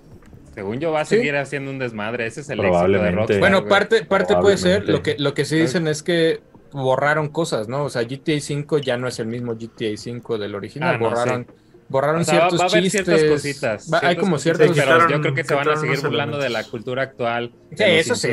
Según 0.55 0.79
yo 0.79 0.91
va 0.91 1.01
a 1.01 1.05
Sí. 1.05 1.17
seguir 1.17 1.35
haciendo 1.35 1.69
un 1.71 1.79
desmadre. 1.79 2.25
Ese 2.25 2.41
es 2.41 2.49
el 2.49 2.59
éxito 2.61 2.87
de. 2.87 3.11
Rockstar. 3.11 3.39
Bueno, 3.39 3.65
parte, 3.65 4.03
parte 4.05 4.35
puede 4.37 4.57
ser. 4.57 4.87
Lo 4.89 5.03
que, 5.03 5.15
lo 5.19 5.33
que 5.33 5.43
sí 5.45 5.57
dicen 5.57 5.87
es 5.87 6.01
que 6.01 6.39
borraron 6.71 7.29
cosas, 7.29 7.67
¿no? 7.67 7.85
O 7.85 7.89
sea, 7.89 8.03
GTA 8.03 8.39
5 8.39 8.77
ya 8.79 8.97
no 8.97 9.07
es 9.07 9.19
el 9.19 9.27
mismo 9.27 9.55
GTA 9.55 9.95
5 9.95 10.37
del 10.37 10.55
original. 10.55 10.95
Ah, 10.95 10.97
no, 10.97 11.09
borraron, 11.09 11.47
borraron 11.89 12.21
O 12.21 12.23
sea, 12.23 12.33
va- 12.35 12.39
ciertos 12.49 12.59
va 12.59 12.63
a 12.63 12.67
haber 12.69 12.83
chistes. 12.83 13.05
ciertas 13.05 13.29
cositas. 13.29 13.89
Va- 13.93 13.99
hay 14.03 14.15
como 14.15 14.37
ciertos. 14.37 14.67
Sí, 14.67 14.73
Pero 14.75 14.85
quitaron- 14.85 15.11
yo 15.11 15.21
creo 15.21 15.33
que 15.33 15.43
se 15.43 15.53
van 15.55 15.69
a 15.69 15.75
seguir 15.75 15.99
burlando 16.01 16.37
de 16.37 16.49
la 16.49 16.63
cultura 16.63 17.03
actual. 17.03 17.51
Sí, 17.75 17.83
eso 17.83 18.15
sí. 18.15 18.29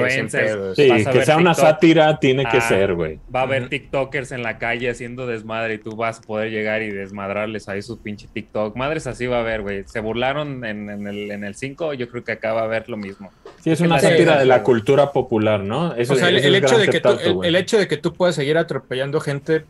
Sí, 0.74 0.88
que 1.12 1.24
sea 1.24 1.36
una 1.38 1.54
sátira 1.54 2.18
tiene 2.20 2.44
que 2.44 2.58
Ah, 2.58 2.68
ser, 2.68 2.94
güey. 2.94 3.18
Va 3.34 3.40
a 3.40 3.42
haber. 3.44 3.68
TikTokers 3.68 4.32
en 4.32 4.42
la 4.42 4.58
calle 4.58 4.90
haciendo 4.90 5.26
desmadre 5.26 5.74
y 5.74 5.78
tú 5.78 5.96
vas 5.96 6.18
a 6.18 6.22
poder 6.22 6.50
llegar 6.50 6.82
y 6.82 6.90
desmadrarles 6.90 7.68
ahí 7.68 7.82
su 7.82 7.98
pinche 8.00 8.28
TikTok. 8.32 8.76
Madres 8.76 9.06
así 9.06 9.26
va 9.26 9.38
a 9.38 9.40
haber, 9.40 9.62
güey. 9.62 9.84
Se 9.86 10.00
burlaron 10.00 10.64
en, 10.64 10.88
en 10.90 11.06
el, 11.06 11.30
en 11.30 11.42
el 11.44 11.54
5, 11.54 11.94
yo 11.94 12.08
creo 12.08 12.22
que 12.24 12.32
acá 12.32 12.52
va 12.52 12.60
a 12.60 12.64
haber 12.64 12.88
lo 12.88 12.96
mismo. 12.96 13.30
Sí, 13.64 13.70
es 13.70 13.80
una 13.80 13.98
Sí. 13.98 14.06
sátira 14.06 14.38
de 14.38 14.44
la 14.44 14.62
cultura 14.62 15.12
popular, 15.12 15.60
¿no? 15.60 15.94
Eso, 15.94 16.12
O 16.12 16.16
sea, 16.16 16.28
el, 16.28 16.36
el 16.36 16.54
es 16.54 16.62
hecho 16.62 16.78
de 16.78 16.88
que 16.88 17.00
tú, 17.00 17.42
el 17.42 17.56
hecho 17.56 17.78
de 17.78 17.88
que 17.88 17.96
tú 17.96 18.12
puedas 18.12 18.34
seguir 18.34 18.56
atropellando 18.58 19.18
gente, 19.20 19.64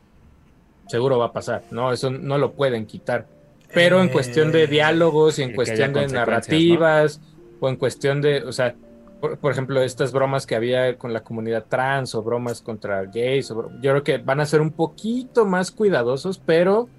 seguro 0.88 1.18
va 1.18 1.26
a 1.26 1.32
pasar, 1.32 1.62
¿no? 1.70 1.92
Eso 1.92 2.10
no 2.10 2.38
lo 2.38 2.52
pueden 2.52 2.86
quitar. 2.86 3.26
Pero 3.74 4.00
en 4.00 4.08
Eh, 4.08 4.12
cuestión 4.12 4.52
de 4.52 4.66
diálogos 4.66 5.38
y 5.38 5.42
en 5.42 5.54
cuestión 5.54 5.92
de 5.92 6.06
narrativas 6.08 7.20
o 7.60 7.68
en 7.68 7.76
cuestión 7.76 8.20
de, 8.20 8.42
o 8.44 8.52
sea, 8.52 8.74
por, 9.20 9.38
por 9.38 9.52
ejemplo, 9.52 9.80
estas 9.82 10.12
bromas 10.12 10.46
que 10.46 10.54
había 10.56 10.96
con 10.98 11.12
la 11.12 11.22
comunidad 11.22 11.66
trans 11.68 12.14
o 12.14 12.22
bromas 12.22 12.60
contra 12.62 13.04
gays, 13.06 13.50
o 13.50 13.70
yo 13.80 13.90
creo 13.92 14.02
que 14.04 14.18
van 14.18 14.40
a 14.40 14.46
ser 14.46 14.60
un 14.60 14.72
poquito 14.72 15.46
más 15.46 15.70
cuidadosos, 15.70 16.38
pero 16.38 16.90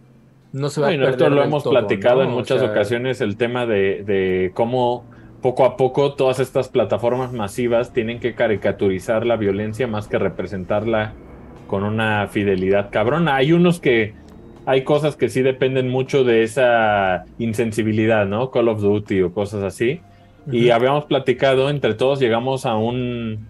no 0.51 0.69
se 0.69 0.81
va 0.81 0.87
Bueno, 0.87 1.05
a 1.05 1.09
esto 1.09 1.29
perder 1.29 1.31
lo 1.31 1.41
del 1.41 1.49
hemos 1.49 1.63
todo, 1.63 1.71
platicado 1.73 2.23
¿no? 2.23 2.23
en 2.23 2.31
O 2.31 2.31
muchas 2.31 2.59
sea, 2.59 2.69
ocasiones, 2.71 3.21
el 3.21 3.37
tema 3.37 3.65
de, 3.65 4.03
de 4.05 4.51
cómo 4.53 5.05
poco 5.41 5.65
a 5.65 5.77
poco 5.77 6.15
todas 6.15 6.39
estas 6.39 6.69
plataformas 6.69 7.31
masivas 7.33 7.93
tienen 7.93 8.19
que 8.19 8.33
caricaturizar 8.35 9.25
la 9.25 9.35
violencia 9.37 9.87
más 9.87 10.07
que 10.07 10.17
representarla 10.17 11.13
con 11.67 11.83
una 11.83 12.27
fidelidad 12.27 12.89
cabrona. 12.91 13.35
Hay 13.35 13.51
unos 13.53 13.79
que 13.79 14.15
hay 14.67 14.83
cosas 14.83 15.15
que 15.15 15.29
sí 15.29 15.41
dependen 15.43 15.87
mucho 15.87 16.25
de 16.25 16.43
esa 16.43 17.23
insensibilidad, 17.39 18.25
¿no? 18.25 18.51
Call 18.51 18.67
of 18.67 18.81
Duty 18.81 19.21
o 19.21 19.33
cosas 19.33 19.63
así. 19.63 20.01
Y 20.51 20.71
habíamos 20.71 21.05
platicado, 21.05 21.69
entre 21.69 21.93
todos 21.93 22.19
llegamos 22.19 22.65
a 22.65 22.75
un... 22.75 23.47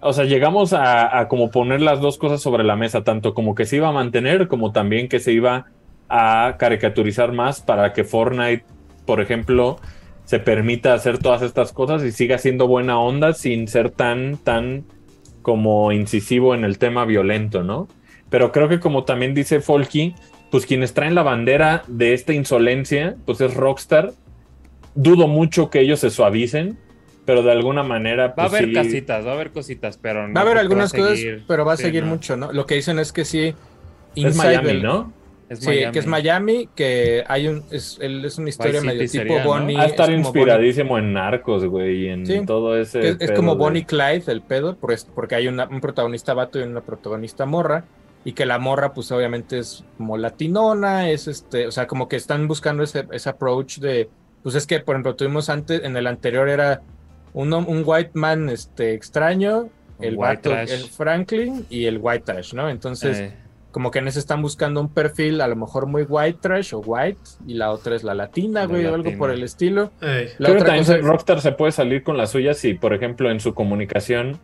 O 0.00 0.12
sea, 0.12 0.26
llegamos 0.26 0.74
a, 0.74 1.18
a 1.18 1.28
como 1.28 1.50
poner 1.50 1.80
las 1.80 2.02
dos 2.02 2.18
cosas 2.18 2.42
sobre 2.42 2.62
la 2.62 2.76
mesa, 2.76 3.04
tanto 3.04 3.32
como 3.32 3.54
que 3.54 3.64
se 3.64 3.76
iba 3.76 3.88
a 3.88 3.92
mantener, 3.92 4.46
como 4.46 4.70
también 4.70 5.08
que 5.08 5.18
se 5.18 5.32
iba 5.32 5.64
a 6.10 6.56
caricaturizar 6.58 7.32
más 7.32 7.62
para 7.62 7.94
que 7.94 8.04
Fortnite, 8.04 8.66
por 9.06 9.22
ejemplo, 9.22 9.78
se 10.26 10.40
permita 10.40 10.92
hacer 10.92 11.20
todas 11.20 11.40
estas 11.40 11.72
cosas 11.72 12.04
y 12.04 12.12
siga 12.12 12.36
siendo 12.36 12.68
buena 12.68 12.98
onda 12.98 13.32
sin 13.32 13.66
ser 13.66 13.88
tan, 13.88 14.36
tan 14.36 14.84
como 15.40 15.90
incisivo 15.90 16.54
en 16.54 16.64
el 16.64 16.76
tema 16.76 17.06
violento, 17.06 17.62
¿no? 17.62 17.88
Pero 18.28 18.52
creo 18.52 18.68
que 18.68 18.80
como 18.80 19.04
también 19.04 19.32
dice 19.32 19.60
Folky, 19.60 20.14
pues 20.54 20.66
quienes 20.66 20.94
traen 20.94 21.16
la 21.16 21.24
bandera 21.24 21.82
de 21.88 22.14
esta 22.14 22.32
insolencia, 22.32 23.16
pues 23.26 23.40
es 23.40 23.54
Rockstar. 23.54 24.12
Dudo 24.94 25.26
mucho 25.26 25.68
que 25.68 25.80
ellos 25.80 25.98
se 25.98 26.10
suavicen, 26.10 26.78
pero 27.24 27.42
de 27.42 27.50
alguna 27.50 27.82
manera... 27.82 28.28
Va 28.28 28.44
a 28.44 28.48
pues 28.48 28.52
haber 28.60 28.64
sí- 28.66 28.72
casitas, 28.72 29.26
va 29.26 29.32
a 29.32 29.34
haber 29.34 29.50
cositas, 29.50 29.98
pero 30.00 30.28
no 30.28 30.32
Va 30.32 30.42
a 30.42 30.44
haber 30.44 30.58
algunas 30.58 30.92
cosas, 30.92 31.18
pero 31.48 31.64
va 31.64 31.72
a 31.72 31.76
sí, 31.76 31.82
seguir 31.82 32.04
no. 32.04 32.10
mucho, 32.10 32.36
¿no? 32.36 32.52
Lo 32.52 32.66
que 32.66 32.76
dicen 32.76 33.00
es 33.00 33.12
que 33.12 33.24
sí. 33.24 33.52
Es 34.14 34.36
Miami, 34.36 34.66
del- 34.68 34.82
¿no? 34.84 35.12
Es 35.48 35.58
Sí, 35.58 35.66
Miami. 35.66 35.92
que 35.92 35.98
es 35.98 36.06
Miami, 36.06 36.68
que 36.76 37.24
hay 37.26 37.48
un, 37.48 37.64
es, 37.72 37.98
el- 38.00 38.24
es 38.24 38.38
una 38.38 38.48
historia 38.50 38.80
medio 38.80 39.10
tipo. 39.10 39.34
Bonnie. 39.44 39.74
Va 39.76 39.82
a 39.82 39.86
estar 39.86 40.08
es 40.08 40.18
inspiradísimo 40.20 40.98
en 40.98 41.14
Narcos, 41.14 41.64
güey, 41.64 42.04
y 42.04 42.08
en 42.10 42.26
Sí, 42.26 42.42
todo 42.46 42.78
ese... 42.78 43.00
Bonnie- 43.00 43.10
es, 43.18 43.28
pedo 43.30 43.34
como 43.34 43.52
de- 43.54 43.58
Bonnie 43.58 43.84
Clyde, 43.86 44.22
el 44.28 44.40
pedo, 44.40 44.76
pues, 44.76 45.04
porque 45.16 45.34
hay 45.34 45.48
una- 45.48 45.66
un 45.66 45.80
protagonista 45.80 46.32
vato 46.32 46.60
y 46.60 46.62
una 46.62 46.80
protagonista 46.80 47.44
morra, 47.44 47.86
y 48.24 48.32
que 48.32 48.46
la 48.46 48.58
morra, 48.58 48.92
pues 48.94 49.12
obviamente 49.12 49.58
es 49.58 49.84
como 49.98 50.16
latinona, 50.16 51.10
es 51.10 51.28
este, 51.28 51.66
o 51.66 51.70
sea, 51.70 51.86
como 51.86 52.08
que 52.08 52.16
están 52.16 52.48
buscando 52.48 52.82
ese, 52.82 53.06
ese 53.12 53.28
approach 53.28 53.78
de, 53.78 54.08
pues 54.42 54.54
es 54.54 54.66
que, 54.66 54.80
por 54.80 54.94
ejemplo, 54.96 55.14
tuvimos 55.14 55.48
antes, 55.50 55.82
en 55.84 55.96
el 55.96 56.06
anterior 56.06 56.48
era 56.48 56.80
un, 57.34 57.52
un 57.52 57.82
white 57.84 58.12
man 58.14 58.48
este, 58.48 58.94
extraño, 58.94 59.68
el 60.00 60.14
white 60.16 60.36
vato, 60.36 60.50
trash. 60.50 60.70
el 60.72 60.84
Franklin 60.88 61.66
y 61.68 61.84
el 61.84 61.98
white 62.00 62.24
trash, 62.24 62.54
¿no? 62.54 62.68
Entonces, 62.70 63.18
Eh, 63.18 63.32
como 63.70 63.90
que 63.90 63.98
en 63.98 64.06
ese 64.06 64.20
están 64.20 64.40
buscando 64.40 64.80
un 64.80 64.88
perfil 64.88 65.40
a 65.40 65.48
lo 65.48 65.56
mejor 65.56 65.86
muy 65.86 66.04
white 66.04 66.38
trash 66.40 66.72
o 66.74 66.78
white, 66.78 67.18
y 67.44 67.54
la 67.54 67.72
otra 67.72 67.96
es 67.96 68.04
la 68.04 68.14
latina, 68.14 68.60
La 68.60 68.66
güey, 68.66 68.86
o 68.86 68.94
algo 68.94 69.10
por 69.18 69.30
el 69.30 69.42
estilo. 69.42 69.90
Ey. 70.00 70.28
La 70.38 70.48
Creo 70.50 70.58
que 70.60 70.64
también 70.64 70.84
cosa 70.84 70.96
es- 70.96 71.04
Rockstar 71.04 71.40
se 71.40 71.50
puede 71.52 71.72
salir 71.72 72.04
con 72.04 72.16
la 72.16 72.26
suya 72.28 72.54
si, 72.54 72.74
por 72.74 72.94
ejemplo, 72.94 73.30
en 73.32 73.40
su 73.40 73.52
comunicación 73.52 74.38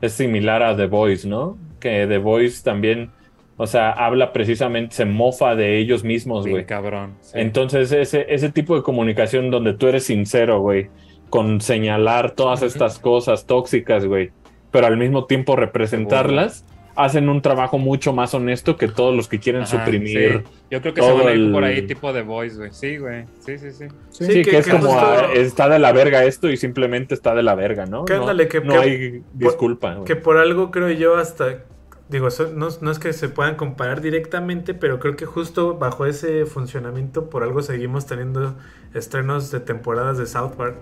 es 0.00 0.12
similar 0.12 0.62
a 0.62 0.76
The 0.76 0.86
Voice, 0.86 1.26
¿no? 1.26 1.58
Que 1.80 2.06
The 2.06 2.18
Voice 2.18 2.62
también, 2.62 3.10
o 3.56 3.66
sea, 3.66 3.90
habla 3.90 4.32
precisamente, 4.32 4.94
se 4.96 5.04
mofa 5.04 5.54
de 5.54 5.78
ellos 5.78 6.04
mismos, 6.04 6.46
güey. 6.46 6.64
cabrón. 6.66 7.14
sí. 7.20 7.32
Entonces, 7.40 7.90
ese, 7.92 8.26
ese 8.28 8.50
tipo 8.50 8.76
de 8.76 8.82
comunicación 8.82 9.50
donde 9.50 9.72
tú 9.74 9.86
eres 9.88 10.04
sincero, 10.04 10.60
güey, 10.60 10.88
con 11.30 11.60
señalar 11.60 12.32
todas 12.32 12.62
estas 12.62 12.98
cosas 12.98 13.46
tóxicas, 13.46 14.04
güey, 14.06 14.30
pero 14.70 14.86
al 14.86 14.96
mismo 14.96 15.24
tiempo 15.24 15.56
representarlas, 15.56 16.64
hacen 16.94 17.28
un 17.28 17.42
trabajo 17.42 17.76
mucho 17.78 18.12
más 18.14 18.32
honesto 18.32 18.76
que 18.78 18.88
todos 18.88 19.14
los 19.14 19.28
que 19.28 19.38
quieren 19.38 19.62
Ajá, 19.62 19.84
suprimir. 19.84 20.44
sí. 20.46 20.50
Yo 20.70 20.80
creo 20.80 20.94
que 20.94 21.02
se 21.02 21.08
todo 21.08 21.18
van 21.18 21.28
a 21.28 21.30
ir 21.32 21.36
el- 21.38 21.52
por 21.52 21.64
ahí 21.64 21.82
tipo 21.82 22.10
de 22.12 22.22
voice, 22.22 22.56
güey. 22.56 22.70
Sí, 22.72 22.96
güey. 22.96 23.24
Sí, 23.40 23.58
sí, 23.58 23.70
sí. 23.70 23.84
Sí, 24.10 24.24
Sí, 24.24 24.32
que, 24.42 24.50
que- 24.50 24.58
es 24.58 24.64
que 24.66 24.72
como 24.72 24.98
ah, 24.98 25.28
está 25.34 25.68
de 25.68 25.78
la 25.78 25.92
verga 25.92 26.24
esto 26.24 26.48
y 26.50 26.56
simplemente 26.56 27.14
está 27.14 27.34
de 27.34 27.42
la 27.42 27.54
verga, 27.54 27.84
¿no? 27.84 28.06
Que 28.06 28.14
no 28.14 28.20
ándale, 28.20 28.48
que- 28.48 28.60
no 28.62 28.72
que- 28.72 28.78
hay 28.78 29.22
disculpa. 29.34 30.02
Que 30.06 30.16
por 30.16 30.38
algo 30.38 30.70
creo 30.70 30.90
yo 30.90 31.16
hasta... 31.16 31.64
Digo, 32.08 32.28
eso 32.28 32.52
no, 32.54 32.68
no 32.80 32.90
es 32.92 32.98
que 33.00 33.12
se 33.12 33.28
puedan 33.28 33.56
comparar 33.56 34.00
directamente, 34.00 34.74
pero 34.74 35.00
creo 35.00 35.16
que 35.16 35.26
justo 35.26 35.76
bajo 35.76 36.06
ese 36.06 36.46
funcionamiento 36.46 37.28
por 37.28 37.42
algo 37.42 37.62
seguimos 37.62 38.06
teniendo 38.06 38.54
estrenos 38.94 39.50
de 39.50 39.58
temporadas 39.60 40.16
de 40.16 40.26
South 40.26 40.52
Park. 40.56 40.76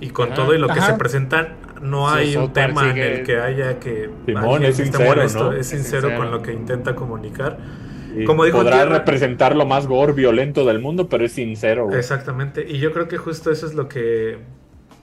Y 0.00 0.10
con 0.10 0.26
Ajá. 0.32 0.34
todo 0.34 0.54
y 0.54 0.58
lo 0.58 0.68
que 0.68 0.80
se 0.80 0.94
presentan, 0.94 1.56
no 1.80 2.10
Sí, 2.10 2.16
hay 2.18 2.32
South 2.34 2.42
un 2.48 2.52
Park 2.52 2.66
tema 2.68 2.90
en 2.90 2.98
el 2.98 3.22
que 3.24 3.38
haya 3.38 3.78
que. 3.78 4.10
Simón, 4.26 4.62
es 4.64 4.70
esté 4.78 4.84
sincero, 4.84 5.08
molesto, 5.16 5.44
¿no? 5.44 5.52
Es 5.52 5.60
Es 5.60 5.66
sincero 5.68 6.16
con 6.16 6.30
lo 6.30 6.42
que 6.42 6.52
intenta 6.52 6.94
comunicar. 6.94 7.58
Y 8.14 8.24
Como 8.24 8.44
dijo 8.44 8.58
podrá 8.58 8.78
Tierra- 8.82 8.98
representar 8.98 9.56
lo 9.56 9.64
más 9.64 9.86
gore 9.86 10.12
violento 10.12 10.66
del 10.66 10.80
mundo, 10.80 11.08
pero 11.08 11.24
es 11.24 11.32
sincero, 11.32 11.86
güey. 11.86 11.98
Exactamente. 11.98 12.66
Y 12.68 12.78
yo 12.78 12.92
creo 12.92 13.08
que 13.08 13.16
justo 13.16 13.50
eso 13.50 13.64
es 13.66 13.74
lo 13.74 13.88
que. 13.88 14.38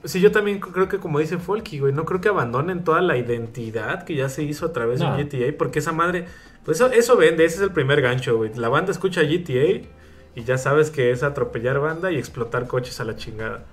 Sí, 0.04 0.20
yo 0.20 0.32
también 0.32 0.60
creo 0.60 0.88
que, 0.88 0.98
como 0.98 1.18
dice 1.18 1.36
Folky, 1.38 1.78
güey, 1.78 1.92
no 1.92 2.04
creo 2.06 2.20
que 2.20 2.28
abandonen 2.30 2.84
toda 2.84 3.02
la 3.02 3.16
identidad 3.18 4.04
que 4.04 4.14
ya 4.14 4.28
se 4.30 4.42
hizo 4.42 4.66
a 4.66 4.72
través 4.72 5.00
No. 5.00 5.14
de 5.16 5.24
GTA, 5.24 5.56
porque 5.58 5.78
esa 5.80 5.92
madre. 5.92 6.24
Pues 6.64 6.78
eso, 6.80 6.90
eso 6.90 7.16
vende, 7.16 7.44
ese 7.44 7.56
es 7.56 7.62
el 7.62 7.72
primer 7.72 8.00
gancho, 8.00 8.36
güey. 8.36 8.52
La 8.54 8.68
banda 8.68 8.92
escucha 8.92 9.22
GTA 9.22 9.82
y 10.34 10.44
ya 10.44 10.56
sabes 10.58 10.90
que 10.90 11.10
es 11.10 11.22
atropellar 11.22 11.80
banda 11.80 12.10
y 12.12 12.16
explotar 12.16 12.66
coches 12.66 12.98
a 13.00 13.04
la 13.04 13.16
chingada. 13.16 13.64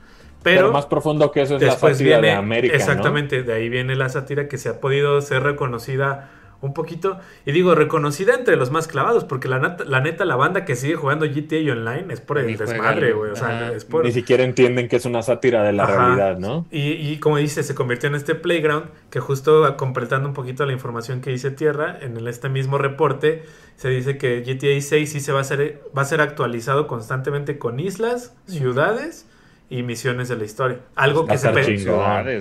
Pero, 0.43 0.61
Pero, 0.61 0.71
más 0.71 0.85
profundo 0.85 1.31
que 1.31 1.41
eso 1.41 1.55
es 1.57 1.61
la 1.63 1.71
sátira 1.73 2.19
viene. 2.19 2.27
de 2.27 2.33
América, 2.33 2.73
¿no? 2.73 2.79
exactamente, 2.79 3.43
de 3.43 3.53
ahí 3.53 3.69
viene 3.69 3.95
la 3.95 4.07
sátira 4.09 4.47
que 4.47 4.57
se 4.57 4.69
ha 4.69 4.79
podido 4.79 5.19
ser 5.21 5.43
reconocida 5.43 6.29
un 6.61 6.73
poquito. 6.73 7.19
Y 7.45 7.51
digo, 7.51 7.75
reconocida 7.75 8.33
entre 8.33 8.55
los 8.55 8.71
más 8.71 8.87
clavados, 8.87 9.23
porque 9.23 9.47
la, 9.47 9.59
neta- 9.59 9.85
la 9.85 10.01
neta, 10.01 10.25
la 10.25 10.35
banda 10.35 10.65
que 10.65 10.75
sigue 10.75 10.95
jugando 10.95 11.25
GTA 11.25 11.71
Online 11.71 12.05
es 12.13 12.21
por 12.21 12.37
el 12.39 12.57
desmadre, 12.57 13.13
güey. 13.13 13.31
O 13.31 13.35
sea, 13.35 13.71
es 13.73 13.85
por. 13.85 14.03
Ni 14.05 14.11
siquiera 14.11 14.43
entienden 14.43 14.87
que 14.87 14.95
es 14.95 15.05
una 15.05 15.21
sátira 15.21 15.63
de 15.63 15.73
la 15.73 15.83
Ajá. 15.83 15.95
realidad, 16.15 16.37
¿no? 16.39 16.65
Y, 16.71 16.91
y 16.93 17.17
como 17.19 17.37
dice, 17.37 17.63
se 17.63 17.75
convirtió 17.75 18.09
en 18.09 18.15
este 18.15 18.33
playground 18.35 18.85
que 19.09 19.19
justo 19.19 19.77
completando 19.77 20.27
un 20.27 20.33
poquito 20.33 20.65
la 20.65 20.73
información 20.73 21.21
que 21.21 21.29
dice 21.29 21.51
Tierra, 21.51 21.97
en 22.01 22.17
el- 22.17 22.27
este 22.27 22.49
mismo 22.49 22.77
reporte 22.77 23.43
se 23.75 23.89
dice 23.89 24.17
que 24.17 24.41
GTA 24.41 24.81
6 24.81 25.11
sí 25.11 25.19
se 25.19 25.31
va 25.31 25.41
a 25.41 25.43
ser, 25.43 25.81
va 25.95 26.01
a 26.01 26.05
ser 26.05 26.21
actualizado 26.21 26.87
constantemente 26.87 27.59
con 27.59 27.79
islas, 27.79 28.33
ciudades 28.47 29.27
y 29.69 29.83
misiones 29.83 30.29
de 30.29 30.37
la 30.37 30.45
historia. 30.45 30.79
Algo 30.95 31.25
que 31.27 31.37
se 31.37 31.49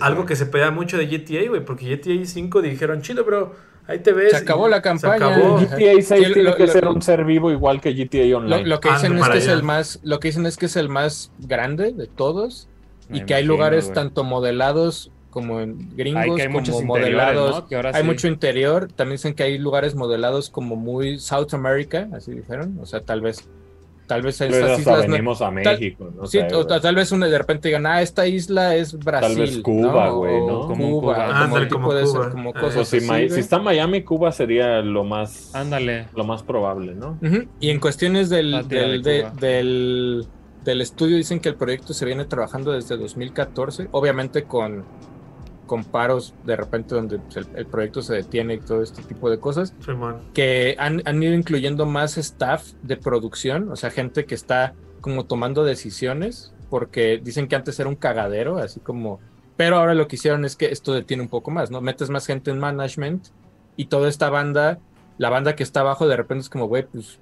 algo 0.00 0.26
que 0.26 0.36
se 0.36 0.46
pega 0.46 0.70
mucho 0.70 0.96
de 0.96 1.06
GTA, 1.06 1.48
güey, 1.48 1.64
porque 1.64 1.96
GTA 1.96 2.24
5 2.24 2.62
dijeron, 2.62 3.02
chido, 3.02 3.24
bro, 3.24 3.54
ahí 3.88 3.98
te 4.00 4.12
ves. 4.12 4.30
Se 4.32 4.36
acabó 4.38 4.68
la 4.68 4.82
campaña. 4.82 5.18
Se 5.18 5.24
acabó. 5.34 5.58
GTA 5.58 6.02
6 6.02 6.04
Sí, 6.06 6.32
tiene 6.32 6.42
lo- 6.50 6.56
que 6.56 6.66
lo- 6.66 6.72
ser 6.72 6.88
un 6.88 7.02
ser 7.02 7.24
vivo 7.24 7.50
igual 7.50 7.80
que 7.80 7.92
GTA 7.94 8.36
Online. 8.36 8.64
lo 8.66 8.80
que 8.80 8.88
Ah, 8.88 8.94
dicen 8.94 9.18
es 9.18 9.28
que 9.28 9.38
es 9.38 9.46
el 9.48 9.62
más, 9.62 10.00
lo 10.02 10.20
que 10.20 10.28
dicen 10.28 10.46
es 10.46 10.56
que 10.56 10.66
es 10.66 10.76
el 10.76 10.88
más 10.88 11.30
grande 11.38 11.92
de 11.92 12.06
todos 12.06 12.68
Me 13.08 13.18
y 13.18 13.20
que 13.24 13.34
hay 13.34 13.44
lugares 13.44 13.92
tanto 13.92 14.24
modelados 14.24 15.10
como 15.30 15.60
en 15.60 15.94
gringos, 15.96 16.40
hay 16.40 16.48
como 16.50 16.82
modelados. 16.82 17.56
¿no? 17.56 17.68
Que 17.68 17.76
ahora 17.76 17.90
Hay 17.94 18.00
sí. 18.02 18.06
mucho 18.08 18.26
interior. 18.26 18.88
También 18.96 19.16
dicen 19.16 19.34
que 19.34 19.42
hay 19.42 19.58
lugares 19.58 19.94
modelados 19.94 20.48
como 20.48 20.76
muy 20.76 21.18
South 21.18 21.52
America, 21.52 22.08
así 22.14 22.32
dijeron. 22.32 22.78
O 22.80 22.86
sea, 22.86 23.00
tal 23.00 23.20
vez, 23.20 23.46
tal 24.06 24.22
vez 24.22 24.38
Pero 24.38 24.54
estas 24.54 24.70
hasta 24.70 24.80
islas 24.80 25.06
no- 25.06 25.12
venimos 25.12 25.42
a 25.42 25.50
México, 25.50 26.10
¿no? 26.16 26.26
Sí, 26.26 26.38
O 26.38 26.48
sea, 26.48 26.58
o 26.58 26.66
tal, 26.66 26.80
tal 26.80 26.94
vez 26.94 27.12
una 27.12 27.26
de 27.26 27.36
repente 27.38 27.68
digan, 27.68 27.86
ah, 27.86 28.00
esta 28.02 28.26
isla 28.26 28.74
es 28.76 28.96
Brasil. 28.98 29.38
vez 29.38 29.58
Cuba, 29.58 30.06
¿no? 30.06 30.16
güey, 30.18 30.34
O 30.40 30.46
¿no? 30.46 30.60
Como 30.68 30.90
Cuba, 31.00 31.14
Cuba. 31.14 31.26
como 31.26 31.38
Ándale, 31.38 31.68
como 31.68 31.86
Cuba. 31.88 32.00
esas- 32.00 32.28
como 32.28 32.50
Eh. 32.50 32.52
cosas 32.54 32.74
pues 32.74 32.88
si, 32.88 32.96
así, 32.98 33.06
Ma- 33.06 33.14
güey. 33.14 33.30
si 33.30 33.40
está 33.40 33.58
Miami, 33.58 34.02
Cuba 34.02 34.32
sería 34.32 34.80
lo 34.82 35.04
más, 35.04 35.54
Ándale. 35.54 36.06
lo 36.14 36.24
más 36.24 36.42
probable, 36.42 36.94
¿no? 36.94 37.18
Y 37.60 37.70
en 37.70 37.80
cuestiones 37.80 38.30
del, 38.30 38.66
de 38.68 38.98
de- 39.00 39.26
del, 39.40 40.26
del 40.64 40.80
estudio 40.80 41.16
dicen 41.16 41.40
que 41.40 41.48
el 41.48 41.54
proyecto 41.56 41.92
se 41.94 42.04
viene 42.04 42.24
trabajando 42.24 42.72
desde 42.72 42.96
2014, 42.96 43.88
obviamente 43.92 44.44
con, 44.44 44.84
con 45.66 45.84
paros 45.84 46.34
de 46.44 46.56
repente 46.56 46.94
donde 46.94 47.18
pues, 47.18 47.36
el, 47.36 47.46
el 47.54 47.66
proyecto 47.66 48.02
se 48.02 48.14
detiene 48.14 48.54
y 48.54 48.58
todo 48.58 48.82
este 48.82 49.02
tipo 49.02 49.28
de 49.28 49.38
cosas, 49.38 49.74
Simón. 49.84 50.20
que 50.32 50.76
han, 50.78 51.02
han 51.04 51.22
ido 51.22 51.34
incluyendo 51.34 51.86
más 51.86 52.16
staff 52.16 52.72
de 52.82 52.96
producción, 52.96 53.70
o 53.70 53.76
sea, 53.76 53.90
gente 53.90 54.24
que 54.24 54.34
está 54.34 54.74
como 55.00 55.24
tomando 55.24 55.64
decisiones, 55.64 56.52
porque 56.70 57.20
dicen 57.22 57.46
que 57.48 57.56
antes 57.56 57.78
era 57.78 57.88
un 57.88 57.96
cagadero, 57.96 58.58
así 58.58 58.80
como... 58.80 59.20
Pero 59.56 59.76
ahora 59.76 59.94
lo 59.94 60.06
que 60.08 60.16
hicieron 60.16 60.44
es 60.44 60.56
que 60.56 60.66
esto 60.66 60.92
detiene 60.92 61.22
un 61.22 61.28
poco 61.28 61.50
más, 61.50 61.70
¿no? 61.70 61.80
Metes 61.80 62.10
más 62.10 62.26
gente 62.26 62.50
en 62.50 62.58
management 62.58 63.28
y 63.76 63.86
toda 63.86 64.08
esta 64.08 64.28
banda, 64.28 64.78
la 65.16 65.30
banda 65.30 65.56
que 65.56 65.62
está 65.62 65.80
abajo 65.80 66.06
de 66.06 66.16
repente 66.16 66.42
es 66.42 66.50
como, 66.50 66.66
güey, 66.66 66.84
pues, 66.86 67.18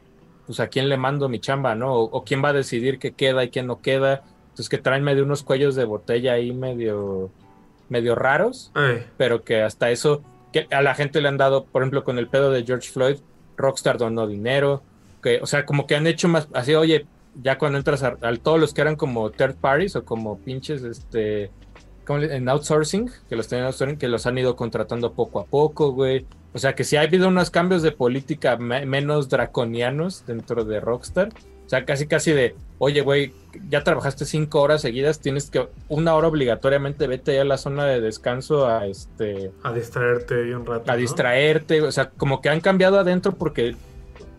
pues 0.47 0.61
a 0.61 0.69
quién 0.69 0.89
le 0.89 0.97
mando 0.97 1.29
mi 1.29 1.39
chamba, 1.39 1.75
¿no? 1.75 1.95
O, 1.95 2.03
o 2.05 2.25
quién 2.25 2.43
va 2.43 2.49
a 2.49 2.53
decidir 2.53 2.99
qué 2.99 3.13
queda 3.13 3.45
y 3.45 3.51
qué 3.51 3.63
no 3.63 3.81
queda. 3.81 4.23
Entonces 4.47 4.69
que 4.69 4.79
traen 4.79 5.05
medio 5.05 5.25
unos 5.25 5.43
cuellos 5.43 5.75
de 5.75 5.85
botella 5.85 6.33
ahí 6.33 6.53
medio, 6.53 7.31
medio 7.89 8.15
raros 8.15 8.71
Ay, 8.75 9.05
pero 9.17 9.43
que 9.45 9.63
hasta 9.63 9.91
eso, 9.91 10.23
que 10.53 10.67
a 10.71 10.83
la 10.83 10.95
gente 10.95 11.21
le 11.21 11.29
han 11.29 11.37
dado, 11.37 11.65
por 11.65 11.83
ejemplo, 11.83 12.05
con 12.05 12.19
el 12.19 12.29
pedo 12.29 12.51
de 12.51 12.65
George 12.65 12.91
Floyd, 12.91 13.17
Rockstar 13.57 13.99
donó 13.99 14.27
dinero, 14.27 14.83
que, 15.23 15.41
o 15.43 15.47
sea, 15.47 15.65
como 15.67 15.87
que 15.87 15.97
han 15.97 16.07
hecho 16.07 16.29
más, 16.29 16.49
así, 16.55 16.75
oye, 16.75 17.07
ya 17.43 17.59
cuando 17.59 17.79
entras 17.79 18.03
a, 18.03 18.17
a 18.21 18.37
todos 18.37 18.61
los 18.61 18.73
que 18.75 18.81
eran 18.81 18.97
como 18.97 19.31
third 19.31 19.57
parties 19.57 19.97
o 19.97 20.05
como 20.05 20.39
pinches, 20.39 20.83
este, 20.85 21.51
¿cómo 22.07 22.21
le- 22.21 22.35
en 22.37 22.49
outsourcing, 22.49 23.11
que 23.29 23.35
los 23.37 23.49
tenían 23.49 23.67
outsourcing, 23.67 23.99
que 23.99 24.09
los 24.09 24.27
han 24.27 24.39
ido 24.39 24.55
contratando 24.57 25.13
poco 25.13 25.41
a 25.41 25.45
poco, 25.47 25.93
güey. 25.93 26.27
O 26.53 26.59
sea, 26.59 26.75
que 26.77 26.85
sí 26.85 26.97
ha 26.97 27.01
habido 27.01 27.27
unos 27.29 27.51
cambios 27.51 27.83
de 27.83 27.91
política 27.91 28.57
me- 28.57 28.87
menos 28.87 29.29
draconianos 29.29 30.25
dentro 30.27 30.65
de 30.65 30.79
Rockstar. 30.81 31.29
O 31.67 31.69
sea, 31.69 31.85
casi 31.85 32.07
casi 32.07 32.31
de, 32.33 32.55
oye, 32.79 33.01
güey, 33.03 33.33
ya 33.69 33.85
trabajaste 33.85 34.25
cinco 34.25 34.61
horas 34.61 34.83
seguidas, 34.83 35.21
tienes 35.21 35.51
que 35.51 35.69
una 35.89 36.15
hora 36.15 36.29
obligatoriamente 36.29 37.07
vete 37.07 37.39
a 37.41 37.45
la 37.45 37.57
zona 37.57 37.87
de 37.87 38.01
descanso 38.01 38.67
a 38.67 38.87
este 38.87 39.53
a 39.63 39.73
distraerte 39.73 40.35
ahí 40.35 40.53
un 40.53 40.67
rato. 40.67 40.91
a 40.91 40.95
¿no? 40.95 41.01
distraerte, 41.01 41.83
o 41.83 41.93
sea, 41.93 42.11
como 42.11 42.41
que 42.41 42.49
han 42.49 42.61
cambiado 42.61 42.99
adentro 42.99 43.33
porque 43.33 43.77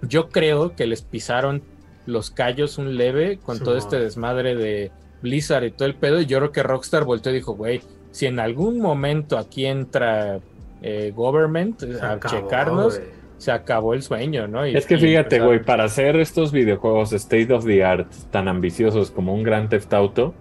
yo 0.01 0.29
creo 0.29 0.75
que 0.75 0.85
les 0.85 1.01
pisaron 1.01 1.63
los 2.05 2.29
callos 2.29 2.77
un 2.77 2.97
leve 2.97 3.39
con 3.43 3.59
todo 3.59 3.77
este 3.77 3.99
desmadre 3.99 4.55
de 4.55 4.91
Blizzard 5.21 5.63
y 5.63 5.71
todo 5.71 5.87
el 5.87 5.95
pedo, 5.95 6.21
y 6.21 6.25
yo 6.25 6.37
creo 6.37 6.51
que 6.51 6.63
Rockstar 6.63 7.03
volteó 7.03 7.31
y 7.31 7.35
dijo, 7.35 7.53
güey, 7.53 7.81
si 8.11 8.27
en 8.27 8.39
algún 8.39 8.79
momento 8.79 9.37
aquí 9.37 9.65
entra 9.65 10.39
eh, 10.81 11.11
government 11.15 11.79
Se 11.79 11.99
a 11.99 12.11
acabó, 12.13 12.35
checarnos. 12.35 13.01
Se 13.37 13.51
acabó 13.51 13.93
el 13.93 14.01
sueño, 14.01 14.47
¿no? 14.47 14.65
Y- 14.67 14.75
Es 14.75 14.85
que 14.85 14.97
fíjate, 14.97 15.39
güey, 15.39 15.61
para 15.63 15.83
hacer 15.85 16.15
estos 16.17 16.51
videojuegos 16.51 17.11
state 17.13 17.51
of 17.53 17.65
the 17.65 17.83
art 17.83 18.11
tan 18.31 18.47
ambiciosos 18.47 19.11
como 19.11 19.33
un 19.33 19.43
Grand 19.43 19.69
Theft 19.69 19.93
Auto, 19.93 20.33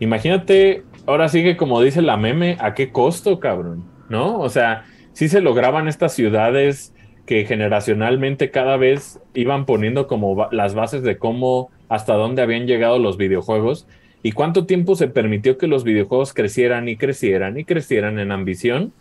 imagínate, 0.00 0.84
ahora 1.06 1.28
sigue 1.28 1.56
como 1.56 1.80
dice 1.80 2.02
la 2.02 2.16
meme, 2.16 2.56
¿a 2.60 2.74
qué 2.74 2.90
costo, 2.90 3.40
cabrón? 3.40 3.84
¿No? 4.08 4.38
O 4.40 4.48
sea, 4.48 4.84
sí 5.12 5.28
se 5.28 5.40
lograban 5.40 5.88
estas 5.88 6.12
ciudades 6.14 6.94
que 7.26 7.44
generacionalmente 7.44 8.50
cada 8.50 8.76
vez 8.76 9.20
iban 9.34 9.64
poniendo 9.64 10.06
como 10.06 10.48
las 10.50 10.74
bases 10.74 11.02
de 11.02 11.18
cómo, 11.18 11.70
hasta 11.88 12.14
dónde 12.14 12.42
habían 12.42 12.66
llegado 12.66 12.98
los 12.98 13.16
videojuegos 13.16 13.86
y 14.22 14.32
cuánto 14.32 14.66
tiempo 14.66 14.96
se 14.96 15.08
permitió 15.08 15.56
que 15.56 15.66
los 15.66 15.84
videojuegos 15.84 16.34
crecieran 16.34 16.88
y 16.88 16.96
crecieran 16.96 17.58
y 17.58 17.64
crecieran 17.64 18.18
en 18.18 18.32
ambición 18.32 18.92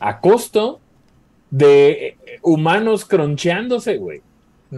a 0.00 0.20
costo 0.20 0.80
de 1.50 1.90
eh, 1.90 2.16
humanos 2.42 3.04
croncheándose, 3.04 3.96
güey. 3.98 4.22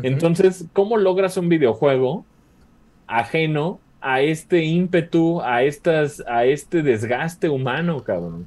Entonces, 0.02 0.66
¿cómo 0.74 0.96
logras 0.96 1.36
un 1.36 1.48
videojuego 1.48 2.24
ajeno 3.06 3.80
a 4.00 4.20
este 4.20 4.62
ímpetu, 4.62 5.40
a 5.40 5.62
estas, 5.62 6.22
a 6.28 6.44
este 6.44 6.82
desgaste 6.82 7.48
humano, 7.48 8.04
cabrón? 8.04 8.46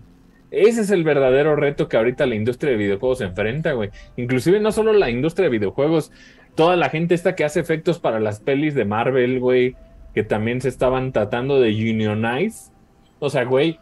Ese 0.51 0.81
es 0.81 0.91
el 0.91 1.03
verdadero 1.03 1.55
reto 1.55 1.87
que 1.87 1.97
ahorita 1.97 2.25
la 2.25 2.35
industria 2.35 2.71
de 2.71 2.77
videojuegos 2.77 3.19
se 3.19 3.23
enfrenta, 3.23 3.71
güey. 3.71 3.89
Inclusive 4.17 4.59
no 4.59 4.71
solo 4.71 4.93
la 4.93 5.09
industria 5.09 5.45
de 5.45 5.57
videojuegos, 5.57 6.11
toda 6.55 6.75
la 6.75 6.89
gente 6.89 7.15
esta 7.15 7.35
que 7.35 7.45
hace 7.45 7.59
efectos 7.59 7.99
para 7.99 8.19
las 8.19 8.39
pelis 8.39 8.75
de 8.75 8.85
Marvel, 8.85 9.39
güey, 9.39 9.75
que 10.13 10.23
también 10.23 10.61
se 10.61 10.67
estaban 10.67 11.13
tratando 11.13 11.59
de 11.59 11.69
unionize. 11.69 12.71
O 13.19 13.29
sea, 13.29 13.45
güey, 13.45 13.79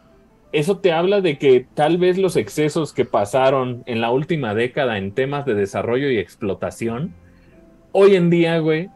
eso 0.52 0.78
te 0.78 0.92
habla 0.92 1.20
de 1.20 1.38
que 1.38 1.66
tal 1.74 1.98
vez 1.98 2.18
los 2.18 2.36
excesos 2.36 2.92
que 2.92 3.04
pasaron 3.04 3.82
en 3.86 4.00
la 4.00 4.10
última 4.10 4.54
década 4.54 4.98
en 4.98 5.12
temas 5.12 5.46
de 5.46 5.54
desarrollo 5.54 6.10
y 6.10 6.18
explotación, 6.18 7.14
hoy 7.92 8.16
en 8.16 8.30
día, 8.30 8.58
güey, 8.58 8.88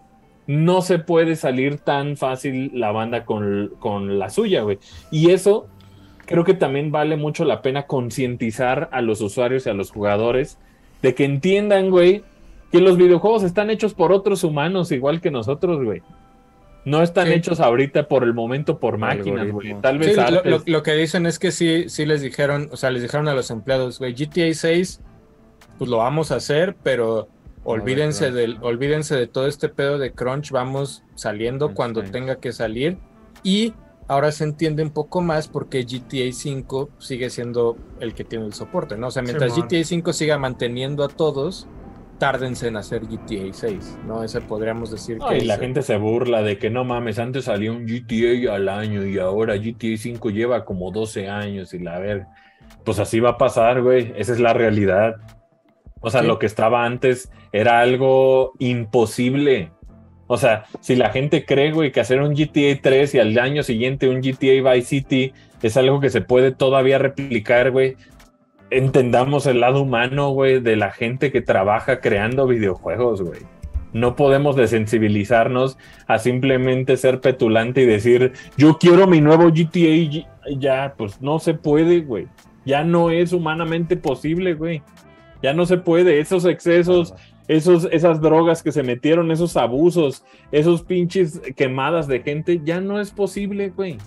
no 0.47 0.83
se 0.83 0.99
puede 0.99 1.37
salir 1.37 1.79
tan 1.79 2.17
fácil 2.17 2.71
la 2.75 2.93
banda 2.93 3.25
con, 3.25 3.73
con 3.79 4.19
la 4.19 4.31
suya, 4.31 4.63
güey. 4.63 4.79
Y 5.11 5.31
eso 5.31 5.69
creo 6.27 6.45
que 6.45 6.55
también 6.55 6.91
vale 6.91 7.17
mucho 7.17 7.45
la 7.45 7.63
pena 7.63 7.87
concientizar 7.87 8.89
a 8.93 9.01
los 9.01 9.21
usuarios 9.21 9.67
y 9.67 9.71
a 9.71 9.75
los 9.75 9.91
jugadores 9.91 10.59
de 11.03 11.15
que 11.15 11.25
entiendan, 11.25 11.91
güey, 11.91 12.23
que 12.73 12.81
los 12.81 12.97
videojuegos 12.97 13.43
están 13.43 13.71
hechos 13.71 13.95
por 13.95 14.13
otros 14.13 14.43
humanos 14.43 14.91
igual 14.91 15.21
que 15.21 15.31
nosotros, 15.31 15.83
güey. 15.85 16.03
No 16.85 17.03
están 17.03 17.29
Sí. 17.29 17.33
hechos 17.35 17.61
ahorita 17.61 18.09
por 18.09 18.25
el 18.25 18.35
momento 18.35 18.79
por 18.79 18.99
máquinas, 18.99 19.51
güey. 19.51 19.75
Tal 19.81 19.99
vez 19.99 20.11
Sí, 20.11 20.17
lo, 20.17 20.23
antes- 20.27 20.45
lo- 20.45 20.63
lo 20.67 20.83
que 20.83 20.93
dicen 20.93 21.25
es 21.27 21.39
que 21.39 21.51
sí, 21.51 21.89
sí 21.89 22.05
les 22.05 22.21
dijeron, 22.21 22.69
o 22.73 22.77
sea, 22.77 22.91
les 22.91 23.03
dijeron 23.03 23.27
a 23.29 23.35
los 23.35 23.51
empleados, 23.51 23.99
güey, 23.99 24.15
GTA 24.15 24.53
6, 24.53 25.01
pues 25.79 25.89
lo 25.91 25.99
vamos 25.99 26.31
a 26.31 26.37
hacer, 26.37 26.77
pero 26.83 27.29
olvídense 27.65 28.31
del, 28.31 28.57
¿no? 28.61 28.67
olvídense 28.67 29.17
de 29.17 29.27
todo 29.27 29.47
este 29.47 29.71
pedo 29.71 29.97
de 29.99 30.13
crunch, 30.13 30.51
vamos 30.51 31.03
saliendo 31.15 31.69
Sí. 31.69 31.75
cuando 31.75 32.03
tenga 32.03 32.37
que 32.37 32.53
salir. 32.53 32.99
Y 33.43 33.73
ahora 34.07 34.31
se 34.33 34.45
entiende 34.45 34.83
un 34.83 34.91
poco 34.91 35.23
más 35.23 35.49
porque 35.49 35.85
GTA 35.85 36.31
5 36.33 36.91
sigue 36.99 37.31
siendo 37.31 37.79
el 38.01 38.13
que 38.15 38.25
tiene 38.25 38.45
el 38.45 38.53
soporte, 38.53 38.99
¿no? 38.99 39.07
O 39.07 39.11
sea, 39.11 39.23
mientras. 39.23 39.55
GTA 39.57 39.83
5 39.85 40.13
siga 40.13 40.37
manteniendo 40.39 41.03
a 41.05 41.09
todos, 41.09 41.67
tárdense 42.19 42.69
en 42.69 42.77
hacer 42.77 43.03
GTA 43.07 43.53
6, 43.53 43.99
¿no? 44.07 44.23
Ese 44.25 44.41
podríamos 44.41 44.91
decir 44.91 45.19
No, 45.19 45.29
que... 45.29 45.39
y 45.39 45.41
la 45.43 45.59
gente 45.59 45.83
se 45.83 45.97
burla 45.97 46.43
de 46.43 46.59
que 46.59 46.71
no 46.71 46.85
mames, 46.85 47.19
antes 47.19 47.45
salía 47.45 47.73
un 47.73 47.87
GTA 47.87 48.55
al 48.55 48.69
año 48.69 49.05
y 49.05 49.19
ahora 49.19 49.57
GTA 49.57 49.97
5 49.97 50.31
lleva 50.31 50.65
como 50.65 50.91
12 50.91 51.29
años 51.29 51.75
y 51.75 51.79
la 51.79 51.99
ver. 51.99 52.27
Pues 52.85 52.99
así 52.99 53.21
va 53.21 53.31
a 53.31 53.39
pasar, 53.39 53.83
güey. 53.83 54.13
Esa 54.17 54.33
es 54.33 54.41
la 54.41 54.53
realidad. 54.53 55.17
O 56.01 56.11
sea, 56.11 56.21
Sí. 56.21 56.27
lo 56.27 56.39
que 56.39 56.47
estaba 56.47 56.85
antes 56.85 57.31
era 57.53 57.81
algo 57.81 58.53
imposible. 58.59 59.71
O 60.27 60.37
sea, 60.39 60.65
si 60.81 60.97
la 60.97 61.11
gente 61.11 61.45
cree, 61.45 61.73
güey, 61.73 61.93
que 61.93 62.01
hacer 62.01 62.21
un 62.23 62.35
GTA 62.35 62.79
3 62.81 63.15
y 63.15 63.19
al 63.19 63.39
año 63.39 63.63
siguiente 63.63 64.09
un 64.09 64.21
GTA 64.23 64.73
Vice 64.73 64.87
City 64.87 65.33
es 65.63 65.77
algo 65.77 66.01
que 66.01 66.11
se 66.11 66.21
puede 66.21 66.53
todavía 66.53 66.99
replicar, 66.99 67.71
güey. 67.71 67.97
Entendamos 68.77 69.47
el 69.47 69.61
lado 69.61 69.83
humano, 69.83 70.31
güey, 70.31 70.61
de 70.61 70.75
la 70.75 70.91
gente 70.91 71.31
que 71.31 71.41
trabaja 71.41 72.01
creando 72.01 72.47
videojuegos, 72.49 73.23
güey. 73.23 73.41
No 73.93 74.17
podemos 74.17 74.57
desensibilizarnos 74.57 75.79
a 76.09 76.19
simplemente 76.19 76.97
ser 76.97 77.21
petulante 77.21 77.83
y 77.83 77.87
decir, 77.87 78.33
yo 78.57 78.77
quiero 78.79 79.07
mi 79.07 79.21
nuevo 79.21 79.51
GTA. 79.53 80.27
Ya, 80.59 80.95
pues 80.99 81.21
no 81.23 81.39
se 81.39 81.55
puede, 81.55 82.01
güey. 82.01 82.27
Ya 82.65 82.83
no 82.83 83.11
es 83.11 83.33
humanamente 83.33 83.97
posible, 83.97 84.55
güey. 84.55 84.83
Ya 85.41 85.53
no 85.53 85.67
se 85.67 85.77
puede. 85.77 86.19
Esos 86.19 86.45
excesos, 86.45 87.15
esos, 87.47 87.87
esas 87.93 88.21
drogas 88.21 88.65
que 88.65 88.73
se 88.73 88.83
metieron, 88.83 89.31
esos 89.31 89.57
abusos, 89.57 90.25
esos 90.51 90.83
pinches 90.83 91.41
quemadas 91.55 92.09
de 92.09 92.21
gente, 92.21 92.61
ya 92.65 92.81
no 92.81 93.01
es 93.01 93.13
posible, 93.13 93.69
güey. 93.69 93.99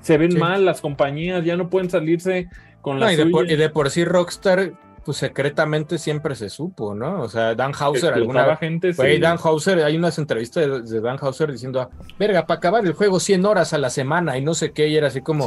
Se 0.00 0.16
ven 0.16 0.32
Sí. 0.32 0.38
mal 0.38 0.64
las 0.64 0.80
compañías, 0.80 1.44
ya 1.44 1.58
no 1.58 1.68
pueden 1.68 1.90
salirse 1.90 2.48
con 2.80 2.98
No, 2.98 3.10
y, 3.10 3.16
de 3.16 3.26
por, 3.26 3.42
suya. 3.42 3.52
y 3.52 3.56
de 3.56 3.68
por 3.70 3.90
sí 3.90 4.04
Rockstar, 4.04 4.72
pues 5.04 5.16
secretamente 5.18 5.98
siempre 5.98 6.34
se 6.34 6.48
supo, 6.50 6.94
¿no? 6.94 7.22
O 7.22 7.28
sea, 7.28 7.54
Dan 7.54 7.72
Hauser 7.78 8.12
alguna 8.14 8.56
gente, 8.56 8.92
Güey, 8.92 9.14
sí. 9.16 9.20
Dan 9.20 9.38
Hauser, 9.42 9.82
hay 9.82 9.96
unas 9.96 10.18
entrevistas 10.18 10.66
de, 10.66 10.82
de 10.82 11.00
Dan 11.00 11.16
Hauser 11.20 11.50
diciendo, 11.50 11.80
"Ah, 11.80 11.88
verga, 12.18 12.46
para 12.46 12.58
acabar 12.58 12.84
el 12.84 12.92
juego 12.92 13.18
100 13.20 13.44
horas 13.46 13.72
a 13.72 13.78
la 13.78 13.90
semana 13.90 14.36
y 14.38 14.42
no 14.42 14.54
sé 14.54 14.72
qué, 14.72 14.88
y 14.88 14.96
era 14.96 15.08
así 15.08 15.20
como, 15.22 15.46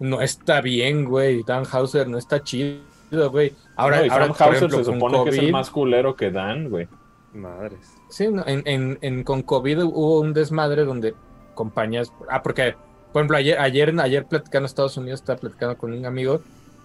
no 0.00 0.20
está 0.20 0.60
bien, 0.60 1.04
güey, 1.06 1.42
Dan 1.44 1.64
Hauser 1.70 2.08
no 2.08 2.18
está 2.18 2.42
chido, 2.42 2.80
güey. 3.30 3.54
Ahora, 3.76 4.04
No, 4.04 4.12
ahora 4.12 4.28
por 4.28 4.36
Hauser 4.42 4.56
ejemplo, 4.56 4.78
se 4.78 4.84
supone 4.84 5.24
que 5.24 5.30
es 5.30 5.38
el 5.38 5.52
más 5.52 5.70
culero 5.70 6.14
que 6.14 6.30
Dan, 6.30 6.68
güey. 6.68 6.86
Madres. 7.32 7.94
Sí, 8.10 8.24
en, 8.24 8.98
en- 9.00 9.22
con 9.24 9.42
COVID 9.42 9.82
hubo 9.84 10.20
un 10.20 10.32
desmadre 10.32 10.84
donde 10.84 11.14
compañías, 11.54 12.12
ah, 12.30 12.42
porque, 12.42 12.74
por 13.18 13.22
ejemplo, 13.22 13.36
ayer, 13.38 13.58
ayer, 13.58 14.00
ayer 14.00 14.26
platicando 14.26 14.58
en 14.58 14.66
Estados 14.66 14.96
Unidos, 14.96 15.18
estaba 15.18 15.40
platicando 15.40 15.76
con 15.76 15.92
un 15.92 16.06
amigo, 16.06 16.40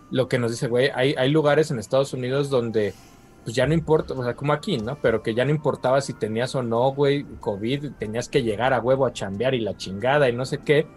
lo 0.10 0.28
que 0.28 0.40
nos 0.40 0.50
dice, 0.50 0.68
güey, 0.68 0.90
hay, 0.96 1.14
hay 1.16 1.30
lugares 1.30 1.70
en 1.70 1.78
Estados 1.78 2.12
Unidos 2.12 2.50
donde, 2.50 2.96
pues 3.44 3.56
ya 3.56 3.68
no 3.68 3.76
importa, 3.76 4.16
o 4.16 4.24
sea, 4.24 4.36
como 4.36 4.52
aquí, 4.52 4.80
¿no? 4.80 4.98
Pero 5.00 5.22
que 5.22 5.36
ya 5.36 5.46
no 5.46 5.52
importaba 5.52 6.02
si 6.02 6.14
tenías 6.14 6.56
o 6.56 6.64
no, 6.64 6.92
güey, 6.92 7.24
COVID, 7.40 7.92
tenías 8.00 8.30
que 8.30 8.42
llegar 8.42 8.74
a 8.74 8.80
huevo 8.80 9.06
a 9.06 9.14
chambear 9.14 9.54
y 9.54 9.60
la 9.60 9.78
chingada 9.78 10.28
y 10.28 10.34
no 10.34 10.44
sé 10.48 10.58
qué. 10.58 10.88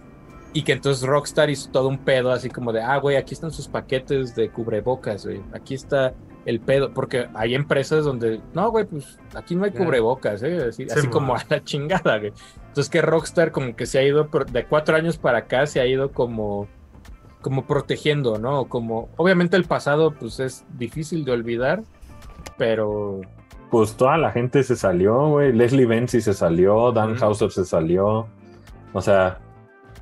Y 0.55 0.63
que 0.63 0.73
entonces 0.73 1.07
Rockstar 1.07 1.51
hizo 1.51 1.71
todo 1.71 1.89
un 1.89 1.99
pedo 1.99 2.33
así 2.33 2.49
como 2.49 2.73
de, 2.73 2.81
ah, 2.81 2.97
güey, 2.97 3.17
aquí 3.17 3.35
están 3.35 3.51
sus 3.51 3.69
paquetes 3.69 4.35
de 4.35 4.49
cubrebocas, 4.49 5.27
güey. 5.27 5.43
Aquí 5.53 5.75
está 5.75 6.15
el 6.47 6.61
pedo. 6.61 6.95
Porque 6.95 7.29
hay 7.35 7.55
empresas 7.55 8.07
donde, 8.07 8.41
no, 8.55 8.71
güey, 8.71 8.87
pues 8.87 9.19
aquí 9.35 9.55
no 9.55 9.65
hay 9.65 9.73
cubrebocas, 9.73 10.43
¿eh? 10.43 10.69
Así, 10.71 10.85
Sí, 10.85 10.91
así 10.91 11.09
como 11.09 11.37
a 11.37 11.45
la 11.51 11.63
chingada, 11.63 12.21
güey. 12.21 12.33
Entonces 12.77 12.91
que 12.91 13.01
Rockstar 13.01 13.53
como 13.53 13.75
que 13.75 13.87
se 13.87 13.99
ha 13.99 14.03
ido, 14.03 14.29
de 14.53 14.67
cuatro 14.67 14.97
años 14.97 15.17
para 15.17 15.39
acá, 15.39 15.65
se 15.65 15.81
ha 15.81 15.87
ido 15.87 16.13
como, 16.13 16.69
como 17.41 17.67
protegiendo, 17.67 18.39
¿no? 18.39 18.67
Como, 18.67 19.09
obviamente 19.17 19.57
el 19.57 19.65
pasado, 19.65 20.11
pues 20.13 20.41
es 20.41 20.67
difícil 20.77 21.25
de 21.25 21.33
olvidar, 21.33 21.85
pero... 22.59 23.23
Pues 23.71 23.97
toda 23.97 24.19
la 24.19 24.31
gente 24.31 24.63
se 24.63 24.77
salió, 24.77 25.27
güey. 25.27 25.55
Leslie 25.55 25.87
Benzi 25.87 26.21
se 26.21 26.35
salió, 26.35 26.93
Dan 26.93 27.13
Ujú. 27.13 27.25
Hauser 27.25 27.51
se 27.51 27.65
salió. 27.65 28.29
O 28.93 29.01
sea, 29.01 29.39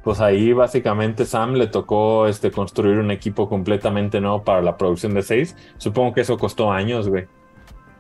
pues 0.03 0.21
ahí 0.21 0.53
básicamente 0.53 1.27
Sam 1.27 1.53
le 1.53 1.69
tocó 1.69 2.27
este, 2.27 2.51
construir 2.51 2.99
un 2.99 3.13
equipo 3.13 3.49
completamente 3.49 4.21
nuevo 4.21 4.43
para 4.43 4.61
la 4.63 4.77
producción 4.77 5.15
de 5.15 5.23
6. 5.23 5.57
Supongo 5.79 6.13
que 6.13 6.23
eso 6.23 6.37
costó 6.39 6.73
años, 6.73 7.09
güey. 7.09 7.27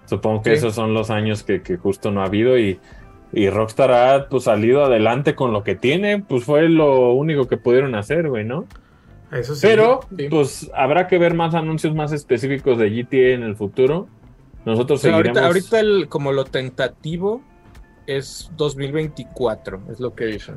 Supongo 0.06 0.42
que 0.42 0.50
Sí. 0.50 0.56
esos 0.56 0.74
son 0.74 0.94
los 0.94 1.10
años 1.10 1.44
que, 1.44 1.62
que 1.62 1.76
justo 1.76 2.10
no 2.10 2.22
ha 2.22 2.24
habido 2.24 2.58
y, 2.58 2.80
y 3.34 3.50
Rockstar 3.50 3.90
ha 3.92 4.28
pues, 4.28 4.44
salido 4.44 4.84
adelante 4.84 5.34
con 5.34 5.52
lo 5.52 5.64
que 5.64 5.74
tiene. 5.74 6.20
Pues 6.22 6.44
fue 6.44 6.68
lo 6.68 7.12
único 7.12 7.48
que 7.48 7.56
pudieron 7.56 7.94
hacer, 7.94 8.28
güey, 8.28 8.44
¿no? 8.44 8.66
Eso 9.32 9.54
sí. 9.54 9.66
Pero, 9.66 10.00
Sí. 10.16 10.28
pues 10.30 10.70
habrá 10.74 11.08
que 11.08 11.18
ver 11.18 11.34
más 11.34 11.54
anuncios 11.54 11.94
más 11.94 12.12
específicos 12.12 12.78
de 12.78 12.90
GTA 12.90 13.34
en 13.34 13.42
el 13.42 13.56
futuro. 13.56 14.06
Nosotros 14.64 15.00
O 15.00 15.02
sea, 15.02 15.10
seguiremos. 15.12 15.38
ahorita, 15.42 15.76
ahorita 15.76 15.80
el, 15.80 16.08
como 16.08 16.32
lo 16.32 16.44
tentativo 16.44 17.42
es 18.06 18.50
2024, 18.56 19.80
es 19.90 20.00
lo 20.00 20.14
que 20.14 20.26
dicen. 20.26 20.56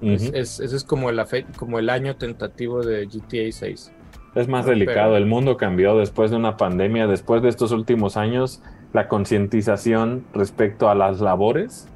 Es- 0.00 0.60
ese 0.60 0.76
es 0.76 0.84
como, 0.84 1.10
la 1.10 1.26
fe- 1.26 1.46
como 1.56 1.78
el 1.80 1.90
año 1.90 2.14
tentativo 2.16 2.82
de 2.84 3.06
GTA 3.06 3.50
6. 3.50 3.92
Es 4.36 4.46
más 4.46 4.64
delicado, 4.66 5.12
pero- 5.12 5.16
el 5.16 5.26
mundo 5.26 5.56
cambió 5.56 5.96
después 5.98 6.30
de 6.30 6.36
una 6.36 6.56
pandemia, 6.56 7.08
después 7.08 7.42
de 7.42 7.48
estos 7.48 7.72
últimos 7.72 8.16
años, 8.16 8.62
la 8.92 9.08
concientización 9.08 10.24
respecto 10.32 10.88
a 10.88 10.94
las 10.94 11.20
labores, 11.20 11.88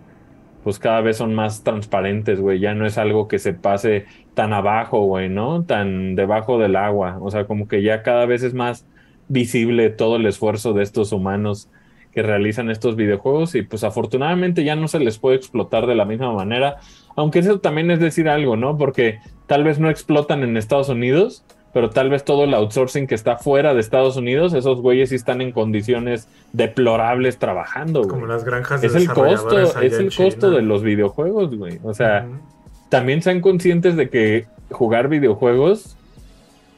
pues 0.65 0.79
cada 0.79 1.01
vez 1.01 1.17
son 1.17 1.35
más 1.35 1.65
transparentes, 1.65 2.41
güey, 2.41 2.61
ya 2.61 2.75
no 2.75 2.87
es 2.87 2.99
algo 2.99 3.29
que 3.29 3.39
se 3.39 3.53
pase 3.53 4.07
tan 4.35 4.53
abajo, 4.53 5.01
güey, 5.01 5.29
¿no? 5.29 5.65
Tan 5.65 6.15
debajo 6.15 6.59
del 6.59 6.77
agua, 6.77 7.19
o 7.21 7.31
sea, 7.31 7.47
como 7.47 7.67
que 7.67 7.83
ya 7.83 8.03
cada 8.03 8.27
vez 8.27 8.43
es 8.43 8.55
más 8.55 8.87
visible 9.29 9.91
todo 9.91 10.17
el 10.17 10.27
esfuerzo 10.27 10.73
de 10.73 10.83
estos 10.83 11.13
humanos 11.13 11.69
que 12.13 12.23
realizan 12.23 12.71
estos 12.71 12.95
videojuegos 12.95 13.55
y 13.55 13.63
pues 13.63 13.85
afortunadamente 13.85 14.65
ya 14.65 14.77
no 14.77 14.87
se 14.87 15.01
les 15.01 15.19
puede 15.19 15.37
explotar 15.37 15.87
de 15.87 15.95
la 15.95 16.05
misma 16.05 16.33
manera, 16.33 16.77
aunque 17.17 17.39
eso 17.39 17.59
también 17.61 17.91
es 17.91 18.01
decir 18.01 18.29
algo, 18.29 18.57
¿no? 18.57 18.77
Porque 18.77 19.19
tal 19.47 19.65
vez 19.65 19.79
no 19.79 19.91
explotan 19.91 20.43
en 20.43 20.57
Estados 20.57 20.91
Unidos, 20.91 21.45
pero 21.73 21.91
tal 21.91 22.11
vez 22.11 22.25
todo 22.25 22.45
el 22.45 22.55
outsourcing 22.55 23.07
que 23.07 23.15
está 23.15 23.37
fuera 23.39 23.75
de 23.75 23.81
Estados 23.81 24.17
Unidos, 24.17 24.53
esos 24.53 24.81
güeyes 24.81 25.09
sí 25.09 25.15
están 25.15 25.41
en 25.41 25.53
condiciones 25.53 26.29
deplorables 26.53 27.39
trabajando, 27.39 28.03
Como 28.03 28.21
güey. 28.21 28.29
las 28.29 28.45
granjas 28.45 28.81
de 28.83 28.89
Es 28.89 28.95
el 28.95 29.09
costo, 29.09 29.59
es 29.81 29.95
el 29.95 30.15
costo 30.15 30.51
de 30.51 30.63
los 30.63 30.83
videojuegos, 30.83 31.57
güey. 31.57 31.79
O 31.83 31.95
sea, 31.95 32.27
también 32.91 33.23
sean 33.23 33.41
conscientes 33.41 33.97
de 33.97 34.11
que 34.11 34.47
jugar 34.71 35.09
videojuegos 35.09 35.97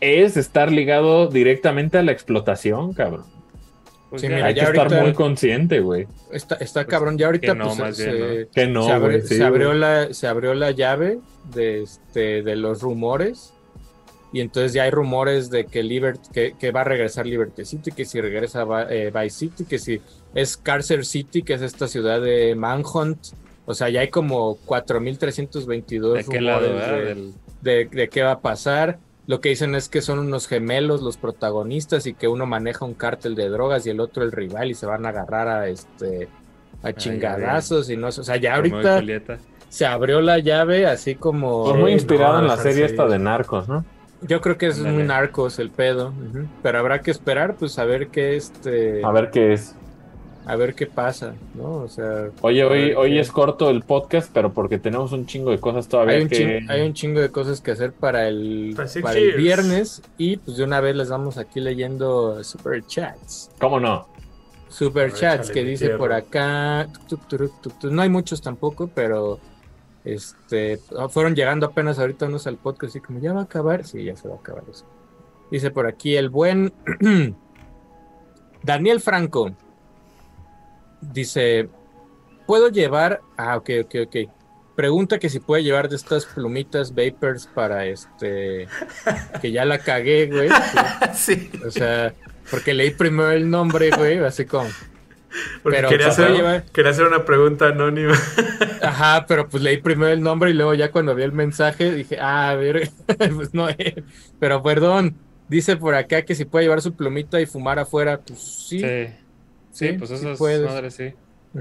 es 0.00 0.36
estar 0.36 0.70
ligado 0.70 1.28
directamente 1.28 1.98
a 1.98 2.02
la 2.02 2.12
explotación, 2.12 2.92
cabrón. 2.92 3.24
Pues 4.10 4.22
Sí, 4.22 4.28
ya, 4.28 4.34
mira, 4.36 4.46
Hay 4.46 4.54
que 4.54 4.60
estar 4.60 5.02
muy 5.02 5.12
consciente, 5.12 5.80
güey. 5.80 6.06
Está, 6.30 6.54
está 6.56 6.84
Pues, 6.84 6.86
cabrón, 6.86 7.18
ya 7.18 7.26
ahorita 7.26 7.52
que 7.52 7.58
no, 7.58 7.64
pues, 7.66 7.78
más 7.78 7.96
se, 7.96 8.12
bien, 8.12 8.48
Que 8.54 8.66
no, 8.68 8.84
se 8.84 8.92
abrió, 8.92 9.08
güey, 9.08 9.22
sí, 9.22 9.36
se 9.36 9.44
abrió 9.44 9.68
güey. 9.68 9.80
la, 9.80 10.14
se 10.14 10.26
abrió 10.28 10.54
la 10.54 10.70
llave 10.70 11.18
de, 11.52 11.82
este, 11.82 12.42
de 12.42 12.54
los 12.54 12.80
rumores 12.80 13.53
y 14.34 14.40
entonces 14.40 14.72
ya 14.72 14.82
hay 14.82 14.90
rumores 14.90 15.48
de 15.48 15.64
que, 15.64 15.84
Libert, 15.84 16.20
que, 16.32 16.54
que 16.58 16.72
va 16.72 16.80
a 16.80 16.84
regresar 16.84 17.24
Liberty 17.24 17.64
City, 17.64 17.92
que 17.92 18.04
si 18.04 18.20
regresa 18.20 18.66
eh, 18.90 19.12
Vice 19.14 19.38
City, 19.38 19.64
que 19.64 19.78
si 19.78 20.00
es 20.34 20.56
Carcer 20.56 21.04
City, 21.06 21.42
que 21.42 21.54
es 21.54 21.62
esta 21.62 21.86
ciudad 21.86 22.20
de 22.20 22.56
Manhunt. 22.56 23.28
O 23.64 23.74
sea, 23.74 23.88
ya 23.90 24.00
hay 24.00 24.08
como 24.08 24.58
4.322 24.66 26.12
¿De 26.14 26.24
qué 26.24 26.40
lado, 26.40 26.66
rumores 26.66 27.16
de- 27.16 27.32
de, 27.62 27.84
de 27.86 28.08
qué 28.08 28.22
va 28.24 28.32
a 28.32 28.40
pasar. 28.40 28.98
Lo 29.28 29.40
que 29.40 29.50
dicen 29.50 29.76
es 29.76 29.88
que 29.88 30.02
son 30.02 30.18
unos 30.18 30.48
gemelos 30.48 31.00
los 31.00 31.16
protagonistas 31.16 32.06
y 32.06 32.12
que 32.14 32.26
uno 32.28 32.44
maneja 32.44 32.84
un 32.84 32.94
cártel 32.94 33.36
de 33.36 33.48
drogas 33.48 33.86
y 33.86 33.90
el 33.90 34.00
otro 34.00 34.24
el 34.24 34.32
rival 34.32 34.70
y 34.70 34.74
se 34.74 34.84
van 34.84 35.06
a 35.06 35.10
agarrar 35.10 35.46
a 35.48 35.68
este 35.68 36.28
a 36.82 36.92
chingadazos 36.92 37.88
y 37.88 37.96
no 37.96 38.12
sé, 38.12 38.20
o 38.20 38.24
sea, 38.24 38.36
ya 38.36 38.56
ahorita 38.56 39.00
se 39.70 39.86
abrió 39.86 40.20
la 40.20 40.38
llave 40.40 40.86
así 40.86 41.14
como 41.14 41.72
muy 41.74 41.92
inspirado 41.92 42.34
no, 42.34 42.40
en 42.40 42.48
la 42.48 42.56
serie 42.58 42.86
sí. 42.86 42.92
esta 42.92 43.06
de 43.06 43.18
Narcos, 43.18 43.68
¿no? 43.68 43.84
Yo 44.26 44.40
creo 44.40 44.58
que 44.58 44.66
es 44.66 44.78
Ándale. 44.78 44.94
muy 44.94 45.02
narcos 45.04 45.58
el 45.58 45.70
pedo, 45.70 46.12
pero 46.62 46.78
habrá 46.78 47.00
que 47.00 47.10
esperar 47.10 47.54
pues 47.56 47.78
a 47.78 47.84
ver 47.84 48.08
qué 48.08 48.36
este 48.36 49.04
A 49.04 49.10
ver 49.12 49.30
qué 49.30 49.52
es. 49.52 49.74
a 50.46 50.56
ver 50.56 50.74
qué 50.74 50.86
pasa, 50.86 51.34
¿no? 51.54 51.76
O 51.76 51.88
sea, 51.88 52.28
Oye, 52.42 52.64
hoy, 52.64 52.92
hoy 52.92 53.18
es 53.18 53.30
corto 53.30 53.70
el 53.70 53.82
podcast, 53.82 54.30
pero 54.32 54.52
porque 54.52 54.78
tenemos 54.78 55.12
un 55.12 55.26
chingo 55.26 55.50
de 55.50 55.58
cosas 55.58 55.88
todavía 55.88 56.16
hay 56.16 56.22
un, 56.22 56.28
que... 56.28 56.36
chingo, 56.36 56.72
hay 56.72 56.82
un 56.82 56.92
chingo 56.94 57.20
de 57.20 57.30
cosas 57.30 57.60
que 57.60 57.70
hacer 57.70 57.92
para 57.92 58.28
el, 58.28 58.76
Para 59.02 59.18
el 59.18 59.32
viernes 59.36 60.02
y 60.18 60.36
pues 60.36 60.56
de 60.56 60.64
una 60.64 60.80
vez 60.80 60.96
les 60.96 61.08
vamos 61.08 61.38
aquí 61.38 61.60
leyendo 61.60 62.42
super 62.44 62.84
chats. 62.86 63.50
¿Cómo 63.58 63.80
no? 63.80 64.06
Super 64.68 65.12
chats 65.12 65.50
que 65.50 65.62
dice 65.62 65.90
por 65.90 66.12
acá. 66.12 66.88
No 67.84 68.02
hay 68.02 68.08
muchos 68.08 68.42
tampoco, 68.42 68.90
pero 68.92 69.38
este 70.04 70.78
fueron 71.08 71.34
llegando 71.34 71.66
apenas 71.66 71.98
ahorita 71.98 72.26
unos 72.26 72.46
al 72.46 72.58
podcast, 72.58 72.90
así 72.90 73.00
como 73.00 73.20
ya 73.20 73.32
va 73.32 73.40
a 73.40 73.44
acabar. 73.44 73.84
Sí, 73.84 74.04
ya 74.04 74.16
se 74.16 74.28
va 74.28 74.34
a 74.34 74.38
acabar 74.38 74.64
eso. 74.70 74.84
Dice 75.50 75.70
por 75.70 75.86
aquí 75.86 76.16
el 76.16 76.28
buen 76.28 76.72
Daniel 78.62 79.00
Franco. 79.00 79.52
Dice: 81.00 81.68
¿Puedo 82.46 82.68
llevar? 82.68 83.20
Ah, 83.36 83.56
ok, 83.56 83.70
ok, 83.84 83.94
ok. 84.06 84.16
Pregunta 84.74 85.18
que 85.18 85.28
si 85.28 85.38
puede 85.38 85.62
llevar 85.62 85.88
de 85.88 85.96
estas 85.96 86.26
plumitas 86.26 86.94
vapors 86.94 87.46
para 87.46 87.86
este. 87.86 88.66
Que 89.40 89.52
ya 89.52 89.64
la 89.64 89.78
cagué, 89.78 90.26
güey. 90.26 90.48
Sí. 91.14 91.50
O 91.64 91.70
sea, 91.70 92.12
porque 92.50 92.74
leí 92.74 92.90
primero 92.90 93.30
el 93.30 93.48
nombre, 93.48 93.90
güey, 93.90 94.18
así 94.18 94.44
como. 94.44 94.68
Porque 95.62 95.76
Pero 95.78 95.88
quería, 95.88 96.10
se 96.12 96.22
hacer, 96.22 96.36
llevar- 96.36 96.64
quería 96.72 96.90
hacer 96.90 97.06
una 97.06 97.24
pregunta 97.24 97.68
anónima. 97.68 98.12
Ajá, 98.82 99.24
pero 99.26 99.48
pues 99.48 99.62
leí 99.62 99.78
primero 99.78 100.12
el 100.12 100.22
nombre 100.22 100.50
y 100.50 100.54
luego 100.54 100.74
ya 100.74 100.90
cuando 100.90 101.14
vi 101.14 101.22
el 101.22 101.32
mensaje 101.32 101.92
dije, 101.92 102.18
ah, 102.20 102.50
a 102.50 102.54
ver, 102.54 102.90
pues 103.36 103.52
no 103.54 103.68
es. 103.68 103.94
Pero 104.38 104.62
perdón, 104.62 105.16
dice 105.48 105.76
por 105.76 105.94
acá 105.94 106.22
que 106.22 106.34
si 106.34 106.44
puede 106.44 106.64
llevar 106.64 106.82
su 106.82 106.94
plumita 106.94 107.40
y 107.40 107.46
fumar 107.46 107.78
afuera, 107.78 108.20
pues 108.20 108.38
sí. 108.40 108.78
Sí. 108.80 109.06
Sí, 109.72 109.88
Sí, 109.88 109.92
pues 109.98 110.10
sí 110.10 110.16
eso 110.16 110.32
es 110.32 110.38
puedes. 110.38 110.62
madre, 110.64 110.90
sí. 110.90 111.12
Sí, 111.52 111.58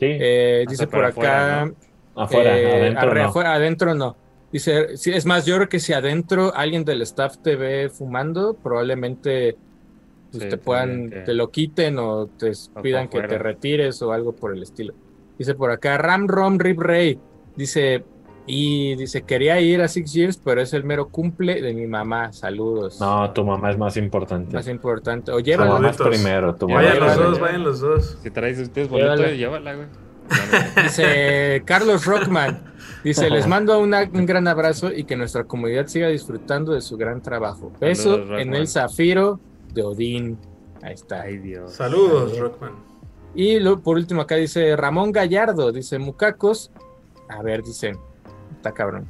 Eh, 0.00 0.60
Hasta 0.66 0.70
dice 0.72 0.86
por 0.88 1.04
acá, 1.04 1.62
afuera, 1.62 1.74
afuera, 2.16 2.58
eh, 2.58 2.76
adentro 2.80 3.10
arre- 3.12 3.22
no. 3.22 3.28
afuera, 3.28 3.54
adentro 3.54 3.94
no. 3.94 4.16
Dice, 4.52 4.96
sí, 4.96 5.12
es 5.12 5.24
más, 5.26 5.46
yo 5.46 5.56
creo 5.56 5.68
que 5.68 5.80
si 5.80 5.92
adentro 5.92 6.52
alguien 6.54 6.84
del 6.84 7.02
staff 7.02 7.38
te 7.38 7.56
ve 7.56 7.90
fumando, 7.90 8.54
probablemente 8.54 9.56
pues, 10.38 10.44
Sí, 10.44 10.48
te 10.50 10.58
puedan, 10.58 11.10
que- 11.10 11.20
te 11.20 11.34
lo 11.34 11.50
quiten 11.50 11.98
o 11.98 12.26
te 12.26 12.52
O 12.74 12.82
pidan 12.82 13.08
que 13.08 13.20
te 13.22 13.38
retires 13.38 14.00
o 14.02 14.12
algo 14.12 14.32
por 14.32 14.52
el 14.54 14.62
estilo. 14.62 14.94
Dice 15.38 15.54
por 15.54 15.70
acá, 15.70 15.98
Ram 15.98 16.28
Rom 16.28 16.58
Rip 16.58 16.80
Ray. 16.80 17.18
Dice, 17.56 18.04
y 18.46 18.94
dice, 18.96 19.22
quería 19.22 19.58
ir 19.60 19.80
a 19.80 19.88
Six 19.88 20.12
Years, 20.12 20.36
pero 20.44 20.60
es 20.60 20.74
el 20.74 20.84
mero 20.84 21.08
cumple 21.08 21.62
de 21.62 21.72
mi 21.72 21.86
mamá. 21.86 22.32
Saludos. 22.32 23.00
No, 23.00 23.30
tu 23.32 23.44
mamá 23.44 23.70
es 23.70 23.78
más 23.78 23.96
importante. 23.96 24.54
Más 24.54 24.68
importante. 24.68 25.30
O 25.32 25.36
mamá 25.36 25.42
es 25.90 25.96
Saluditos. 25.96 26.08
primero. 26.08 26.54
Tu 26.54 26.68
mamá 26.68 26.80
Vayan 26.82 26.92
es 26.94 27.00
los 27.00 27.08
dos, 27.16 27.24
primero. 27.24 27.44
vayan 27.44 27.62
los 27.64 27.80
dos. 27.80 28.18
Si 28.22 28.30
traes 28.30 28.58
ustedes 28.58 28.88
boleto, 28.88 29.14
Llévala. 29.16 29.32
llévala, 29.34 29.74
güey. 29.74 29.86
Dice 30.82 31.62
Carlos 31.64 32.04
Rockman. 32.06 32.72
Dice, 33.02 33.28
les 33.30 33.46
mando 33.46 33.78
una- 33.80 34.08
un 34.12 34.24
gran 34.26 34.48
abrazo 34.48 34.90
y 34.92 35.04
que 35.04 35.16
nuestra 35.16 35.44
comunidad 35.44 35.86
siga 35.86 36.08
disfrutando 36.08 36.72
de 36.72 36.80
su 36.80 36.96
gran 36.96 37.20
trabajo. 37.22 37.70
Beso 37.80 38.14
Saludos, 38.16 38.40
en 38.40 38.54
el 38.54 38.66
zafiro 38.68 39.40
de 39.74 39.82
Odín. 39.82 40.38
Ahí 40.82 40.94
está. 40.94 41.22
Ay, 41.22 41.38
Dios. 41.38 41.72
Saludos, 41.72 42.38
Rockman. 42.38 42.72
Y 43.34 43.58
lo, 43.58 43.80
por 43.80 43.96
último 43.96 44.22
acá 44.22 44.36
dice 44.36 44.76
Ramón 44.76 45.10
Gallardo, 45.12 45.72
dice 45.72 45.98
Mucacos. 45.98 46.70
A 47.28 47.42
ver, 47.42 47.62
dice, 47.62 47.92
está 48.56 48.72
cabrón. 48.72 49.06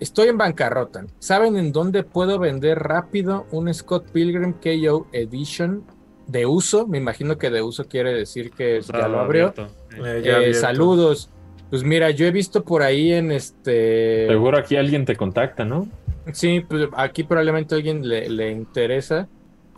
Estoy 0.00 0.28
en 0.28 0.38
bancarrota. 0.38 1.06
¿Saben 1.18 1.56
en 1.56 1.72
dónde 1.72 2.02
puedo 2.04 2.38
vender 2.38 2.78
rápido 2.78 3.46
un 3.50 3.72
Scott 3.72 4.10
Pilgrim 4.12 4.52
KO 4.52 5.06
Edition 5.12 5.82
de 6.26 6.46
uso? 6.46 6.86
Me 6.86 6.98
imagino 6.98 7.36
que 7.38 7.50
de 7.50 7.62
uso 7.62 7.86
quiere 7.88 8.12
decir 8.14 8.50
que 8.50 8.80
ya 8.82 9.08
lo 9.08 9.18
abrió. 9.20 9.54
Eh, 9.56 10.22
Eh, 10.22 10.22
ya 10.52 10.54
saludos. 10.54 11.30
Pues 11.70 11.82
mira, 11.84 12.10
yo 12.10 12.26
he 12.26 12.30
visto 12.30 12.64
por 12.64 12.82
ahí 12.82 13.12
en 13.12 13.30
este... 13.32 14.26
Seguro 14.28 14.58
aquí 14.58 14.76
alguien 14.76 15.04
te 15.04 15.16
contacta, 15.16 15.64
¿no? 15.64 15.88
Sí, 16.32 16.60
pues 16.60 16.88
aquí 16.96 17.24
probablemente 17.24 17.74
alguien 17.74 18.06
le, 18.08 18.28
le 18.30 18.52
interesa. 18.52 19.28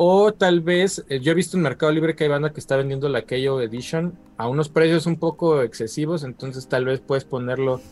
O 0.02 0.32
tal 0.32 0.60
vez, 0.62 1.04
eh, 1.10 1.20
yo 1.20 1.32
he 1.32 1.34
visto 1.34 1.58
en 1.58 1.62
Mercado 1.62 1.92
Libre 1.92 2.16
que 2.16 2.24
hay 2.24 2.30
banda 2.30 2.54
que 2.54 2.60
está 2.60 2.74
vendiendo 2.76 3.06
la 3.10 3.20
KO 3.20 3.60
Edition 3.60 4.14
a 4.38 4.48
unos 4.48 4.70
precios 4.70 5.04
un 5.04 5.16
poco 5.18 5.60
excesivos, 5.60 6.24
entonces 6.24 6.66
tal 6.70 6.86
vez 6.86 7.00
puedes 7.00 7.26
ponerlo 7.26 7.82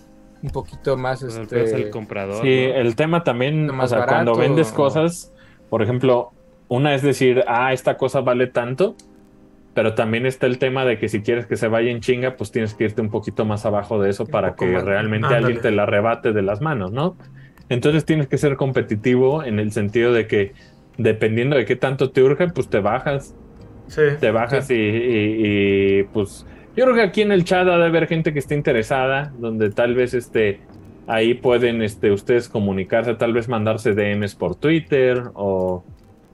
un 0.42 0.48
poquito 0.48 0.96
más 0.96 1.22
este, 1.22 1.64
es 1.64 1.72
el 1.74 1.90
comprador. 1.90 2.36
Sí, 2.42 2.66
¿no? 2.66 2.74
el 2.76 2.96
tema 2.96 3.24
también, 3.24 3.66
Más 3.66 3.86
o 3.86 3.88
sea, 3.90 3.98
barato, 3.98 4.14
cuando 4.32 4.36
vendes 4.36 4.72
o- 4.72 4.74
cosas, 4.74 5.34
por 5.68 5.82
ejemplo, 5.82 6.30
una 6.68 6.94
es 6.94 7.02
decir, 7.02 7.44
ah, 7.46 7.74
esta 7.74 7.98
cosa 7.98 8.22
vale 8.22 8.46
tanto, 8.46 8.96
pero 9.74 9.94
también 9.94 10.24
está 10.24 10.46
el 10.46 10.58
tema 10.58 10.86
de 10.86 10.98
que 10.98 11.10
si 11.10 11.20
quieres 11.20 11.44
que 11.44 11.56
se 11.58 11.68
vaya 11.68 11.90
en 11.90 12.00
chinga, 12.00 12.36
pues 12.36 12.50
tienes 12.50 12.72
que 12.72 12.84
irte 12.84 13.02
un 13.02 13.10
poquito 13.10 13.44
más 13.44 13.66
abajo 13.66 14.00
de 14.00 14.08
eso 14.08 14.24
Un 14.24 14.30
para 14.30 14.54
que 14.54 14.64
más. 14.64 14.82
realmente 14.82 15.26
Ándale. 15.26 15.44
alguien 15.44 15.60
te 15.62 15.70
la 15.72 15.82
arrebate 15.82 16.32
de 16.32 16.40
las 16.40 16.62
manos, 16.62 16.90
¿no? 16.90 17.18
Entonces 17.68 18.06
tienes 18.06 18.28
que 18.28 18.38
ser 18.38 18.56
competitivo 18.56 19.44
en 19.44 19.58
el 19.58 19.72
sentido 19.72 20.14
de 20.14 20.26
que 20.26 20.54
dependiendo 20.98 21.56
de 21.56 21.64
qué 21.64 21.76
tanto 21.76 22.10
te 22.10 22.22
urge, 22.22 22.48
pues 22.48 22.68
te 22.68 22.80
bajas, 22.80 23.34
Sí. 23.86 24.02
te 24.20 24.30
bajas 24.30 24.70
y, 24.70 24.74
y- 24.74 25.98
y, 26.00 26.02
pues 26.12 26.46
yo 26.76 26.84
creo 26.84 26.94
que 26.96 27.02
aquí 27.02 27.22
en 27.22 27.32
el 27.32 27.44
chat 27.44 27.66
ha 27.66 27.78
de 27.78 27.86
haber 27.86 28.06
gente 28.06 28.32
que 28.34 28.38
esté 28.38 28.54
interesada, 28.54 29.32
donde 29.38 29.70
tal 29.70 29.94
vez 29.94 30.12
este 30.14 30.60
ahí 31.06 31.32
pueden 31.34 31.80
este 31.80 32.12
ustedes 32.12 32.50
comunicarse, 32.50 33.14
tal 33.14 33.32
vez 33.32 33.48
mandarse 33.48 33.94
DMs 33.94 34.34
por 34.34 34.56
Twitter 34.56 35.22
o, 35.34 35.82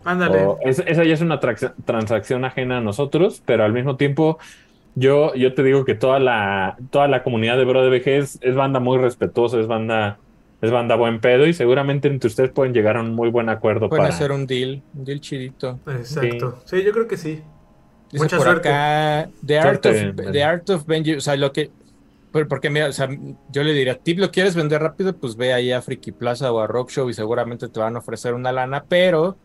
Ándale. 0.05 0.39
o- 0.45 0.59
es- 0.63 0.83
esa 0.85 1.05
ya 1.05 1.15
es 1.15 1.21
una 1.21 1.39
transacción 1.39 2.45
ajena 2.45 2.79
a 2.79 2.81
nosotros, 2.81 3.43
pero 3.47 3.65
al 3.65 3.73
mismo 3.73 3.97
tiempo 3.97 4.39
yo, 4.97 5.35
yo 5.35 5.55
te 5.55 5.63
digo 5.63 5.85
que 5.85 5.95
toda 5.95 6.19
la 6.19 6.77
toda 6.91 7.09
la 7.09 7.23
comunidad 7.23 7.57
de 7.57 7.65
Bro 7.65 7.89
de 7.89 8.03
es, 8.17 8.39
es 8.43 8.55
banda 8.55 8.81
muy 8.81 8.99
respetuosa, 8.99 9.61
es 9.61 9.67
banda 9.67 10.19
es 10.65 10.71
banda 10.71 10.95
buen 10.97 11.21
pedo 11.21 11.47
y 11.47 11.53
seguramente 11.53 12.09
entre 12.09 12.29
ustedes 12.29 12.51
pueden 12.51 12.73
llegar 12.73 12.97
a 12.97 13.01
un 13.01 13.15
muy 13.15 13.31
buen 13.31 13.49
acuerdo 13.49 13.89
pueden 13.89 14.05
para 14.05 14.15
hacer 14.15 14.33
un 14.33 14.47
deal, 14.47 14.83
un 14.95 15.05
deal 15.05 15.21
chidito. 15.21 15.79
Exacto. 15.87 16.63
Sí. 16.65 16.83
yo 16.83 16.93
creo 16.93 17.07
que 17.09 17.17
sí. 17.17 17.41
Dice 18.11 18.25
Mucha 18.25 18.37
por 18.37 18.47
suerte. 18.47 18.69
acá, 18.69 19.29
The 19.45 19.59
Art, 19.59 19.83
Suerte, 19.85 20.09
of. 20.27 20.33
The 20.33 20.45
Art 20.45 20.71
of 20.71 20.87
Benji, 20.87 21.15
o 21.15 21.21
sea, 21.21 21.37
lo 21.37 21.53
que, 21.53 21.71
por- 22.31 22.47
porque 22.49 22.71
mira, 22.71 22.87
o 22.89 22.93
sea, 22.93 23.09
yo 23.51 23.63
le 23.65 23.73
diría, 23.73 23.97
tip, 23.99 24.19
lo 24.19 24.31
quieres 24.31 24.55
vender 24.55 24.81
rápido, 24.83 25.17
pues 25.17 25.37
ve 25.37 25.53
ahí 25.53 25.73
a 25.73 25.83
Friki 25.83 26.13
Plaza 26.13 26.53
o 26.53 26.61
a 26.61 26.67
Rock 26.67 26.91
Show 26.91 27.11
y 27.11 27.15
seguramente 27.15 27.69
te 27.69 27.81
van 27.81 27.97
a 27.97 27.99
ofrecer 27.99 28.35
una 28.35 28.53
lana, 28.53 28.85
pero 28.89 29.37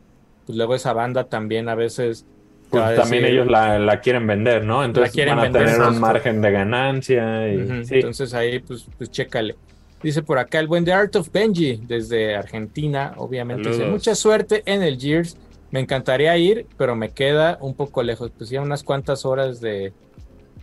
pues 0.45 0.57
luego 0.57 0.75
esa 0.75 0.93
banda 0.93 1.23
también 1.25 1.67
a 1.69 1.75
veces 1.75 2.25
pues 2.69 2.83
a 2.83 2.93
también 2.95 3.23
decir- 3.23 3.33
ellos 3.39 3.47
la, 3.47 3.79
la 3.79 3.99
quieren 4.01 4.27
vender, 4.27 4.63
¿no? 4.63 4.83
Entonces 4.83 5.13
quieren 5.13 5.35
van 5.35 5.39
a 5.39 5.43
vender, 5.49 5.65
tener 5.65 5.81
un 5.87 5.99
margen 5.99 6.39
de 6.41 6.51
ganancia 6.51 7.51
y 7.51 7.57
Ujú, 7.63 7.83
sí. 7.85 7.95
Entonces 7.95 8.33
ahí, 8.35 8.59
pues, 8.59 8.87
pues 8.97 9.09
chécale. 9.09 9.55
Dice 10.01 10.21
por 10.21 10.37
acá 10.37 10.59
el 10.59 10.67
buen 10.67 10.85
The 10.85 10.93
Art 10.93 11.15
of 11.15 11.29
Benji, 11.31 11.81
desde 11.85 12.35
Argentina, 12.35 13.13
obviamente. 13.17 13.69
Dice, 13.69 13.85
mucha 13.85 14.15
suerte 14.15 14.63
en 14.65 14.81
el 14.81 14.99
Gears. 14.99 15.37
Me 15.71 15.79
encantaría 15.79 16.35
ir, 16.37 16.65
pero 16.77 16.95
me 16.95 17.09
queda 17.09 17.57
un 17.61 17.75
poco 17.75 18.01
lejos. 18.01 18.31
Pues 18.35 18.49
ya 18.49 18.61
unas 18.61 18.83
cuantas 18.83 19.25
horas 19.25 19.61
de, 19.61 19.93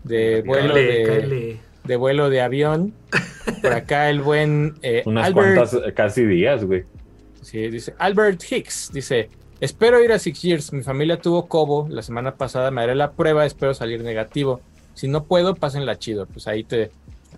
de 0.05 0.43
vuelo 0.43 0.75
de 1.87 1.97
vuelo 1.97 2.29
de 2.29 2.41
avión. 2.41 2.93
Por 3.63 3.73
acá 3.73 4.11
el 4.11 4.21
buen 4.21 4.75
eh, 4.83 5.03
Unas 5.07 5.27
Albert, 5.27 5.55
cuantas, 5.55 5.75
eh, 5.75 5.93
casi 5.95 6.27
días, 6.27 6.65
güey. 6.65 6.85
sí, 7.43 7.69
dice 7.69 7.95
Albert 7.99 8.43
Hicks, 8.51 8.91
dice, 8.93 9.31
espero 9.61 10.03
ir 10.03 10.13
a 10.13 10.19
Six 10.19 10.43
Years. 10.43 10.73
Mi 10.73 10.83
familia 10.83 11.19
tuvo 11.19 11.47
Cobo 11.47 11.87
la 11.89 12.03
semana 12.03 12.35
pasada, 12.35 12.71
me 12.71 12.83
haré 12.83 12.95
la 12.95 13.13
prueba, 13.13 13.47
espero 13.47 13.73
salir 13.75 14.03
negativo. 14.03 14.61
Si 14.95 15.09
no 15.09 15.25
puedo, 15.25 15.55
pásenla 15.55 15.99
chido. 15.99 16.27
Pues 16.27 16.49
ahí 16.49 16.65
te, 16.65 16.91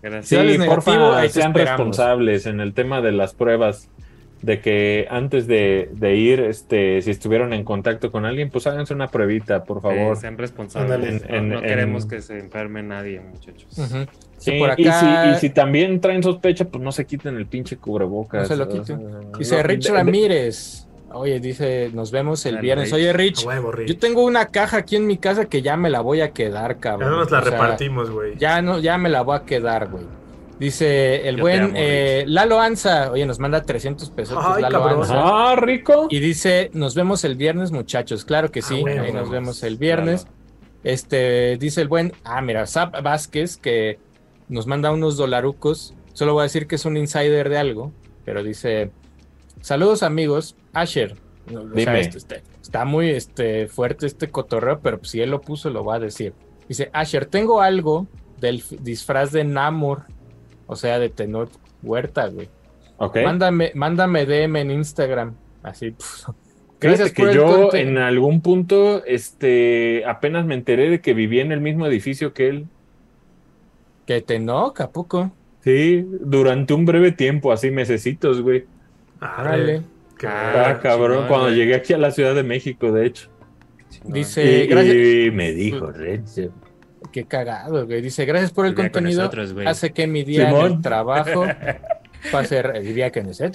Gracias. 0.03 0.29
Sales 0.29 0.53
Sí, 0.53 0.59
negativo, 0.59 0.75
porfa, 0.97 1.29
sean 1.29 1.55
responsables 1.55 2.47
en 2.47 2.61
el 2.61 2.73
tema 2.75 3.01
de 3.01 3.13
las 3.13 3.35
pruebas, 3.35 3.89
de 4.43 4.61
que 4.61 5.07
antes 5.11 5.49
de, 5.49 5.91
de 5.95 6.15
ir, 6.15 6.39
este, 6.41 7.03
si 7.03 7.11
estuvieron 7.11 7.53
en 7.53 7.65
contacto 7.65 8.13
con 8.13 8.25
alguien, 8.25 8.51
pues 8.51 8.69
háganse 8.69 8.95
una 8.95 9.09
pruebita, 9.09 9.65
por 9.65 9.83
favor. 9.83 10.15
Sí, 10.15 10.21
sean 10.21 10.39
responsables. 10.39 11.25
En- 11.29 11.49
no 11.49 11.59
en- 11.59 11.65
queremos 11.65 12.05
en- 12.05 12.11
que 12.11 12.23
se 12.23 12.39
enferme 12.39 12.83
nadie, 12.85 13.21
muchachos. 13.21 13.67
Sí, 13.71 13.83
Sí, 14.37 14.59
por 14.61 14.79
y, 14.79 14.85
si, 14.85 14.91
y 14.91 15.35
si 15.41 15.51
también 15.51 16.01
traen 16.01 16.23
sospecha, 16.23 16.67
pues 16.67 16.83
no 16.85 16.93
se 16.93 17.05
quiten 17.05 17.37
el 17.37 17.47
pinche 17.47 17.77
cubrebocas. 17.79 18.43
No 18.43 18.47
se 18.49 18.57
lo 18.57 18.69
quiten. 18.69 19.01
Dice 19.37 19.57
no, 19.57 19.63
Rich 19.65 19.91
Ramírez. 19.91 20.87
Oye, 21.13 21.41
dice, 21.41 21.91
nos 21.95 22.11
vemos 22.11 22.45
el 22.47 22.59
viernes. 22.59 22.93
Oye, 22.93 23.13
Rich, 23.13 23.45
huevo, 23.47 23.73
Rich. 23.73 23.89
yo 23.89 23.99
tengo 23.99 24.23
una 24.25 24.47
caja 24.47 24.77
aquí 24.79 24.97
en 24.97 25.07
mi 25.07 25.17
casa 25.17 25.47
que 25.47 25.63
ya 25.63 25.77
me 25.77 25.89
la 25.89 26.01
voy 26.03 26.21
a 26.21 26.33
quedar, 26.33 26.75
Ya 26.75 26.81
cabrón. 26.81 27.11
no 27.11 27.17
nos 27.19 27.31
la 27.31 27.39
O 27.39 27.43
sea, 27.43 27.51
repartimos, 27.51 28.11
güey. 28.11 28.37
ya 28.37 28.61
no, 28.61 28.79
ya 28.79 28.99
me 28.99 29.09
la 29.09 29.23
voy 29.23 29.37
a 29.37 29.45
quedar, 29.45 29.89
güey. 29.89 30.05
Dice 30.59 31.29
el 31.29 31.37
Yo 31.37 31.43
buen 31.43 31.63
amo, 31.63 31.73
eh, 31.77 32.25
Lalo 32.27 32.61
Anza. 32.61 33.13
Oye, 33.13 33.25
nos 33.25 33.39
manda 33.39 33.63
300 33.63 34.11
pesos. 34.11 34.37
Ay, 34.41 34.61
Lalo 34.61 34.81
cabrón. 34.81 35.01
Anza. 35.03 35.15
Ah, 35.53 35.57
rico. 35.57 36.09
Y 36.11 36.19
dice, 36.19 36.71
nos 36.75 36.95
vemos 36.95 37.25
el 37.25 37.37
viernes, 37.37 37.71
muchachos. 37.71 38.25
Claro 38.25 38.51
que 38.51 38.59
Ah, 38.61 38.63
sí, 38.63 38.81
bueno, 38.81 39.03
ahí 39.03 39.13
nos 39.13 39.31
vemos 39.31 39.63
el 39.63 39.77
viernes. 39.77 40.27
Este, 40.85 41.57
dice 41.59 41.81
el 41.81 41.89
buen, 41.89 42.13
ah, 42.25 42.41
mira, 42.41 42.67
Zap 42.67 43.01
Vázquez, 43.03 43.57
que 43.57 43.99
nos 44.49 44.67
manda 44.67 44.91
unos 44.91 45.17
dolarucos. 45.17 45.95
Solo 46.13 46.35
voy 46.35 46.41
a 46.41 46.45
decir 46.45 46.67
que 46.67 46.75
es 46.75 46.85
un 46.85 46.97
insider 46.97 47.49
de 47.49 47.59
algo, 47.59 47.93
pero 48.25 48.43
dice, 48.43 48.91
saludos 49.61 50.03
amigos, 50.03 50.57
Asher. 50.81 51.15
O 51.47 51.51
sea, 51.51 51.61
Dime. 51.75 52.01
este- 52.01 52.19
este- 52.19 52.43
está 52.61 52.85
muy 52.85 53.11
este, 53.11 53.69
fuerte 53.69 54.07
este 54.07 54.29
cotorreo, 54.31 54.81
pero 54.81 54.99
si 55.05 55.21
él 55.21 55.31
lo 55.31 55.41
puso, 55.41 55.71
lo 55.71 55.85
va 55.85 55.97
a 55.97 55.99
decir. 56.01 56.35
Dice, 56.69 56.91
Asher, 56.93 57.25
tengo 57.27 57.61
algo 57.63 58.07
del 58.41 58.63
disfraz 58.81 59.33
de 59.33 59.45
Namor, 59.45 60.03
o 60.67 60.77
sea, 60.77 60.99
de 60.99 61.09
Tenor 61.09 61.49
Huerta, 61.83 62.29
güey. 62.29 62.49
Mándame, 63.25 63.73
mándame 63.75 64.27
DM 64.27 64.61
en 64.61 64.71
Instagram. 64.73 65.35
Así, 65.63 65.91
pues, 65.97 66.27
Fíjate 66.81 67.13
que 67.13 67.35
yo 67.35 67.47
conte- 67.71 67.81
en 67.81 67.97
algún 67.99 68.41
punto, 68.43 69.05
este, 69.05 70.05
apenas 70.07 70.45
me 70.47 70.55
enteré 70.55 70.91
de 70.91 71.01
que 71.01 71.15
vivía 71.15 71.43
en 71.43 71.51
el 71.53 71.61
mismo 71.61 71.87
edificio 71.87 72.33
que 72.35 72.49
él. 72.49 72.67
Que 74.07 74.21
Tenoch, 74.21 74.81
¿a 74.81 74.91
poco? 74.91 75.33
Sí, 75.65 76.05
durante 76.21 76.73
un 76.75 76.85
breve 76.85 77.13
tiempo, 77.13 77.53
así 77.53 77.71
mesecitos, 77.71 78.41
güey. 78.43 78.65
Órale. 79.21 79.79
Qué 79.79 79.79
Ah. 79.79 79.98
Ah, 80.27 80.79
cabrón, 80.83 81.11
chingón, 81.11 81.29
cuando 81.29 81.51
llegué 81.51 81.75
aquí 81.75 81.93
a 81.93 81.99
la 81.99 82.11
Ciudad 82.11 82.35
de 82.35 82.43
México, 82.43 82.93
de 82.93 83.07
hecho. 83.07 83.31
Dice, 84.05 84.65
y, 84.65 84.67
gracias. 84.67 84.95
y 84.95 85.31
me 85.31 85.53
dijo, 85.53 85.91
Renzo. 85.91 86.53
Qué 87.13 87.25
cagado, 87.25 87.87
güey. 87.87 88.03
Dice, 88.03 88.25
gracias 88.25 88.53
por 88.53 88.67
el 88.67 88.75
contenido. 88.75 89.23
nosotros, 89.23 89.53
güey. 89.55 89.67
Hace 89.67 89.93
que 89.93 90.07
mi 90.07 90.25
día 90.25 90.51
en 90.51 90.57
el 90.57 90.83
trabajo 90.83 91.47
Va 92.35 92.41
a 92.41 92.45
ser, 92.45 92.73
diría 92.83 93.11
que 93.11 93.23
no 93.23 93.33
sé. 93.33 93.51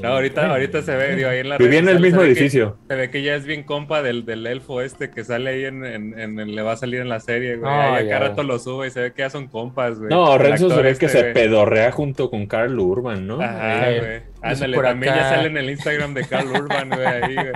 No, 0.00 0.08
ahorita, 0.08 0.50
ahorita 0.50 0.82
se 0.82 0.94
ve, 0.96 1.16
digo, 1.16 1.28
ahí 1.30 1.38
en 1.38 1.48
la 1.48 1.56
Vivía 1.58 1.78
en 1.78 1.88
el 1.88 1.98
mismo 2.00 2.20
se 2.20 2.26
que- 2.26 2.32
edificio. 2.32 2.76
se 2.88 2.94
ve 2.94 3.10
que 3.10 3.22
ya 3.22 3.34
es 3.34 3.46
bien 3.46 3.62
compa 3.62 4.02
del, 4.02 4.24
del 4.26 4.46
elfo 4.46 4.80
este 4.82 5.10
que 5.10 5.24
sale 5.24 5.50
ahí 5.50 5.64
en, 5.64 5.84
en, 5.84 6.18
en 6.18 6.38
el- 6.40 6.54
le 6.54 6.62
va 6.62 6.72
a 6.72 6.76
salir 6.76 7.00
en 7.00 7.08
la 7.08 7.20
serie, 7.20 7.56
güey. 7.56 7.70
No, 7.70 7.80
ahí 7.80 7.94
a 7.94 8.02
ya. 8.02 8.08
cada 8.18 8.28
rato 8.28 8.42
lo 8.42 8.58
sube 8.58 8.88
y 8.88 8.90
se 8.90 9.00
ve 9.00 9.12
que 9.12 9.20
ya 9.22 9.30
son 9.30 9.48
compas, 9.48 9.98
güey. 9.98 10.10
No, 10.10 10.34
El 10.34 10.40
Renzo 10.40 10.68
se 10.68 10.76
ve 10.76 10.82
que 10.82 11.06
este, 11.06 11.08
se 11.08 11.20
güey. 11.22 11.32
pedorrea 11.34 11.90
junto 11.90 12.28
con 12.30 12.46
Carl 12.46 12.78
Urban, 12.78 13.26
¿no? 13.26 13.40
Ajá, 13.40 13.90
Eh, 13.90 13.98
güey. 14.00 14.34
Ándale, 14.52 14.74
por 14.76 14.84
también 14.84 15.14
ya 15.14 15.20
acá- 15.26 15.36
sale 15.36 15.48
en 15.48 15.56
el 15.56 15.70
Instagram 15.70 16.12
de 16.14 16.24
Carl 16.26 16.48
Urban, 16.50 16.88
güey, 16.90 17.06
ahí, 17.06 17.34
güey. 17.34 17.52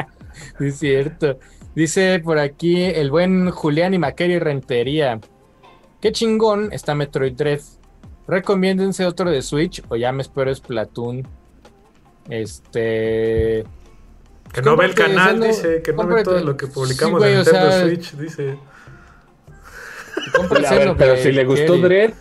Es 0.69 0.79
cierto. 0.79 1.39
Dice 1.75 2.19
por 2.25 2.39
aquí 2.39 2.83
el 2.83 3.11
buen 3.11 3.51
Julián 3.51 3.93
y 3.95 3.99
Maqueri 3.99 4.39
Rentería. 4.39 5.21
Qué 6.01 6.13
chingón 6.13 6.71
está 6.73 6.95
Metroid 6.95 7.35
Dread. 7.35 7.61
Recomiéndense 8.29 9.05
otro 9.07 9.31
de 9.31 9.43
Switch 9.43 9.83
o 9.89 9.97
ya 9.97 10.13
me 10.13 10.23
espero 10.23 10.55
Splatoon. 10.55 11.27
Este. 12.29 13.65
Que 14.53 14.63
no 14.63 14.77
ve 14.77 14.85
el 14.87 14.95
canal, 14.95 15.41
dice, 15.41 15.83
que 15.83 15.93
no 15.93 16.07
ve 16.07 16.23
todo 16.23 16.41
lo 16.41 16.57
que 16.57 16.67
publicamos 16.69 17.23
Sí, 17.23 17.29
güey, 17.29 17.33
en 17.35 17.41
o 17.41 17.43
Nintendo 17.43 17.71
sea- 17.73 17.83
Switch, 17.83 18.13
dice. 18.17 18.59
ver, 20.71 20.95
pero 20.97 21.17
si 21.17 21.33
le 21.33 21.45
gustó. 21.45 21.77
Dread, 21.79 22.13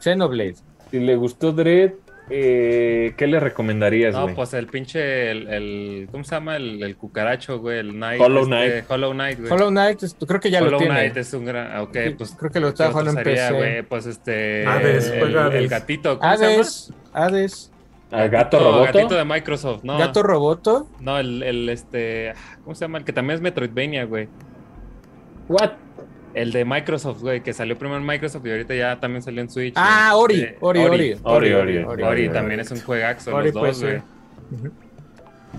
Xenoblade. 0.00 0.56
si 0.90 0.98
le 1.00 1.16
gustó 1.16 1.52
Dread, 1.52 1.92
eh, 2.30 3.14
¿qué 3.16 3.26
le 3.26 3.38
recomendarías, 3.40 4.14
No, 4.14 4.34
pues 4.34 4.52
el 4.54 4.66
pinche, 4.66 5.30
el, 5.30 5.48
el- 5.48 6.08
¿cómo 6.10 6.24
se 6.24 6.34
llama? 6.34 6.56
El, 6.56 6.82
el 6.82 6.96
cucaracho, 6.96 7.58
güey, 7.60 7.78
el 7.78 7.92
Knight. 7.92 8.20
Hollow 8.20 8.42
este, 8.42 8.50
Knight. 8.54 8.84
Hollow 8.90 9.12
Knight, 9.12 9.38
güey. 9.40 9.52
Hollow 9.52 9.68
Knight, 9.70 10.02
es- 10.02 10.16
creo 10.26 10.40
que 10.40 10.50
ya 10.50 10.58
Hollow 10.60 10.72
lo 10.72 10.78
tiene. 10.78 10.94
Knight 10.94 11.16
es 11.16 11.32
un 11.34 11.44
gran. 11.44 11.70
ah, 11.72 11.82
Ok, 11.82 11.96
Sí, 12.04 12.10
pues. 12.18 12.36
creo 12.38 12.50
que 12.50 12.60
lo 12.60 12.68
está 12.68 12.84
¿qué 12.84 12.88
otro 12.90 13.00
jugando 13.00 13.20
en 13.20 13.24
PC. 13.24 13.52
güey? 13.52 13.82
Pues 13.82 14.06
este. 14.06 14.66
Hades, 14.66 15.08
el, 15.10 15.22
el 15.22 15.38
Hades. 15.38 15.70
gatito, 15.70 16.18
¿cómo 16.18 16.36
se 16.36 16.42
llama? 16.42 16.54
Hades, 16.54 16.92
Hades, 17.12 17.72
¿A 18.10 18.26
Gato 18.28 18.58
No, 18.60 18.64
Roboto? 18.64 18.84
gatito 18.92 19.14
de 19.16 19.24
Microsoft, 19.24 19.82
no. 19.84 19.98
Gato 19.98 20.22
Roboto. 20.22 20.88
No, 21.00 21.18
el, 21.18 21.42
el 21.42 21.68
este. 21.68 22.32
¿Cómo 22.64 22.74
se 22.74 22.84
llama? 22.84 22.98
El 22.98 23.04
que 23.04 23.12
también 23.12 23.36
es 23.36 23.40
Metroidvania, 23.40 24.04
güey. 24.04 24.28
What? 25.48 25.72
El 26.36 26.52
de 26.52 26.64
Microsoft, 26.66 27.22
güey, 27.22 27.40
que 27.42 27.52
salió 27.54 27.78
primero 27.78 27.98
en 27.98 28.06
Microsoft 28.06 28.44
y 28.46 28.50
ahorita 28.50 28.74
ya 28.74 29.00
también 29.00 29.22
salió 29.22 29.40
en 29.40 29.48
Switch. 29.50 29.72
Ah, 29.76 30.12
güey. 30.14 30.24
Ori, 30.24 30.40
Eh, 30.42 30.56
Ori, 30.60 30.80
Ori. 30.80 31.16
Ori, 31.22 31.52
Ori, 31.52 31.78
Ori, 31.78 32.02
Ori, 32.02 32.28
también 32.28 32.60
es 32.60 32.70
un 32.70 32.80
juegazo, 32.82 33.34
Ori 33.34 33.46
los 33.46 33.54
dos, 33.54 33.80
güey. 33.82 33.92
ser. 33.92 34.02
Ujú. 34.52 34.70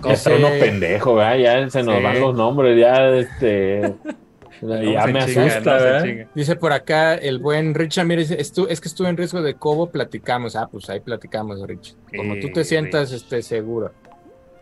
Ya 0.06 0.12
está 0.12 0.36
uno 0.36 0.48
pendejo, 0.60 1.16
¿verdad? 1.16 1.36
Ya 1.38 1.68
se 1.70 1.82
nos 1.82 1.96
Sí. 1.96 2.02
van 2.04 2.20
los 2.20 2.36
nombres, 2.36 2.78
ya 2.78 3.08
este. 3.10 3.94
¿Cómo 4.60 4.74
ya 4.82 5.06
me 5.06 5.24
chinga, 5.26 5.46
asusta, 5.46 5.72
¿verdad? 5.74 6.26
Dice 6.34 6.56
por 6.56 6.72
acá 6.72 7.14
el 7.14 7.38
buen 7.38 7.74
Rich 7.74 7.96
Ramírez, 7.98 8.30
"Estu- 8.32 8.66
es 8.70 8.80
que 8.80 8.88
estuve 8.88 9.08
en 9.08 9.16
riesgo 9.16 9.40
de 9.42 9.54
cobo, 9.54 9.90
platicamos. 9.90 10.56
Ah, 10.56 10.68
pues 10.70 10.88
ahí 10.90 10.98
platicamos, 11.00 11.60
Rich. 11.66 11.94
Como 12.16 12.38
tú 12.40 12.50
te 12.52 12.60
Eh, 12.60 12.64
sientas 12.64 13.12
este, 13.12 13.42
seguro. 13.42 13.92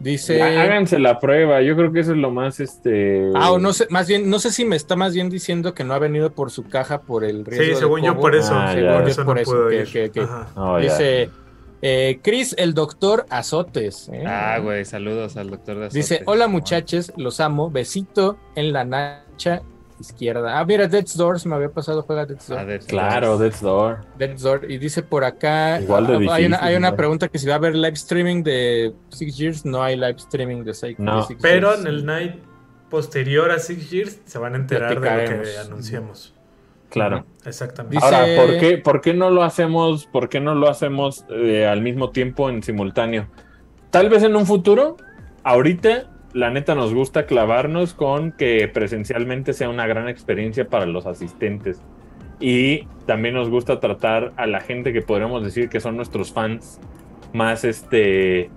Dice... 0.07 0.41
Há- 0.41 0.63
Háganse 0.63 0.99
la 0.99 1.19
prueba, 1.19 1.61
yo 1.63 1.75
creo 1.77 1.93
que 1.93 2.01
eso 2.01 2.13
es 2.13 2.19
lo 2.19 2.31
más 2.31 2.61
este. 2.61 3.31
Ah, 3.35 3.51
o 3.53 3.59
no 3.59 3.73
sé, 3.73 3.87
más 3.91 4.07
bien, 4.07 4.31
no 4.31 4.39
sé 4.39 4.51
si 4.53 4.65
me 4.65 4.77
está 4.77 4.95
más 4.95 5.13
bien 5.15 5.29
diciendo 5.31 5.75
que 5.75 5.83
no 5.85 5.95
ha 5.95 5.99
venido 5.99 6.33
por 6.33 6.51
su 6.51 6.65
caja 6.65 7.01
por 7.03 7.25
el 7.25 7.45
riesgo 7.45 7.65
Sí, 7.65 7.71
de 7.71 7.77
según 7.77 8.03
yo 8.03 8.13
cobo. 8.13 8.21
por 8.23 8.35
eso. 8.37 8.53
Ah, 8.55 8.75
ya. 8.75 8.93
por 8.95 9.03
Yo 9.03 9.09
eso 9.09 9.25
por 9.25 9.35
no 9.37 9.43
eso, 9.43 9.69
que- 9.69 9.85
que- 9.85 10.11
que-. 10.11 10.27
Oh, 10.55 10.79
ya. 10.79 10.85
Dice 10.85 11.31
eh, 11.83 12.21
Chris, 12.23 12.55
el 12.59 12.73
doctor 12.73 13.27
Azotes. 13.31 14.09
¿eh? 14.13 14.25
Ah, 14.27 14.59
güey, 14.63 14.85
saludos 14.85 15.37
al 15.37 15.51
doctor 15.51 15.77
de 15.79 15.89
Dice, 15.89 16.15
Azotes. 16.17 16.29
hola 16.29 16.47
muchachos, 16.49 17.13
los 17.17 17.41
amo, 17.41 17.71
besito 17.71 18.39
en 18.55 18.73
la 18.73 18.85
nacha 18.85 19.63
izquierda. 20.01 20.59
Ah, 20.59 20.65
mira, 20.65 20.87
Death's 20.89 21.17
Door, 21.17 21.41
se 21.41 21.49
me 21.49 21.55
había 21.57 21.71
pasado, 21.71 22.03
juega 22.03 22.27
Death's 22.27 22.49
Door. 22.49 22.59
Ah, 22.59 22.65
Death's 22.65 22.87
Claro, 22.87 23.27
Door. 23.29 23.39
Death's 23.41 23.61
Door. 23.61 23.99
Death's 24.19 24.43
Door. 24.43 24.71
Y 24.71 24.79
dice 24.79 25.03
por 25.03 25.25
acá, 25.25 25.81
Igual 25.81 26.07
de 26.07 26.13
ah, 26.13 26.17
hay, 26.17 26.23
difícil, 26.23 26.47
una, 26.47 26.59
hay 26.65 26.77
una 26.77 26.97
pregunta 26.97 27.29
que 27.29 27.39
si 27.39 27.47
va 27.47 27.55
a 27.55 27.57
haber 27.57 27.75
live 27.75 27.95
streaming 27.95 28.43
de 28.43 28.95
Six 29.11 29.37
Years, 29.37 29.65
no 29.65 29.83
hay 29.83 29.97
live 29.97 30.17
streaming 30.17 30.65
de 30.65 30.75
Six, 30.75 30.99
No. 30.99 31.19
de 31.19 31.23
Six 31.25 31.41
Pero 31.43 31.69
Years. 31.71 31.81
en 31.83 31.87
el 31.87 32.05
night 32.07 32.35
posterior 32.91 33.51
a 33.51 33.59
Six 33.59 33.91
Years 33.91 34.21
se 34.25 34.39
van 34.39 34.55
a 34.55 34.57
enterar 34.57 35.01
de 35.01 35.37
lo 35.37 35.43
que 35.43 35.59
anunciamos. 35.59 36.33
Claro. 36.89 37.27
Exactamente. 37.45 37.97
Dice- 37.97 38.07
Ahora, 38.07 38.27
¿por 38.37 38.59
qué, 38.59 38.79
¿por 38.79 39.01
qué 39.01 39.13
no 39.13 39.31
lo 39.31 39.43
hacemos? 39.43 40.07
¿Por 40.07 40.29
qué 40.29 40.41
no 40.41 40.55
lo 40.55 40.69
hacemos 40.69 41.25
eh, 41.31 41.67
al 41.67 41.83
mismo 41.83 42.11
tiempo 42.11 42.49
en 42.49 42.63
simultáneo? 42.63 43.27
Tal 43.91 44.09
vez 44.09 44.23
en 44.23 44.37
un 44.37 44.47
futuro. 44.47 44.97
Ahorita, 45.43 46.09
la 46.37 46.51
neta, 46.51 46.75
nos 46.75 46.93
gusta 46.93 47.25
clavarnos 47.25 47.95
con 47.95 48.31
que 48.31 48.69
presencialmente 48.69 49.55
sea 49.55 49.71
una 49.71 49.87
gran 49.87 50.07
experiencia 50.07 50.69
para 50.69 50.85
los 50.85 51.07
asistentes. 51.07 51.81
Y 52.39 52.87
también 53.07 53.35
nos 53.35 53.49
gusta 53.49 53.81
tratar 53.81 54.35
a 54.37 54.47
la 54.47 54.61
gente 54.61 54.93
que 54.93 55.01
podríamos 55.01 55.43
decir 55.43 55.71
que 55.71 55.81
son 55.81 55.97
nuestros 55.97 56.33
fans 56.33 56.79
más 57.33 57.65
este 57.65 58.51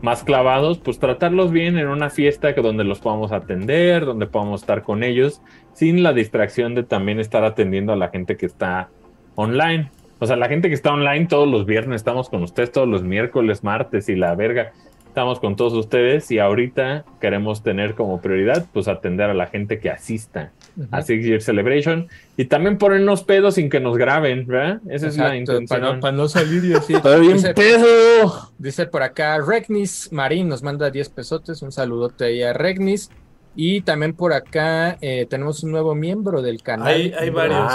más 0.00 0.22
clavados, 0.22 0.78
pues 0.78 1.00
tratarlos 1.00 1.50
bien 1.50 1.76
en 1.76 1.88
una 1.88 2.08
fiesta 2.08 2.54
que 2.54 2.60
donde 2.60 2.84
los 2.84 3.00
podamos 3.00 3.32
atender, 3.32 4.04
donde 4.04 4.26
podamos 4.26 4.60
estar 4.60 4.82
con 4.82 5.02
ellos, 5.02 5.40
sin 5.72 6.02
la 6.04 6.12
distracción 6.12 6.74
de 6.76 6.84
también 6.84 7.18
estar 7.18 7.42
atendiendo 7.42 7.92
a 7.92 7.96
la 7.96 8.10
gente 8.10 8.36
que 8.36 8.46
está 8.46 8.90
online. 9.34 9.90
O 10.20 10.26
sea, 10.26 10.36
la 10.36 10.48
gente 10.48 10.68
que 10.68 10.74
está 10.74 10.92
online 10.92 11.26
todos 11.26 11.48
los 11.48 11.66
viernes 11.66 11.96
estamos 11.96 12.28
con 12.28 12.44
ustedes, 12.44 12.70
todos 12.70 12.86
los 12.86 13.02
miércoles, 13.02 13.64
martes 13.64 14.08
y 14.08 14.14
la 14.14 14.36
verga. 14.36 14.72
Estamos 15.14 15.38
con 15.38 15.54
todos 15.54 15.74
ustedes 15.74 16.28
y 16.32 16.40
ahorita 16.40 17.04
queremos 17.20 17.62
tener 17.62 17.94
como 17.94 18.20
prioridad 18.20 18.66
pues 18.72 18.88
atender 18.88 19.30
a 19.30 19.34
la 19.34 19.46
gente 19.46 19.78
que 19.78 19.88
asista 19.88 20.50
a 20.90 21.02
Six 21.02 21.24
Year 21.24 21.40
Celebration 21.40 22.08
y 22.36 22.46
también 22.46 22.78
ponernos 22.78 23.22
pedos 23.22 23.54
sin 23.54 23.70
que 23.70 23.78
nos 23.78 23.96
graben, 23.96 24.44
¿verdad? 24.44 24.80
Esa 24.88 25.06
es 25.06 25.16
la 25.16 25.36
intención. 25.36 25.68
para 25.68 25.94
no, 25.94 26.00
para 26.00 26.16
no 26.16 26.26
salir 26.26 26.64
y 26.64 26.72
así. 26.74 26.94
Estoy 26.94 27.20
bien 27.20 27.34
Dice- 27.34 27.54
pedo. 27.54 28.50
Dice 28.58 28.86
por 28.86 29.04
acá, 29.04 29.38
Regnis 29.38 30.10
Marín 30.10 30.48
nos 30.48 30.64
manda 30.64 30.90
10 30.90 31.08
pesotes, 31.10 31.62
un 31.62 31.70
saludote 31.70 32.24
ahí 32.24 32.42
a 32.42 32.52
Regnis. 32.52 33.08
Y 33.54 33.82
también 33.82 34.14
por 34.14 34.32
acá 34.32 34.98
eh, 35.00 35.28
tenemos 35.30 35.62
un 35.62 35.70
nuevo 35.70 35.94
miembro 35.94 36.42
del 36.42 36.60
canal. 36.60 36.88
Hay, 36.88 37.14
hay 37.16 37.30
varios. 37.30 37.72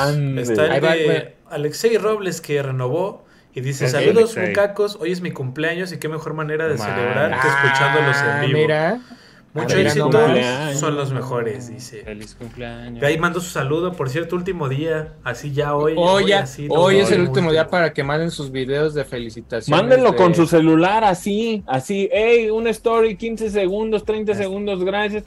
Está 0.49 0.76
el 0.76 0.82
de. 0.82 1.36
Alexei 1.49 1.98
Robles 1.98 2.41
que 2.41 2.61
renovó 2.61 3.24
y 3.54 3.62
dice: 3.62 3.86
Es 3.86 3.92
Saludos, 3.92 4.36
mucacos. 4.38 4.98
Hoy 5.00 5.12
es 5.12 5.22
mi 5.22 5.32
cumpleaños 5.32 5.92
y 5.92 5.98
qué 5.98 6.08
mejor 6.08 6.34
manera 6.34 6.68
de 6.68 6.76
Man. 6.78 6.88
celebrar 6.88 7.30
que 7.32 7.48
Ah, 7.48 7.64
escuchándolos 7.64 8.18
en 8.22 8.48
vivo. 8.48 8.60
Mira, 8.60 9.00
Mucho 9.52 9.78
Ah, 9.78 9.82
éxito. 9.82 10.12
Son 10.76 10.96
los 10.96 11.12
mejores, 11.12 11.70
dice. 11.70 12.04
Feliz 12.04 12.36
cumpleaños. 12.36 13.00
De 13.02 13.08
ahí 13.08 13.18
mando 13.18 13.42
su 13.42 13.50
saludo, 13.50 13.94
por 13.94 14.08
cierto, 14.08 14.36
último 14.36 14.70
día, 14.70 15.16
así 15.24 15.52
ya 15.52 15.74
hoy. 15.76 15.96
hoy, 15.98 16.28
ya- 16.28 16.42
así, 16.42 16.68
no, 16.68 16.76
hoy 16.76 17.00
es 17.00 17.12
el 17.12 17.22
último 17.22 17.52
día 17.52 17.68
para 17.68 17.92
que 17.92 18.04
manden 18.04 18.30
sus 18.30 18.52
videos 18.52 18.94
de 18.94 19.06
felicitaciones. 19.06 19.82
Mándenlo 19.82 20.12
de- 20.12 20.18
con 20.18 20.36
su 20.36 20.46
celular 20.46 21.04
así, 21.04 21.64
así, 21.66 22.08
hey, 22.14 22.52
una 22.52 22.70
story, 22.70 23.16
15 23.18 23.50
segundos, 23.50 24.06
30 24.06 24.34
Es- 24.34 24.38
segundos, 24.38 24.84
gracias. 24.84 25.24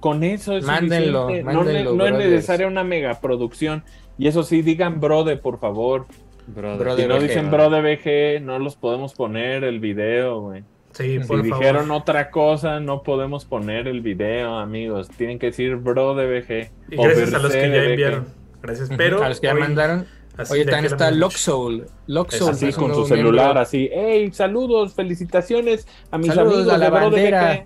Con 0.00 0.24
eso 0.24 0.56
es 0.56 0.64
Mándenlo, 0.64 1.28
mándenlo, 1.44 1.92
no 1.92 2.06
es 2.06 2.12
necesaria 2.14 2.66
una 2.68 2.84
megaproducción. 2.84 3.84
Y 4.16 4.28
eso 4.28 4.44
sí, 4.44 4.62
digan 4.62 4.98
brother, 4.98 5.40
por 5.42 5.60
favor. 5.60 6.06
Brother. 6.54 6.78
Brother. 6.78 7.02
Si 7.02 7.08
no 7.08 7.14
BG, 7.16 7.22
dicen 7.22 7.50
bro 7.50 7.70
de 7.70 7.80
BG, 7.82 8.42
no 8.44 8.58
los 8.58 8.76
podemos 8.76 9.14
poner 9.14 9.64
el 9.64 9.80
video, 9.80 10.40
güey. 10.40 10.64
Sí, 10.92 11.20
Si 11.20 11.28
por 11.28 11.42
dijeron 11.42 11.86
favor. 11.86 12.00
otra 12.02 12.30
cosa, 12.30 12.80
no 12.80 13.02
podemos 13.02 13.44
poner 13.44 13.86
el 13.86 14.00
video, 14.00 14.56
amigos. 14.58 15.08
Tienen 15.16 15.38
que 15.38 15.46
decir 15.46 15.76
bro 15.76 16.14
de 16.14 16.26
BG. 16.40 16.70
Y 16.90 16.96
gracias 16.96 17.34
a 17.34 17.38
los 17.38 17.52
que 17.52 17.70
ya 17.70 17.84
enviaron. 17.84 18.26
Gracias. 18.62 18.90
Pero. 18.96 19.22
a 19.22 19.28
los 19.28 19.40
que 19.40 19.46
ya 19.46 19.54
hoy- 19.54 19.60
mandaron. 19.60 20.06
Oye, 20.50 20.64
también 20.64 20.86
está 20.92 21.10
Loxoul. 21.10 21.86
Loxoul. 22.06 22.50
Así 22.50 22.72
con 22.72 22.94
su 22.94 23.06
celular, 23.06 23.46
miembro. 23.46 23.60
así, 23.60 23.90
hey, 23.92 24.30
saludos, 24.32 24.94
felicitaciones 24.94 25.86
a 26.12 26.18
mis 26.18 26.28
Saludos 26.32 26.54
amigos 26.68 26.72
a 26.74 26.78
la 26.78 26.84
de 26.84 26.90
bro 26.90 26.98
de 27.00 27.04
bandera. 27.10 27.64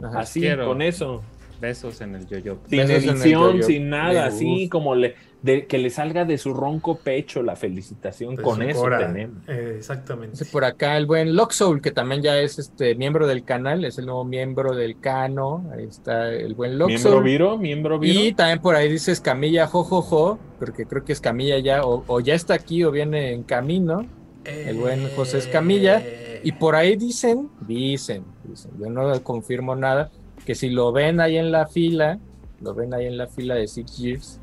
BG. 0.00 0.06
Ajá. 0.06 0.18
Así, 0.20 0.40
Quiero. 0.40 0.66
con 0.66 0.82
eso. 0.82 1.22
Besos 1.60 2.00
en 2.00 2.14
el 2.14 2.26
yo-yo. 2.26 2.58
Sin 2.68 2.86
Besos 2.86 3.04
edición, 3.14 3.52
yo-yo. 3.54 3.62
sin 3.62 3.88
nada, 3.90 4.22
Me 4.22 4.28
así 4.28 4.44
gusta. 4.64 4.70
como 4.70 4.94
le, 4.94 5.14
de, 5.42 5.66
que 5.66 5.78
le 5.78 5.90
salga 5.90 6.24
de 6.24 6.38
su 6.38 6.52
ronco 6.54 6.98
pecho 6.98 7.42
la 7.42 7.56
felicitación. 7.56 8.36
con 8.36 8.62
eso 8.62 8.80
cora. 8.80 8.98
tenemos. 8.98 9.42
Eh, 9.48 9.74
exactamente. 9.78 10.44
Por 10.46 10.64
acá 10.64 10.96
el 10.96 11.06
buen 11.06 11.34
Loxoul, 11.36 11.80
que 11.80 11.90
también 11.92 12.22
ya 12.22 12.38
es 12.38 12.58
este 12.58 12.94
miembro 12.94 13.26
del 13.26 13.44
canal, 13.44 13.84
es 13.84 13.98
el 13.98 14.06
nuevo 14.06 14.24
miembro 14.24 14.74
del 14.74 14.98
Cano. 15.00 15.70
Ahí 15.74 15.84
está 15.84 16.32
el 16.32 16.54
buen 16.54 16.72
Miembro 16.78 16.88
Loxoul. 16.88 17.24
Viro, 17.24 17.58
miembro 17.58 17.98
Viro. 17.98 18.20
Y 18.20 18.32
también 18.34 18.60
por 18.60 18.74
ahí 18.76 18.90
dice 18.90 19.12
Escamilla, 19.12 19.66
jojojo, 19.66 20.38
porque 20.58 20.86
creo 20.86 21.04
que 21.04 21.12
Escamilla 21.12 21.58
ya 21.58 21.84
o, 21.84 22.04
o 22.06 22.20
ya 22.20 22.34
está 22.34 22.54
aquí 22.54 22.84
o 22.84 22.90
viene 22.90 23.32
en 23.32 23.42
camino. 23.42 24.06
el 24.44 24.76
buen 24.78 25.08
José 25.16 25.38
Escamilla. 25.38 26.00
Eh, 26.04 26.40
Y 26.44 26.52
por 26.52 26.76
ahí 26.76 26.96
dicen, 26.96 27.48
dicen, 27.66 28.24
dicen, 28.44 28.70
yo 28.78 28.88
no 28.90 29.22
confirmo 29.24 29.74
nada, 29.74 30.10
que 30.46 30.54
si 30.54 30.70
lo 30.70 30.92
ven 30.92 31.20
ahí 31.20 31.36
en 31.36 31.50
la 31.52 31.66
fila, 31.66 32.18
lo 32.62 32.72
ven 32.72 32.94
ahí 32.94 33.06
en 33.06 33.18
la 33.18 33.26
fila 33.26 33.56
de 33.56 33.66
Six 33.66 33.98
Years, 33.98 34.40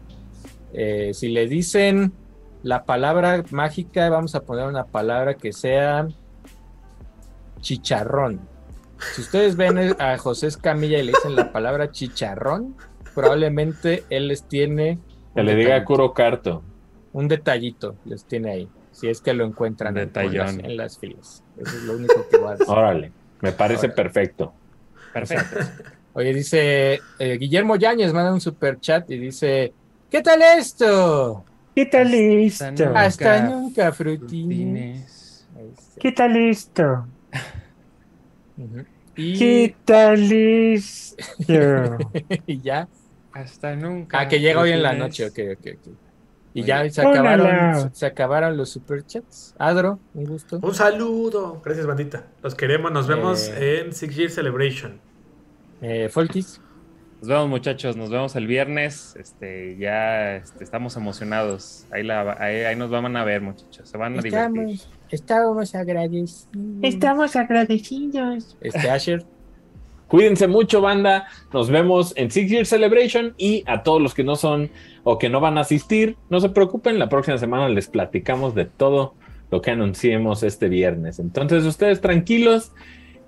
eh, 0.74 1.12
si 1.14 1.30
le 1.30 1.48
dicen 1.48 2.14
la 2.62 2.84
palabra 2.84 3.44
mágica, 3.52 4.10
vamos 4.10 4.36
a 4.36 4.42
poner 4.42 4.68
una 4.68 4.86
palabra 4.86 5.34
que 5.36 5.52
sea 5.54 6.08
chicharrón. 7.62 8.42
Si 9.16 9.22
ustedes 9.22 9.56
ven 9.56 9.78
a 10.00 10.18
José 10.18 10.48
Escamilla 10.48 11.00
y 11.00 11.04
le 11.04 11.12
dicen 11.12 11.36
la 11.36 11.52
palabra 11.52 11.92
chicharrón, 11.92 12.76
probablemente 13.16 14.04
él 14.10 14.28
les 14.28 14.44
tiene 14.48 15.00
Que 15.36 15.44
le 15.44 15.56
diga 15.56 15.84
Kuro 15.84 16.14
Carto. 16.14 16.64
un 17.14 17.28
detallito, 17.28 17.96
les 18.06 18.26
tiene 18.26 18.52
ahí. 18.52 18.70
Si 18.92 19.08
es 19.08 19.22
que 19.22 19.34
lo 19.34 19.46
encuentran 19.46 19.98
en, 19.98 20.12
las, 20.38 20.58
en 20.58 20.78
las 20.78 21.00
filas. 21.00 21.44
Eso 21.58 21.76
es 21.78 21.84
lo 21.84 21.94
único 21.96 22.28
que 22.30 22.38
voy 22.38 22.50
a 22.50 22.52
decir. 22.52 22.68
Órale, 22.70 23.12
me 23.42 23.52
parece 23.52 23.88
Órale. 23.88 23.96
perfecto. 23.96 24.54
Perfecto. 25.14 25.57
Oye, 26.14 26.34
dice 26.34 27.07
eh, 27.18 27.38
Guillermo 27.40 27.76
Yáñez, 27.77 28.14
manda 28.14 28.34
un 28.34 28.41
super 28.41 28.80
chat 28.80 29.10
y 29.11 29.19
dice: 29.19 29.76
¿Qué 30.10 30.22
tal 30.22 30.41
esto? 30.41 31.45
¿Qué 31.76 31.85
tal 31.88 32.14
esto? 32.14 32.95
Hasta 32.95 33.40
Nunca, 33.40 33.40
nunca, 33.40 33.91
frutines. 33.94 35.48
¿Qué 35.99 36.11
tal 36.14 36.35
esto? 36.38 37.07
Ujú. 38.57 38.85
Y, 39.15 39.38
¿Qué 39.38 39.77
tal 39.85 40.31
esto? 40.31 41.15
y 42.48 42.61
ya. 42.61 42.90
Hasta 43.31 43.76
nunca. 43.76 44.22
Ah, 44.22 44.27
que 44.27 44.40
llega 44.40 44.61
hoy 44.61 44.72
en 44.72 44.81
la 44.84 44.94
noche, 44.95 45.26
ok, 45.26 45.40
ok, 45.57 45.68
ok. 45.80 45.98
Y 46.54 46.64
ya 46.64 46.88
se 46.90 47.02
acabaron, 47.02 47.94
se 47.96 48.06
acabaron 48.06 48.58
los 48.58 48.70
superchats. 48.70 49.56
Adro, 49.58 50.00
un 50.14 50.26
gusto. 50.26 50.60
Un 50.62 50.76
saludo. 50.76 51.62
Gracias, 51.66 51.86
bandita. 51.88 52.28
Los 52.44 52.54
queremos. 52.56 52.92
Nos 52.92 53.08
vemos 53.08 53.50
Eh. 53.50 53.82
en 53.86 53.94
Six 53.94 54.16
Year 54.16 54.30
Celebration. 54.30 55.00
Eh, 55.82 56.10
Folkis, 56.10 56.62
Nos 57.22 57.30
vemos, 57.30 57.50
muchachos. 57.50 57.96
Nos 57.98 58.10
vemos 58.10 58.36
el 58.36 58.48
viernes. 58.48 59.16
Este, 59.18 59.78
ya 59.78 60.36
este, 60.36 60.64
estamos 60.64 60.96
emocionados. 60.98 61.86
Ahí, 61.92 62.04
la, 62.04 62.36
ahí, 62.40 62.58
ahí 62.64 62.76
nos 62.76 62.90
van 62.92 63.16
a 63.18 63.24
ver, 63.24 63.42
muchachos. 63.42 63.90
Se 63.90 63.98
van 63.98 64.20
a 64.20 64.22
divertir. 64.22 64.80
estamos, 65.10 65.74
agradecidos. 65.74 66.48
Estamos 66.82 67.36
agradecidos. 67.36 68.58
Este 68.62 68.90
Asher, 68.90 69.26
Cuídense 70.08 70.48
mucho, 70.48 70.80
banda. 70.82 71.26
Nos 71.52 71.72
vemos 71.72 72.14
en 72.16 72.30
Six 72.30 72.52
Year 72.52 72.66
Celebration 72.68 73.34
y 73.38 73.64
a 73.66 73.82
todos 73.82 74.00
los 74.00 74.14
que 74.14 74.24
no 74.24 74.36
son 74.36 74.70
o 75.04 75.18
que 75.18 75.30
no 75.30 75.40
van 75.40 75.58
a 75.58 75.62
asistir, 75.62 76.18
no 76.30 76.40
se 76.40 76.50
preocupen. 76.50 77.00
La 77.00 77.10
próxima 77.10 77.38
semana 77.38 77.70
les 77.70 77.88
platicamos 77.88 78.56
de 78.56 78.66
todo 78.66 79.16
lo 79.52 79.62
que 79.62 79.72
anunciemos 79.72 80.44
este 80.44 80.70
viernes. 80.70 81.20
Entonces, 81.20 81.66
ustedes 81.66 82.02
tranquilos, 82.02 82.72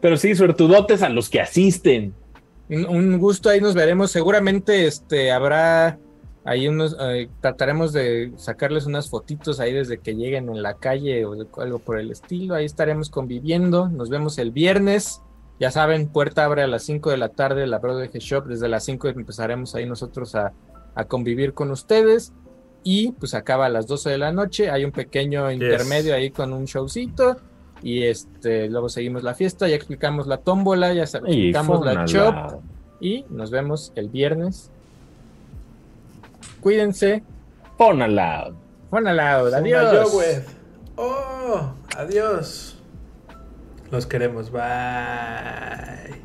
pero 0.02 0.18
sí, 0.18 0.36
suertudotes 0.36 1.04
a 1.04 1.10
los 1.10 1.30
que 1.30 1.42
asisten. 1.42 2.14
un, 2.70 3.20
gusto, 3.20 3.50
ahí 3.50 3.62
nos 3.62 3.76
veremos. 3.76 4.12
Seguramente 4.12 4.88
este 4.88 5.32
habrá 5.32 6.00
ahí 6.46 6.68
unos, 6.68 6.96
eh, 7.00 7.28
trataremos 7.42 7.92
de 7.92 8.32
sacarles 8.38 8.86
unas 8.86 9.10
fotitos 9.10 9.60
ahí 9.60 9.74
desde 9.74 9.98
que 9.98 10.16
lleguen 10.16 10.48
en 10.50 10.62
la 10.62 10.76
calle 10.76 11.26
o 11.26 11.36
algo 11.58 11.80
por 11.80 12.00
el 12.00 12.12
estilo. 12.12 12.56
Ahí 12.56 12.66
estaremos 12.66 13.10
conviviendo. 13.10 13.90
Nos 13.90 14.10
vemos 14.10 14.38
el 14.38 14.52
viernes. 14.52 15.22
Ya 15.60 15.72
saben, 15.72 16.08
puerta 16.08 16.46
abre 16.46 16.64
a 16.64 16.68
las 16.68 16.84
5 16.84 17.10
de 17.12 17.18
la 17.18 17.30
tarde, 17.30 17.66
la 17.68 17.80
Broadway 17.80 18.10
Shop. 18.14 18.46
Desde 18.46 18.68
las 18.68 18.86
5 18.86 19.10
empezaremos 19.10 19.74
ahí 19.74 19.86
nosotros 19.86 20.36
a, 20.36 20.54
a 20.96 21.06
convivir 21.06 21.54
con 21.54 21.72
ustedes. 21.72 22.34
Y 22.84 23.12
pues 23.14 23.34
acaba 23.34 23.66
a 23.66 23.70
las 23.70 23.88
12 23.88 24.12
de 24.12 24.18
la 24.18 24.32
noche. 24.32 24.70
Hay 24.70 24.86
un 24.86 24.92
pequeño 24.92 25.52
intermedio 25.52 26.16
ahí 26.16 26.32
con 26.32 26.54
un 26.54 26.66
showcito. 26.66 27.38
Y 27.82 28.04
este, 28.04 28.70
luego 28.70 28.90
seguimos 28.90 29.24
la 29.24 29.34
fiesta. 29.34 29.68
Ya 29.68 29.76
explicamos 29.76 30.28
la 30.28 30.38
tómbola, 30.38 30.94
ya 30.94 31.04
Y 31.04 31.04
explicamos 31.04 31.86
la 31.86 32.06
chop. 32.06 32.62
Y 33.00 33.26
nos 33.30 33.52
vemos 33.52 33.92
el 33.96 34.10
viernes. 34.10 34.72
Cuídense. 36.62 37.24
Pónala. 37.78 38.54
Juan 38.90 39.08
Alao, 39.08 39.46
Zumba 39.46 39.58
adiós. 39.58 40.14
Yogüed. 40.14 40.44
Oh, 40.96 41.74
adiós. 41.98 42.78
Los 43.92 44.06
queremos. 44.06 44.50
Bye. 44.52 46.25